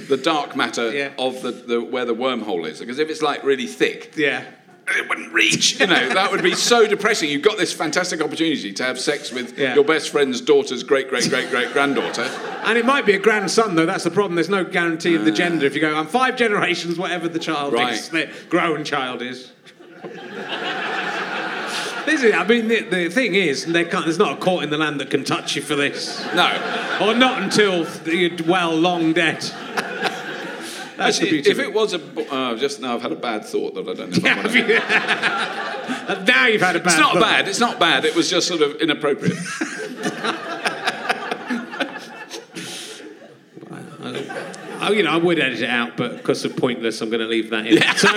the 0.09 0.17
dark 0.17 0.57
matter 0.57 0.91
Yeah. 0.93 1.11
of 1.19 1.43
the, 1.43 1.51
the 1.53 1.81
where 1.81 2.05
the 2.05 2.15
wormhole 2.15 2.69
is. 2.69 2.81
Because 2.81 2.99
if 2.99 3.11
it's 3.11 3.23
like 3.23 3.45
really 3.45 3.67
thick, 3.67 4.13
Yeah. 4.17 4.45
it 4.89 5.09
wouldn't 5.09 5.33
reach. 5.33 5.79
You 5.79 5.87
know, 5.87 6.09
that 6.09 6.33
would 6.33 6.43
be 6.43 6.55
so 6.55 6.87
depressing. 6.87 7.29
You've 7.31 7.43
got 7.43 7.59
this 7.59 7.73
fantastic 7.73 8.21
opportunity 8.21 8.73
to 8.73 8.85
have 8.85 8.99
sex 8.99 9.31
with 9.31 9.59
Yeah. 9.59 9.75
your 9.75 9.85
best 9.85 10.11
friend's 10.11 10.41
daughter's 10.41 10.83
great 10.83 11.09
great 11.09 11.29
great 11.29 11.51
great 11.51 11.73
granddaughter. 11.73 12.23
And 12.65 12.77
it 12.77 12.85
might 12.85 13.07
be 13.07 13.13
a 13.15 13.19
grandson, 13.19 13.77
though. 13.77 13.87
That's 13.87 14.05
the 14.05 14.11
problem. 14.11 14.35
There's 14.35 14.49
no 14.49 14.65
guarantee 14.65 15.15
of 15.15 15.25
the 15.25 15.33
ah. 15.33 15.35
gender. 15.35 15.67
If 15.67 15.75
you 15.75 15.81
go, 15.81 15.95
I'm 15.95 16.07
five 16.07 16.37
generations, 16.37 16.99
whatever 16.99 17.29
the 17.29 17.39
child 17.39 17.73
Right. 17.73 17.93
is, 17.95 18.09
the 18.09 18.29
grown 18.49 18.83
child 18.85 19.23
is. 19.23 19.53
This 22.11 22.23
is, 22.23 22.35
I 22.35 22.45
mean, 22.47 22.69
the, 22.69 22.81
the 22.83 23.09
thing 23.09 23.35
is, 23.35 23.65
there's 23.67 24.19
not 24.19 24.39
a 24.39 24.41
court 24.41 24.65
in 24.65 24.71
the 24.71 24.79
land 24.79 25.01
that 25.01 25.11
can 25.11 25.25
touch 25.25 25.57
you 25.57 25.63
for 25.63 25.75
this. 25.77 26.21
No, 26.35 26.47
Or 27.01 27.15
not 27.15 27.43
until 27.43 27.87
you're 28.07 28.37
well 28.47 28.75
long 28.75 29.13
dead. 29.13 29.41
That's 29.41 29.51
the 31.19 31.25
Actually, 31.25 31.31
beauty. 31.31 31.51
if 31.51 31.59
it 31.59 31.73
was 31.73 31.95
a 31.95 32.01
oh, 32.31 32.57
just 32.57 32.81
now, 32.81 32.95
I've 32.95 33.03
had 33.03 33.13
a 33.13 33.17
bad 33.17 33.45
thought 33.47 33.75
that 33.75 33.89
I 33.89 33.95
don't 33.95 34.11
know. 34.11 34.17
If 34.17 34.25
I 34.25 34.35
want 34.37 34.51
to. 34.51 34.59
you- 34.59 36.27
now 36.35 36.47
you've 36.47 36.61
had 36.61 36.77
a 36.77 36.81
bad 36.81 36.89
It's 36.93 36.99
not 36.99 37.13
thought. 37.15 37.23
bad. 37.23 37.49
It's 37.49 37.61
not 37.61 37.79
bad. 37.81 38.05
It 38.05 38.15
was 38.15 38.29
just 38.29 38.47
sort 38.47 38.61
of 38.61 38.77
inappropriate. 38.83 39.37
Oh, 44.83 44.93
you 44.93 45.03
know, 45.03 45.11
I 45.11 45.19
would 45.19 45.39
edit 45.39 45.61
it 45.61 45.69
out, 45.69 45.99
but 45.99 46.17
because 46.17 46.43
of 46.47 46.57
pointless, 46.57 47.03
I'm 47.03 47.11
going 47.11 47.21
to 47.21 47.27
leave 47.27 47.51
that 47.51 47.67
in. 47.67 47.83
So, 47.97 48.09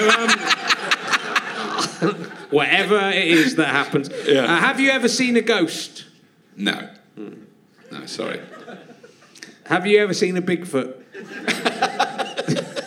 um, 2.09 2.31
whatever 2.53 2.99
it 3.09 3.27
is 3.27 3.55
that 3.55 3.67
happens. 3.67 4.09
Yeah. 4.27 4.43
Uh, 4.45 4.57
have 4.57 4.79
you 4.79 4.89
ever 4.91 5.07
seen 5.07 5.35
a 5.37 5.41
ghost? 5.41 6.05
No, 6.55 6.89
no, 7.91 8.05
sorry. 8.05 8.39
Have 9.65 9.85
you 9.87 9.97
ever 9.99 10.13
seen 10.13 10.37
a 10.37 10.41
Bigfoot? 10.41 10.93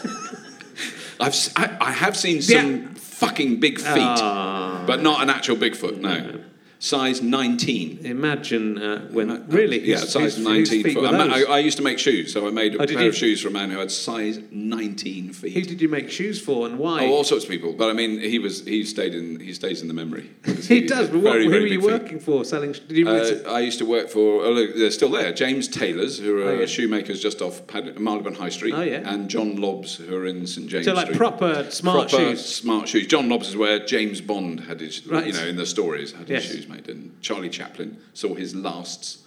I've 1.18 1.34
I, 1.56 1.76
I 1.80 1.92
have 1.92 2.16
seen 2.16 2.42
some 2.42 2.72
Yeah. 2.82 2.88
fucking 2.94 3.60
big 3.60 3.78
feet, 3.78 4.18
Ah. 4.20 4.84
but 4.86 5.02
not 5.02 5.22
an 5.22 5.30
actual 5.30 5.56
Bigfoot. 5.56 5.98
No, 6.00 6.40
size 6.86 7.20
19. 7.20 8.00
Imagine 8.04 8.78
uh, 8.78 9.08
when 9.10 9.46
really, 9.48 9.80
Yeah, 9.86 9.96
size 9.96 10.36
whose- 10.36 10.38
19 10.38 10.56
whose 10.58 10.68
feet 10.84 10.94
foot. 10.94 11.02
were 11.02 11.08
I? 11.18 11.42
I, 11.48 11.58
used 11.58 11.76
to 11.78 11.82
make 11.82 11.98
shoes, 11.98 12.32
so 12.32 12.46
I 12.46 12.50
made 12.50 12.74
a 12.76 12.82
Oh, 12.82 12.86
pair 12.86 13.02
you? 13.02 13.08
of 13.08 13.16
shoes 13.16 13.40
for 13.42 13.48
a 13.48 13.50
man 13.50 13.70
who 13.70 13.78
had 13.78 13.90
size 13.90 14.38
19 14.50 15.32
feet. 15.32 15.52
Who 15.54 15.62
did 15.62 15.80
you 15.80 15.88
make 15.88 16.10
shoes 16.10 16.40
for, 16.40 16.66
and 16.66 16.78
why? 16.78 17.04
Oh, 17.06 17.10
all 17.12 17.24
sorts 17.24 17.44
of 17.44 17.50
people, 17.50 17.72
but 17.72 17.90
I 17.90 17.92
mean, 17.92 18.20
he 18.20 18.38
was 18.38 18.64
he 18.64 18.84
stayed 18.84 19.14
in 19.14 19.40
he 19.40 19.52
stays 19.52 19.82
in 19.82 19.88
the 19.88 19.94
memory. 19.94 20.30
he 20.62 20.82
does. 20.86 21.08
But 21.08 21.20
what, 21.20 21.32
Very, 21.32 21.44
who 21.46 21.50
were 21.50 21.58
you 21.58 21.80
big 21.80 21.88
feet. 21.90 22.00
working 22.02 22.20
for? 22.20 22.44
Selling? 22.44 22.72
Did 22.72 22.90
you? 22.96 23.08
Uh, 23.08 23.42
I 23.48 23.60
used 23.60 23.78
to 23.78 23.86
work 23.86 24.08
for, 24.08 24.44
oh, 24.44 24.50
look, 24.50 24.76
they're 24.76 24.90
still 24.90 25.10
there, 25.10 25.32
James 25.32 25.66
Taylors, 25.68 26.18
who 26.18 26.38
are 26.42 26.50
Oh, 26.50 26.60
yeah. 26.60 26.66
shoemakers 26.66 27.20
just 27.20 27.42
off 27.42 27.66
Pad- 27.66 27.98
Marylebone 27.98 28.34
High 28.34 28.48
Street, 28.50 28.74
Oh, 28.74 28.82
yeah. 28.82 29.12
and 29.12 29.28
John 29.28 29.56
Lobbs, 29.56 29.96
who 29.96 30.14
are 30.16 30.26
in 30.26 30.46
St 30.46 30.68
James 30.68 30.84
so 30.86 30.92
like 30.94 31.06
Street. 31.06 31.18
proper 31.18 31.66
smart 31.70 32.08
Proper 32.10 32.30
shoes. 32.36 32.44
smart 32.44 32.88
shoes. 32.88 33.06
John 33.06 33.28
Lobbs 33.28 33.48
is 33.48 33.56
where 33.56 33.78
James 33.84 34.20
Bond 34.20 34.60
had 34.60 34.80
his, 34.80 35.04
Right. 35.06 35.26
you 35.26 35.32
know, 35.32 35.46
in 35.46 35.56
the 35.56 35.66
stories, 35.66 36.12
had 36.12 36.28
his 36.28 36.44
Yes. 36.44 36.52
shoes 36.54 36.68
made, 36.68 36.75
and 36.88 37.20
Charlie 37.22 37.48
Chaplin 37.50 37.96
saw 38.14 38.34
his 38.34 38.54
lasts. 38.54 39.18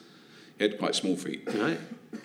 He 0.57 0.63
had 0.65 0.77
quite 0.77 0.93
small 0.95 1.15
feet. 1.15 1.43
Right. 1.53 1.79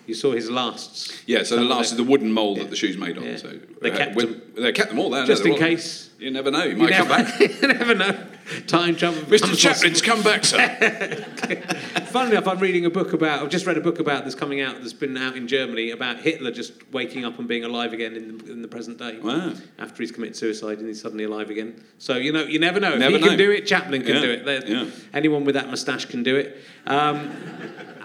You 0.07 0.14
saw 0.14 0.33
his 0.33 0.51
lasts. 0.51 1.22
Yeah, 1.27 1.43
so 1.45 1.57
the 1.57 1.62
last 1.62 1.93
is 1.93 1.97
the 1.97 2.05
wooden 2.05 2.33
mould 2.33 2.59
that 2.59 2.70
the 2.70 2.77
shoes 2.77 2.97
made 2.97 3.16
on. 3.16 3.25
Yeah. 3.25 3.37
So 3.37 3.59
They 3.81 3.91
uh, 3.93 3.97
kept 3.97 4.16
when- 4.16 4.41
They 4.57 4.72
kept 4.72 4.91
them 4.91 4.99
all 4.99 5.11
there. 5.11 5.25
Just 5.27 5.43
they're 5.45 5.53
in 5.53 5.59
all- 5.62 5.66
case. 5.68 6.11
You 6.18 6.31
never 6.31 6.51
know. 6.51 6.64
You 6.64 6.70
You 6.70 6.77
might 6.77 6.91
never, 6.91 7.09
come 7.09 7.25
back. 7.25 7.41
you 7.62 7.68
never 7.68 7.95
know. 7.95 8.27
Time 8.66 8.95
travel. 8.97 9.22
Mr. 9.22 9.57
Chaplin's 9.57 10.03
come 10.03 10.22
back, 10.22 10.45
sir. 10.45 10.59
Funnily 12.11 12.36
enough, 12.36 12.47
I'm 12.47 12.59
reading 12.59 12.84
a 12.84 12.90
book 12.90 13.12
about. 13.12 13.42
I've 13.42 13.49
just 13.49 13.66
read 13.66 13.76
a 13.76 13.80
book 13.80 13.99
about 14.01 14.24
that's 14.24 14.34
coming 14.34 14.61
out. 14.61 14.76
That's 14.80 14.92
been 14.92 15.16
out 15.16 15.36
in 15.36 15.49
Germany 15.49 15.90
about 15.90 16.20
Hitler 16.20 16.51
just 16.51 16.72
waking 16.92 17.24
up 17.24 17.38
and 17.38 17.49
being 17.49 17.64
alive 17.64 17.92
again 17.92 18.14
in 18.14 18.38
the, 18.38 18.53
in 18.53 18.62
the 18.62 18.68
present 18.68 18.99
day. 18.99 19.18
Wow. 19.18 19.55
After 19.78 20.03
he's 20.03 20.12
committed 20.12 20.36
suicide 20.36 20.78
and 20.78 20.86
he's 20.88 21.01
suddenly 21.01 21.24
alive 21.24 21.51
again. 21.51 21.82
So 21.99 22.16
you 22.16 22.32
know, 22.32 22.42
you 22.45 22.59
never 22.59 22.78
know. 22.80 22.97
Never 22.97 23.16
if 23.16 23.20
he 23.20 23.24
know. 23.24 23.28
can 23.30 23.38
do 23.38 23.51
it, 23.51 23.66
Chaplin 23.66 24.03
can 24.03 24.16
Yeah, 24.16 24.20
do 24.22 24.30
it. 24.30 24.68
Yeah. 24.68 24.90
Anyone 25.14 25.45
with 25.45 25.55
that 25.55 25.68
moustache 25.70 26.05
can 26.07 26.22
do 26.22 26.36
it. 26.36 26.59
Um, 26.86 27.30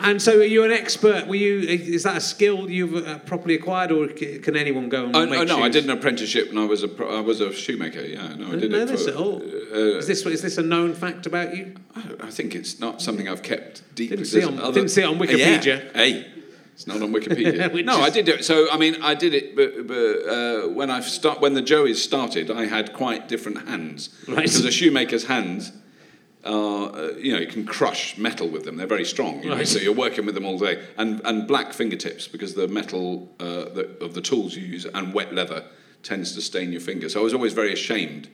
and 0.01 0.21
so, 0.21 0.39
are 0.39 0.43
you 0.43 0.63
an 0.63 0.71
expert? 0.71 1.27
Were 1.27 1.35
you? 1.35 1.59
Is 1.59 2.03
that 2.03 2.15
a 2.15 2.21
skill 2.21 2.69
you've 2.69 3.05
uh, 3.05 3.19
properly 3.19 3.55
acquired, 3.55 3.91
or 3.91 4.07
c- 4.15 4.39
can 4.39 4.55
anyone 4.55 4.87
go 4.87 5.05
and 5.07 5.15
Oh, 5.15 5.25
make 5.25 5.39
oh, 5.39 5.43
no, 5.43 5.61
I 5.61 5.67
did 5.67 5.83
an 5.83 5.89
apprenticeship 5.89 6.49
and 6.49 6.57
I 6.57 6.63
was 6.63 6.83
a 6.83 6.87
pro- 6.87 7.17
I 7.17 7.19
was 7.19 7.41
a 7.41 7.51
shoemaker. 7.51 7.99
Yeah, 7.99 8.35
no, 8.35 8.53
I 8.53 8.55
did 8.55 8.71
know 8.71 8.79
it 8.83 8.85
this 8.87 9.03
for. 9.03 9.09
at 9.11 9.17
all. 9.17 9.41
uh, 9.41 9.97
is 9.99 10.07
this 10.07 10.23
is 10.31 10.41
this 10.41 10.57
a 10.57 10.61
known 10.63 10.93
fact 10.93 11.25
about 11.25 11.55
you? 11.55 11.75
I 12.21 12.29
think 12.31 12.55
it's 12.55 12.79
not 12.79 13.01
something 13.01 13.27
I've 13.27 13.43
kept 13.43 13.83
deep. 13.95 14.09
Didn't 14.09 14.25
see 14.25 14.43
on- 14.43 14.55
didn't 14.73 14.89
see 14.89 15.01
it 15.01 15.05
on 15.05 15.17
Yeah. 15.19 15.25
Wikipedia. 15.25 15.95
Hey, 15.95 16.25
it's 16.73 16.87
not 16.87 17.01
on 17.01 17.11
Wikipedia. 17.11 17.83
No, 17.85 17.99
is- 17.99 18.05
I 18.05 18.09
did 18.09 18.29
it. 18.29 18.45
So 18.45 18.71
I 18.71 18.77
mean, 18.77 19.01
I 19.01 19.13
did 19.15 19.33
it, 19.33 19.55
but, 19.55 19.87
but 19.87 19.95
uh, 20.27 20.67
when 20.69 20.89
I 20.89 20.99
start 21.01 21.41
when 21.41 21.53
the 21.53 21.61
Joeys 21.63 21.95
started, 21.97 22.49
I 22.51 22.65
had 22.65 22.93
quite 22.93 23.27
different 23.27 23.67
hands 23.67 24.09
Right. 24.27 24.37
because 24.37 24.63
a 24.65 24.71
shoemaker's 24.71 25.25
hands. 25.25 25.71
Are, 26.45 26.95
uh, 26.95 27.07
you 27.17 27.33
know, 27.33 27.39
you 27.39 27.47
can 27.47 27.65
crush 27.65 28.17
metal 28.17 28.47
with 28.47 28.63
them. 28.63 28.77
They're 28.77 28.87
very 28.87 29.03
strong. 29.03 29.43
You 29.43 29.49
know, 29.49 29.57
Right. 29.57 29.67
so 29.67 29.77
you're 29.77 29.91
working 29.93 30.25
with 30.25 30.35
them 30.35 30.45
all 30.45 30.57
day, 30.57 30.81
and 30.97 31.19
and 31.25 31.45
black 31.45 31.73
fingertips 31.73 32.29
because 32.29 32.53
the 32.53 32.67
metal 32.69 33.27
uh, 33.41 33.65
the, 33.75 33.97
of 33.99 34.13
the 34.13 34.21
tools 34.21 34.55
you 34.55 34.65
use 34.65 34.85
and 34.85 35.13
wet 35.13 35.33
leather 35.33 35.65
tends 36.01 36.33
to 36.35 36.41
stain 36.41 36.71
your 36.71 36.79
fingers. 36.79 37.11
So 37.13 37.19
I 37.19 37.23
was 37.23 37.33
always 37.33 37.51
very 37.51 37.73
ashamed 37.73 38.29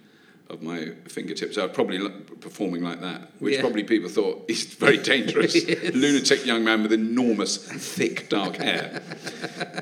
of 0.49 0.61
my 0.61 0.89
fingertips. 1.07 1.57
I 1.57 1.63
was 1.65 1.71
probably 1.73 2.07
performing 2.39 2.83
like 2.83 3.01
that, 3.01 3.31
which 3.39 3.55
Yeah. 3.55 3.61
probably 3.61 3.83
people 3.83 4.09
thought 4.09 4.45
is 4.47 4.63
very 4.65 4.97
dangerous, 4.97 5.55
lunatic 5.93 6.45
young 6.45 6.63
man 6.63 6.83
with 6.83 6.93
enormous, 6.93 7.57
thick, 7.57 8.29
dark 8.29 8.57
hair. 8.57 9.01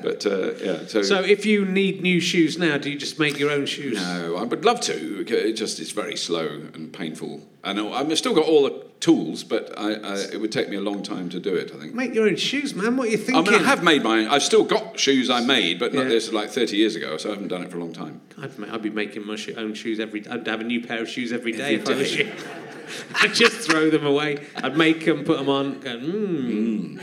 But 0.02 0.24
uh, 0.26 0.54
yeah, 0.54 0.86
so, 0.86 1.02
So, 1.02 1.20
if 1.20 1.44
you 1.44 1.64
need 1.66 2.02
new 2.02 2.20
shoes 2.20 2.58
now, 2.58 2.78
do 2.78 2.90
you 2.90 2.98
just 2.98 3.18
make 3.18 3.38
your 3.38 3.50
own 3.50 3.66
shoes? 3.66 3.96
no, 3.96 4.36
I 4.36 4.44
would 4.44 4.64
love 4.64 4.80
to. 4.82 5.20
It 5.28 5.52
just 5.52 5.80
it's 5.80 5.90
very 5.92 6.16
slow 6.16 6.46
and 6.74 6.92
painful. 6.92 7.42
I 7.64 7.72
know 7.72 7.92
I've 7.92 8.16
still 8.18 8.34
got 8.34 8.44
all 8.44 8.64
the 8.64 8.84
tools, 9.00 9.42
but 9.44 9.72
I, 9.78 9.94
I, 9.94 10.16
it 10.32 10.40
would 10.40 10.52
take 10.52 10.68
me 10.68 10.76
a 10.76 10.80
long 10.80 11.02
time 11.02 11.28
to 11.30 11.40
do 11.40 11.54
it. 11.54 11.72
I 11.74 11.78
think. 11.78 11.94
Make 11.94 12.14
your 12.14 12.26
own 12.26 12.36
shoes, 12.36 12.74
man. 12.74 12.96
What 12.96 13.08
are 13.08 13.10
you 13.10 13.18
I 13.28 13.40
mean, 13.42 13.54
I 13.54 13.62
have 13.62 13.82
made 13.82 14.02
my. 14.02 14.26
I've 14.32 14.42
still 14.42 14.64
got 14.64 14.98
shoes 14.98 15.30
I 15.30 15.40
made, 15.40 15.78
but 15.78 15.92
not, 15.94 16.02
Yeah. 16.02 16.08
this 16.08 16.26
is 16.28 16.32
like 16.32 16.50
30 16.50 16.76
years 16.76 16.94
ago, 16.94 17.16
so 17.16 17.30
I 17.30 17.32
haven't 17.32 17.48
done 17.48 17.62
it 17.62 17.70
for 17.70 17.78
a 17.78 17.80
long 17.80 17.92
time. 17.92 18.20
I'd, 18.40 18.50
I'd 18.70 18.82
be 18.82 18.90
making 18.90 19.26
my 19.26 19.38
own 19.56 19.74
shoes 19.74 19.98
every. 20.00 20.26
I'd 20.28 20.46
have 20.46 20.60
a 20.60 20.64
new 20.64 20.82
pair 20.86 21.02
of 21.02 21.08
shoes 21.08 21.32
every 21.32 21.52
day 21.52 21.74
Every 21.76 21.82
if 21.82 21.88
I 21.88 21.94
was 22.00 22.16
you. 22.16 22.32
I'd 23.20 23.34
just 23.34 23.56
throw 23.68 23.90
them 23.90 24.06
away. 24.06 24.46
I'd 24.56 24.76
make 24.76 25.04
them, 25.04 25.24
put 25.24 25.38
them 25.38 25.48
on. 25.48 25.80
Go, 25.80 25.96
mm. 25.96 27.02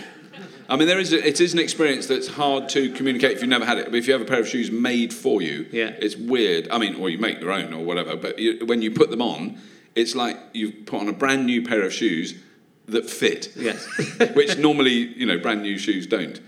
I 0.70 0.78
mean, 0.78 0.88
there 0.88 1.00
is 1.00 1.12
a, 1.12 1.28
it 1.28 1.42
is 1.42 1.54
an 1.54 1.60
experience 1.60 2.08
that's 2.08 2.30
hard 2.30 2.70
to 2.70 2.92
communicate 2.94 3.32
if 3.34 3.42
you've 3.42 3.50
never 3.50 3.66
had 3.66 3.78
it. 3.78 3.86
But 3.86 3.96
if 3.96 4.08
you 4.08 4.14
have 4.14 4.22
a 4.22 4.26
pair 4.26 4.40
of 4.40 4.48
shoes 4.48 4.72
made 4.72 5.14
for 5.14 5.42
you, 5.42 5.68
Yeah. 5.72 5.94
it's 6.00 6.16
weird. 6.16 6.70
I 6.72 6.78
mean, 6.78 6.96
or 6.96 7.10
you 7.10 7.18
make 7.18 7.42
your 7.42 7.52
own 7.52 7.74
or 7.74 7.84
whatever. 7.84 8.16
But 8.16 8.40
you, 8.40 8.66
when 8.66 8.82
you 8.82 8.92
put 8.92 9.10
them 9.10 9.22
on, 9.22 9.60
it's 9.96 10.16
like 10.16 10.38
you've 10.54 10.86
put 10.86 11.00
on 11.02 11.08
a 11.10 11.14
brand 11.14 11.46
new 11.46 11.62
pair 11.64 11.82
of 11.84 11.94
shoes 11.94 12.36
that 12.88 13.10
fit, 13.10 13.52
Yes. 13.56 13.86
which 14.34 14.58
normally 14.58 14.92
you 14.94 15.26
know 15.26 15.38
brand 15.38 15.62
new 15.62 15.78
shoes 15.78 16.08
don't. 16.08 16.40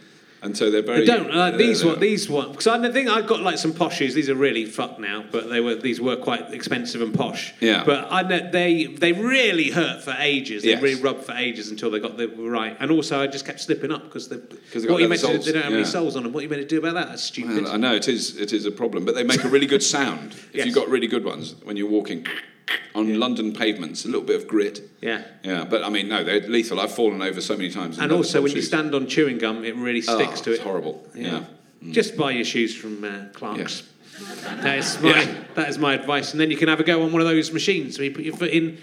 and 0.41 0.57
so 0.57 0.69
they're 0.69 0.81
very. 0.81 0.99
They 0.99 1.05
don't. 1.05 1.31
Uh, 1.31 1.51
these 1.51 1.85
one, 1.85 1.99
these 2.01 2.29
one. 2.29 2.51
Because 2.51 2.67
I 2.67 2.91
think 2.91 3.07
I've 3.07 3.27
got 3.27 3.39
like 3.41 3.57
some 3.57 3.73
posh 3.73 3.97
shoes. 3.97 4.13
These 4.13 4.29
are 4.29 4.35
really 4.35 4.65
fucked 4.65 4.99
now, 4.99 5.23
but 5.31 5.49
they 5.49 5.61
were 5.61 5.75
these 5.75 6.01
were 6.01 6.17
quite 6.17 6.53
expensive 6.53 7.01
and 7.01 7.13
posh. 7.13 7.53
Yeah. 7.61 7.83
But 7.85 8.07
I 8.11 8.23
know 8.23 8.51
they 8.51 8.85
they 8.87 9.13
really 9.13 9.69
hurt 9.71 10.03
for 10.03 10.13
ages. 10.19 10.63
They 10.63 10.69
Yes. 10.71 10.81
really 10.81 11.01
rubbed 11.01 11.23
for 11.23 11.31
ages 11.33 11.69
until 11.71 11.89
they 11.91 11.99
got 12.01 12.17
the 12.17 12.27
right. 12.27 12.75
And 12.81 12.91
also, 12.91 13.21
I 13.21 13.27
just 13.27 13.45
kept 13.45 13.61
slipping 13.61 13.91
up 13.91 14.03
because 14.03 14.27
they. 14.27 14.37
'Cause 14.37 14.81
they've 14.81 14.87
got 14.87 14.93
what 14.95 15.01
you 15.01 15.07
meant 15.07 15.21
to 15.21 15.27
soles, 15.27 15.45
they 15.45 15.53
don't 15.53 15.63
have 15.63 15.71
any 15.71 15.83
yeah. 15.83 15.87
soles 15.87 16.15
on 16.17 16.23
them. 16.23 16.33
What 16.33 16.39
are 16.41 16.43
you 16.43 16.49
meant 16.49 16.61
to 16.63 16.67
do 16.67 16.79
about 16.79 16.95
that? 16.95 17.07
That's 17.09 17.23
stupid. 17.23 17.63
Well, 17.63 17.71
I 17.71 17.77
know 17.77 17.95
it 17.95 18.07
is. 18.09 18.35
It 18.37 18.51
is 18.51 18.65
a 18.65 18.71
problem, 18.71 19.05
but 19.05 19.15
they 19.15 19.23
make 19.23 19.43
a 19.45 19.49
really 19.49 19.67
good 19.67 19.83
sound. 19.83 20.33
If 20.53 20.55
Yes. 20.55 20.65
you've 20.65 20.75
got 20.75 20.89
really 20.89 21.07
good 21.07 21.23
ones 21.23 21.55
when 21.63 21.77
you're 21.77 21.89
walking 21.89 22.25
on 22.95 23.19
London 23.19 23.53
pavements, 23.53 24.05
a 24.05 24.07
little 24.07 24.21
bit 24.25 24.35
of 24.35 24.47
grit. 24.47 24.81
yeah. 25.01 25.23
Yeah, 25.43 25.65
but 25.65 25.83
I 25.83 25.89
mean, 25.89 26.07
no, 26.07 26.23
they're 26.23 26.41
lethal. 26.47 26.79
I've 26.79 26.93
fallen 26.93 27.21
over 27.21 27.41
so 27.41 27.55
many 27.57 27.69
times. 27.69 27.97
And 27.99 28.11
also, 28.11 28.41
when 28.41 28.51
you 28.51 28.61
stand 28.61 28.93
on 28.95 29.07
chewing 29.07 29.37
gum, 29.37 29.63
it 29.65 29.75
really 29.75 30.03
Oh, 30.07 30.15
sticks 30.17 30.41
to 30.41 30.51
it. 30.51 30.55
it's 30.55 30.63
horrible. 30.63 31.05
Yeah. 31.15 31.45
Just 31.91 32.15
buy 32.15 32.31
your 32.31 32.45
shoes 32.45 32.73
from 32.75 33.03
uh, 33.03 33.25
Clark's. 33.33 33.81
Yeah. 33.81 33.87
That 34.61 34.77
is 34.77 34.99
my 35.01 35.09
Yeah. 35.09 35.33
that 35.55 35.69
is 35.69 35.77
my 35.77 35.93
advice, 35.93 36.31
and 36.31 36.39
then 36.41 36.49
you 36.51 36.57
can 36.57 36.67
have 36.67 36.79
a 36.79 36.83
go 36.83 37.03
on 37.03 37.11
one 37.11 37.21
of 37.21 37.27
those 37.27 37.51
machines 37.51 37.97
where 37.97 38.05
you 38.05 38.11
put 38.13 38.23
your 38.25 38.35
foot 38.35 38.49
in. 38.51 38.77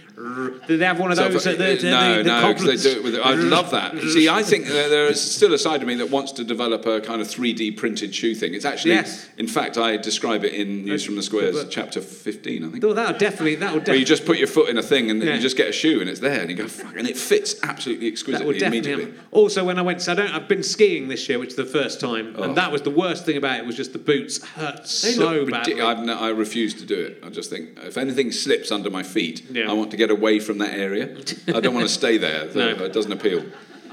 Do 0.66 0.76
they 0.76 0.84
have 0.84 0.98
one 1.00 1.10
of 1.10 1.16
those 1.16 1.34
if- 1.46 1.52
at 1.54 1.58
the, 1.58 1.76
the, 1.76 1.90
no, 1.90 2.16
the, 2.18 2.24
no, 2.24 2.52
because 2.52 2.82
they 2.82 2.90
do 2.90 2.98
it 2.98 3.02
with. 3.04 3.14
I'd 3.16 3.38
love 3.38 3.70
that. 3.70 3.98
See, 4.12 4.28
I 4.28 4.42
think 4.42 4.66
there 4.66 5.06
is 5.06 5.20
still 5.20 5.54
a 5.54 5.58
side 5.58 5.80
of 5.82 5.88
me 5.88 5.94
that 5.96 6.10
wants 6.10 6.32
to 6.32 6.44
develop 6.44 6.84
a 6.86 7.00
kind 7.00 7.20
of 7.20 7.26
3D 7.28 7.76
printed 7.76 8.14
shoe 8.14 8.34
thing. 8.34 8.52
It's 8.54 8.64
actually, 8.64 8.92
Yes. 8.92 9.28
in 9.38 9.46
fact, 9.46 9.78
I 9.78 9.96
describe 9.96 10.44
it 10.44 10.52
in 10.52 10.84
News 10.84 11.04
from 11.04 11.16
the 11.16 11.22
Squares, 11.22 11.64
chapter 11.70 12.00
15, 12.00 12.64
I 12.64 12.68
think. 12.68 12.84
Oh, 12.84 12.92
that'll 12.92 13.18
definitely 13.18 13.54
that 13.56 13.72
would 13.72 13.86
Where 13.86 13.96
you 13.96 14.04
just 14.04 14.26
put 14.26 14.38
your 14.38 14.46
foot 14.46 14.68
in 14.68 14.76
a 14.78 14.82
thing 14.82 15.10
and 15.10 15.22
Yeah. 15.22 15.34
you 15.36 15.40
just 15.40 15.56
get 15.56 15.68
a 15.68 15.72
shoe 15.72 16.00
and 16.00 16.10
it's 16.10 16.20
there 16.20 16.40
and 16.40 16.50
you 16.50 16.56
go, 16.56 16.68
fuck, 16.68 16.96
and 16.96 17.08
it 17.08 17.16
fits 17.16 17.56
absolutely 17.62 18.06
that 18.06 18.12
exquisitely 18.12 18.62
immediately. 18.62 19.04
Happen. 19.06 19.18
Also, 19.32 19.64
when 19.64 19.78
I 19.78 19.82
went, 19.82 20.02
so 20.02 20.12
I 20.12 20.14
don't. 20.16 20.30
I've 20.30 20.48
been 20.48 20.62
skiing 20.62 21.08
this 21.08 21.28
year, 21.28 21.38
which 21.38 21.50
is 21.50 21.56
the 21.56 21.64
first 21.64 21.98
time, 22.00 22.34
Oh. 22.36 22.42
and 22.42 22.56
that 22.56 22.70
was 22.70 22.82
the 22.82 22.90
worst 22.90 23.24
thing 23.24 23.36
about 23.36 23.58
it. 23.58 23.64
Was 23.66 23.76
just 23.76 23.92
the 23.92 23.98
boots 23.98 24.44
hurt 24.44 24.84
They 25.02 25.12
so 25.20 25.46
badly. 25.46 25.80
I've 25.80 26.00
no, 26.00 26.18
I 26.18 26.28
refuse 26.30 26.74
to 26.74 26.86
do 26.86 26.98
it. 27.00 27.20
I 27.24 27.30
just 27.30 27.50
think 27.50 27.78
if 27.82 27.96
anything 27.96 28.32
slips 28.32 28.70
under 28.72 28.90
my 28.90 29.02
feet, 29.02 29.44
Yeah. 29.50 29.70
I 29.70 29.72
want 29.74 29.90
to 29.92 29.96
get 29.96 30.10
away 30.10 30.38
from 30.40 30.58
that 30.58 30.74
area. 30.74 31.16
I 31.48 31.60
don't 31.60 31.74
want 31.74 31.86
to 31.86 31.92
stay 31.92 32.18
there. 32.18 32.50
so 32.52 32.58
No. 32.76 32.84
It 32.84 32.92
doesn't 32.92 33.12
appeal. 33.12 33.44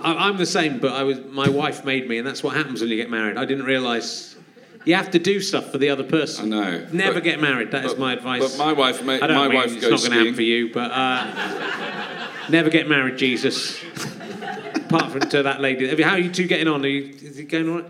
I, 0.02 0.14
I'm 0.28 0.38
the 0.38 0.46
same, 0.46 0.80
but 0.80 0.94
I 0.94 1.04
was 1.04 1.20
my 1.26 1.50
wife 1.50 1.84
made 1.86 2.08
me, 2.08 2.18
and 2.20 2.26
that's 2.28 2.44
what 2.44 2.56
happens 2.56 2.82
when 2.82 2.90
you 2.90 2.98
get 2.98 3.10
married. 3.10 3.38
I 3.38 3.46
didn't 3.46 3.66
realise 3.66 4.36
you 4.86 4.96
have 4.96 5.12
to 5.12 5.20
do 5.20 5.42
stuff 5.42 5.72
for 5.72 5.78
the 5.80 5.90
other 5.90 6.04
person. 6.04 6.54
I 6.54 6.58
know. 6.80 6.88
Never 6.94 7.16
But- 7.16 7.24
get 7.24 7.42
married. 7.42 7.72
That 7.72 7.84
is 7.86 7.94
But- 7.94 8.00
my 8.00 8.14
advice. 8.14 8.56
But 8.58 8.66
my 8.66 8.74
wife, 8.74 9.04
ma- 9.04 9.14
I 9.14 9.28
don't 9.28 9.36
my 9.36 9.48
mean 9.48 9.58
wife 9.58 9.72
it's 9.74 9.82
goes 9.82 9.92
not 9.92 10.00
going 10.02 10.12
to 10.12 10.18
happen 10.20 10.34
skiing. 10.34 10.36
for 10.36 10.42
you, 10.44 10.74
but 10.74 10.92
uh, 10.92 12.28
never 12.50 12.70
get 12.70 12.88
married, 12.88 13.18
Jesus. 13.18 13.84
Apart 14.76 15.12
from 15.12 15.22
to 15.22 15.44
that 15.44 15.60
lady, 15.60 16.02
how 16.02 16.12
are 16.12 16.20
you 16.20 16.32
two 16.32 16.48
getting 16.48 16.68
on? 16.70 16.86
Are 16.86 16.88
you, 16.88 17.10
is 17.22 17.38
it 17.40 17.46
going 17.50 17.68
all 17.68 17.76
right? 17.82 17.86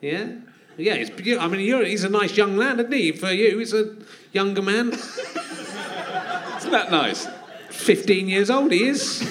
Yeah, 0.00 0.10
yeah. 0.12 0.26
It's, 0.78 1.10
beau- 1.10 1.38
I 1.38 1.48
mean, 1.48 1.60
you're, 1.60 1.84
he's 1.84 2.04
a 2.04 2.08
nice 2.08 2.36
young 2.36 2.56
lad, 2.56 2.78
isn't 2.80 2.92
he? 2.92 3.12
For 3.12 3.30
you, 3.30 3.58
he's 3.58 3.72
a 3.72 3.94
younger 4.32 4.62
man. 4.62 4.92
Isn't 6.58 6.70
that 6.72 6.90
nice? 6.90 7.26
15 7.70 8.28
years 8.28 8.50
old, 8.50 8.72
he 8.72 8.84
is. 8.88 9.20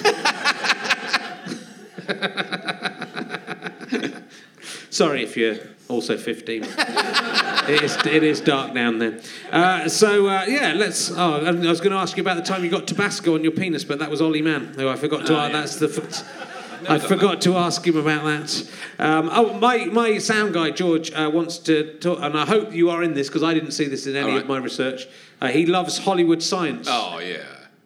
Sorry 4.90 5.22
if 5.22 5.36
you're 5.36 5.56
also 5.88 6.16
15. 6.16 6.62
it, 6.68 7.82
is, 7.82 7.96
it 8.06 8.22
is 8.22 8.40
dark 8.40 8.72
down 8.74 8.98
there. 8.98 9.18
Uh, 9.52 9.88
so, 9.88 10.26
uh, 10.26 10.44
yeah, 10.48 10.72
let's. 10.74 11.10
Oh, 11.10 11.44
I 11.44 11.50
was 11.50 11.80
going 11.80 11.92
to 11.92 11.98
ask 11.98 12.16
you 12.16 12.22
about 12.22 12.36
the 12.36 12.42
time 12.42 12.64
you 12.64 12.70
got 12.70 12.86
Tabasco 12.86 13.34
on 13.34 13.42
your 13.42 13.52
penis, 13.52 13.84
but 13.84 13.98
that 13.98 14.10
was 14.10 14.22
Ollie 14.22 14.42
Mann, 14.42 14.68
who 14.74 14.88
I 14.88 14.96
forgot 14.96 15.26
to 15.26 15.34
Oh, 15.36 15.40
ask. 15.40 15.52
yeah. 15.52 15.60
That's 15.60 15.76
the. 15.96 16.45
I 16.88 16.98
forgot 16.98 17.40
to 17.42 17.56
ask 17.56 17.86
him 17.86 17.96
about 17.96 18.24
that. 18.24 18.70
Um, 18.98 19.28
oh, 19.32 19.52
my, 19.58 19.86
my 19.86 20.18
sound 20.18 20.54
guy, 20.54 20.70
George, 20.70 21.12
uh, 21.12 21.30
wants 21.32 21.58
to 21.58 21.98
talk, 21.98 22.18
and 22.20 22.36
I 22.38 22.44
hope 22.46 22.72
you 22.72 22.90
are 22.90 23.02
in 23.02 23.14
this 23.14 23.28
because 23.28 23.42
I 23.42 23.54
didn't 23.54 23.72
see 23.72 23.86
this 23.86 24.06
in 24.06 24.16
any 24.16 24.32
All 24.32 24.38
of 24.38 24.46
my 24.46 24.58
research. 24.58 25.06
Uh, 25.40 25.48
he 25.48 25.66
loves 25.66 25.98
Hollywood 25.98 26.42
science. 26.42 26.88
Oh 26.90 27.18
yeah. 27.18 27.38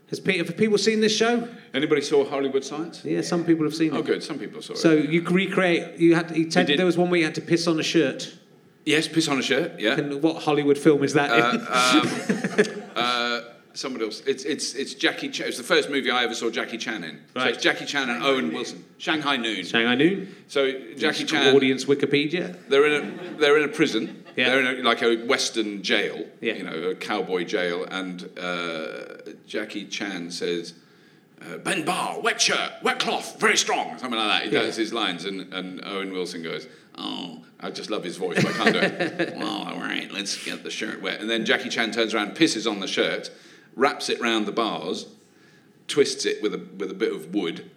Has 0.08 0.18
Pe- 0.18 0.38
have 0.38 0.56
people 0.56 0.76
seen 0.78 1.00
this 1.00 1.16
show? 1.16 1.48
Anybody 1.72 2.00
saw 2.00 2.28
Hollywood 2.28 2.64
Science? 2.64 3.04
Yeah, 3.04 3.20
some 3.20 3.44
people 3.44 3.64
have 3.64 3.76
seen 3.76 3.92
Oh, 3.92 3.98
it. 3.98 4.00
Oh, 4.00 4.02
good. 4.02 4.22
Some 4.24 4.40
people 4.40 4.60
saw 4.60 4.72
it. 4.72 4.78
So 4.78 4.92
you 4.92 5.22
can 5.22 5.36
recreate. 5.36 6.00
You 6.00 6.16
had. 6.16 6.28
To, 6.30 6.50
said 6.50 6.66
did. 6.66 6.78
there 6.80 6.86
was 6.86 6.98
one 6.98 7.10
where 7.10 7.20
you 7.20 7.24
had 7.26 7.36
to 7.36 7.40
piss 7.40 7.68
on 7.68 7.78
a 7.78 7.82
shirt. 7.84 8.32
yes, 8.84 9.06
piss 9.06 9.28
on 9.28 9.38
a 9.38 9.42
shirt. 9.42 9.78
Yeah. 9.78 9.92
And 9.98 10.20
what 10.20 10.42
Hollywood 10.42 10.78
film 10.78 11.04
is 11.04 11.12
that? 11.14 11.30
in? 11.30 11.60
uh, 12.96 13.40
somebody 13.74 14.04
else. 14.04 14.20
It's 14.26 14.44
it's 14.44 14.74
it's 14.74 14.94
Jackie. 14.94 15.28
Chan. 15.28 15.48
It's 15.48 15.56
the 15.56 15.62
first 15.62 15.90
movie 15.90 16.10
I 16.10 16.24
ever 16.24 16.34
saw 16.34 16.50
Jackie 16.50 16.78
Chan 16.78 17.04
in. 17.04 17.20
So 17.34 17.40
Right. 17.40 17.54
it's 17.54 17.62
Jackie 17.62 17.84
Chan 17.86 18.08
and 18.10 18.22
Owen 18.22 18.52
Wilson. 18.52 18.84
Shanghai 18.98 19.36
Noon. 19.36 19.64
Shanghai 19.64 19.94
Noon. 19.94 20.34
So 20.48 20.72
Jackie 20.96 21.24
Chan. 21.24 21.54
Audience 21.54 21.84
Wikipedia. 21.84 22.56
They're 22.68 22.86
in 22.86 23.04
a 23.04 23.38
they're 23.38 23.58
in 23.58 23.64
a 23.64 23.72
prison. 23.72 24.24
Yeah. 24.36 24.50
They're 24.50 24.60
in 24.60 24.80
a, 24.80 24.82
like 24.82 25.02
a 25.02 25.16
Western 25.26 25.82
jail. 25.82 26.24
Yeah. 26.40 26.54
You 26.54 26.62
know, 26.64 26.90
a 26.90 26.94
cowboy 26.94 27.44
jail, 27.44 27.84
and 27.90 28.28
uh, 28.38 29.32
Jackie 29.46 29.86
Chan 29.86 30.30
says. 30.32 30.74
Uh, 31.42 31.56
ben 31.56 31.86
Bar, 31.86 32.20
wet 32.20 32.38
shirt, 32.38 32.70
wet 32.82 32.98
cloth, 32.98 33.40
very 33.40 33.56
strong, 33.56 33.96
something 33.96 34.18
like 34.18 34.42
that. 34.42 34.48
He 34.50 34.54
Yeah. 34.54 34.60
does 34.64 34.76
his 34.76 34.92
lines, 34.92 35.24
and, 35.24 35.50
and 35.54 35.82
Owen 35.86 36.12
Wilson 36.12 36.42
goes, 36.42 36.66
"Oh, 36.98 37.42
I 37.58 37.70
just 37.70 37.88
love 37.88 38.04
his 38.04 38.18
voice, 38.18 38.44
I 38.44 38.52
can't 38.52 38.72
do 38.74 38.78
it." 38.80 39.36
well, 39.38 39.48
all 39.72 39.80
right, 39.80 40.12
let's 40.12 40.36
get 40.44 40.62
the 40.64 40.70
shirt 40.70 41.00
wet. 41.00 41.18
And 41.22 41.30
then 41.30 41.46
Jackie 41.46 41.70
Chan 41.70 41.92
turns 41.92 42.12
around, 42.12 42.32
pisses 42.36 42.70
on 42.70 42.80
the 42.80 42.86
shirt, 42.86 43.30
wraps 43.76 44.08
it 44.08 44.20
round 44.20 44.46
the 44.46 44.52
bars, 44.52 45.06
twists 45.88 46.24
it 46.26 46.42
with 46.42 46.54
a 46.54 46.58
with 46.78 46.90
a 46.90 46.94
bit 46.94 47.12
of 47.12 47.34
wood, 47.34 47.70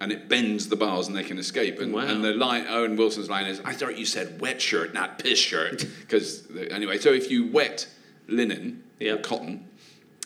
and 0.00 0.10
it 0.12 0.28
bends 0.28 0.68
the 0.68 0.76
bars, 0.76 1.06
and 1.08 1.16
they 1.16 1.22
can 1.24 1.38
escape. 1.38 1.78
And, 1.80 1.92
Wow. 1.92 2.06
and 2.06 2.24
the 2.24 2.32
line, 2.32 2.66
Owen 2.68 2.96
Wilson's 2.96 3.28
line 3.30 3.46
is, 3.46 3.60
"I 3.64 3.72
thought 3.72 3.98
you 3.98 4.04
said 4.06 4.40
wet 4.40 4.60
shirt, 4.60 4.92
not 4.94 5.18
piss 5.18 5.38
shirt." 5.38 5.84
Because 6.00 6.44
anyway, 6.70 6.98
so 6.98 7.12
if 7.12 7.30
you 7.30 7.46
wet 7.46 7.86
linen 8.28 8.82
Yeah. 8.98 9.12
or 9.14 9.18
cotton, 9.18 9.64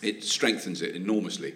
it 0.02 0.24
strengthens 0.24 0.80
it 0.82 0.94
enormously. 0.94 1.54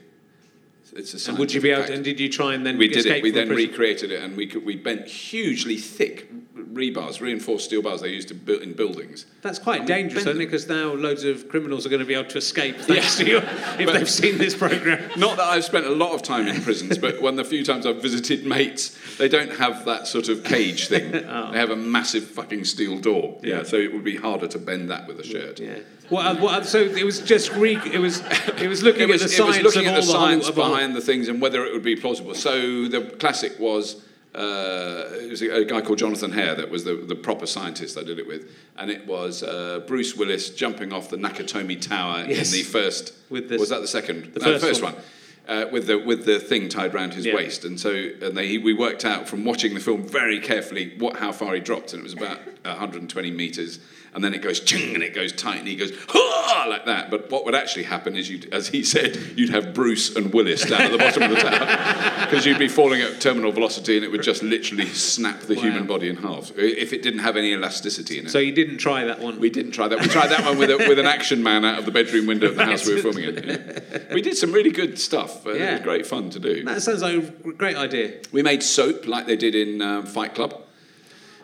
It's 0.96 1.26
a 1.26 1.30
And 1.30 1.38
would 1.38 1.52
you 1.52 1.60
be 1.60 1.70
able? 1.70 1.84
To, 1.86 1.92
and 1.92 2.02
did 2.02 2.18
you 2.18 2.28
try 2.30 2.54
and 2.54 2.64
then 2.64 2.78
We 2.78 2.88
did 2.88 3.04
it. 3.06 3.22
We 3.22 3.30
then 3.30 3.48
prison? 3.48 3.70
recreated 3.70 4.10
it, 4.10 4.22
and 4.22 4.36
we 4.36 4.46
could, 4.46 4.64
we 4.64 4.74
bent 4.76 5.06
hugely 5.06 5.76
thick 5.76 6.30
rebars, 6.72 7.20
reinforced 7.20 7.64
steel 7.66 7.82
bars 7.82 8.00
they 8.00 8.08
used 8.08 8.28
to 8.28 8.34
build 8.34 8.62
in 8.62 8.72
buildings. 8.74 9.26
That's 9.42 9.58
quite 9.58 9.80
And 9.80 9.88
we 9.88 9.94
dangerous, 9.94 10.22
isn't 10.26 10.36
it? 10.36 10.44
Because 10.44 10.68
now 10.68 10.92
loads 10.94 11.24
of 11.24 11.48
criminals 11.48 11.86
are 11.86 11.88
going 11.88 12.00
to 12.00 12.06
be 12.06 12.14
able 12.14 12.28
to 12.30 12.38
escape 12.38 12.76
thanks 12.76 13.18
Yeah. 13.20 13.24
to 13.24 13.30
you 13.30 13.36
if 13.78 13.86
But- 13.86 13.94
they've 13.94 14.08
seen 14.10 14.38
this 14.38 14.54
program. 14.54 15.10
Not 15.16 15.36
that 15.36 15.46
I've 15.46 15.64
spent 15.64 15.86
a 15.86 15.90
lot 15.90 16.12
of 16.14 16.22
time 16.22 16.46
in 16.48 16.60
prisons, 16.62 16.98
but 16.98 17.20
when 17.22 17.36
the 17.36 17.44
few 17.44 17.64
times 17.64 17.86
I've 17.86 18.02
visited 18.02 18.46
mates, 18.46 18.96
they 19.18 19.28
don't 19.28 19.52
have 19.56 19.84
that 19.86 20.06
sort 20.06 20.28
of 20.28 20.44
cage 20.44 20.88
thing. 20.88 21.14
Oh. 21.28 21.52
They 21.52 21.58
have 21.58 21.70
a 21.70 21.76
massive 21.76 22.24
fucking 22.24 22.64
steel 22.64 22.98
door. 22.98 23.38
Yeah. 23.42 23.62
so 23.62 23.76
it 23.76 23.92
would 23.92 24.04
be 24.04 24.16
harder 24.16 24.46
to 24.48 24.58
bend 24.58 24.90
that 24.90 25.06
with 25.06 25.20
a 25.20 25.24
shirt. 25.24 25.60
Yeah. 25.60 25.78
What, 26.08 26.40
what, 26.40 26.66
so 26.66 26.78
it 26.80 27.04
was 27.04 27.20
just 27.20 27.52
re, 27.52 27.76
it 27.92 27.98
was 27.98 28.22
it 28.58 28.66
was 28.66 28.82
looking 28.82 29.02
It 29.02 29.08
was, 29.08 29.22
at 29.22 29.28
the 29.30 29.36
it 29.42 29.46
was 29.46 29.56
science 29.56 29.62
looking 29.74 29.86
at 29.88 29.94
the 29.96 30.02
science 30.02 30.46
the 30.46 30.52
whole, 30.52 30.70
behind 30.72 30.96
the 30.96 31.02
things 31.02 31.28
and 31.28 31.40
whether 31.40 31.64
it 31.66 31.72
would 31.74 31.82
be 31.82 31.96
plausible. 31.96 32.34
So 32.34 32.88
the 32.88 33.02
classic 33.18 33.58
was 33.58 34.02
uh, 34.38 35.04
it 35.20 35.30
was 35.30 35.42
a, 35.42 35.48
a 35.62 35.64
guy 35.64 35.80
called 35.80 35.98
Jonathan 35.98 36.30
Hare 36.32 36.54
that 36.54 36.70
was 36.70 36.84
the, 36.84 36.94
the 36.94 37.14
proper 37.16 37.46
scientist 37.46 37.98
I 37.98 38.04
did 38.04 38.18
it 38.18 38.26
with, 38.26 38.50
and 38.76 38.90
it 38.90 39.06
was 39.06 39.42
uh, 39.42 39.80
Bruce 39.86 40.16
Willis 40.16 40.50
jumping 40.50 40.92
off 40.92 41.10
the 41.10 41.16
Nakatomi 41.16 41.80
Tower 41.80 42.24
Yes. 42.28 42.52
in 42.52 42.58
the 42.58 42.62
first. 42.62 43.14
With 43.30 43.48
this- 43.48 43.58
was 43.60 43.70
that 43.70 43.80
the 43.80 43.88
second? 43.88 44.32
the 44.34 44.40
No, 44.40 44.58
first 44.58 44.82
one. 44.82 44.94
one. 44.94 45.02
Uh, 45.48 45.64
with 45.72 45.86
the 45.86 45.96
with 45.98 46.26
the 46.26 46.38
thing 46.38 46.68
tied 46.68 46.94
around 46.94 47.14
his 47.14 47.24
Yeah. 47.24 47.34
waist, 47.34 47.64
and 47.64 47.80
so 47.80 47.90
and 47.90 48.36
they, 48.36 48.58
we 48.58 48.74
worked 48.74 49.04
out 49.06 49.26
from 49.26 49.44
watching 49.46 49.72
the 49.74 49.80
film 49.80 50.02
very 50.06 50.38
carefully 50.40 50.94
what 50.98 51.16
how 51.16 51.32
far 51.32 51.54
he 51.54 51.60
dropped, 51.60 51.92
and 51.94 52.00
it 52.00 52.04
was 52.04 52.12
about 52.12 52.38
120 52.64 53.30
meters, 53.30 53.80
and 54.14 54.22
then 54.24 54.34
it 54.34 54.42
goes 54.42 54.60
ching, 54.60 54.94
and 54.94 55.02
it 55.02 55.14
goes 55.14 55.32
tight, 55.32 55.58
and 55.58 55.68
he 55.68 55.76
goes 55.76 55.90
"Hurrah!" 56.08 56.66
like 56.68 56.86
that. 56.86 57.10
But 57.10 57.30
what 57.30 57.44
would 57.44 57.54
actually 57.54 57.84
happen 57.84 58.16
is, 58.16 58.28
you, 58.30 58.40
as 58.52 58.68
he 58.68 58.82
said, 58.84 59.16
you'd 59.36 59.50
have 59.50 59.74
Bruce 59.74 60.14
and 60.16 60.32
Willis 60.32 60.64
down 60.64 60.82
at 60.82 60.92
the 60.92 60.98
bottom 60.98 61.22
of 61.24 61.30
the 61.30 61.36
tower 61.36 62.20
because 62.26 62.44
you'd 62.46 62.58
be 62.58 62.68
falling 62.68 63.00
at 63.02 63.20
terminal 63.20 63.52
velocity, 63.52 63.96
and 63.96 64.04
it 64.04 64.10
would 64.10 64.22
just 64.22 64.42
literally 64.42 64.86
snap 64.86 65.40
the 65.40 65.54
Wow. 65.54 65.62
human 65.62 65.86
body 65.86 66.08
in 66.08 66.16
half 66.16 66.52
if 66.56 66.92
it 66.92 67.02
didn't 67.02 67.20
have 67.20 67.36
any 67.36 67.52
elasticity 67.52 68.18
in 68.18 68.26
it. 68.26 68.30
So 68.30 68.38
you 68.38 68.52
didn't 68.52 68.78
try 68.78 69.04
that 69.04 69.18
one. 69.20 69.40
We 69.40 69.50
didn't 69.50 69.72
try 69.72 69.88
that. 69.88 70.00
We 70.00 70.06
tried 70.08 70.28
that 70.28 70.44
one 70.44 70.58
with, 70.58 70.70
a, 70.70 70.76
with 70.88 70.98
an 70.98 71.06
action 71.06 71.42
man 71.42 71.64
out 71.64 71.78
of 71.78 71.84
the 71.84 71.90
bedroom 71.90 72.26
window 72.26 72.46
of 72.48 72.56
the 72.56 72.64
house 72.64 72.86
we 72.86 72.94
were 72.94 73.02
filming 73.02 73.24
it. 73.24 73.44
Yeah. 73.44 74.14
We 74.14 74.22
did 74.22 74.36
some 74.36 74.52
really 74.52 74.70
good 74.70 74.98
stuff. 74.98 75.46
Uh, 75.46 75.50
It 75.50 75.60
Yeah. 75.60 75.72
was 75.74 75.80
great 75.82 76.06
fun 76.06 76.30
to 76.30 76.38
do. 76.38 76.64
that 76.64 76.82
sounds 76.82 77.02
like 77.02 77.14
a 77.16 77.52
great 77.52 77.76
idea. 77.76 78.12
We 78.32 78.42
made 78.42 78.62
soap 78.62 79.06
like 79.06 79.26
they 79.26 79.36
did 79.36 79.54
in 79.54 79.82
um, 79.82 80.06
Fight 80.06 80.34
Club, 80.34 80.60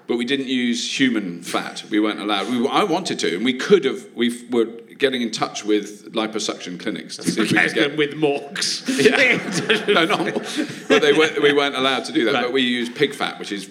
but 0.07 0.16
we 0.16 0.24
didn't 0.24 0.48
use 0.48 0.98
human 0.98 1.42
fat. 1.42 1.84
We 1.90 2.00
weren't 2.00 2.20
allowed. 2.20 2.50
We, 2.50 2.66
I 2.68 2.84
wanted 2.84 3.18
to, 3.20 3.36
and 3.36 3.44
we 3.44 3.55
could 3.55 3.84
have. 3.84 4.07
We 4.14 4.46
were 4.50 4.66
getting 4.98 5.22
in 5.22 5.30
touch 5.30 5.64
with 5.64 6.12
liposuction 6.12 6.78
clinics 6.78 7.16
to 7.16 7.22
see 7.24 7.42
if 7.42 7.52
we 7.52 7.59
could 7.59 7.74
get. 7.74 7.96
with 7.96 8.12
morks. 8.12 8.86
no, 9.88 10.05
not 10.05 10.24
but 10.88 11.02
they 11.02 11.12
weren't, 11.12 11.42
we 11.42 11.52
weren't 11.52 11.74
allowed 11.74 12.05
to 12.05 12.12
do 12.12 12.24
that. 12.26 12.34
Right. 12.34 12.42
But 12.44 12.52
we 12.52 12.62
used 12.62 12.94
pig 12.94 13.14
fat, 13.14 13.38
which 13.38 13.52
is 13.52 13.70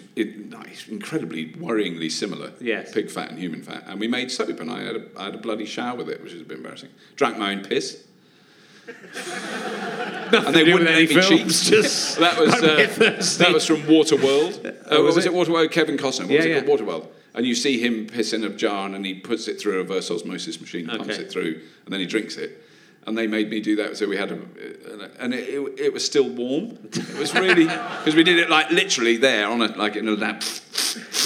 incredibly 0.87 1.53
worryingly 1.53 2.11
similar. 2.11 2.51
Yes. 2.59 2.93
Pig 2.93 3.09
fat 3.09 3.29
and 3.29 3.39
human 3.39 3.63
fat. 3.63 3.83
And 3.87 3.99
we 3.99 4.07
made 4.07 4.31
soap, 4.31 4.59
and 4.59 4.69
I 4.69 4.83
had, 4.83 4.95
a, 4.95 5.05
I 5.17 5.23
had 5.25 5.35
a 5.35 5.39
bloody 5.39 5.65
shower 5.65 5.97
with 5.97 6.09
it, 6.09 6.21
which 6.21 6.33
is 6.33 6.41
a 6.41 6.45
bit 6.45 6.57
embarrassing. 6.57 6.89
Drank 7.15 7.37
my 7.37 7.51
own 7.51 7.63
piss. 7.63 8.05
And 8.87 10.55
they 10.55 10.63
wouldn't 10.63 10.83
let 10.89 10.97
me 10.97 11.05
just 11.07 12.17
that 12.19 12.39
was 12.39 12.53
bit 12.61 12.89
uh, 12.99 13.43
that 13.43 13.51
was 13.53 13.65
from 13.65 13.81
Waterworld. 13.83 14.63
Uh, 14.83 14.97
Oh, 14.97 15.03
was 15.03 15.15
was, 15.15 15.25
it? 15.25 15.31
Waterworld? 15.31 15.71
Kevin 15.71 15.97
Costner. 15.97 16.21
What 16.23 16.29
Yeah, 16.31 16.37
was 16.37 16.45
it 16.45 16.49
yeah. 16.49 16.61
called? 16.61 16.79
Waterworld. 16.81 17.07
And 17.35 17.45
you 17.47 17.55
see 17.55 17.79
him 17.79 18.05
piss 18.07 18.33
in 18.33 18.43
a 18.43 18.49
jar, 18.49 18.87
and 18.87 19.03
he 19.05 19.15
puts 19.15 19.47
it 19.47 19.59
through 19.59 19.75
a 19.75 19.77
reverse 19.77 20.11
osmosis 20.11 20.59
machine, 20.61 20.87
pumps 20.87 21.09
Okay. 21.09 21.23
it 21.23 21.31
through, 21.31 21.59
and 21.85 21.93
then 21.93 21.99
he 21.99 22.05
drinks 22.05 22.35
it. 22.37 22.62
And 23.05 23.17
they 23.17 23.27
made 23.27 23.49
me 23.49 23.59
do 23.59 23.75
that, 23.77 23.97
so 23.97 24.07
we 24.07 24.15
had 24.15 24.31
a, 24.31 24.39
and 25.19 25.33
it, 25.33 25.49
it, 25.49 25.79
it 25.79 25.93
was 25.93 26.05
still 26.05 26.29
warm. 26.29 26.77
It 26.93 27.17
was 27.17 27.33
really 27.33 27.65
because 27.99 28.15
we 28.15 28.23
did 28.23 28.39
it 28.39 28.49
like 28.49 28.69
literally 28.71 29.17
there 29.17 29.47
on 29.49 29.61
a 29.61 29.67
like 29.75 29.97
in 29.97 30.07
a 30.07 30.11
lab, 30.11 30.41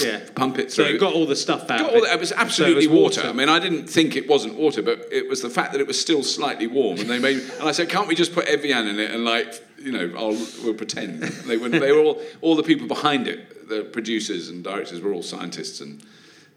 Yeah. 0.02 0.20
pump 0.34 0.58
it 0.58 0.72
through. 0.72 0.84
So 0.86 0.90
it 0.90 0.98
got 0.98 1.14
all 1.14 1.24
the 1.24 1.36
stuff 1.36 1.70
out. 1.70 1.78
Got 1.80 1.94
all 1.94 2.02
it. 2.04 2.12
it 2.12 2.18
was 2.18 2.30
So 2.30 2.36
absolutely 2.36 2.88
was 2.88 3.16
water. 3.16 3.28
I 3.28 3.32
mean, 3.32 3.48
I 3.48 3.60
didn't 3.60 3.86
think 3.86 4.16
it 4.16 4.28
wasn't 4.28 4.54
water, 4.56 4.82
but 4.82 5.06
it 5.12 5.28
was 5.28 5.40
the 5.40 5.50
fact 5.50 5.70
that 5.72 5.80
it 5.80 5.86
was 5.86 6.00
still 6.00 6.24
slightly 6.24 6.66
warm. 6.66 6.98
And 6.98 7.08
they 7.08 7.20
made, 7.20 7.38
and 7.60 7.68
I 7.68 7.72
said, 7.72 7.88
"Can't 7.88 8.08
we 8.08 8.16
just 8.16 8.34
put 8.34 8.46
Evian 8.46 8.88
in 8.88 8.98
it 8.98 9.12
and 9.12 9.24
like, 9.24 9.62
you 9.80 9.92
know, 9.92 10.12
I'll 10.16 10.36
we'll 10.64 10.74
pretend." 10.74 11.22
They 11.22 11.56
were, 11.58 11.68
they 11.68 11.92
were 11.92 12.00
all 12.00 12.20
all 12.40 12.56
the 12.56 12.64
people 12.64 12.88
behind 12.88 13.28
it, 13.28 13.68
the 13.68 13.82
producers 13.84 14.48
and 14.48 14.64
directors 14.64 15.00
were 15.00 15.12
all 15.12 15.22
scientists, 15.22 15.80
and 15.80 16.02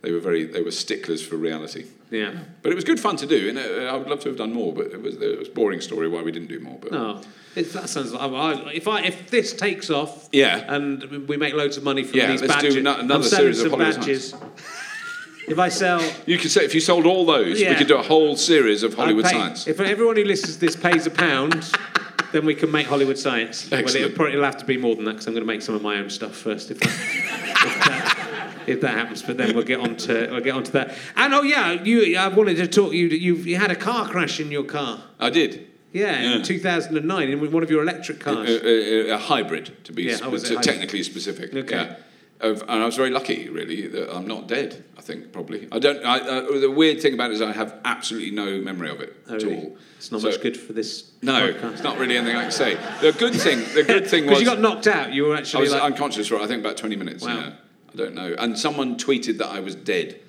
they 0.01 0.11
were 0.11 0.19
very 0.19 0.43
they 0.45 0.61
were 0.61 0.71
sticklers 0.71 1.25
for 1.25 1.35
reality. 1.37 1.85
Yeah. 2.09 2.33
But 2.61 2.71
it 2.71 2.75
was 2.75 2.83
good 2.83 2.99
fun 2.99 3.15
to 3.17 3.25
do, 3.25 3.49
and 3.49 3.57
uh, 3.57 3.93
I 3.93 3.95
would 3.95 4.07
love 4.09 4.19
to 4.21 4.29
have 4.29 4.37
done 4.37 4.51
more. 4.53 4.73
But 4.73 4.87
it 4.87 5.01
was 5.01 5.15
it 5.15 5.39
was 5.39 5.47
a 5.47 5.51
boring 5.51 5.81
story 5.81 6.07
why 6.09 6.21
we 6.21 6.31
didn't 6.31 6.49
do 6.49 6.59
more. 6.59 6.77
But 6.81 6.93
Oh, 6.93 7.21
it, 7.55 7.71
that 7.73 7.87
sounds 7.89 8.11
like 8.13 8.21
I, 8.21 8.71
if 8.73 8.87
I 8.87 9.01
if 9.03 9.29
this 9.29 9.53
takes 9.53 9.89
off, 9.89 10.27
Yeah. 10.31 10.73
and 10.73 11.27
we 11.27 11.37
make 11.37 11.53
loads 11.53 11.77
of 11.77 11.83
money 11.83 12.03
from 12.03 12.17
Yeah, 12.19 12.31
these 12.31 12.41
let's 12.41 12.55
do 12.55 12.67
badges, 12.69 12.77
ano- 12.77 12.99
another 12.99 13.23
I'm 13.23 13.29
series 13.29 13.61
of 13.61 13.71
Hollywood 13.71 13.95
badges. 13.97 14.33
If 15.47 15.57
I 15.59 15.69
sell, 15.69 16.01
you 16.25 16.37
could 16.37 16.51
say 16.51 16.63
if 16.65 16.73
you 16.75 16.81
sold 16.81 17.05
all 17.05 17.25
those, 17.25 17.59
we 17.59 17.75
could 17.75 17.87
do 17.87 17.97
a 17.97 18.01
whole 18.03 18.35
series 18.35 18.83
of 18.83 18.93
Hollywood 18.95 19.25
pay- 19.25 19.31
science. 19.31 19.67
If 19.67 19.79
everyone 19.79 20.15
who 20.15 20.23
listens 20.23 20.55
to 20.55 20.59
this 20.61 20.75
pays 20.75 21.07
a 21.07 21.11
pound, 21.11 21.71
then 22.31 22.45
we 22.45 22.55
can 22.55 22.71
make 22.71 22.87
Hollywood 22.87 23.17
science. 23.17 23.69
Well, 23.69 23.81
it'll 23.87 24.09
probably 24.11 24.33
it'll 24.33 24.45
have 24.45 24.57
to 24.57 24.65
be 24.65 24.77
more 24.77 24.95
than 24.95 25.05
that 25.05 25.11
because 25.13 25.27
I'm 25.27 25.33
going 25.33 25.43
to 25.43 25.47
make 25.53 25.61
some 25.61 25.75
of 25.75 25.81
my 25.81 25.97
own 25.97 26.09
stuff 26.09 26.35
first. 26.35 26.71
If 26.71 26.79
that, 26.79 26.89
if 26.89 27.85
that, 27.85 28.27
if 28.67 28.81
that 28.81 28.93
happens, 28.95 29.21
but 29.23 29.37
then 29.37 29.55
we'll 29.55 29.65
get 29.65 29.79
on 29.79 29.95
to 29.97 30.29
we'll 30.31 30.41
get 30.41 30.55
on 30.55 30.63
to 30.63 30.71
that. 30.73 30.95
And 31.15 31.33
oh 31.33 31.41
yeah, 31.43 31.71
you 31.83 32.17
I 32.17 32.27
wanted 32.27 32.57
to 32.57 32.67
talk 32.67 32.93
you. 32.93 33.07
You 33.07 33.35
you 33.35 33.55
had 33.57 33.71
a 33.71 33.75
car 33.75 34.07
crash 34.07 34.39
in 34.39 34.51
your 34.51 34.63
car. 34.63 35.03
I 35.19 35.29
did. 35.29 35.67
Yeah, 35.93 36.21
Yeah. 36.21 36.35
in 36.37 36.43
2009 36.43 37.29
in 37.29 37.51
one 37.51 37.63
of 37.63 37.69
your 37.69 37.81
electric 37.81 38.25
uh, 38.25 38.31
uh, 38.31 38.35
cars. 38.35 38.49
a, 38.49 39.09
a, 39.11 39.15
a 39.15 39.17
hybrid, 39.17 39.83
to 39.83 39.91
be 39.91 40.03
Yeah, 40.03 40.15
sp- 40.15 40.25
oh, 40.25 40.29
was 40.29 40.43
it 40.43 40.47
to- 40.47 40.53
hybrid? 40.55 40.65
technically 40.73 41.03
specific. 41.03 41.53
Okay. 41.53 41.75
Yeah. 41.75 41.95
Of- 42.39 42.61
and 42.61 42.81
I 42.81 42.85
was 42.85 42.95
very 42.95 43.09
lucky, 43.11 43.49
really, 43.49 43.87
that 43.87 44.15
I'm 44.15 44.25
not 44.25 44.47
dead. 44.47 44.83
I 44.97 45.01
think 45.01 45.31
probably. 45.33 45.67
I 45.71 45.79
don't. 45.79 46.03
I, 46.05 46.17
uh, 46.19 46.59
the 46.59 46.71
weird 46.71 47.01
thing 47.01 47.13
about 47.13 47.31
it 47.31 47.33
is 47.33 47.41
I 47.41 47.51
have 47.51 47.75
absolutely 47.83 48.31
no 48.31 48.59
memory 48.61 48.89
of 48.89 49.01
it 49.01 49.15
Oh, 49.29 49.35
at 49.35 49.43
really? 49.43 49.55
all. 49.57 49.77
It's 49.97 50.11
not 50.13 50.21
So- 50.21 50.29
much 50.29 50.41
good 50.41 50.55
for 50.57 50.71
this. 50.73 51.11
No, 51.21 51.33
podcast. 51.51 51.73
it's 51.73 51.83
not 51.83 51.97
really 51.99 52.15
anything 52.17 52.37
I 52.37 52.43
can 52.43 52.51
say. 52.51 52.75
The 53.01 53.11
good 53.11 53.35
thing, 53.35 53.59
the 53.75 53.83
good 53.83 54.07
thing 54.11 54.23
Because 54.23 54.39
was 54.39 54.41
you 54.41 54.45
got 54.47 54.59
knocked 54.61 54.87
out. 54.87 55.11
You 55.13 55.25
were 55.25 55.35
actually 55.35 55.59
I 55.59 55.61
was 55.63 55.71
like, 55.73 55.83
unconscious 55.83 56.27
for 56.29 56.37
I 56.39 56.47
think 56.47 56.61
about 56.61 56.77
20 56.77 56.95
minutes. 56.95 57.23
Wow. 57.25 57.35
Yeah. 57.37 57.51
I 57.93 57.97
don't 57.97 58.15
know. 58.15 58.35
And 58.37 58.57
someone 58.57 58.97
tweeted 58.97 59.37
that 59.39 59.49
I 59.49 59.59
was 59.59 59.75
dead. 59.75 60.19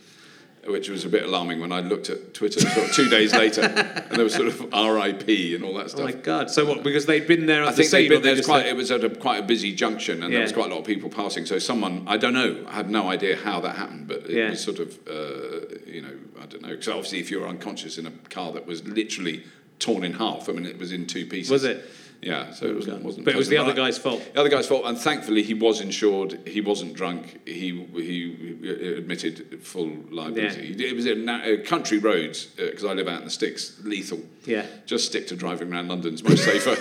Which 0.65 0.89
was 0.89 1.05
a 1.05 1.09
bit 1.09 1.25
alarming 1.25 1.61
when 1.61 1.73
I 1.73 1.81
looked 1.81 2.09
at 2.09 2.35
Twitter 2.35 2.61
sort 2.61 2.87
of 2.89 2.93
two 2.95 3.09
days 3.09 3.33
later, 3.35 3.63
and 4.09 4.17
there 4.17 4.23
was 4.23 4.33
sort 4.35 4.47
of 4.47 4.73
R.I.P. 4.73 5.57
and 5.57 5.65
all 5.65 5.75
that 5.75 5.91
stuff. 5.91 6.03
oh 6.03 6.05
my 6.05 6.13
god! 6.13 6.53
So 6.53 6.65
what? 6.65 6.85
Because 6.85 7.05
they'd 7.05 7.27
been 7.27 7.47
there 7.47 7.63
at 7.65 7.69
I 7.69 7.71
the 7.73 7.77
think 7.79 7.91
they'd 7.91 8.01
scene. 8.03 8.09
been, 8.11 8.23
there's 8.23 8.47
quite, 8.47 8.67
it 8.67 8.77
was 8.77 8.93
at 8.93 9.03
a, 9.03 9.11
quite 9.11 9.43
a 9.43 9.43
busy 9.45 9.75
junction, 9.75 10.23
and 10.23 10.33
there 10.33 10.41
was 10.41 10.53
quite 10.53 10.67
a 10.71 10.73
lot 10.73 10.79
of 10.79 10.87
people 10.87 11.11
passing. 11.11 11.47
So 11.47 11.59
someone, 11.59 12.05
I 12.07 12.17
don't 12.17 12.33
know, 12.33 12.65
I 12.69 12.75
have 12.75 12.89
no 12.89 13.11
idea 13.11 13.35
how 13.39 13.59
that 13.63 13.75
happened, 13.75 14.07
but 14.07 14.19
it 14.19 14.37
Yeah. 14.37 14.51
was 14.51 14.63
sort 14.63 14.79
of, 14.79 14.97
uh, 15.11 15.67
you 15.85 16.01
know, 16.01 16.15
I 16.41 16.47
don't 16.47 16.63
know. 16.63 16.69
Because 16.69 16.87
obviously, 16.87 17.19
if 17.19 17.29
you're 17.29 17.49
unconscious 17.49 17.99
in 17.99 18.07
a 18.07 18.13
car 18.31 18.53
that 18.53 18.65
was 18.65 18.87
literally 18.87 19.43
torn 19.81 20.05
in 20.05 20.13
half, 20.13 20.49
I 20.49 20.53
mean, 20.53 20.65
it 20.67 20.79
was 20.79 20.93
in 20.93 21.09
two 21.09 21.27
pieces. 21.27 21.51
Was 21.51 21.65
it? 21.65 21.85
Yeah, 22.23 22.53
so 22.53 22.67
it 22.67 22.77
wasn't. 22.77 23.03
wasn't 23.03 23.25
But 23.25 23.35
it 23.35 23.37
was 23.37 23.49
the 23.49 23.57
other 23.57 23.73
guy's 23.75 23.99
fault. 23.99 24.23
The 24.33 24.39
other 24.41 24.49
guy's 24.49 24.67
fault, 24.69 24.85
and 24.87 24.97
thankfully 24.97 25.43
he 25.43 25.55
was 25.55 25.81
insured. 25.81 26.39
He 26.47 26.61
wasn't 26.61 26.95
drunk. 26.95 27.41
He 27.47 27.71
he, 27.95 28.59
he 28.63 28.95
admitted 28.97 29.59
full 29.65 29.91
liability. 30.11 30.77
It 30.85 30.95
was 30.95 31.07
in 31.07 31.29
uh, 31.29 31.57
country 31.65 31.99
roads 31.99 32.45
because 32.47 32.85
I 32.85 32.93
live 32.93 33.09
out 33.09 33.19
in 33.19 33.25
the 33.25 33.31
sticks. 33.31 33.81
Lethal. 33.83 34.21
Yeah. 34.45 34.67
Just 34.87 35.07
stick 35.07 35.27
to 35.29 35.37
driving 35.37 35.73
around 35.73 35.89
London's 35.89 36.23
most 36.23 36.45
safer. 36.45 36.77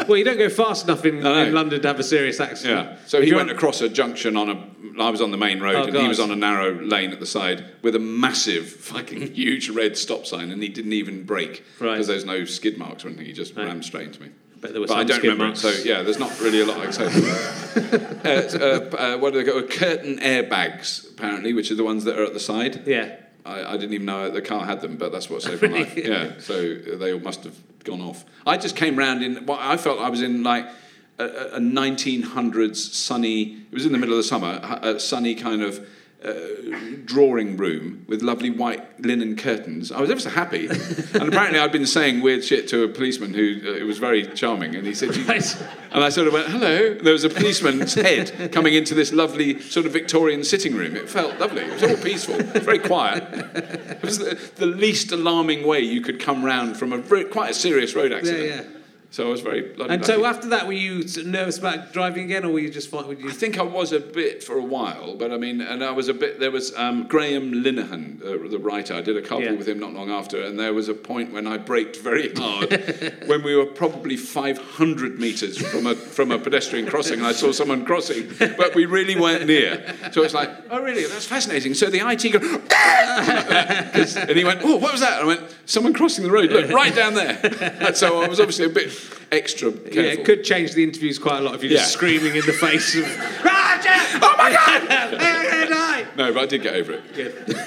Well, 0.06 0.16
you 0.16 0.24
don't 0.24 0.38
go 0.38 0.48
fast 0.48 0.84
enough 0.84 1.04
in, 1.04 1.26
in 1.26 1.52
London 1.52 1.82
to 1.82 1.88
have 1.88 1.98
a 1.98 2.04
serious 2.04 2.38
accident. 2.38 2.88
Yeah. 2.90 2.96
So 3.06 3.20
he 3.20 3.34
went 3.34 3.48
you're- 3.48 3.56
across 3.56 3.80
a 3.80 3.88
junction 3.88 4.36
on 4.36 4.50
a. 4.50 5.02
I 5.02 5.10
was 5.10 5.20
on 5.20 5.30
the 5.32 5.36
main 5.36 5.60
road, 5.60 5.74
Oh, 5.76 5.82
and 5.88 5.96
he 5.96 6.06
was 6.08 6.20
on 6.20 6.30
a 6.30 6.36
narrow 6.36 6.72
lane 6.80 7.10
at 7.12 7.18
the 7.20 7.26
side 7.26 7.64
with 7.82 7.96
a 7.96 7.98
massive, 7.98 8.68
fucking 8.92 9.34
huge 9.34 9.68
red 9.68 9.98
stop 9.98 10.24
sign, 10.26 10.50
and 10.52 10.62
he 10.62 10.68
didn't 10.68 10.92
even 10.94 11.24
brake 11.24 11.64
Right. 11.80 11.92
because 11.94 12.06
there's 12.06 12.24
no 12.24 12.44
skid 12.44 12.78
marks 12.78 13.04
or 13.04 13.08
anything. 13.08 13.26
He 13.26 13.32
just 13.32 13.56
Right. 13.56 13.66
rammed 13.66 13.84
straight 13.84 14.06
into 14.06 14.22
me. 14.22 14.30
But 14.66 14.72
there 14.72 14.80
were 14.80 14.86
But 14.88 14.96
I 14.98 15.04
don't 15.04 15.22
remember. 15.22 15.46
it, 15.46 15.56
So 15.56 15.70
yeah, 15.84 16.02
there's 16.02 16.18
not 16.18 16.38
really 16.40 16.60
a 16.60 16.66
lot 16.66 16.78
I 16.78 16.84
can 16.84 16.92
say. 16.92 17.06
uh, 18.24 18.58
uh, 18.58 18.96
uh, 18.96 19.18
what 19.18 19.32
do 19.32 19.42
they 19.42 19.50
call 19.50 19.62
curtain 19.62 20.18
airbags? 20.18 21.08
Apparently, 21.10 21.52
which 21.52 21.70
are 21.70 21.76
the 21.76 21.84
ones 21.84 22.04
that 22.04 22.18
are 22.18 22.24
at 22.24 22.32
the 22.32 22.40
side. 22.40 22.86
Yeah. 22.86 23.16
I, 23.44 23.74
I 23.74 23.76
didn't 23.76 23.92
even 23.92 24.06
know 24.06 24.28
the 24.28 24.42
car 24.42 24.64
had 24.64 24.80
them, 24.80 24.96
but 24.96 25.12
that's 25.12 25.30
what 25.30 25.42
saved 25.42 25.62
my 25.62 25.68
life. 25.68 25.96
Yeah, 25.96 26.32
so 26.40 26.74
they 26.74 27.12
all 27.12 27.20
must 27.20 27.44
have 27.44 27.56
gone 27.84 28.00
off. 28.00 28.24
I 28.44 28.56
just 28.56 28.74
came 28.74 28.96
round 28.96 29.22
in 29.22 29.46
what 29.46 29.60
I 29.60 29.76
felt 29.76 30.00
I 30.00 30.10
was 30.10 30.20
in 30.20 30.42
like 30.42 30.66
a, 31.18 31.24
a 31.24 31.46
a 31.54 31.60
1900s 31.60 32.76
sunny. 32.76 33.52
It 33.70 33.72
was 33.72 33.86
in 33.86 33.92
the 33.92 33.98
middle 33.98 34.14
of 34.14 34.18
the 34.18 34.28
summer, 34.28 34.58
a 34.82 34.98
sunny 34.98 35.34
kind 35.36 35.62
of. 35.62 35.86
Uh, 36.26 36.76
drawing 37.04 37.56
room 37.56 38.04
with 38.08 38.20
lovely 38.20 38.50
white 38.50 39.00
linen 39.00 39.36
curtains. 39.36 39.92
I 39.92 40.00
was 40.00 40.10
ever 40.10 40.18
so 40.18 40.28
happy, 40.30 40.66
and 41.14 41.28
apparently 41.28 41.60
I'd 41.60 41.70
been 41.70 41.86
saying 41.86 42.20
weird 42.20 42.42
shit 42.42 42.66
to 42.70 42.82
a 42.82 42.88
policeman 42.88 43.32
who 43.32 43.60
uh, 43.64 43.70
it 43.74 43.84
was 43.84 43.98
very 43.98 44.26
charming, 44.26 44.74
and 44.74 44.84
he 44.84 44.92
said, 44.92 45.16
Right. 45.28 45.56
and 45.92 46.02
I 46.02 46.08
sort 46.08 46.26
of 46.26 46.32
went, 46.32 46.48
hello. 46.48 46.94
There 46.94 47.12
was 47.12 47.22
a 47.22 47.30
policeman's 47.30 47.94
head 48.08 48.50
coming 48.52 48.74
into 48.74 48.92
this 48.92 49.12
lovely 49.12 49.60
sort 49.60 49.86
of 49.86 49.92
Victorian 49.92 50.42
sitting 50.42 50.74
room. 50.74 50.96
It 50.96 51.08
felt 51.08 51.38
lovely. 51.38 51.62
It 51.62 51.74
was 51.74 51.82
all 51.84 51.96
peaceful, 52.02 52.38
very 52.60 52.80
quiet. 52.80 53.22
It 53.32 54.02
was 54.02 54.18
the, 54.18 54.34
the 54.56 54.66
least 54.66 55.12
alarming 55.12 55.64
way 55.64 55.80
you 55.80 56.00
could 56.00 56.18
come 56.18 56.44
round 56.44 56.76
from 56.76 56.92
a 56.92 56.98
very, 56.98 57.24
quite 57.24 57.52
a 57.52 57.54
serious 57.54 57.94
road 57.94 58.12
accident. 58.12 58.46
yeah. 58.46 58.62
So 59.16 59.28
I 59.28 59.30
was 59.30 59.40
very 59.40 59.62
bloody 59.62 59.94
And 59.94 60.02
lucky. 60.02 60.12
so 60.12 60.26
after 60.26 60.48
that, 60.50 60.66
were 60.66 60.74
you 60.74 61.02
nervous 61.24 61.56
about 61.56 61.94
driving 61.94 62.24
again, 62.24 62.44
or 62.44 62.50
were 62.52 62.58
you 62.58 62.68
just 62.68 62.90
fine? 62.90 63.08
You? 63.18 63.30
I 63.30 63.32
think 63.32 63.58
I 63.58 63.62
was 63.62 63.92
a 63.92 63.98
bit 63.98 64.44
for 64.44 64.58
a 64.58 64.62
while, 64.62 65.14
but 65.14 65.32
I 65.32 65.38
mean, 65.38 65.62
and 65.62 65.82
I 65.82 65.92
was 65.92 66.08
a 66.08 66.12
bit. 66.12 66.38
There 66.38 66.50
was 66.50 66.76
um, 66.76 67.06
Graham 67.08 67.50
Linehan, 67.64 68.20
uh, 68.20 68.46
the 68.50 68.58
writer. 68.58 68.92
I 68.92 69.00
did 69.00 69.16
a 69.16 69.22
couple 69.22 69.44
Yeah. 69.44 69.52
with 69.52 69.66
him 69.66 69.78
not 69.80 69.94
long 69.94 70.10
after, 70.10 70.42
and 70.42 70.60
there 70.60 70.74
was 70.74 70.90
a 70.90 70.94
point 70.94 71.32
when 71.32 71.46
I 71.46 71.56
braked 71.56 71.96
very 71.96 72.30
hard 72.36 72.68
when 73.26 73.42
we 73.42 73.56
were 73.56 73.64
probably 73.64 74.18
500 74.18 75.18
metres 75.18 75.56
from 75.56 75.86
a 75.86 75.94
from 75.94 76.30
a 76.30 76.38
pedestrian 76.38 76.84
crossing, 76.86 77.20
and 77.20 77.26
I 77.26 77.32
saw 77.32 77.52
someone 77.52 77.86
crossing, 77.86 78.28
but 78.38 78.74
we 78.74 78.84
really 78.84 79.18
weren't 79.18 79.46
near. 79.46 79.94
So 80.12 80.24
it's 80.24 80.34
like, 80.34 80.50
oh, 80.70 80.82
really? 80.82 81.06
That's 81.06 81.24
fascinating. 81.24 81.72
So 81.72 81.88
the 81.88 82.00
IT 82.06 82.32
go, 82.32 82.38
and 84.28 84.36
he 84.36 84.44
went, 84.44 84.60
oh, 84.62 84.76
what 84.76 84.92
was 84.92 85.00
that? 85.00 85.22
And 85.22 85.22
I 85.22 85.26
went, 85.36 85.56
someone 85.64 85.94
crossing 85.94 86.22
the 86.24 86.30
road. 86.30 86.50
Look, 86.50 86.68
right 86.70 86.94
down 86.94 87.14
there. 87.14 87.40
And 87.80 87.96
so 87.96 88.20
I 88.20 88.28
was 88.28 88.40
obviously 88.40 88.66
a 88.66 88.68
bit 88.68 89.05
extra 89.32 89.72
careful. 89.72 89.94
Yeah, 89.94 90.02
it 90.12 90.24
could 90.24 90.44
change 90.44 90.72
the 90.74 90.82
interviews 90.84 91.18
quite 91.18 91.38
a 91.38 91.40
lot 91.42 91.54
if 91.54 91.62
you're 91.62 91.72
just 91.72 91.90
Yeah. 91.92 91.96
screaming 91.96 92.36
in 92.36 92.44
the 92.46 92.52
face 92.66 92.94
of. 92.96 93.04
"Ah! 93.44 94.18
Oh 94.22 94.34
my 94.38 94.52
God! 94.52 95.42
No, 96.16 96.32
but 96.32 96.44
I 96.44 96.46
did 96.46 96.62
get 96.62 96.74
over 96.74 96.92
it. 96.92 97.04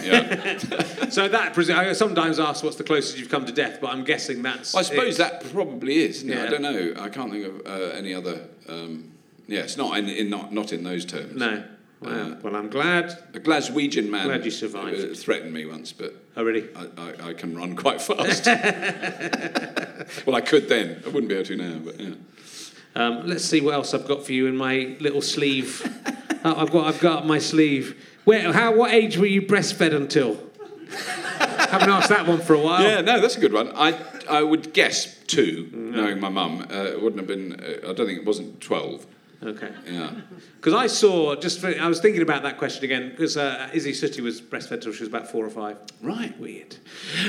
Yeah. 0.04 0.58
so 1.10 1.28
that 1.28 1.56
I 1.70 1.94
sometimes 1.94 2.40
ask 2.40 2.64
what's 2.64 2.78
the 2.78 2.84
closest 2.84 3.20
you've 3.20 3.30
come 3.30 3.46
to 3.46 3.52
death, 3.52 3.78
but 3.80 3.92
I'm 3.92 4.04
guessing 4.04 4.42
that's. 4.42 4.74
I 4.74 4.82
suppose 4.82 5.16
it. 5.16 5.18
that 5.20 5.52
probably 5.52 5.98
is. 5.98 6.24
Yeah. 6.24 6.46
I 6.46 6.48
don't 6.48 6.64
know. 6.64 6.94
I 7.00 7.10
can't 7.10 7.32
think 7.32 7.46
of 7.46 7.68
uh, 7.68 7.92
any 7.96 8.12
other. 8.14 8.42
Um, 8.68 9.12
yeah, 9.48 9.60
it's 9.62 9.78
not 9.78 9.98
in, 10.00 10.10
in 10.10 10.30
not 10.32 10.52
not 10.52 10.74
in 10.74 10.84
those 10.84 11.06
terms. 11.06 11.36
No. 11.36 11.64
Uh, 12.06 12.36
well, 12.42 12.56
I'm 12.56 12.70
glad. 12.70 13.12
A 13.34 13.40
Glaswegian 13.40 14.10
man 14.10 14.28
Glad 14.28 14.46
you 14.46 14.52
survived. 14.52 15.00
uh, 15.12 15.14
threatened 15.14 15.54
me 15.54 15.66
once, 15.66 15.92
but 15.92 16.14
Oh, 16.38 16.44
really? 16.44 16.70
I, 16.74 16.88
I, 16.98 17.28
I 17.30 17.34
can 17.34 17.58
run 17.58 17.76
quite 17.76 18.02
fast. 18.02 18.46
well, 20.26 20.36
I 20.36 20.42
could 20.42 20.70
then. 20.70 21.02
I 21.06 21.10
wouldn't 21.10 21.28
be 21.28 21.36
able 21.36 21.46
to 21.48 21.56
now, 21.58 21.80
but 21.80 22.00
yeah. 22.00 22.14
Um, 22.96 23.28
let's 23.28 23.44
see 23.44 23.60
what 23.62 23.74
else 23.74 23.94
I've 23.94 24.08
got 24.08 24.26
for 24.26 24.32
you 24.32 24.48
in 24.48 24.56
my 24.56 24.96
little 25.00 25.22
sleeve. 25.22 25.82
oh, 26.46 26.56
I've 26.56 26.72
got 26.72 26.88
I've 26.88 27.00
got 27.02 27.28
my 27.28 27.38
sleeve. 27.40 27.96
Where? 28.24 28.52
How? 28.54 28.74
What 28.76 28.92
age 28.94 29.18
were 29.18 29.26
you 29.26 29.42
breastfed 29.42 29.94
until? 29.94 30.40
Haven't 31.40 31.90
asked 31.90 32.10
that 32.10 32.26
one 32.28 32.40
for 32.42 32.54
a 32.54 32.60
while. 32.60 32.82
Yeah, 32.82 33.02
no, 33.02 33.20
that's 33.22 33.36
a 33.38 33.40
good 33.40 33.54
one. 33.54 33.72
I 33.76 34.00
I 34.30 34.42
would 34.42 34.74
guess 34.74 35.18
two, 35.28 35.70
knowing 35.74 36.20
my 36.20 36.30
mum. 36.30 36.66
Uh, 36.72 36.74
it 36.86 37.02
wouldn't 37.02 37.18
have 37.20 37.28
been. 37.28 37.54
Uh, 37.62 37.90
I 37.90 37.94
don't 37.94 38.08
think 38.08 38.20
it 38.20 38.26
wasn't 38.26 38.60
twelve. 38.62 39.06
Okay. 39.42 39.72
Yeah. 39.90 40.12
Because 40.58 40.74
I 40.74 40.88
saw 40.88 41.34
just 41.36 41.62
for, 41.62 41.68
I 41.68 41.88
was 41.88 42.02
thinking 42.02 42.22
about 42.22 42.44
that 42.44 42.58
question 42.58 42.84
again 42.84 43.10
because 43.12 43.38
uh, 43.38 43.70
Izzy 43.74 43.94
Suttie 43.94 44.20
was 44.22 44.42
breastfed 44.42 44.82
till 44.82 44.92
she 44.92 45.00
was 45.04 45.08
about 45.08 45.30
four 45.32 45.46
or 45.46 45.50
five. 45.50 45.78
Right. 46.02 46.38
Weird. 46.38 46.76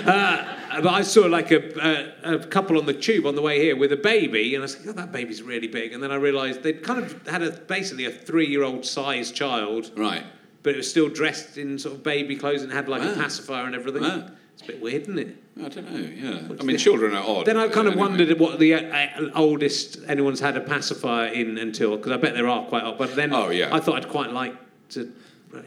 Uh, 0.04 0.80
but 0.82 0.88
I 0.92 1.02
saw 1.02 1.26
like 1.26 1.52
a, 1.52 2.12
a, 2.24 2.34
a 2.34 2.46
couple 2.46 2.78
on 2.78 2.86
the 2.86 2.94
tube 2.94 3.26
on 3.26 3.36
the 3.36 3.42
way 3.42 3.60
here 3.60 3.76
with 3.76 3.92
a 3.92 3.96
baby, 3.96 4.54
and 4.56 4.62
I 4.62 4.64
was 4.64 4.76
like, 4.78 4.88
oh, 4.88 4.92
that 4.92 5.12
baby's 5.12 5.42
really 5.42 5.68
big. 5.68 5.92
And 5.92 6.02
then 6.02 6.10
I 6.10 6.16
realised 6.16 6.62
they'd 6.64 6.82
kind 6.82 7.02
of 7.04 7.26
had 7.28 7.42
a, 7.42 7.52
basically 7.52 8.06
a 8.06 8.10
three-year-old 8.10 8.84
size 8.84 9.30
child, 9.30 9.92
Right. 9.96 10.24
but 10.64 10.74
it 10.74 10.78
was 10.78 10.90
still 10.90 11.08
dressed 11.08 11.58
in 11.58 11.78
sort 11.78 11.94
of 11.94 12.02
baby 12.02 12.34
clothes 12.34 12.62
and 12.62 12.72
had 12.72 12.88
like 12.88 13.02
a 13.02 13.14
pacifier 13.14 13.66
and 13.66 13.74
everything. 13.76 14.02
Wow. 14.02 14.26
It's 14.60 14.68
a 14.68 14.72
bit 14.72 14.82
weird, 14.82 15.02
isn't 15.02 15.18
it? 15.18 15.36
I 15.64 15.68
don't 15.70 15.90
know. 15.90 15.98
Yeah. 15.98 16.48
I 16.60 16.62
mean, 16.64 16.76
children 16.76 17.14
are 17.16 17.24
odd. 17.26 17.46
Then 17.46 17.56
I 17.56 17.68
kind 17.68 17.86
of 17.88 17.94
Anyway. 17.94 18.08
wondered 18.08 18.38
what 18.38 18.58
the 18.58 18.74
uh, 18.74 19.30
oldest 19.34 19.98
anyone's 20.06 20.38
had 20.40 20.54
a 20.58 20.60
pacifier 20.60 21.32
in 21.32 21.56
until, 21.56 21.96
because 21.96 22.12
I 22.12 22.18
bet 22.18 22.34
there 22.34 22.46
are 22.46 22.66
quite 22.66 22.84
old. 22.84 22.98
But 22.98 23.16
then 23.16 23.32
Oh, 23.32 23.48
yeah. 23.48 23.74
I 23.74 23.80
thought 23.80 23.96
I'd 23.96 24.10
quite 24.10 24.32
like 24.32 24.54
to 24.90 25.10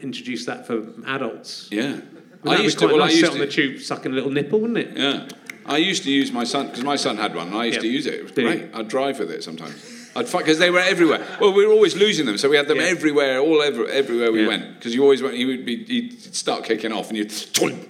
introduce 0.00 0.46
that 0.46 0.64
for 0.68 0.86
adults. 1.06 1.68
Yeah. 1.72 2.00
I 2.46 2.58
used 2.58 2.78
to. 2.80 2.86
Well, 2.86 2.96
I 3.02 3.06
nice, 3.06 3.14
sit 3.14 3.20
used 3.22 3.32
on 3.32 3.38
the 3.38 3.46
tube 3.48 3.80
sucking 3.80 4.12
a 4.12 4.14
little 4.14 4.30
nipple, 4.30 4.60
wouldn't 4.60 4.78
it? 4.78 4.96
Yeah. 4.96 5.26
I 5.66 5.78
used 5.78 6.04
to 6.04 6.10
use 6.12 6.30
my 6.30 6.44
son 6.44 6.66
because 6.66 6.84
my 6.84 6.94
son 6.96 7.16
had 7.16 7.34
one. 7.34 7.48
And 7.48 7.56
I 7.56 7.64
used 7.64 7.78
Yeah. 7.78 7.82
to 7.82 7.88
use 7.88 8.06
it. 8.06 8.14
It 8.14 8.22
was 8.22 8.32
Did 8.32 8.42
you? 8.42 8.48
great. 8.48 8.74
I'd 8.74 8.86
drive 8.86 9.18
with 9.18 9.30
it 9.32 9.42
sometimes. 9.42 9.74
I'd 10.16 10.28
fuck 10.28 10.42
because 10.42 10.58
they 10.58 10.70
were 10.70 10.78
everywhere. 10.78 11.24
Well, 11.40 11.52
we 11.52 11.66
were 11.66 11.72
always 11.72 11.96
losing 11.96 12.24
them, 12.26 12.38
so 12.38 12.48
we 12.48 12.56
had 12.56 12.68
them 12.68 12.78
Yeah. 12.78 12.84
everywhere, 12.84 13.38
all 13.40 13.60
over, 13.60 13.88
everywhere 13.88 14.30
we 14.30 14.42
Yeah. 14.42 14.48
went. 14.48 14.74
Because 14.78 14.94
you 14.94 15.02
always 15.02 15.22
went, 15.22 15.34
he 15.36 15.44
would 15.44 15.64
be, 15.64 15.84
he'd 15.84 16.34
start 16.34 16.64
kicking 16.64 16.92
off, 16.92 17.08
and 17.10 17.18
you, 17.18 17.24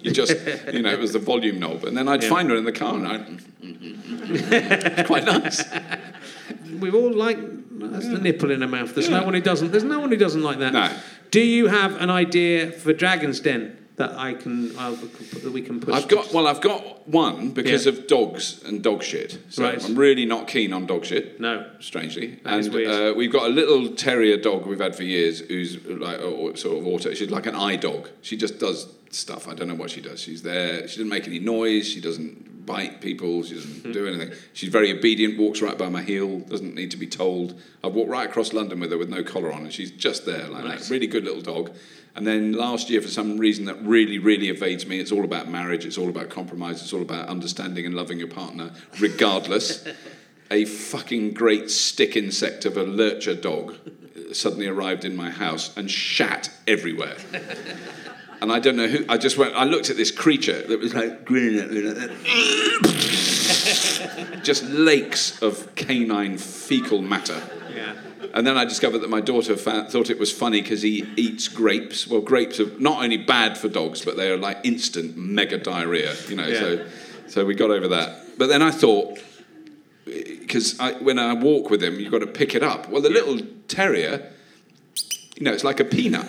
you 0.02 0.10
just, 0.10 0.34
you 0.72 0.82
know, 0.82 0.90
it 0.90 0.98
was 0.98 1.12
the 1.12 1.18
volume 1.18 1.58
knob, 1.58 1.84
and 1.84 1.96
then 1.96 2.08
I'd 2.08 2.22
Yeah. 2.22 2.28
find 2.30 2.48
her 2.50 2.56
in 2.56 2.64
the 2.64 2.72
car, 2.72 2.94
and 2.96 3.06
I, 3.06 3.20
it's 3.62 5.06
quite 5.06 5.24
nice. 5.24 5.64
We've 6.80 6.94
all 6.94 7.12
like 7.12 7.38
that's 7.78 8.08
the 8.08 8.18
nipple 8.18 8.50
in 8.50 8.60
the 8.60 8.66
mouth. 8.66 8.94
There's 8.94 9.08
no 9.08 9.22
one 9.22 9.34
who 9.34 9.40
doesn't. 9.40 9.70
There's 9.70 9.84
no 9.84 10.00
one 10.00 10.10
who 10.10 10.16
doesn't 10.16 10.42
like 10.42 10.58
that. 10.60 10.72
No. 10.72 10.90
Do 11.30 11.40
you 11.40 11.66
have 11.66 12.00
an 12.00 12.10
idea 12.10 12.70
for 12.70 12.92
Dragon's 12.92 13.40
Den 13.40 13.76
that 13.96 14.18
I 14.18 14.34
can 14.34 14.76
I'll, 14.78 14.96
that 14.96 15.52
we 15.52 15.62
can 15.62 15.80
push? 15.80 15.94
I've 15.94 16.08
got 16.08 16.32
well, 16.32 16.46
I've 16.46 16.60
got 16.60 17.08
one 17.08 17.50
because 17.50 17.86
Yeah. 17.86 17.92
of 17.92 18.06
dogs 18.06 18.62
and 18.64 18.82
dog 18.82 19.02
shit. 19.02 19.38
So 19.50 19.62
Right. 19.62 19.82
I'm 19.84 19.94
really 19.94 20.26
not 20.26 20.48
keen 20.48 20.72
on 20.72 20.86
dog 20.86 21.04
shit. 21.04 21.40
no. 21.40 21.64
strangely. 21.80 22.38
That 22.44 22.64
and. 22.66 22.74
Uh, 22.74 23.14
we've 23.16 23.32
got 23.32 23.46
a 23.46 23.52
little 23.52 23.88
terrier 23.94 24.36
dog 24.36 24.66
we've 24.66 24.80
had 24.80 24.96
for 24.96 25.04
years 25.04 25.40
who's 25.40 25.84
like 25.86 26.18
uh, 26.18 26.54
sort 26.56 26.78
of 26.78 26.86
auto. 26.86 27.14
She's 27.14 27.30
like 27.30 27.46
an 27.46 27.54
eye 27.54 27.76
dog. 27.76 28.08
She 28.22 28.36
just 28.36 28.58
does 28.58 28.88
stuff. 29.10 29.46
I 29.48 29.54
don't 29.54 29.68
know 29.68 29.74
what 29.76 29.90
she 29.90 30.00
does. 30.00 30.20
She's 30.20 30.42
there. 30.42 30.88
She 30.88 30.96
doesn't 30.96 31.08
make 31.08 31.26
any 31.28 31.38
noise. 31.38 31.86
She 31.88 32.00
doesn't 32.00 32.50
bite 32.66 33.00
people. 33.00 33.42
She 33.42 33.54
doesn't 33.54 33.82
Hmm. 33.84 33.92
do 33.92 34.06
anything. 34.06 34.30
She's 34.52 34.68
very 34.70 34.90
obedient. 34.92 35.38
Walks 35.38 35.60
right 35.62 35.76
by 35.76 35.88
my 35.88 36.02
heel. 36.02 36.40
Doesn't 36.40 36.74
need 36.74 36.90
to 36.92 36.96
be 36.96 37.06
told. 37.06 37.60
I've 37.82 37.94
walked 37.94 38.10
right 38.10 38.28
across 38.28 38.52
London 38.52 38.80
with 38.80 38.90
her 38.90 38.98
with 38.98 39.08
no 39.08 39.22
collar 39.22 39.52
on, 39.52 39.62
and 39.64 39.72
she's 39.72 39.90
just 39.90 40.26
there 40.26 40.46
like 40.48 40.64
Nice. 40.64 40.88
that. 40.88 40.94
Really 40.94 41.06
good 41.06 41.24
little 41.24 41.42
dog. 41.42 41.70
And 42.16 42.26
then 42.26 42.52
last 42.52 42.90
year, 42.90 43.00
for 43.02 43.08
some 43.08 43.38
reason 43.38 43.64
that 43.64 43.76
really, 43.82 44.18
really 44.18 44.48
evades 44.48 44.86
me, 44.86 45.00
it's 45.00 45.10
all 45.10 45.24
about 45.24 45.50
marriage. 45.50 45.84
It's 45.84 45.98
all 45.98 46.08
about 46.08 46.30
compromise. 46.30 46.80
It's 46.80 46.92
all 46.92 47.02
about 47.02 47.28
understanding 47.28 47.86
and 47.86 47.94
loving 47.94 48.18
your 48.18 48.28
partner, 48.28 48.70
regardless 49.00 49.84
a 50.50 50.64
fucking 50.64 51.32
great 51.32 51.70
stick 51.70 52.16
insect 52.16 52.64
of 52.66 52.76
a 52.76 52.82
lurcher 52.84 53.34
dog 53.34 53.76
suddenly 54.32 54.66
arrived 54.66 55.04
in 55.04 55.14
my 55.16 55.30
house 55.30 55.76
and 55.76 55.90
shat 55.90 56.50
everywhere. 56.66 57.16
And 58.40 58.52
I 58.52 58.58
don't 58.58 58.76
know 58.76 58.88
who. 58.88 59.04
I 59.08 59.16
just 59.16 59.38
went. 59.38 59.54
I 59.54 59.64
looked 59.64 59.90
at 59.90 59.96
this 59.96 60.10
creature 60.10 60.60
that 60.66 60.80
was 60.80 60.92
like 60.94 61.24
grinning 61.24 61.60
at 61.60 61.70
me 61.70 61.82
like 61.82 61.94
that. 61.96 62.10
just 64.44 64.64
lakes 64.64 65.40
of 65.42 65.74
canine 65.74 66.38
fecal 66.38 67.00
matter. 67.02 67.40
Yeah. 67.74 67.94
And 68.34 68.46
then 68.46 68.56
I 68.56 68.64
discovered 68.64 68.98
that 68.98 69.10
my 69.10 69.20
daughter 69.20 69.56
thought 69.56 70.10
it 70.10 70.18
was 70.18 70.32
funny 70.32 70.60
because 70.60 70.82
he 70.82 71.06
eats 71.16 71.48
grapes. 71.48 72.06
Well, 72.08 72.20
grapes 72.20 72.58
are 72.60 72.66
not 72.80 73.02
only 73.02 73.16
bad 73.16 73.56
for 73.56 73.68
dogs, 73.68 74.04
but 74.04 74.16
they 74.16 74.30
are 74.30 74.36
like 74.36 74.58
instant 74.64 75.16
mega 75.16 75.58
diarrhea. 75.58 76.14
You 76.28 76.36
know, 76.36 76.46
Yeah. 76.46 76.60
so 76.60 76.86
so 77.28 77.44
we 77.44 77.54
got 77.54 77.70
over 77.70 77.88
that. 77.88 78.38
But 78.38 78.48
then 78.48 78.62
I 78.62 78.70
thought, 78.72 79.18
eh, 80.06 80.36
because 80.40 80.78
I, 80.80 80.92
when 80.94 81.18
I 81.18 81.34
walk 81.34 81.70
with 81.70 81.82
him, 81.82 81.98
you've 82.00 82.10
got 82.12 82.20
to 82.20 82.26
pick 82.26 82.54
it 82.54 82.62
up. 82.62 82.88
Well, 82.88 83.02
the 83.02 83.10
little 83.10 83.38
terrier, 83.68 84.30
you 85.36 85.42
know, 85.44 85.52
it's 85.52 85.64
like 85.64 85.80
a 85.80 85.84
peanut. 85.84 86.24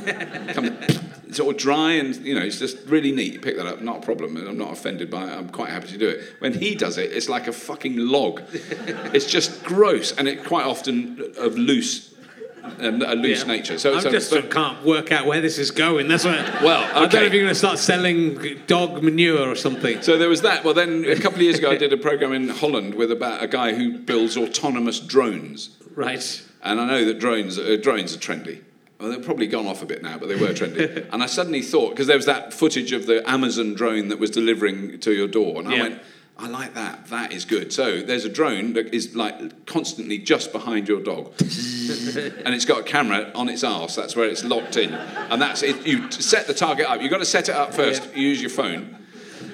It's 1.28 1.40
all 1.40 1.52
dry 1.54 1.94
and, 1.94 2.16
you 2.18 2.34
know, 2.34 2.42
it's 2.46 2.60
just 2.60 2.78
really 2.88 3.12
neat. 3.12 3.34
You 3.34 3.40
pick 3.40 3.58
that 3.58 3.66
up, 3.66 3.82
not 3.82 3.98
a 3.98 4.02
problem. 4.02 4.38
I'm 4.38 4.58
not 4.58 4.72
offended 4.72 5.10
by 5.12 5.24
it. 5.24 5.32
I'm 5.38 5.50
quite 5.50 5.70
happy 5.70 5.88
to 5.90 5.98
do 5.98 6.08
it. 6.08 6.22
When 6.40 6.54
he 6.54 6.76
does 6.76 6.98
it, 6.98 7.12
it's 7.12 7.28
like 7.28 7.48
a 7.48 7.52
fucking 7.52 7.98
log. 7.98 8.42
it's 8.52 9.26
just 9.26 9.64
gross. 9.64 10.14
And 10.14 10.28
it 10.30 10.46
quite 10.46 10.66
often 10.66 11.34
of 11.38 11.58
loose, 11.58 12.14
um, 12.80 13.02
a 13.02 13.16
loose 13.16 13.42
Yeah. 13.42 13.48
nature. 13.48 13.78
So, 13.78 13.96
I 13.96 14.00
so 14.00 14.12
just 14.12 14.32
but- 14.32 14.50
can't 14.50 14.86
work 14.86 15.12
out 15.12 15.26
where 15.26 15.42
this 15.42 15.58
is 15.58 15.72
going. 15.72 16.08
That's 16.08 16.24
what. 16.24 16.38
Well, 16.64 16.84
I 16.96 17.02
don't 17.08 17.14
know 17.16 17.24
if 17.24 17.34
you're 17.34 17.44
going 17.44 17.54
to 17.54 17.56
start 17.56 17.80
selling 17.80 18.60
dog 18.68 19.04
manure 19.04 19.50
or 19.50 19.56
something. 19.56 20.02
So 20.04 20.18
there 20.18 20.30
was 20.30 20.42
that. 20.44 20.64
Well, 20.64 20.74
then 20.74 21.04
a 21.06 21.16
couple 21.16 21.40
of 21.40 21.42
years 21.42 21.58
ago, 21.58 21.70
I 21.70 21.76
did 21.76 21.92
a 21.92 21.98
program 21.98 22.32
in 22.34 22.48
Holland 22.50 22.96
with 22.96 23.12
about 23.12 23.44
a 23.44 23.48
guy 23.48 23.74
who 23.74 23.98
builds 23.98 24.38
autonomous 24.38 25.00
drones. 25.02 25.76
Right. 25.96 26.42
And 26.64 26.80
I 26.80 26.86
know 26.88 27.04
that 27.06 27.20
drones, 27.20 27.60
uh, 27.60 27.78
drones 27.82 28.16
are 28.16 28.20
trendy. 28.20 28.62
Well, 29.00 29.10
they've 29.10 29.24
probably 29.24 29.48
gone 29.48 29.68
off 29.68 29.82
a 29.82 29.86
bit 29.86 30.02
now, 30.02 30.18
but 30.18 30.30
they 30.30 30.36
were 30.36 30.48
trendy. 30.54 31.08
and 31.14 31.22
I 31.22 31.26
suddenly 31.26 31.62
thought, 31.62 31.90
because 31.92 32.08
there 32.08 32.16
was 32.16 32.26
that 32.28 32.54
footage 32.54 32.92
of 32.94 33.06
the 33.06 33.28
Amazon 33.30 33.74
drone 33.74 34.08
that 34.10 34.20
was 34.20 34.32
delivering 34.32 35.00
to 35.02 35.12
your 35.14 35.28
door, 35.28 35.60
and 35.60 35.68
I 35.68 35.76
Yeah. 35.76 35.82
went, 35.82 36.02
I 36.38 36.48
like 36.50 36.74
that. 36.74 37.08
That 37.08 37.32
is 37.32 37.46
good. 37.46 37.72
So 37.72 38.02
there's 38.02 38.26
a 38.26 38.30
drone 38.30 38.74
that 38.74 38.94
is 38.94 39.16
like 39.16 39.66
constantly 39.66 40.18
just 40.18 40.52
behind 40.52 40.88
your 40.90 41.02
dog, 41.02 41.32
and 41.40 42.54
it's 42.54 42.66
got 42.66 42.80
a 42.82 42.84
camera 42.84 43.32
on 43.36 43.48
its 43.48 43.64
arse. 43.64 43.96
That's 43.96 44.16
where 44.18 44.28
it's 44.28 44.44
locked 44.44 44.76
in, 44.76 44.94
and 44.94 45.42
that's 45.42 45.64
it. 45.64 45.86
You 45.88 46.12
set 46.12 46.48
the 46.48 46.54
target 46.54 46.88
up. 46.88 47.02
You've 47.02 47.12
got 47.12 47.20
to 47.20 47.26
set 47.26 47.48
it 47.48 47.56
up 47.56 47.74
first. 47.74 48.04
Yeah. 48.12 48.20
You 48.20 48.28
use 48.30 48.42
your 48.42 48.50
phone. 48.50 48.98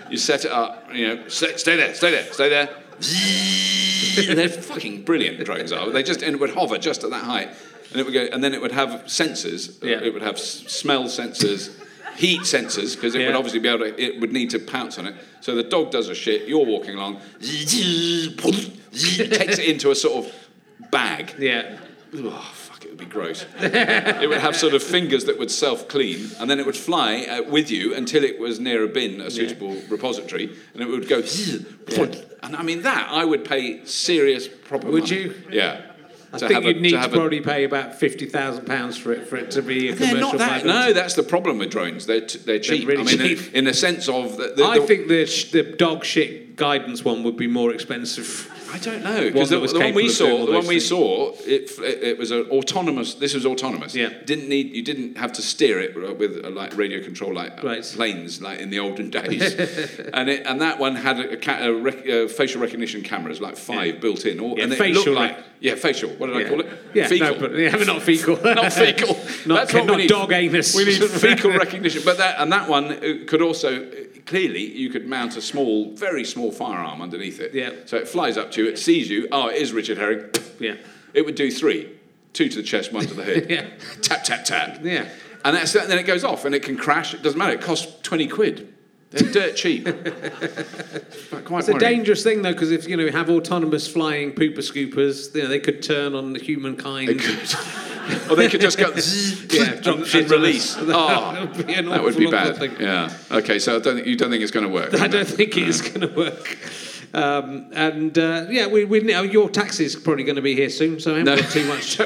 You 0.09 0.17
set 0.17 0.43
it 0.45 0.51
up. 0.51 0.87
You 0.93 1.07
know, 1.07 1.27
stay, 1.27 1.55
stay 1.57 1.75
there, 1.75 1.93
stay 1.93 2.09
there, 2.11 2.31
stay 2.33 2.49
there. 2.49 2.69
They're 4.35 4.49
fucking 4.49 5.03
brilliant 5.03 5.43
drones 5.45 5.71
are. 5.71 5.89
They 5.89 6.03
just 6.03 6.21
and 6.21 6.35
it 6.35 6.39
would 6.39 6.49
hover 6.51 6.77
just 6.77 7.03
at 7.03 7.11
that 7.11 7.23
height, 7.23 7.49
and 7.91 7.99
it 7.99 8.05
would 8.05 8.13
go, 8.13 8.21
and 8.31 8.43
then 8.43 8.53
it 8.53 8.61
would 8.61 8.71
have 8.71 9.03
sensors. 9.05 9.81
Yeah. 9.83 9.99
It 10.01 10.13
would 10.13 10.21
have 10.21 10.39
smell 10.39 11.03
sensors, 11.05 11.69
heat 12.15 12.41
sensors, 12.41 12.95
because 12.95 13.15
it 13.15 13.25
would 13.25 13.35
obviously 13.35 13.59
be 13.59 13.67
able 13.69 13.79
to. 13.85 14.01
It 14.01 14.19
would 14.21 14.31
need 14.33 14.49
to 14.51 14.59
pounce 14.59 14.97
on 14.97 15.07
it. 15.07 15.15
So 15.41 15.55
the 15.55 15.63
dog 15.63 15.91
does 15.91 16.07
a 16.09 16.15
shit. 16.15 16.47
You're 16.47 16.65
walking 16.65 16.95
along, 16.95 17.19
takes 17.41 17.73
it 19.59 19.65
into 19.65 19.91
a 19.91 19.95
sort 19.95 20.25
of 20.25 20.33
bag. 20.91 21.33
Yeah. 21.39 21.77
Oh, 22.13 22.51
fuck, 22.53 22.83
it 22.83 22.89
would 22.89 22.97
be 22.97 23.05
gross. 23.05 23.45
it 23.59 24.27
would 24.29 24.39
have 24.41 24.55
sort 24.55 24.73
of 24.73 24.83
fingers 24.83 25.25
that 25.25 25.39
would 25.39 25.49
self 25.51 25.87
clean, 25.87 26.29
and 26.39 26.49
then 26.49 26.59
it 26.59 26.65
would 26.65 26.75
fly 26.75 27.21
uh, 27.23 27.43
with 27.43 27.71
you 27.71 27.95
until 27.95 28.23
it 28.23 28.37
was 28.39 28.59
near 28.59 28.83
a 28.83 28.87
bin, 28.87 29.21
a 29.21 29.31
suitable 29.31 29.75
repository, 29.89 30.55
and 30.73 30.81
it 30.83 30.87
would 30.87 31.07
go. 31.07 31.21
And 32.43 32.55
I 32.55 32.63
mean, 32.63 32.81
that 32.81 33.07
I 33.11 33.23
would 33.23 33.45
pay 33.45 33.85
serious 33.85 34.47
proper 34.47 34.89
Would 34.89 35.03
money. 35.03 35.15
you? 35.15 35.35
Yeah. 35.51 35.90
I 36.33 36.37
To 36.37 36.47
think 36.47 36.63
you'd 36.63 36.81
need 36.81 36.91
to, 36.91 37.03
a- 37.05 37.09
probably 37.09 37.41
pay 37.41 37.65
about 37.65 37.95
fifty 37.95 38.25
thousand 38.25 38.65
pounds 38.65 38.97
for 38.97 39.11
it 39.11 39.27
for 39.27 39.35
it 39.35 39.51
to 39.51 39.61
be 39.61 39.89
a 39.89 39.95
They're 39.95 40.09
commercial. 40.15 40.37
not 40.37 40.37
that. 40.39 40.65
No, 40.65 40.93
that's 40.93 41.15
the 41.15 41.23
problem 41.23 41.57
with 41.57 41.71
drones. 41.71 42.05
They're, 42.05 42.25
t- 42.25 42.39
they're 42.39 42.59
cheap. 42.59 42.87
really 42.87 43.01
I 43.01 43.05
mean, 43.05 43.17
cheap. 43.17 43.53
In, 43.53 43.65
the 43.65 43.73
sense 43.73 44.07
of 44.07 44.37
the, 44.37 44.53
the, 44.55 44.63
I 44.63 44.79
think 44.79 45.07
the 45.09 45.25
sh- 45.25 45.51
the 45.51 45.63
dog 45.63 46.05
shit 46.05 46.55
guidance 46.55 47.03
one 47.03 47.23
would 47.23 47.35
be 47.35 47.47
more 47.47 47.73
expensive. 47.73 48.49
I 48.73 48.77
don't 48.79 49.03
know 49.03 49.21
because 49.29 49.49
the, 49.49 49.59
the 49.59 49.79
one 49.79 49.93
we 49.93 50.07
capable 50.07 50.09
of 50.09 50.17
doing 50.17 50.37
saw, 50.39 50.45
the 50.45 50.51
one 50.53 50.67
we 50.67 50.75
things. 50.79 50.87
saw, 50.87 51.31
it, 51.45 51.71
it, 51.79 52.03
it 52.03 52.17
was 52.17 52.31
an 52.31 52.45
autonomous. 52.49 53.15
This 53.15 53.33
was 53.33 53.45
autonomous. 53.45 53.93
Yeah. 53.95 54.09
Didn't 54.25 54.47
need 54.49 54.73
you 54.75 54.81
didn't 54.83 55.17
have 55.17 55.33
to 55.33 55.41
steer 55.41 55.79
it 55.79 55.95
with 55.95 56.43
a, 56.45 56.49
like 56.49 56.75
radio 56.77 57.03
control 57.03 57.33
like 57.33 57.61
Right. 57.63 57.83
planes 57.83 58.41
like 58.41 58.59
in 58.59 58.69
the 58.69 58.79
olden 58.79 59.09
days. 59.17 59.41
and 60.13 60.29
it, 60.29 60.45
and 60.45 60.61
that 60.61 60.79
one 60.79 60.95
had 60.95 61.19
a, 61.19 61.37
ca- 61.37 61.59
a, 61.61 61.73
rec, 61.73 62.05
a 62.05 62.27
facial 62.27 62.61
recognition 62.61 63.01
cameras 63.03 63.41
like 63.41 63.57
five 63.57 63.99
built 63.99 64.25
in. 64.25 64.39
All, 64.39 64.57
Yeah, 64.57 64.63
and 64.65 64.73
it 64.73 64.77
facial 64.77 65.13
like 65.13 65.37
yeah 65.59 65.75
facial. 65.75 66.09
What 66.11 66.27
did 66.27 66.37
I 66.45 66.49
call 66.49 66.59
it? 66.61 66.67
Yeah, 66.93 67.07
fecal. 67.07 67.27
no, 67.33 67.39
but 67.39 67.55
yeah, 67.57 67.71
but 67.77 67.87
not 67.87 68.01
fecal. 68.01 68.37
not 68.43 68.73
fecal. 68.73 69.15
Not- 69.45 69.55
That's 69.55 69.73
what 69.73 69.85
not 69.85 69.95
we 69.95 70.01
need. 70.03 70.09
dog 70.09 70.31
anus. 70.31 70.75
We 70.75 70.85
need 70.85 71.03
fecal 71.03 71.51
recognition. 71.51 72.03
But 72.05 72.17
that 72.19 72.35
and 72.39 72.51
that 72.53 72.69
one 72.69 72.85
uh, 72.91 73.25
could 73.27 73.41
also 73.41 73.83
uh, 73.83 73.95
clearly 74.25 74.65
you 74.65 74.89
could 74.89 75.07
mount 75.07 75.37
a 75.37 75.41
small, 75.41 75.91
very 75.93 76.23
small 76.23 76.51
firearm 76.51 77.01
underneath 77.01 77.39
it. 77.39 77.53
Yeah. 77.53 77.71
So 77.85 77.97
it 77.97 78.07
flies 78.07 78.37
up 78.37 78.51
to 78.53 78.63
you, 78.63 78.69
it 78.69 78.79
sees 78.79 79.09
you. 79.09 79.27
Oh, 79.31 79.47
it 79.47 79.55
is 79.57 79.73
Richard 79.73 79.97
Herring. 79.97 80.29
Yeah. 80.59 80.75
It 81.15 81.25
would 81.25 81.33
do 81.33 81.49
three, 81.49 81.91
two 82.33 82.47
to 82.47 82.57
the 82.57 82.63
chest, 82.63 82.93
one 82.93 83.07
to 83.07 83.13
the 83.15 83.23
head. 83.23 83.47
Yeah. 83.49 83.67
Tap 84.01 84.23
tap 84.23 84.45
tap. 84.45 84.79
Yeah. 84.83 85.09
And 85.43 85.55
that's 85.55 85.73
and 85.73 85.89
then 85.89 85.97
it 85.97 86.03
goes 86.03 86.23
off 86.23 86.45
and 86.45 86.53
it 86.53 86.61
can 86.61 86.77
crash. 86.77 87.15
It 87.15 87.23
doesn't 87.23 87.37
matter. 87.37 87.53
It 87.53 87.61
costs 87.61 87.99
twenty 88.03 88.27
quid. 88.27 88.70
They're 89.11 89.31
dirt 89.31 89.55
cheap. 89.55 89.87
It's 91.53 91.67
a 91.67 91.77
dangerous 91.77 92.23
thing 92.23 92.41
though, 92.43 92.53
because 92.53 92.71
if 92.71 92.87
you 92.87 92.95
know 92.95 93.03
you 93.03 93.11
have 93.11 93.29
autonomous 93.29 93.85
flying 93.87 94.31
pooper 94.31 94.59
scoopers, 94.59 95.35
you 95.35 95.43
know 95.43 95.49
they 95.49 95.59
could 95.59 95.83
turn 95.83 96.15
on 96.15 96.31
the 96.33 96.39
humankind. 96.39 97.09
They 97.09 97.15
could. 97.15 98.31
or 98.31 98.35
they 98.37 98.47
could 98.47 98.61
just 98.61 98.77
go 98.77 98.87
Yeah, 99.49 99.71
and, 99.91 100.15
and 100.15 100.31
release. 100.31 100.77
us. 100.77 100.83
Oh, 100.87 101.33
That 101.33 101.57
would 101.57 101.67
be 101.67 101.73
that 101.73 102.03
would 102.03 102.17
be 102.17 102.31
bad. 102.31 102.57
thing. 102.57 102.75
Yeah. 102.79 103.11
Okay. 103.31 103.59
So 103.59 103.75
I 103.75 103.79
don't 103.79 103.95
think, 103.95 104.07
you 104.07 104.15
don't 104.15 104.29
think 104.31 104.43
it's 104.43 104.51
going 104.51 104.65
to 104.65 104.71
work. 104.71 104.93
I 104.93 105.07
don't 105.07 105.27
think 105.27 105.57
it 105.57 105.67
is 105.67 105.81
going 105.81 106.01
to 106.01 106.15
work. 106.15 106.57
Um, 107.13 107.67
and 107.73 108.17
uh, 108.17 108.45
yeah, 108.49 108.67
we, 108.67 108.85
we 108.85 109.01
now 109.01 109.21
your 109.23 109.49
taxi 109.49 109.83
is 109.83 109.95
probably 109.97 110.23
going 110.23 110.37
to 110.37 110.41
be 110.41 110.55
here 110.55 110.69
soon, 110.69 110.99
so 111.01 111.13
I 111.15 111.19
haven't 111.19 111.35
No. 111.35 111.41
got 111.41 111.51
too 111.51 111.65
much. 111.65 111.99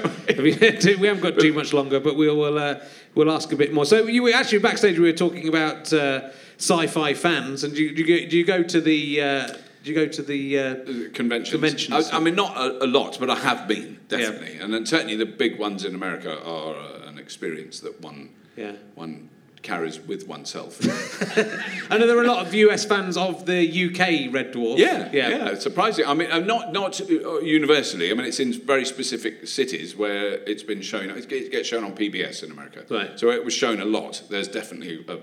we 0.99 1.07
haven't 1.07 1.21
got 1.21 1.39
too 1.39 1.53
much 1.53 1.71
longer, 1.73 1.99
but 1.99 2.15
we'll 2.17 2.35
we'll, 2.37 2.57
uh, 2.57 2.79
we'll 3.13 3.31
ask 3.31 3.51
a 3.51 3.55
bit 3.55 3.71
more. 3.73 3.85
So 3.85 4.07
you 4.07 4.23
were 4.23 4.31
actually 4.33 4.59
backstage. 4.59 4.97
We 4.97 5.05
were 5.11 5.17
talking 5.17 5.47
about 5.47 5.93
uh, 5.93 6.29
sci-fi 6.57 7.13
fans, 7.13 7.63
and 7.63 7.73
do 7.73 7.83
you, 7.83 7.95
do 7.95 8.01
you 8.03 8.07
go, 8.07 8.29
do 8.29 8.37
you 8.37 8.45
go 8.45 8.63
to 8.63 8.81
the 8.81 9.21
uh, 9.21 9.47
do 9.85 9.91
you 9.91 9.95
go 9.95 10.07
to 10.07 10.21
the 10.23 10.59
uh, 10.59 10.75
conventions. 11.13 11.51
Conventions. 11.51 12.09
I, 12.11 12.17
I 12.17 12.19
mean, 12.19 12.35
not 12.35 12.57
a, 12.57 12.85
a 12.85 12.87
lot, 12.87 13.17
but 13.19 13.29
I 13.29 13.35
have 13.35 13.67
been 13.67 13.99
definitely, 14.07 14.57
and 14.57 14.73
then 14.73 14.85
certainly 14.85 15.15
the 15.15 15.27
big 15.27 15.59
ones 15.59 15.85
in 15.85 15.93
America 15.93 16.43
are 16.43 16.75
uh, 16.75 17.07
an 17.07 17.19
experience 17.19 17.81
that 17.81 18.01
one 18.01 18.29
yeah 18.55 18.73
one 18.95 19.29
carries 19.65 19.99
with 19.99 20.27
oneself. 20.27 20.79
I 21.91 21.97
know 21.97 22.07
there 22.07 22.17
are 22.17 22.23
a 22.23 22.27
lot 22.27 22.45
of 22.45 22.53
US 22.53 22.85
fans 22.85 23.17
of 23.17 23.45
the 23.45 23.61
UK 23.85 24.33
Red 24.33 24.53
Dwarf. 24.53 24.77
Yeah, 24.77 25.09
yeah, 25.11 25.49
It's 25.49 25.63
surprising. 25.63 26.05
I 26.05 26.13
mean, 26.13 26.29
not 26.47 26.71
not 26.71 27.01
uh, 27.01 27.39
universally. 27.41 28.11
I 28.11 28.13
mean, 28.13 28.25
it's 28.25 28.39
in 28.39 28.53
very 28.53 28.85
specific 28.85 29.47
cities 29.47 29.95
where 29.95 30.33
it's 30.49 30.63
been 30.63 30.81
shown. 30.81 31.09
It 31.09 31.27
gets 31.27 31.67
shown 31.67 31.83
on 31.83 31.95
PBS 31.95 32.43
in 32.43 32.51
America, 32.51 32.85
Right. 32.89 33.19
So 33.19 33.29
it 33.31 33.43
was 33.43 33.53
shown 33.53 33.81
a 33.81 33.85
lot. 33.85 34.23
There's 34.29 34.47
definitely 34.47 35.03
a, 35.07 35.17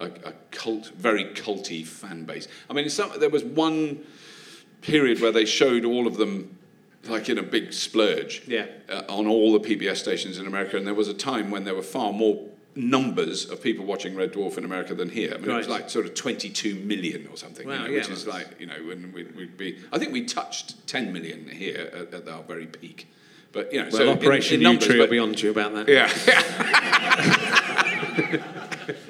a, 0.00 0.06
a 0.30 0.32
cult, 0.50 0.88
very 0.96 1.26
culty 1.26 1.86
fan 1.86 2.24
base. 2.24 2.48
I 2.68 2.72
mean, 2.72 2.88
some, 2.90 3.12
there 3.20 3.30
was 3.30 3.44
one 3.44 4.00
period 4.82 5.20
where 5.20 5.32
they 5.32 5.44
showed 5.44 5.84
all 5.84 6.06
of 6.06 6.16
them. 6.16 6.56
Like 7.08 7.30
in 7.30 7.38
a 7.38 7.42
big 7.42 7.72
splurge, 7.72 8.42
Yeah. 8.46 8.66
uh, 8.90 9.04
on 9.08 9.26
all 9.26 9.58
the 9.58 9.60
PBS 9.60 9.96
stations 9.96 10.36
in 10.36 10.46
America, 10.46 10.76
and 10.76 10.86
there 10.86 10.92
was 10.92 11.08
a 11.08 11.14
time 11.14 11.50
when 11.50 11.64
there 11.64 11.74
were 11.74 11.80
far 11.80 12.12
more 12.12 12.46
numbers 12.74 13.48
of 13.48 13.62
people 13.62 13.86
watching 13.86 14.14
Red 14.14 14.34
Dwarf 14.34 14.58
in 14.58 14.66
America 14.66 14.94
than 14.94 15.08
here. 15.08 15.32
I 15.34 15.38
mean, 15.38 15.48
it 15.50 15.54
was 15.56 15.66
like 15.66 15.88
sort 15.88 16.04
of 16.04 16.12
22 16.14 16.74
million 16.74 17.26
or 17.28 17.38
something, 17.38 17.66
Wow, 17.66 17.72
you 17.72 17.78
know, 17.80 17.86
yeah, 17.86 17.96
which 18.00 18.10
is 18.10 18.26
like, 18.26 18.48
you 18.60 18.66
know, 18.66 18.74
when 18.86 19.12
we'd, 19.12 19.34
we'd 19.34 19.56
be, 19.56 19.78
I 19.90 19.98
think 19.98 20.12
we 20.12 20.26
touched 20.26 20.86
10 20.88 21.10
million 21.10 21.48
here 21.48 21.90
at, 21.94 22.12
at 22.12 22.28
our 22.28 22.42
very 22.42 22.66
peak. 22.66 23.08
But, 23.52 23.72
you 23.72 23.78
know, 23.80 23.88
Well, 23.90 23.96
so 23.96 24.10
Operation 24.12 24.56
in, 24.58 24.62
numbers, 24.64 24.86
Yewtree 24.86 24.98
will 24.98 25.04
but- 25.06 25.10
be 25.10 25.18
on 25.18 25.32
to 25.32 25.44
you 25.46 25.50
about 25.52 25.72
that 25.74 25.88
Yeah, 25.88 26.06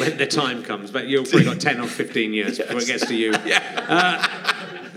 when 0.00 0.16
the 0.18 0.26
time 0.26 0.62
comes. 0.64 0.90
But 0.90 1.06
you've 1.06 1.28
probably 1.30 1.44
got 1.44 1.60
10 1.60 1.80
or 1.80 1.86
15 1.86 2.32
years 2.34 2.58
before 2.58 2.78
it 2.80 2.86
gets 2.86 3.06
to 3.06 3.14
you. 3.14 3.32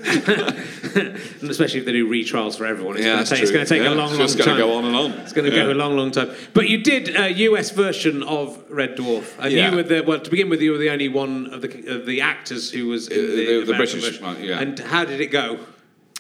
and 0.06 1.50
especially 1.50 1.80
if 1.80 1.86
they 1.86 1.92
do 1.94 2.10
retrials 2.10 2.58
for 2.58 2.66
everyone. 2.66 2.98
It's 2.98 3.06
yeah, 3.06 3.14
going 3.14 3.26
to 3.26 3.30
take, 3.30 3.42
it's 3.42 3.52
going 3.52 3.66
to 3.66 3.70
take 3.70 3.82
Yeah, 3.84 3.94
a 3.94 3.96
long, 3.96 4.10
it's 4.10 4.18
long 4.20 4.28
just 4.28 4.38
time. 4.38 4.46
going 4.46 4.58
to 4.58 4.64
go 4.66 4.78
on 4.78 4.86
and 4.86 4.96
on. 4.96 5.12
It's 5.22 5.34
going 5.34 5.50
to 5.50 5.56
go 5.56 5.72
a 5.72 5.74
long, 5.74 5.96
long 5.96 6.12
time. 6.12 6.32
But 6.54 6.68
you 6.70 6.84
did 6.84 7.16
a 7.16 7.32
US 7.50 7.72
version 7.72 8.24
of 8.24 8.62
Red 8.70 8.98
Dwarf, 8.98 9.34
and 9.40 9.52
Yeah. 9.54 9.70
you 9.70 9.76
were 9.78 9.84
the 9.84 10.02
well. 10.02 10.20
To 10.20 10.30
begin 10.30 10.50
with, 10.50 10.62
you 10.62 10.72
were 10.72 10.78
the 10.78 10.90
only 10.90 11.08
one 11.10 11.48
of 11.54 11.62
the 11.62 11.88
of 11.88 12.06
the 12.06 12.22
actors 12.22 12.72
who 12.72 12.88
was 12.88 13.08
in 13.08 13.18
Uh, 13.18 13.22
the, 13.22 13.46
the- 13.62 13.66
the 13.68 13.74
British 13.76 14.04
version. 14.04 14.24
one, 14.26 14.44
yeah. 14.44 14.60
And 14.60 14.78
how 14.80 15.06
did 15.06 15.22
it 15.22 15.28
go? 15.32 15.60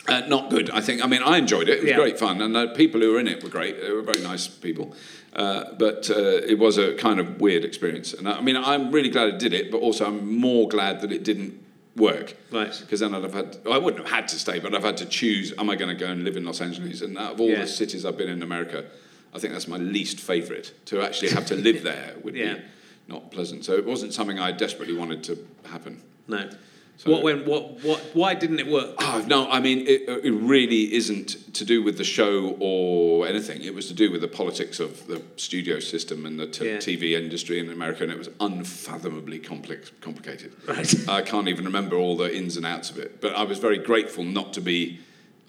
Uh, 0.07 0.19
not 0.27 0.49
good, 0.49 0.69
I 0.71 0.81
think. 0.81 1.03
I 1.03 1.07
mean, 1.07 1.23
I 1.23 1.37
enjoyed 1.37 1.69
it. 1.69 1.77
It 1.77 1.81
was 1.81 1.89
Yeah. 1.91 1.95
great 1.95 2.19
fun, 2.19 2.41
and 2.41 2.53
the 2.53 2.67
people 2.69 2.99
who 2.99 3.11
were 3.13 3.19
in 3.19 3.27
it 3.27 3.41
were 3.43 3.49
great. 3.49 3.81
They 3.81 3.91
were 3.91 4.01
very 4.01 4.21
nice 4.21 4.47
people. 4.47 4.95
Uh, 5.33 5.73
but 5.79 6.09
uh, 6.09 6.13
it 6.45 6.59
was 6.59 6.77
a 6.77 6.93
kind 6.95 7.19
of 7.19 7.39
weird 7.41 7.63
experience. 7.63 8.13
And 8.13 8.27
I, 8.27 8.33
I 8.33 8.41
mean, 8.41 8.57
I'm 8.57 8.91
really 8.91 9.09
glad 9.09 9.33
I 9.33 9.37
did 9.37 9.53
it, 9.53 9.71
but 9.71 9.77
also 9.79 10.05
I'm 10.05 10.37
more 10.37 10.67
glad 10.67 11.01
that 11.01 11.11
it 11.11 11.23
didn't 11.23 11.59
work. 11.95 12.35
Right. 12.51 12.75
Because 12.81 12.99
then 12.99 13.15
I'd 13.15 13.23
have 13.23 13.33
had, 13.33 13.57
I 13.69 13.77
wouldn't 13.77 14.03
have 14.03 14.11
had 14.13 14.27
to 14.29 14.39
stay, 14.39 14.59
but 14.59 14.75
I've 14.75 14.83
had 14.83 14.97
to 14.97 15.05
choose, 15.05 15.53
am 15.57 15.69
I 15.69 15.75
going 15.75 15.89
to 15.95 15.99
go 15.99 16.11
and 16.11 16.23
live 16.23 16.37
in 16.37 16.43
Los 16.45 16.59
Angeles? 16.61 17.01
And 17.01 17.17
out 17.17 17.33
of 17.33 17.41
all 17.41 17.49
Yeah. 17.49 17.61
the 17.61 17.67
cities 17.67 18.05
I've 18.05 18.17
been 18.17 18.29
in 18.29 18.43
America, 18.43 18.85
I 19.33 19.39
think 19.39 19.53
that's 19.53 19.67
my 19.67 19.77
least 19.77 20.19
favourite. 20.19 20.71
To 20.87 21.01
actually 21.01 21.29
have 21.29 21.45
to 21.47 21.55
live 21.55 21.81
there 21.83 22.13
would 22.23 22.35
Yeah. 22.35 22.55
be 22.55 22.61
not 23.07 23.31
pleasant. 23.31 23.65
So 23.65 23.73
it 23.73 23.85
wasn't 23.85 24.13
something 24.13 24.37
I 24.39 24.51
desperately 24.51 24.95
wanted 24.95 25.23
to 25.23 25.37
happen. 25.65 26.01
No. 26.27 26.49
So- 26.97 27.11
what 27.11 27.23
went? 27.23 27.45
What? 27.45 27.83
What? 27.83 27.99
Why 28.13 28.33
didn't 28.33 28.59
it 28.59 28.67
work? 28.67 28.95
Oh, 28.99 29.23
no, 29.27 29.49
I 29.49 29.59
mean, 29.59 29.79
it, 29.87 30.03
it 30.23 30.31
really 30.31 30.93
isn't 30.93 31.53
to 31.55 31.65
do 31.65 31.83
with 31.83 31.97
the 31.97 32.03
show 32.03 32.55
or 32.59 33.27
anything. 33.27 33.61
It 33.63 33.73
was 33.75 33.87
to 33.89 33.93
do 33.93 34.09
with 34.11 34.21
the 34.21 34.27
politics 34.27 34.79
of 34.79 35.05
the 35.07 35.21
studio 35.35 35.79
system 35.79 36.25
and 36.25 36.39
the 36.39 36.47
t- 36.47 36.65
Yeah. 36.65 36.77
TV 36.77 37.13
industry 37.13 37.59
in 37.59 37.69
America, 37.69 38.03
and 38.03 38.11
it 38.11 38.17
was 38.17 38.29
unfathomably 38.39 39.39
complex, 39.39 39.91
complicated. 40.01 40.53
Right. 40.67 41.09
I 41.09 41.21
can't 41.23 41.47
even 41.47 41.65
remember 41.65 41.95
all 41.97 42.15
the 42.15 42.33
ins 42.35 42.57
and 42.57 42.65
outs 42.65 42.89
of 42.89 42.97
it, 42.99 43.19
but 43.21 43.35
I 43.35 43.43
was 43.43 43.59
very 43.59 43.77
grateful 43.79 44.23
not 44.23 44.53
to 44.53 44.61
be 44.61 44.99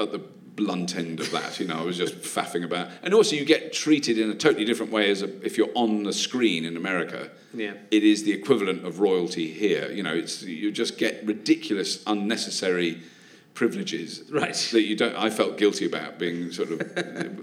at 0.00 0.10
the 0.12 0.20
blunt 0.56 0.96
end 0.96 1.20
of 1.20 1.30
that. 1.32 1.58
You 1.60 1.66
know, 1.66 1.76
I 1.78 1.82
was 1.82 1.96
just 1.96 2.14
faffing 2.20 2.64
about. 2.64 2.88
And 3.02 3.12
also, 3.14 3.34
you 3.36 3.44
get 3.44 3.72
treated 3.72 4.18
in 4.18 4.30
a 4.30 4.34
totally 4.34 4.64
different 4.64 4.92
way 4.92 5.10
as 5.10 5.22
a, 5.22 5.44
if 5.44 5.56
you're 5.58 5.70
on 5.74 6.04
the 6.04 6.12
screen 6.12 6.64
in 6.64 6.76
America 6.76 7.30
Yeah. 7.52 7.74
it 7.90 8.04
is 8.04 8.22
the 8.24 8.32
equivalent 8.32 8.86
of 8.86 9.00
royalty 9.00 9.48
here. 9.52 9.90
You 9.90 10.02
know, 10.02 10.14
it's 10.14 10.42
you 10.42 10.70
just 10.70 10.96
get 10.98 11.24
ridiculous, 11.26 12.02
unnecessary 12.06 13.00
privileges 13.54 14.24
Right. 14.30 14.54
that 14.72 14.82
you 14.82 14.96
don't. 14.96 15.14
I 15.16 15.30
felt 15.30 15.58
guilty 15.58 15.86
about 15.86 16.18
being 16.18 16.50
sort 16.52 16.70
of, 16.72 16.80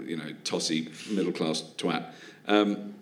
you 0.08 0.16
know, 0.16 0.32
tossy 0.44 0.88
middle 1.10 1.32
class 1.32 1.62
twat. 1.76 2.04
Um, 2.46 2.94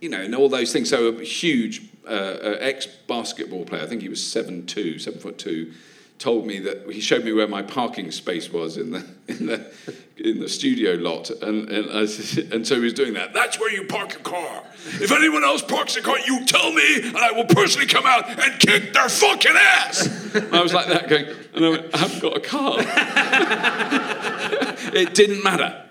you 0.00 0.08
know, 0.08 0.20
and 0.20 0.34
all 0.34 0.48
those 0.48 0.72
things. 0.72 0.90
So 0.90 1.08
a 1.08 1.24
huge 1.24 1.82
uh, 2.06 2.10
uh, 2.10 2.56
ex 2.60 2.86
basketball 3.08 3.64
player, 3.64 3.82
I 3.82 3.86
think 3.86 4.02
he 4.02 4.08
was 4.08 4.24
seven 4.24 4.66
two, 4.66 4.98
seven 4.98 5.18
foot 5.20 5.38
two, 5.38 5.72
told 6.18 6.46
me 6.46 6.58
that 6.60 6.90
he 6.90 7.00
showed 7.00 7.24
me 7.24 7.32
where 7.32 7.48
my 7.48 7.62
parking 7.62 8.10
space 8.10 8.50
was 8.50 8.76
in 8.76 8.90
the 8.90 9.06
in 9.28 9.46
the 9.46 9.70
in 10.16 10.40
the 10.40 10.48
studio 10.48 10.94
lot, 10.94 11.30
and 11.30 11.68
and, 11.68 11.90
I, 11.90 12.00
and 12.54 12.66
so 12.66 12.76
he 12.76 12.80
was 12.80 12.94
doing 12.94 13.14
that. 13.14 13.34
That's 13.34 13.60
where 13.60 13.72
you 13.72 13.86
park 13.86 14.12
your 14.12 14.22
car. 14.22 14.62
If 15.00 15.12
anyone 15.12 15.44
else 15.44 15.62
parks 15.62 15.96
a 15.96 16.02
car, 16.02 16.16
you 16.26 16.44
tell 16.46 16.72
me, 16.72 17.02
and 17.02 17.16
I 17.16 17.32
will 17.32 17.44
personally 17.44 17.86
come 17.86 18.06
out 18.06 18.28
and 18.28 18.60
kick 18.60 18.92
their 18.92 19.08
fucking 19.08 19.56
ass. 19.56 20.08
I 20.52 20.62
was 20.62 20.72
like 20.72 20.86
that, 20.88 21.08
going, 21.08 21.26
and 21.54 21.64
I 21.64 21.68
went, 21.68 21.94
I 21.94 21.98
haven't 21.98 22.20
got 22.20 22.36
a 22.36 22.40
car. 22.40 22.76
it 24.94 25.14
didn't 25.14 25.42
matter 25.42 25.82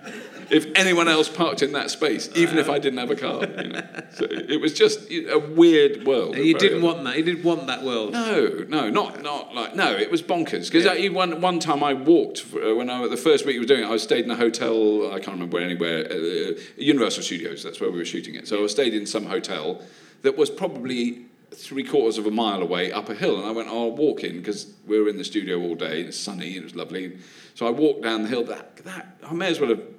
if 0.51 0.67
anyone 0.76 1.07
else 1.07 1.30
parked 1.30 1.61
in 1.61 1.72
that 1.73 1.89
space, 1.91 2.30
even 2.35 2.57
if 2.57 2.69
I 2.69 2.80
didn't 2.80 2.99
have 2.99 3.11
a 3.11 3.15
car. 3.15 3.45
You 3.45 3.69
know? 3.69 3.81
So 4.15 4.26
it 4.30 4.61
was 4.61 4.73
just 4.73 5.11
a 5.11 5.38
weird 5.38 6.05
world. 6.05 6.35
And 6.35 6.45
You 6.45 6.53
didn't 6.53 6.81
want 6.81 7.03
that. 7.03 7.17
You 7.17 7.23
didn't 7.23 7.43
want 7.43 7.67
that 7.67 7.84
world. 7.84 8.13
no, 8.13 8.65
no, 8.67 8.89
not 8.89 9.22
not 9.23 9.53
like 9.53 9.76
no. 9.76 9.91
It 9.91 10.09
was 10.09 10.22
bonkers 10.22 10.72
because 10.72 10.85
one 11.11 11.41
one 11.41 11.59
time 11.59 11.84
I 11.84 11.93
walked 11.93 12.45
uh, 12.53 12.76
when 12.76 12.89
I 12.89 13.07
the 13.07 13.17
first 13.17 13.45
week 13.45 13.55
we 13.55 13.59
were 13.59 13.65
doing 13.65 13.84
it. 13.84 13.89
I 13.89 13.97
stayed 13.97 14.23
in 14.26 14.31
a 14.31 14.35
hotel. 14.35 15.11
I 15.11 15.19
can't 15.19 15.35
remember 15.38 15.57
where 15.57 15.65
anywhere. 15.65 16.05
Uh, 16.09 16.59
Universal 16.77 17.23
Studios. 17.23 17.63
That's 17.63 17.81
where 17.81 17.91
we 17.91 17.97
were 17.97 18.05
shooting 18.05 18.35
it. 18.35 18.47
So 18.47 18.63
I 18.63 18.67
stayed 18.67 18.93
in 18.93 19.05
some 19.05 19.26
hotel 19.26 19.81
that 20.22 20.38
was 20.38 20.49
probably 20.49 21.26
three 21.51 21.84
quarters 21.84 22.17
of 22.17 22.26
a 22.26 22.31
mile 22.31 22.61
away 22.61 22.91
up 22.91 23.09
a 23.09 23.15
hill, 23.15 23.38
and 23.38 23.45
I 23.47 23.51
went, 23.51 23.69
oh, 23.69 23.85
I'll 23.89 23.95
walk 23.95 24.23
in 24.23 24.38
because 24.38 24.73
we 24.85 24.99
were 24.99 25.07
in 25.07 25.17
the 25.17 25.23
studio 25.23 25.59
all 25.61 25.76
day. 25.76 25.99
and 25.99 26.09
It's 26.09 26.17
sunny 26.19 26.49
and 26.55 26.57
it 26.57 26.63
was 26.63 26.76
lovely. 26.76 27.17
So 27.53 27.65
I 27.67 27.69
walked 27.69 28.03
down 28.03 28.23
the 28.23 28.30
hill. 28.30 28.43
That 28.43 28.77
that 28.77 29.17
I 29.26 29.34
may 29.34 29.47
as 29.47 29.59
well 29.59 29.69
have 29.69 29.94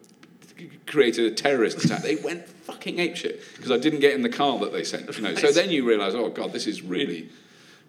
created 0.87 1.33
a 1.33 1.35
terrorist 1.35 1.85
attack. 1.85 2.03
They 2.03 2.17
went 2.17 2.49
fucking 2.49 2.97
apeshit 2.97 3.41
because 3.57 3.71
I 3.71 3.79
didn't 3.79 4.01
get 4.01 4.15
in 4.15 4.23
the 4.23 4.29
car 4.29 4.59
that 4.61 4.73
they 4.73 4.85
sent. 4.85 5.15
You 5.17 5.23
know, 5.23 5.35
so 5.35 5.53
then 5.53 5.71
you 5.71 5.87
realise, 5.87 6.15
oh 6.15 6.29
god, 6.29 6.53
this 6.53 6.67
is 6.67 6.83
really 6.83 7.29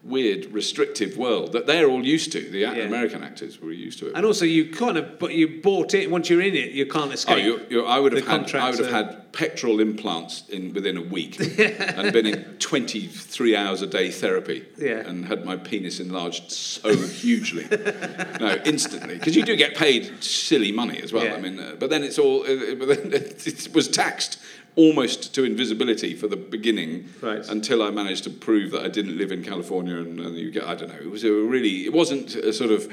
weird, 0.04 0.46
restrictive 0.54 1.18
world 1.18 1.52
that 1.52 1.68
they're 1.68 1.88
all 1.90 2.06
used 2.06 2.32
to. 2.32 2.40
The 2.40 2.60
Yeah. 2.60 2.74
American 2.76 3.24
actors 3.24 3.60
were 3.62 3.72
used 3.74 4.00
to 4.00 4.08
it. 4.08 4.14
And 4.16 4.26
also, 4.26 4.46
you 4.46 4.70
kind 4.72 4.98
of, 4.98 5.20
but 5.20 5.34
you 5.34 5.60
bought 5.62 5.94
it. 5.94 6.10
Once 6.10 6.30
you're 6.30 6.42
in 6.42 6.56
it, 6.56 6.72
you 6.72 6.86
can't 6.86 7.10
Oh, 7.10 7.14
escape. 7.14 7.44
you 7.44 7.62
you 7.70 7.84
I 7.86 8.00
would 8.00 8.14
have 8.14 8.26
had 8.28 8.56
I 8.56 8.70
would 8.70 8.80
have 8.80 8.88
are- 8.88 9.04
had 9.04 9.34
petrol 9.34 9.80
implants 9.82 10.44
in 10.50 10.74
within 10.74 10.98
a 10.98 11.02
week 11.02 11.38
and 11.60 12.12
been 12.14 12.26
in 12.26 12.44
23 12.60 13.56
hours 13.56 13.82
a 13.82 13.88
day 13.88 14.10
therapy 14.10 14.64
Yeah. 14.78 15.08
and 15.08 15.26
had 15.26 15.46
my 15.46 15.58
penis 15.58 16.00
enlarged 16.00 16.52
so 16.52 16.96
hugely. 16.96 17.66
no, 18.40 18.58
instantly 18.66 19.16
because 19.18 19.36
you 19.36 19.44
do 19.44 19.56
get 19.56 19.76
paid 19.76 20.24
silly 20.24 20.72
money 20.72 21.00
as 21.04 21.12
well. 21.12 21.26
Yeah. 21.26 21.36
I 21.36 21.42
mean, 21.42 21.60
uh, 21.60 21.76
but 21.78 21.90
then 21.90 22.04
it's 22.04 22.18
all 22.18 22.44
uh, 22.44 22.76
but 22.76 22.88
then 22.88 23.12
it 23.14 23.70
was 23.74 23.88
taxed 23.90 24.40
almost 24.78 25.34
to 25.36 25.44
invisibility 25.44 26.16
for 26.16 26.28
the 26.28 26.38
beginning 26.38 27.10
Right. 27.22 27.46
until 27.50 27.82
I 27.84 27.90
managed 27.90 28.24
to 28.26 28.30
prove 28.30 28.72
that 28.72 28.84
I 28.84 28.88
didn't 28.88 29.18
live 29.18 29.32
in 29.34 29.44
California 29.44 29.98
and, 29.98 30.20
and 30.20 30.38
you 30.38 30.52
get 30.52 30.64
I 30.64 30.76
don't 30.76 30.90
know 30.90 31.00
it 31.02 31.12
was 31.12 31.24
a 31.26 31.32
really 31.32 31.86
it 31.86 31.92
wasn't 31.92 32.36
a 32.36 32.54
sort 32.54 32.72
of 32.72 32.88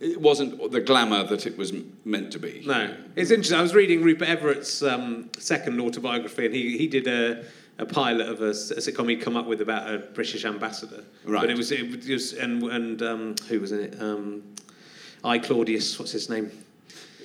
it 0.00 0.20
wasn't 0.20 0.70
the 0.70 0.80
glamour 0.80 1.24
that 1.24 1.46
it 1.46 1.56
was 1.56 1.72
meant 2.04 2.30
to 2.32 2.38
be. 2.38 2.62
No, 2.66 2.94
it's 3.16 3.30
interesting. 3.30 3.58
I 3.58 3.62
was 3.62 3.74
reading 3.74 4.02
Rupert 4.02 4.28
Everett's 4.28 4.82
um, 4.82 5.30
second 5.38 5.80
autobiography, 5.80 6.44
and 6.46 6.54
he, 6.54 6.76
he 6.76 6.88
did 6.88 7.06
a, 7.06 7.44
a 7.78 7.86
pilot 7.86 8.28
of 8.28 8.42
a 8.42 8.50
sitcom 8.50 9.08
he'd 9.08 9.22
come 9.22 9.36
up 9.36 9.46
with 9.46 9.60
about 9.62 9.88
a 9.94 9.98
British 9.98 10.44
ambassador. 10.44 11.04
Right. 11.24 11.40
But 11.42 11.50
it 11.50 11.56
was 11.56 11.72
it 11.72 12.06
was 12.06 12.34
and 12.34 12.62
and 12.64 13.02
um, 13.02 13.34
who 13.48 13.60
was 13.60 13.72
in 13.72 13.80
it? 13.80 14.02
Um, 14.02 14.42
I 15.22 15.38
Claudius, 15.38 15.98
what's 15.98 16.12
his 16.12 16.28
name? 16.28 16.50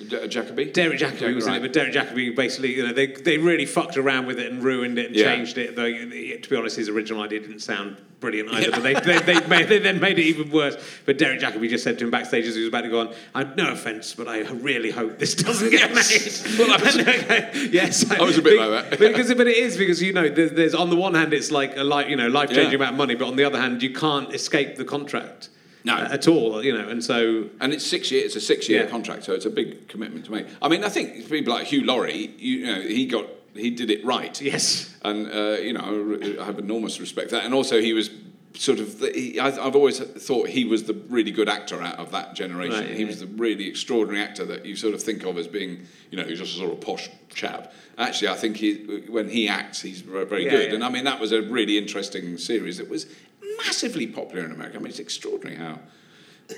D- 0.08 0.16
uh, 0.16 0.20
Jacobi? 0.26 0.72
Derek 0.72 0.98
Jacobi 0.98 1.34
was 1.34 1.46
in 1.46 1.54
it, 1.54 1.60
but 1.60 1.72
Derek 1.72 1.92
Jacobi 1.92 2.34
basically, 2.34 2.74
you 2.74 2.86
know, 2.86 2.92
they, 2.92 3.06
they 3.08 3.38
really 3.38 3.66
fucked 3.66 3.96
around 3.96 4.26
with 4.26 4.38
it 4.38 4.50
and 4.50 4.62
ruined 4.62 4.98
it 4.98 5.06
and 5.06 5.16
Yeah. 5.16 5.34
changed 5.34 5.58
it. 5.58 5.76
Though, 5.76 5.90
to 5.90 6.48
be 6.50 6.56
honest, 6.56 6.76
his 6.76 6.88
original 6.88 7.22
idea 7.22 7.40
didn't 7.40 7.60
sound 7.60 7.96
brilliant 8.20 8.50
either, 8.52 8.70
but 8.70 8.82
they, 8.82 8.92
they, 8.94 9.18
they, 9.20 9.46
made, 9.46 9.68
they 9.68 9.78
then 9.78 9.98
made 9.98 10.18
it 10.18 10.24
even 10.24 10.50
worse. 10.50 10.76
But 11.06 11.16
Derek 11.16 11.40
Jacobi 11.40 11.68
just 11.70 11.84
said 11.84 11.98
to 12.00 12.04
him 12.04 12.10
backstage 12.10 12.44
as 12.46 12.54
he 12.54 12.60
was 12.60 12.68
about 12.68 12.82
to 12.82 12.88
go 12.90 13.00
on, 13.00 13.14
I, 13.34 13.44
no 13.44 13.72
offence, 13.72 14.14
but 14.14 14.28
I 14.28 14.40
really 14.42 14.90
hope 14.90 15.18
this 15.18 15.34
doesn't 15.34 15.70
get 15.70 15.94
made. 15.94 16.00
Well, 16.58 16.70
I 16.72 16.82
was- 16.82 16.96
yes. 17.72 18.10
I 18.20 18.22
was 18.22 18.36
a 18.38 18.42
bit 18.42 18.58
like 18.58 18.90
that. 18.90 18.98
because, 18.98 19.32
but 19.34 19.46
it 19.46 19.56
is, 19.56 19.76
because, 19.78 20.02
you 20.02 20.12
know, 20.12 20.28
there's, 20.28 20.52
there's 20.52 20.74
on 20.74 20.90
the 20.90 20.96
one 20.96 21.14
hand, 21.14 21.32
it's 21.32 21.50
like 21.50 21.76
a 21.76 21.84
li- 21.84 22.08
you 22.10 22.16
know, 22.16 22.28
life-changing 22.28 22.70
Yeah. 22.72 22.76
amount 22.76 22.92
of 22.92 22.98
money, 22.98 23.14
but 23.14 23.26
on 23.28 23.36
the 23.36 23.44
other 23.44 23.58
hand, 23.60 23.82
you 23.82 23.92
can't 23.94 24.32
escape 24.34 24.76
the 24.76 24.84
contract. 24.84 25.48
No. 25.84 25.94
uh, 25.94 26.08
At 26.12 26.28
all, 26.28 26.62
you 26.64 26.72
know, 26.76 26.88
and 26.88 27.02
so 27.02 27.48
And 27.60 27.72
it's 27.72 27.86
six 27.86 28.10
years. 28.10 28.26
It's 28.26 28.36
a 28.36 28.40
six-year 28.46 28.84
Yeah. 28.84 28.90
contract, 28.90 29.24
so 29.24 29.32
it's 29.32 29.46
a 29.46 29.50
big 29.50 29.88
commitment 29.88 30.24
to 30.26 30.32
make. 30.32 30.46
I 30.62 30.68
mean, 30.68 30.84
I 30.84 30.88
think 30.88 31.28
people 31.28 31.52
like 31.54 31.66
Hugh 31.66 31.84
Laurie, 31.84 32.30
you, 32.38 32.66
know, 32.66 32.80
he 32.82 33.06
got 33.06 33.26
he 33.54 33.70
did 33.70 33.90
it 33.90 34.04
right. 34.04 34.40
yes, 34.40 34.94
And 35.02 35.26
uh, 35.32 35.56
you 35.60 35.72
know, 35.72 36.38
I 36.40 36.44
have 36.44 36.58
enormous 36.58 37.00
respect 37.00 37.30
for 37.30 37.36
that. 37.36 37.44
And 37.44 37.52
also, 37.54 37.80
he 37.80 37.92
was 37.92 38.10
sort 38.54 38.78
of. 38.78 39.00
The, 39.00 39.10
he, 39.12 39.40
I, 39.40 39.48
I've 39.48 39.74
always 39.74 39.98
thought 39.98 40.48
he 40.48 40.64
was 40.64 40.84
the 40.84 40.94
really 41.08 41.32
good 41.32 41.48
actor 41.48 41.82
out 41.82 41.98
of 41.98 42.12
that 42.12 42.34
generation. 42.34 42.78
Right, 42.78 42.88
yeah, 42.90 42.94
he 42.94 43.04
was 43.04 43.18
the 43.20 43.26
really 43.26 43.66
extraordinary 43.66 44.22
actor 44.24 44.44
that 44.46 44.66
you 44.66 44.76
sort 44.76 44.94
of 44.94 45.02
think 45.02 45.24
of 45.24 45.36
as 45.36 45.48
being, 45.48 45.86
you 46.10 46.16
know, 46.18 46.24
he's 46.24 46.38
just 46.38 46.54
a 46.54 46.58
sort 46.58 46.72
of 46.72 46.80
posh 46.80 47.08
chap. 47.30 47.72
Actually, 47.98 48.28
I 48.28 48.34
think 48.36 48.56
he, 48.56 48.74
when 49.08 49.28
he 49.28 49.48
acts, 49.48 49.82
he's 49.82 50.00
very 50.02 50.24
very 50.26 50.44
Yeah, 50.44 50.50
good. 50.52 50.68
yeah. 50.68 50.74
And 50.76 50.84
I 50.84 50.88
mean, 50.90 51.04
that 51.04 51.18
was 51.20 51.32
a 51.32 51.42
really 51.42 51.76
interesting 51.76 52.38
series. 52.38 52.78
It 52.78 52.88
was 52.88 53.06
massively 53.58 54.06
popular 54.06 54.44
in 54.44 54.52
America. 54.52 54.76
I 54.76 54.78
mean, 54.80 54.88
it's 54.88 54.98
extraordinary 54.98 55.56
how. 55.56 55.78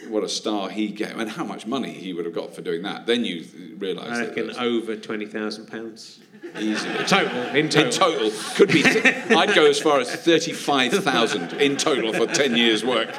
What 0.09 0.24
a 0.24 0.28
star 0.28 0.70
he 0.70 0.89
gave, 0.89 1.19
and 1.19 1.28
how 1.28 1.44
much 1.44 1.66
money 1.66 1.93
he 1.93 2.14
would 2.14 2.24
have 2.24 2.35
got 2.35 2.55
for 2.55 2.62
doing 2.62 2.81
that. 2.85 3.05
Then 3.05 3.27
you 3.27 3.44
realise 3.77 4.09
I 4.09 4.24
reckon 4.27 4.51
over 4.56 4.97
twenty 4.97 5.27
thousand 5.27 5.66
pounds 5.66 6.19
easily 6.59 6.94
total. 7.05 7.36
In 7.55 7.69
total. 7.69 7.85
in 7.85 7.90
total 7.90 8.31
could 8.55 8.73
be. 8.73 8.82
I'd 8.86 9.55
go 9.55 9.66
as 9.66 9.78
far 9.78 10.01
as 10.01 10.10
thirty-five 10.10 10.93
thousand 11.05 11.52
in 11.60 11.77
total 11.77 12.14
for 12.14 12.27
ten 12.27 12.56
years' 12.56 12.82
work. 12.82 13.14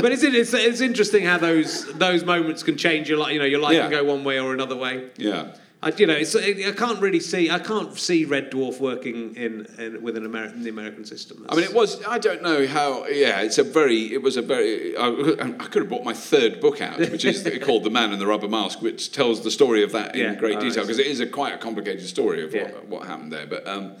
But 0.00 0.12
isn't 0.12 0.34
it, 0.34 0.38
it's, 0.38 0.52
it's 0.52 0.80
interesting 0.80 1.24
how 1.24 1.38
those 1.38 1.86
those 1.94 2.24
moments 2.24 2.64
can 2.64 2.76
change 2.76 3.08
your 3.08 3.18
life. 3.18 3.32
You 3.34 3.38
know, 3.38 3.44
your 3.44 3.60
life 3.60 3.74
Yeah. 3.74 3.82
can 3.82 3.90
go 3.92 4.04
one 4.04 4.24
way 4.24 4.40
or 4.40 4.52
another 4.52 4.76
way. 4.76 5.10
Yeah. 5.16 5.54
I, 5.86 5.92
you 5.96 6.06
know, 6.08 6.14
it's, 6.14 6.34
I 6.34 6.72
can't 6.72 7.00
really 7.00 7.20
see. 7.20 7.48
I 7.48 7.60
can't 7.60 7.96
see 7.96 8.24
Red 8.24 8.50
Dwarf 8.50 8.80
working 8.80 9.36
in, 9.36 9.66
in 9.78 10.02
with 10.02 10.16
an 10.16 10.26
American 10.26 10.64
the 10.64 10.68
American 10.70 11.04
system. 11.04 11.46
I 11.48 11.54
mean, 11.54 11.62
it 11.62 11.72
was. 11.72 12.04
I 12.04 12.18
don't 12.18 12.42
know 12.42 12.66
how. 12.66 13.06
Yeah, 13.06 13.42
it's 13.42 13.58
a 13.58 13.62
very. 13.62 14.12
It 14.12 14.20
was 14.20 14.36
a 14.36 14.42
very. 14.42 14.96
I, 14.96 15.06
I 15.06 15.50
could 15.52 15.82
have 15.82 15.88
brought 15.88 16.02
my 16.02 16.12
third 16.12 16.60
book 16.60 16.80
out, 16.80 16.98
which 16.98 17.24
is 17.24 17.48
called 17.62 17.84
"The 17.84 17.90
Man 17.90 18.12
in 18.12 18.18
the 18.18 18.26
Rubber 18.26 18.48
Mask," 18.48 18.82
which 18.82 19.12
tells 19.12 19.44
the 19.44 19.50
story 19.52 19.84
of 19.84 19.92
that 19.92 20.16
in 20.16 20.22
Yeah, 20.22 20.34
great 20.34 20.56
oh, 20.56 20.60
detail 20.60 20.82
because 20.82 20.98
it 20.98 21.06
is 21.06 21.20
a 21.20 21.26
quite 21.26 21.54
a 21.54 21.58
complicated 21.58 22.08
story 22.08 22.42
of 22.42 22.52
Yeah. 22.52 22.64
what, 22.64 22.86
what 22.88 23.06
happened 23.06 23.32
there. 23.32 23.46
But 23.46 23.68
um, 23.68 23.92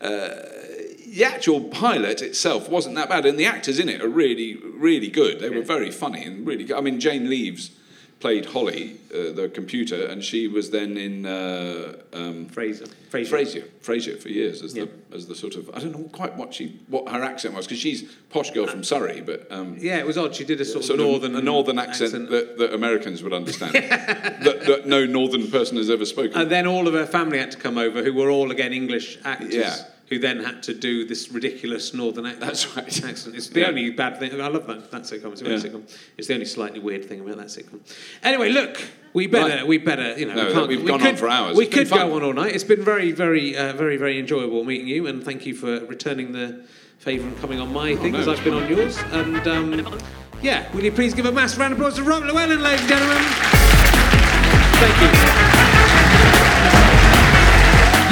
uh, 0.00 0.28
the 1.08 1.24
actual 1.24 1.60
pilot 1.62 2.22
itself 2.22 2.68
wasn't 2.68 2.94
that 2.94 3.08
bad, 3.08 3.26
and 3.26 3.36
the 3.36 3.46
actors 3.46 3.80
in 3.80 3.88
it 3.88 4.00
are 4.00 4.08
really, 4.08 4.58
really 4.62 5.08
good. 5.08 5.40
They 5.40 5.50
were 5.50 5.62
very 5.62 5.90
funny 5.90 6.22
and 6.24 6.46
really. 6.46 6.62
good. 6.62 6.76
I 6.76 6.80
mean, 6.82 7.00
Jane 7.00 7.28
Leeves 7.28 7.72
played 8.22 8.46
Holly, 8.46 8.96
uh, 9.12 9.32
the 9.32 9.50
computer, 9.52 10.06
and 10.06 10.22
she 10.22 10.46
was 10.46 10.70
then 10.70 10.96
in. 10.96 11.26
Uh, 11.26 11.96
um, 12.12 12.46
Frasier. 12.48 12.88
Fraser. 13.10 13.36
Frasier, 13.36 13.64
Frasier 13.82 14.22
for 14.22 14.28
years 14.28 14.62
as 14.62 14.74
Yeah. 14.74 14.84
the 15.10 15.16
as 15.16 15.26
the 15.26 15.34
sort 15.34 15.56
of 15.56 15.68
I 15.74 15.80
don't 15.80 15.92
know 15.92 16.08
quite 16.12 16.36
what 16.36 16.54
she 16.54 16.64
what 16.88 17.08
her 17.08 17.22
accent 17.22 17.54
was 17.54 17.66
because 17.66 17.80
she's 17.80 18.00
posh 18.30 18.50
girl 18.52 18.66
from 18.68 18.84
Surrey, 18.84 19.20
but 19.20 19.50
um, 19.50 19.76
Yeah, 19.80 19.98
it 19.98 20.06
was 20.06 20.16
odd. 20.16 20.34
She 20.36 20.44
did 20.44 20.60
a 20.60 20.64
sort, 20.64 20.84
sort 20.84 21.00
of 21.00 21.06
northern 21.06 21.34
a 21.34 21.42
northern 21.42 21.78
accent, 21.78 22.30
That, 22.30 22.58
that 22.58 22.72
Americans 22.72 23.22
would 23.24 23.32
understand 23.32 23.74
that, 24.46 24.64
that 24.68 24.86
no 24.86 25.04
northern 25.04 25.50
person 25.50 25.76
has 25.78 25.90
ever 25.90 26.04
spoken. 26.06 26.40
And 26.40 26.48
then 26.50 26.66
all 26.66 26.86
of 26.86 26.94
her 26.94 27.06
family 27.06 27.38
had 27.38 27.50
to 27.50 27.58
come 27.58 27.76
over, 27.76 28.02
who 28.04 28.14
were 28.14 28.30
all 28.30 28.50
again 28.52 28.72
English 28.72 29.18
actors, 29.24 29.54
Yeah. 29.54 29.76
Who 30.12 30.18
then 30.18 30.44
had 30.44 30.62
to 30.62 30.74
do 30.74 31.06
this 31.06 31.30
ridiculous 31.32 31.94
northern 31.94 32.26
accent. 32.26 32.40
That's 32.44 32.76
right. 32.76 33.04
Accent. 33.04 33.34
It's 33.34 33.48
the 33.48 33.60
Yeah. 33.60 33.68
only 33.68 33.90
bad 33.90 34.18
thing. 34.18 34.38
I 34.40 34.48
love 34.48 34.66
that, 34.66 34.90
that 34.90 35.02
sitcom. 35.02 35.32
It's 35.32 35.40
Yeah. 35.40 35.48
sitcom. 35.56 35.82
It's 36.18 36.28
the 36.28 36.34
only 36.34 36.44
slightly 36.46 36.80
weird 36.80 37.06
thing 37.06 37.20
about 37.20 37.38
that 37.38 37.46
sitcom. 37.46 37.80
Anyway, 38.22 38.50
look, 38.50 38.78
we 39.14 39.26
better, 39.26 39.56
Right. 39.56 39.66
we 39.66 39.78
better, 39.78 40.14
you 40.18 40.26
know, 40.26 40.34
No, 40.34 40.46
we 40.46 40.52
can't, 40.52 40.68
we've 40.68 40.82
we 40.82 40.88
gone 40.88 40.98
could, 41.00 41.08
on 41.08 41.16
for 41.16 41.28
hours. 41.30 41.56
We 41.56 41.64
It's 41.64 41.74
could 41.74 41.88
go 41.88 42.14
on 42.14 42.22
all 42.22 42.34
night. 42.34 42.54
It's 42.54 42.62
been 42.64 42.84
very, 42.84 43.10
very, 43.12 43.56
uh, 43.56 43.72
very, 43.72 43.96
very 43.96 44.18
enjoyable 44.18 44.64
meeting 44.64 44.86
you, 44.86 45.06
and 45.06 45.24
thank 45.24 45.46
you 45.46 45.54
for 45.54 45.80
returning 45.86 46.32
the 46.32 46.60
favour 46.98 47.26
and 47.26 47.40
coming 47.40 47.58
on 47.58 47.72
my 47.72 47.96
thing 47.96 48.14
Oh, 48.14 48.18
no, 48.18 48.20
as 48.20 48.28
I've 48.28 48.44
been 48.44 48.54
on 48.54 48.68
yours. 48.68 48.98
And 49.12 49.46
um, 49.48 49.98
yeah, 50.42 50.70
will 50.74 50.84
you 50.84 50.92
please 50.92 51.14
give 51.14 51.24
a 51.24 51.32
massive 51.32 51.58
round 51.60 51.72
of 51.72 51.78
applause 51.78 51.96
to 51.96 52.02
Rob 52.02 52.24
Llewellyn, 52.24 52.60
ladies 52.62 52.80
and 52.80 52.88
gentlemen? 52.90 53.22
Thank 54.82 55.46
you. 55.46 55.51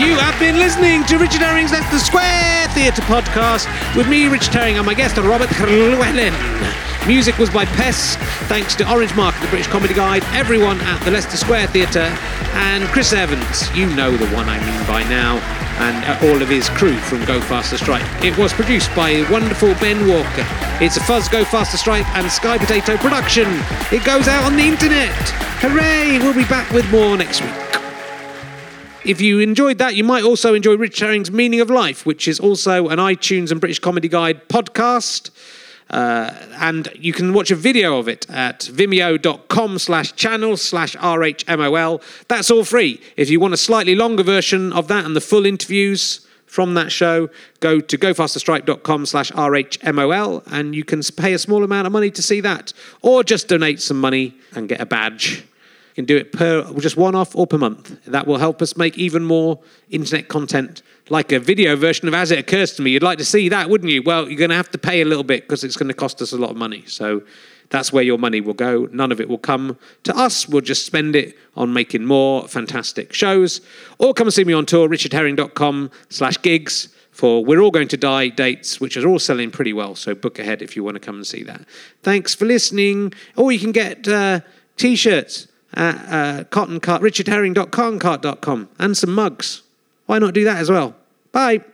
You 0.00 0.16
have 0.16 0.40
been 0.40 0.56
listening 0.56 1.04
to 1.04 1.18
Richard 1.18 1.42
Herring's 1.42 1.72
Leicester 1.72 1.98
Square 1.98 2.68
Theatre 2.68 3.02
podcast 3.02 3.68
with 3.94 4.08
me, 4.08 4.28
Richard 4.28 4.54
Herring, 4.54 4.78
and 4.78 4.86
my 4.86 4.94
guest, 4.94 5.18
Robert 5.18 5.50
Llewellyn. 5.60 6.32
Music 7.06 7.36
was 7.36 7.50
by 7.50 7.66
Pess, 7.66 8.16
thanks 8.48 8.74
to 8.76 8.90
Orange 8.90 9.14
Market, 9.14 9.42
the 9.42 9.48
British 9.48 9.66
Comedy 9.66 9.92
Guide, 9.92 10.24
everyone 10.32 10.80
at 10.80 11.04
the 11.04 11.10
Leicester 11.10 11.36
Square 11.36 11.66
Theatre, 11.66 12.08
and 12.54 12.84
Chris 12.84 13.12
Evans. 13.12 13.70
You 13.76 13.94
know 13.94 14.16
the 14.16 14.26
one 14.34 14.48
I 14.48 14.58
mean 14.64 14.86
by 14.86 15.02
now, 15.10 15.36
and 15.80 16.02
uh, 16.06 16.30
all 16.32 16.40
of 16.40 16.48
his 16.48 16.70
crew 16.70 16.96
from 16.96 17.22
Go 17.26 17.38
Faster 17.42 17.76
Stripe. 17.76 18.24
It 18.24 18.38
was 18.38 18.54
produced 18.54 18.88
by 18.96 19.30
wonderful 19.30 19.74
Ben 19.74 20.08
Walker. 20.08 20.46
It's 20.82 20.96
a 20.96 21.00
Fuzz 21.00 21.28
Go 21.28 21.44
Faster 21.44 21.76
Stripe 21.76 22.08
and 22.16 22.30
Sky 22.32 22.56
Potato 22.56 22.96
production. 22.96 23.48
It 23.92 24.02
goes 24.06 24.28
out 24.28 24.44
on 24.44 24.56
the 24.56 24.64
internet. 24.64 25.12
Hooray! 25.60 26.18
We'll 26.20 26.32
be 26.32 26.46
back 26.46 26.70
with 26.72 26.90
more 26.90 27.18
next 27.18 27.42
week. 27.42 27.69
If 29.10 29.20
you 29.20 29.40
enjoyed 29.40 29.78
that, 29.78 29.96
you 29.96 30.04
might 30.04 30.22
also 30.22 30.54
enjoy 30.54 30.76
Rich 30.76 31.00
Herring's 31.00 31.32
Meaning 31.32 31.60
of 31.60 31.68
Life, 31.68 32.06
which 32.06 32.28
is 32.28 32.38
also 32.38 32.86
an 32.90 33.00
iTunes 33.00 33.50
and 33.50 33.58
British 33.58 33.80
Comedy 33.80 34.06
Guide 34.06 34.46
podcast. 34.46 35.30
Uh, 35.90 36.32
and 36.60 36.88
you 36.94 37.12
can 37.12 37.34
watch 37.34 37.50
a 37.50 37.56
video 37.56 37.98
of 37.98 38.06
it 38.06 38.24
at 38.30 38.60
vimeo.com 38.60 39.80
slash 39.80 40.12
channel 40.12 40.56
slash 40.56 40.94
rhmol. 40.94 42.00
That's 42.28 42.52
all 42.52 42.62
free. 42.62 43.00
If 43.16 43.28
you 43.30 43.40
want 43.40 43.52
a 43.52 43.56
slightly 43.56 43.96
longer 43.96 44.22
version 44.22 44.72
of 44.72 44.86
that 44.86 45.04
and 45.04 45.16
the 45.16 45.20
full 45.20 45.44
interviews 45.44 46.24
from 46.46 46.74
that 46.74 46.92
show, 46.92 47.30
go 47.58 47.80
to 47.80 47.98
gofasterstripe.com 47.98 49.06
slash 49.06 49.32
rhmol 49.32 50.44
and 50.52 50.76
you 50.76 50.84
can 50.84 51.02
pay 51.16 51.32
a 51.32 51.38
small 51.40 51.64
amount 51.64 51.88
of 51.88 51.92
money 51.92 52.12
to 52.12 52.22
see 52.22 52.40
that. 52.42 52.72
Or 53.02 53.24
just 53.24 53.48
donate 53.48 53.80
some 53.80 54.00
money 54.00 54.36
and 54.54 54.68
get 54.68 54.80
a 54.80 54.86
badge. 54.86 55.49
Can 56.00 56.06
do 56.06 56.16
it 56.16 56.32
per 56.32 56.62
just 56.78 56.96
one 56.96 57.14
off 57.14 57.36
or 57.36 57.46
per 57.46 57.58
month. 57.58 58.06
That 58.06 58.26
will 58.26 58.38
help 58.38 58.62
us 58.62 58.74
make 58.74 58.96
even 58.96 59.22
more 59.22 59.60
internet 59.90 60.28
content, 60.28 60.80
like 61.10 61.30
a 61.30 61.38
video 61.38 61.76
version 61.76 62.08
of 62.08 62.14
As 62.14 62.30
It 62.30 62.38
Occurs 62.38 62.72
to 62.76 62.82
Me. 62.82 62.92
You'd 62.92 63.02
like 63.02 63.18
to 63.18 63.24
see 63.24 63.50
that, 63.50 63.68
wouldn't 63.68 63.92
you? 63.92 64.02
Well, 64.02 64.26
you're 64.26 64.38
going 64.38 64.48
to 64.48 64.56
have 64.56 64.70
to 64.70 64.78
pay 64.78 65.02
a 65.02 65.04
little 65.04 65.24
bit 65.24 65.42
because 65.42 65.62
it's 65.62 65.76
going 65.76 65.88
to 65.88 65.94
cost 65.94 66.22
us 66.22 66.32
a 66.32 66.38
lot 66.38 66.48
of 66.48 66.56
money. 66.56 66.84
So 66.86 67.22
that's 67.68 67.92
where 67.92 68.02
your 68.02 68.16
money 68.16 68.40
will 68.40 68.54
go. 68.54 68.88
None 68.92 69.12
of 69.12 69.20
it 69.20 69.28
will 69.28 69.36
come 69.36 69.76
to 70.04 70.16
us. 70.16 70.48
We'll 70.48 70.62
just 70.62 70.86
spend 70.86 71.14
it 71.14 71.36
on 71.54 71.74
making 71.74 72.06
more 72.06 72.48
fantastic 72.48 73.12
shows. 73.12 73.60
Or 73.98 74.14
come 74.14 74.26
and 74.26 74.32
see 74.32 74.44
me 74.44 74.54
on 74.54 74.64
tour, 74.64 74.88
richardherring.com 74.88 75.90
slash 76.08 76.40
gigs 76.40 76.88
for 77.10 77.44
We're 77.44 77.60
All 77.60 77.70
Going 77.70 77.88
to 77.88 77.98
Die 77.98 78.28
dates, 78.28 78.80
which 78.80 78.96
are 78.96 79.06
all 79.06 79.18
selling 79.18 79.50
pretty 79.50 79.74
well. 79.74 79.94
So 79.94 80.14
book 80.14 80.38
ahead 80.38 80.62
if 80.62 80.76
you 80.76 80.82
want 80.82 80.94
to 80.94 81.00
come 81.00 81.16
and 81.16 81.26
see 81.26 81.42
that. 81.42 81.60
Thanks 82.02 82.34
for 82.34 82.46
listening. 82.46 83.12
Or 83.36 83.52
you 83.52 83.58
can 83.58 83.72
get 83.72 84.08
uh, 84.08 84.40
t-shirts 84.78 85.48
at 85.74 85.94
uh, 86.08 86.44
cotton 86.44 86.80
cart, 86.80 87.02
richardherring.com, 87.02 87.98
cart.com, 87.98 88.68
and 88.78 88.96
some 88.96 89.12
mugs. 89.14 89.62
Why 90.06 90.18
not 90.18 90.34
do 90.34 90.44
that 90.44 90.58
as 90.58 90.70
well? 90.70 90.96
Bye. 91.32 91.64